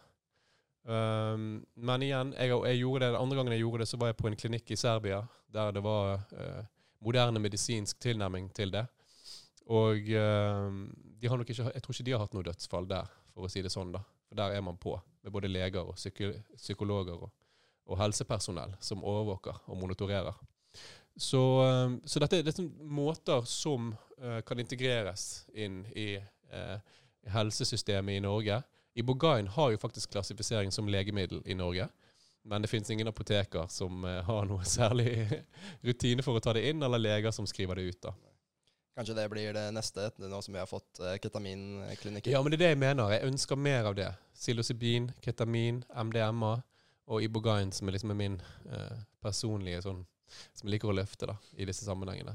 Um, 0.88 1.66
men 1.76 2.02
igjen, 2.06 2.30
jeg, 2.32 2.48
jeg 2.48 2.78
gjorde 2.80 3.02
det, 3.04 3.12
den 3.12 3.20
andre 3.20 3.36
gangen 3.36 3.52
jeg 3.52 3.60
gjorde 3.60 3.82
det, 3.82 3.88
så 3.90 3.98
var 4.00 4.08
jeg 4.08 4.16
på 4.16 4.28
en 4.30 4.36
klinikk 4.40 4.70
i 4.72 4.78
Serbia 4.78 5.18
der 5.52 5.72
det 5.72 5.82
var 5.84 6.22
eh, 6.32 6.62
moderne 7.04 7.40
medisinsk 7.40 7.98
tilnærming 8.00 8.48
til 8.56 8.72
det. 8.72 8.86
Og 9.68 10.10
eh, 10.16 10.68
de 11.20 11.28
har 11.28 11.40
nok 11.40 11.50
ikke, 11.50 11.70
jeg 11.74 11.82
tror 11.84 11.94
ikke 11.94 12.06
de 12.06 12.14
har 12.14 12.22
hatt 12.22 12.36
noe 12.36 12.46
dødsfall 12.46 12.88
der, 12.88 13.10
for 13.34 13.44
å 13.46 13.50
si 13.52 13.62
det 13.64 13.72
sånn. 13.72 13.92
da. 13.92 14.00
For 14.28 14.38
Der 14.38 14.56
er 14.56 14.64
man 14.64 14.78
på, 14.80 14.94
med 15.24 15.34
både 15.34 15.50
leger 15.50 15.84
og 15.84 15.98
psyko 15.98 16.32
psykologer 16.56 17.26
og, 17.26 17.32
og 17.88 18.00
helsepersonell 18.00 18.76
som 18.84 19.04
overvåker 19.04 19.64
og 19.66 19.80
monitorerer. 19.80 20.38
Så, 21.18 21.42
eh, 21.66 21.98
så 22.04 22.22
dette 22.22 22.38
er 22.38 22.48
liksom 22.48 22.70
måter 22.94 23.44
som 23.50 23.92
uh, 24.22 24.40
kan 24.46 24.60
integreres 24.62 25.44
inn 25.54 25.82
i 25.98 26.12
uh, 26.16 26.76
helsesystemet 27.28 28.20
i 28.20 28.22
Norge. 28.22 28.60
Ibogain 28.98 29.50
har 29.52 29.72
jo 29.72 29.80
faktisk 29.82 30.14
klassifisering 30.14 30.72
som 30.72 30.88
legemiddel 30.88 31.42
i 31.44 31.56
Norge. 31.58 31.88
Men 32.48 32.62
det 32.62 32.70
finnes 32.70 32.90
ingen 32.90 33.10
apoteker 33.10 33.66
som 33.68 34.04
uh, 34.06 34.22
har 34.24 34.46
noe 34.48 34.64
særlig 34.78 35.26
rutine 35.82 36.22
for 36.22 36.38
å 36.38 36.44
ta 36.44 36.54
det 36.56 36.68
inn, 36.70 36.82
eller 36.82 37.02
leger 37.02 37.34
som 37.34 37.46
skriver 37.50 37.76
det 37.76 37.90
ut. 37.90 38.00
da. 38.08 38.14
Kanskje 38.98 39.14
det 39.14 39.28
blir 39.30 39.52
det 39.54 39.68
neste, 39.70 40.08
nå 40.18 40.40
som 40.42 40.56
vi 40.56 40.58
har 40.58 40.66
fått 40.66 40.98
eh, 40.98 41.20
ketaminklinikker. 41.22 42.32
Ja, 42.32 42.40
men 42.42 42.50
det 42.50 42.58
er 42.58 42.64
det 42.64 42.70
jeg 42.72 42.80
mener. 42.82 43.12
Jeg 43.14 43.28
ønsker 43.30 43.60
mer 43.68 43.86
av 43.86 43.94
det. 43.94 44.08
Psilocybin, 44.34 45.12
ketamin, 45.22 45.84
MDMA 45.94 46.56
og 47.06 47.22
Ibogain, 47.22 47.70
som 47.72 47.86
er 47.86 47.94
liksom 47.94 48.16
min 48.18 48.40
eh, 48.66 48.98
personlige 49.22 49.84
sånn 49.86 50.02
Som 50.28 50.66
jeg 50.66 50.74
liker 50.74 50.90
å 50.90 50.96
løfte 50.98 51.30
da, 51.30 51.38
i 51.54 51.64
disse 51.64 51.86
sammenhengene. 51.86 52.34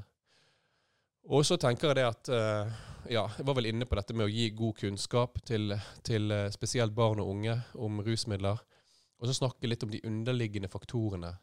Og 1.36 1.44
så 1.44 1.60
tenker 1.60 1.92
jeg 1.92 2.00
det 2.00 2.08
at 2.08 2.32
eh, 2.32 2.72
Ja, 3.12 3.28
jeg 3.38 3.46
var 3.46 3.60
vel 3.60 3.68
inne 3.74 3.86
på 3.86 4.00
dette 4.00 4.16
med 4.16 4.30
å 4.30 4.32
gi 4.32 4.48
god 4.56 4.80
kunnskap 4.80 5.44
til, 5.44 5.76
til 6.08 6.32
eh, 6.32 6.50
spesielt 6.56 6.96
barn 6.96 7.20
og 7.20 7.36
unge 7.36 7.60
om 7.76 8.00
rusmidler. 8.08 8.64
Og 9.20 9.28
så 9.28 9.36
snakke 9.36 9.68
litt 9.68 9.84
om 9.84 9.92
de 9.92 10.00
underliggende 10.08 10.72
faktorene 10.72 11.36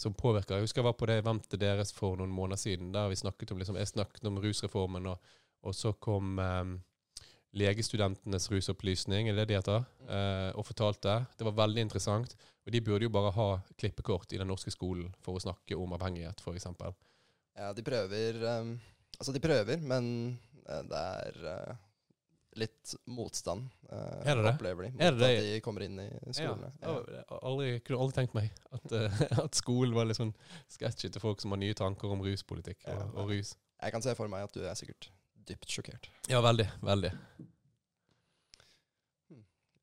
som 0.00 0.14
påvirker. 0.16 0.56
Jeg 0.56 0.68
husker 0.68 0.80
jeg 0.80 0.88
var 0.88 0.96
på 0.98 1.08
det 1.10 1.18
eventet 1.20 1.60
deres 1.60 1.92
for 1.92 2.16
noen 2.18 2.32
måneder 2.32 2.60
siden. 2.60 2.92
Der 2.94 3.10
vi 3.12 3.18
snakket 3.20 3.52
om, 3.52 3.60
liksom, 3.60 3.78
jeg 3.80 3.90
snakket 3.90 4.28
om 4.30 4.38
rusreformen, 4.40 5.10
og, 5.12 5.34
og 5.66 5.76
så 5.76 5.92
kom 5.92 6.38
um, 6.40 6.76
legestudentenes 7.56 8.48
rusopplysning, 8.52 9.28
er 9.28 9.36
det 9.36 9.46
det 9.46 9.54
de 9.54 9.60
heter, 9.60 9.88
Uh, 10.10 10.50
og 10.58 10.64
fortalte. 10.66 11.12
Det 11.38 11.46
var 11.46 11.54
veldig 11.54 11.84
interessant. 11.86 12.32
Og 12.66 12.72
de 12.74 12.80
burde 12.82 13.06
jo 13.06 13.12
bare 13.14 13.30
ha 13.30 13.44
klippekort 13.78 14.32
i 14.34 14.40
den 14.40 14.48
norske 14.50 14.72
skolen 14.74 15.12
for 15.22 15.38
å 15.38 15.42
snakke 15.44 15.76
om 15.78 15.94
avhengighet, 15.94 16.42
f.eks. 16.42 16.66
Ja, 17.54 17.68
de 17.76 17.84
prøver 17.86 18.40
um, 18.58 18.72
Altså, 19.20 19.34
de 19.36 19.42
prøver, 19.44 19.76
men 19.84 20.06
eh, 20.64 20.82
det 20.88 20.98
er 20.98 21.38
eh, 21.52 21.80
litt 22.60 22.92
motstand, 23.10 23.68
uh, 23.90 24.20
Er 24.24 24.36
det 24.38 24.44
det? 24.46 24.52
opplever 24.54 24.86
de, 24.86 24.90
mot 24.94 25.02
Er 25.06 25.14
det 25.16 25.20
det? 25.22 25.30
at 25.40 25.46
de 25.48 25.60
kommer 25.64 25.84
inn 25.86 25.98
i 26.04 26.08
skolene. 26.36 26.70
Ja, 26.82 26.94
har 27.30 27.44
aldri, 27.50 27.70
kunne 27.86 28.02
aldri 28.04 28.18
tenkt 28.20 28.36
meg 28.36 28.50
at, 28.70 28.92
uh, 28.92 29.22
at 29.46 29.58
skolen 29.58 29.96
var 29.96 30.08
litt 30.10 30.20
sånn 30.20 30.34
sketchy 30.70 31.10
til 31.10 31.22
folk 31.24 31.40
som 31.42 31.54
har 31.56 31.60
nye 31.62 31.76
tanker 31.78 32.12
om 32.12 32.22
ruspolitikk 32.26 32.84
og, 32.86 32.92
Ja. 32.94 33.08
og 33.14 33.32
rus. 33.34 33.54
Jeg 33.80 33.96
kan 33.96 34.04
se 34.04 34.14
for 34.18 34.28
meg 34.32 34.44
at 34.44 34.52
du 34.56 34.60
er 34.68 34.76
sikkert 34.78 35.08
dypt 35.50 35.72
sjokkert. 35.72 36.10
Ja, 36.30 36.42
veldig. 36.44 36.68
Veldig. 36.84 37.10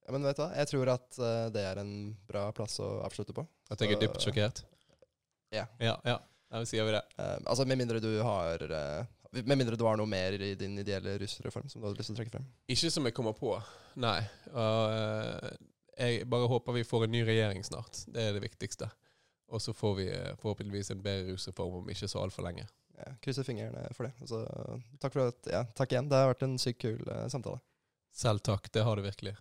Ja, 0.07 0.13
men 0.15 0.23
vet 0.23 0.37
du 0.37 0.43
hva, 0.45 0.51
jeg 0.55 0.69
tror 0.71 0.89
at 0.93 1.17
uh, 1.19 1.47
det 1.51 1.63
er 1.67 1.81
en 1.81 1.93
bra 2.29 2.45
plass 2.55 2.77
å 2.79 2.87
avslutte 3.03 3.33
på. 3.35 3.43
At 3.73 3.81
jeg 3.83 3.97
er 3.97 4.03
dypt 4.05 4.23
sjokkert. 4.23 4.61
Ja. 5.51 5.65
Ja, 5.83 5.97
ja. 6.07 6.19
Da 6.47 6.61
sier 6.63 6.85
vi 6.87 6.93
det. 6.95 7.01
Uh, 7.19 7.35
altså 7.43 7.65
Med 7.67 7.81
mindre 7.81 7.99
du 7.99 8.07
har 8.23 8.61
eh, 8.63 9.01
Med 9.31 9.57
mindre 9.57 9.75
du 9.75 9.83
har 9.87 9.97
noe 9.99 10.09
mer 10.09 10.37
i 10.39 10.53
din 10.55 10.77
ideelle 10.79 11.17
rusreform 11.19 11.67
som 11.69 11.81
du 11.81 11.87
hadde 11.87 11.99
lyst 11.99 12.11
til 12.11 12.15
å 12.15 12.19
trekke 12.21 12.35
frem. 12.37 12.45
Ikke 12.71 12.91
som 12.93 13.07
jeg 13.09 13.15
kommer 13.17 13.35
på, 13.37 13.51
nei. 13.99 14.19
Eh, 14.53 15.49
jeg 15.97 16.27
bare 16.29 16.47
håper 16.51 16.77
vi 16.77 16.85
får 16.87 17.07
en 17.07 17.13
ny 17.15 17.23
regjering 17.27 17.65
snart. 17.65 18.03
Det 18.13 18.23
er 18.23 18.35
det 18.37 18.43
viktigste. 18.45 18.89
Og 19.47 19.63
så 19.63 19.73
får 19.73 19.95
vi 19.99 20.07
eh, 20.11 20.35
forhåpentligvis 20.41 20.91
en 20.93 21.03
bedre 21.03 21.33
rusreform 21.33 21.81
om 21.81 21.89
ikke 21.91 22.09
så 22.11 22.21
altfor 22.23 22.47
lenge. 22.47 22.67
Ja, 22.97 23.11
krysser 23.21 23.45
fingrene 23.45 23.87
for 23.93 24.07
det. 24.07 24.13
Altså, 24.23 24.43
takk, 25.01 25.13
for 25.13 25.31
at, 25.31 25.49
ja, 25.51 25.63
takk 25.77 25.93
igjen. 25.93 26.09
Det 26.09 26.21
har 26.21 26.31
vært 26.31 26.47
en 26.47 26.57
sykt 26.61 26.81
kul 26.81 27.03
uh, 27.05 27.27
samtale. 27.29 27.61
Selv 28.17 28.41
takk. 28.45 28.71
Det 28.73 28.83
har 28.85 28.97
det 28.97 29.05
virkelig. 29.05 29.35